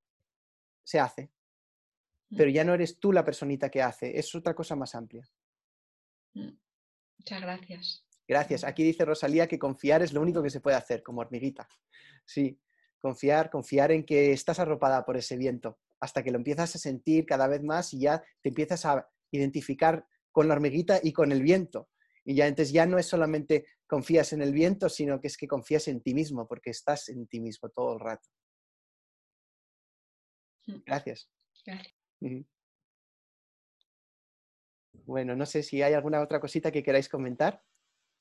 se 0.84 0.99
hace. 0.99 1.31
Mm. 2.30 2.38
Pero 2.38 2.49
ya 2.49 2.63
no 2.63 2.73
eres 2.73 2.99
tú 2.99 3.11
la 3.11 3.23
personita 3.23 3.69
que 3.69 3.81
hace, 3.81 4.17
es 4.17 4.34
otra 4.35 4.53
cosa 4.53 4.75
más 4.75 4.95
amplia. 4.95 5.23
Muchas 7.18 7.41
gracias. 7.41 8.06
Gracias. 8.27 8.64
Aquí 8.64 8.84
dice 8.84 9.06
Rosalía 9.06 9.48
que 9.48 9.60
confiar 9.60 10.02
es 10.02 10.14
lo 10.14 10.22
único 10.22 10.41
que 10.41 10.49
se 10.49 10.61
puede 10.61 10.77
hacer, 10.77 11.03
como 11.03 11.22
hormiguita. 11.22 11.68
Sí, 12.26 12.60
confiar, 12.99 13.49
confiar 13.49 13.91
en 13.91 14.06
que 14.06 14.31
estás 14.31 14.60
arropada 14.60 15.06
por 15.06 15.18
ese 15.18 15.38
viento, 15.38 15.80
hasta 15.99 16.23
que 16.23 16.31
lo 16.31 16.38
empiezas 16.38 16.76
a 16.76 16.80
sentir 16.80 17.26
cada 17.26 17.48
vez 17.48 17.61
más 17.61 17.94
y 17.94 17.99
ya 17.99 18.23
te 18.41 18.49
empiezas 18.49 18.85
a 18.85 19.07
identificar 19.31 20.06
con 20.31 20.48
la 20.48 20.53
hormiguita 20.53 20.99
y 21.03 21.11
con 21.11 21.31
el 21.31 21.41
viento. 21.41 21.90
Y 22.26 22.35
ya 22.35 22.48
entonces 22.48 22.73
ya 22.73 22.85
no 22.85 22.98
es 22.98 23.06
solamente 23.06 23.65
confías 23.88 24.31
en 24.34 24.41
el 24.41 24.53
viento, 24.53 24.90
sino 24.90 25.19
que 25.19 25.27
es 25.27 25.38
que 25.38 25.48
confías 25.48 25.88
en 25.88 26.02
ti 26.02 26.14
mismo, 26.14 26.48
porque 26.48 26.69
estás 26.69 27.10
en 27.10 27.27
ti 27.27 27.41
mismo 27.41 27.69
todo 27.69 27.94
el 27.94 27.99
rato. 27.99 28.30
Mm. 30.68 30.81
Gracias. 30.85 31.30
Gracias. 31.65 31.94
Bueno, 35.05 35.35
no 35.35 35.45
sé 35.45 35.63
si 35.63 35.81
hay 35.81 35.93
alguna 35.93 36.21
otra 36.21 36.39
cosita 36.39 36.71
que 36.71 36.84
queráis 36.84 37.09
comentar. 37.09 37.61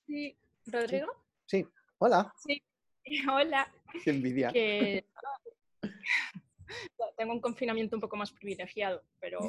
Sí, 0.07 0.37
Rodrigo. 0.67 1.13
Sí, 1.47 1.67
hola. 1.99 2.35
Sí, 2.39 2.63
hola. 3.31 3.73
Qué 4.05 4.11
envidia. 4.11 4.53
Tengo 7.17 7.33
un 7.33 7.41
confinamiento 7.41 7.97
un 7.97 8.01
poco 8.01 8.17
más 8.17 8.33
privilegiado, 8.33 9.03
pero 9.21 9.41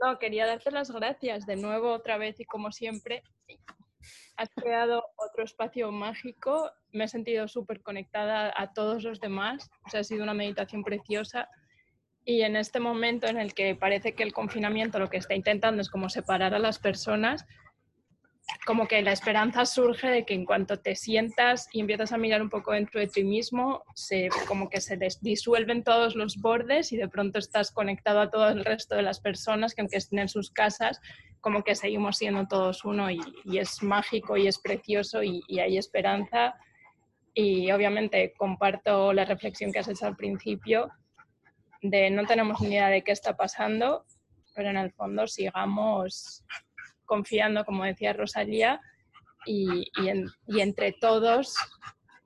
no, 0.00 0.18
quería 0.18 0.46
darte 0.46 0.70
las 0.70 0.90
gracias 0.90 1.46
de 1.46 1.56
nuevo 1.56 1.92
otra 1.92 2.18
vez 2.18 2.38
y 2.40 2.44
como 2.44 2.70
siempre. 2.70 3.22
Has 4.36 4.50
creado 4.54 5.04
otro 5.16 5.42
espacio 5.42 5.90
mágico, 5.90 6.70
me 6.92 7.04
he 7.04 7.08
sentido 7.08 7.48
súper 7.48 7.82
conectada 7.82 8.52
a 8.56 8.72
todos 8.72 9.02
los 9.02 9.20
demás, 9.20 9.68
o 9.84 9.90
sea, 9.90 10.00
ha 10.00 10.04
sido 10.04 10.22
una 10.22 10.34
meditación 10.34 10.84
preciosa 10.84 11.48
y 12.28 12.42
en 12.42 12.56
este 12.56 12.78
momento 12.78 13.26
en 13.26 13.38
el 13.38 13.54
que 13.54 13.74
parece 13.74 14.12
que 14.12 14.22
el 14.22 14.34
confinamiento 14.34 14.98
lo 14.98 15.08
que 15.08 15.16
está 15.16 15.34
intentando 15.34 15.80
es 15.80 15.88
como 15.88 16.10
separar 16.10 16.52
a 16.52 16.58
las 16.58 16.78
personas, 16.78 17.46
como 18.66 18.86
que 18.86 19.00
la 19.00 19.12
esperanza 19.12 19.64
surge 19.64 20.08
de 20.08 20.26
que 20.26 20.34
en 20.34 20.44
cuanto 20.44 20.78
te 20.78 20.94
sientas 20.94 21.70
y 21.72 21.80
empiezas 21.80 22.12
a 22.12 22.18
mirar 22.18 22.42
un 22.42 22.50
poco 22.50 22.72
dentro 22.72 23.00
de 23.00 23.06
ti 23.06 23.24
mismo, 23.24 23.82
se, 23.94 24.28
como 24.46 24.68
que 24.68 24.82
se 24.82 24.98
disuelven 25.22 25.82
todos 25.84 26.16
los 26.16 26.36
bordes 26.36 26.92
y 26.92 26.98
de 26.98 27.08
pronto 27.08 27.38
estás 27.38 27.70
conectado 27.70 28.20
a 28.20 28.30
todo 28.30 28.50
el 28.50 28.62
resto 28.62 28.94
de 28.94 29.02
las 29.02 29.20
personas 29.20 29.74
que 29.74 29.80
aunque 29.80 29.96
estén 29.96 30.18
en 30.18 30.28
sus 30.28 30.50
casas, 30.50 31.00
como 31.40 31.64
que 31.64 31.74
seguimos 31.74 32.18
siendo 32.18 32.46
todos 32.46 32.84
uno 32.84 33.10
y, 33.10 33.20
es 33.58 33.82
mágico 33.82 34.36
y 34.36 34.48
es 34.48 34.58
precioso 34.58 35.22
y, 35.22 35.42
y, 35.48 35.60
hay 35.60 35.78
esperanza. 35.78 36.56
Y 37.32 37.70
obviamente 37.70 38.34
comparto 38.36 39.14
la 39.14 39.24
reflexión 39.24 39.72
que 39.72 39.78
has 39.78 39.88
hecho 39.88 40.04
al 40.04 40.16
principio 40.16 40.92
de 41.80 42.10
no 42.10 42.26
tenemos 42.26 42.60
ni 42.60 42.68
idea 42.68 42.88
de 42.88 43.02
qué 43.02 43.12
está 43.12 43.36
pasando, 43.36 44.04
pero 44.54 44.70
en 44.70 44.76
el 44.76 44.92
fondo 44.92 45.26
sigamos 45.26 46.44
confiando, 47.04 47.64
como 47.64 47.84
decía 47.84 48.12
Rosalía, 48.12 48.80
y, 49.46 49.90
entre 50.60 50.92
todos 50.92 51.56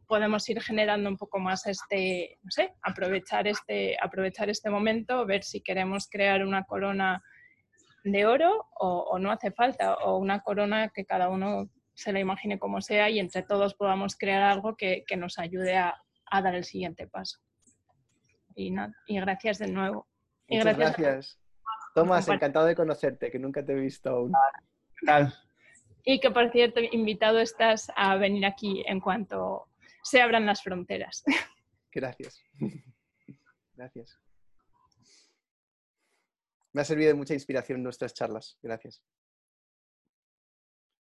podemos 0.06 0.46
ir 0.48 0.60
generando 0.60 1.08
un 1.08 1.16
poco 1.16 1.38
más 1.38 1.66
este, 1.66 2.38
no 2.42 2.50
sé, 2.50 2.74
aprovechar 2.82 3.46
este, 3.46 3.96
aprovechar 4.00 4.50
este 4.50 4.68
momento, 4.68 5.24
ver 5.24 5.42
si 5.42 5.60
queremos 5.62 6.08
crear 6.10 6.44
una 6.44 6.64
corona 6.64 7.22
de 8.04 8.26
oro 8.26 8.68
o, 8.78 9.18
no 9.18 9.30
hace 9.30 9.52
falta, 9.52 9.94
o 9.94 10.18
una 10.18 10.40
corona 10.40 10.88
que 10.88 11.04
cada 11.04 11.28
uno 11.28 11.70
se 11.94 12.12
la 12.12 12.20
imagine 12.20 12.58
como 12.58 12.80
sea 12.80 13.08
y 13.08 13.18
entre 13.18 13.42
todos 13.42 13.74
podamos 13.74 14.16
crear 14.16 14.42
algo 14.42 14.76
que, 14.76 15.04
nos 15.16 15.38
ayude 15.38 15.76
a, 15.76 15.94
dar 16.30 16.54
el 16.54 16.64
siguiente 16.64 17.06
paso. 17.06 17.38
Y 18.54 18.70
nada, 18.70 18.94
y 19.06 19.20
gracias 19.20 19.58
de 19.58 19.68
nuevo. 19.68 20.06
Muchas 20.48 20.76
gracias. 20.76 21.38
Tomás, 21.94 22.28
encantado 22.28 22.66
de 22.66 22.74
conocerte, 22.74 23.30
que 23.30 23.38
nunca 23.38 23.64
te 23.64 23.72
he 23.72 23.76
visto 23.76 24.10
aún. 24.10 24.32
Y 26.04 26.20
que 26.20 26.30
por 26.30 26.50
cierto, 26.50 26.80
invitado 26.80 27.38
estás 27.38 27.92
a 27.96 28.16
venir 28.16 28.44
aquí 28.46 28.82
en 28.86 29.00
cuanto 29.00 29.68
se 30.02 30.20
abran 30.20 30.46
las 30.46 30.62
fronteras. 30.62 31.22
Gracias. 31.92 32.42
Gracias. 33.74 34.18
Me 36.72 36.80
ha 36.80 36.84
servido 36.84 37.08
de 37.08 37.14
mucha 37.14 37.34
inspiración 37.34 37.82
nuestras 37.82 38.14
charlas. 38.14 38.58
Gracias. 38.62 39.02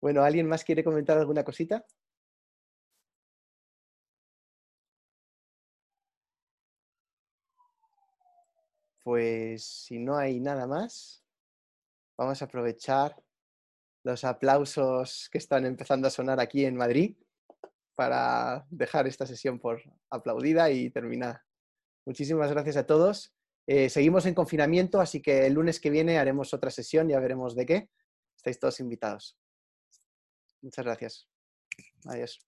Bueno, 0.00 0.22
¿alguien 0.22 0.48
más 0.48 0.64
quiere 0.64 0.82
comentar 0.82 1.16
alguna 1.16 1.44
cosita? 1.44 1.84
Pues 9.02 9.64
si 9.64 9.98
no 9.98 10.16
hay 10.16 10.40
nada 10.40 10.66
más, 10.66 11.24
vamos 12.18 12.40
a 12.42 12.44
aprovechar 12.44 13.16
los 14.04 14.24
aplausos 14.24 15.28
que 15.30 15.38
están 15.38 15.66
empezando 15.66 16.06
a 16.08 16.10
sonar 16.10 16.40
aquí 16.40 16.64
en 16.64 16.76
Madrid 16.76 17.16
para 17.94 18.66
dejar 18.70 19.06
esta 19.06 19.26
sesión 19.26 19.58
por 19.58 19.82
aplaudida 20.08 20.70
y 20.70 20.90
terminar. 20.90 21.42
Muchísimas 22.06 22.50
gracias 22.50 22.76
a 22.76 22.86
todos. 22.86 23.34
Eh, 23.66 23.88
seguimos 23.90 24.26
en 24.26 24.34
confinamiento, 24.34 25.00
así 25.00 25.20
que 25.20 25.46
el 25.46 25.54
lunes 25.54 25.80
que 25.80 25.90
viene 25.90 26.18
haremos 26.18 26.54
otra 26.54 26.70
sesión, 26.70 27.08
ya 27.08 27.20
veremos 27.20 27.54
de 27.54 27.66
qué. 27.66 27.90
Estáis 28.36 28.58
todos 28.58 28.80
invitados. 28.80 29.36
Muchas 30.62 30.84
gracias. 30.84 31.28
Adiós. 32.06 32.40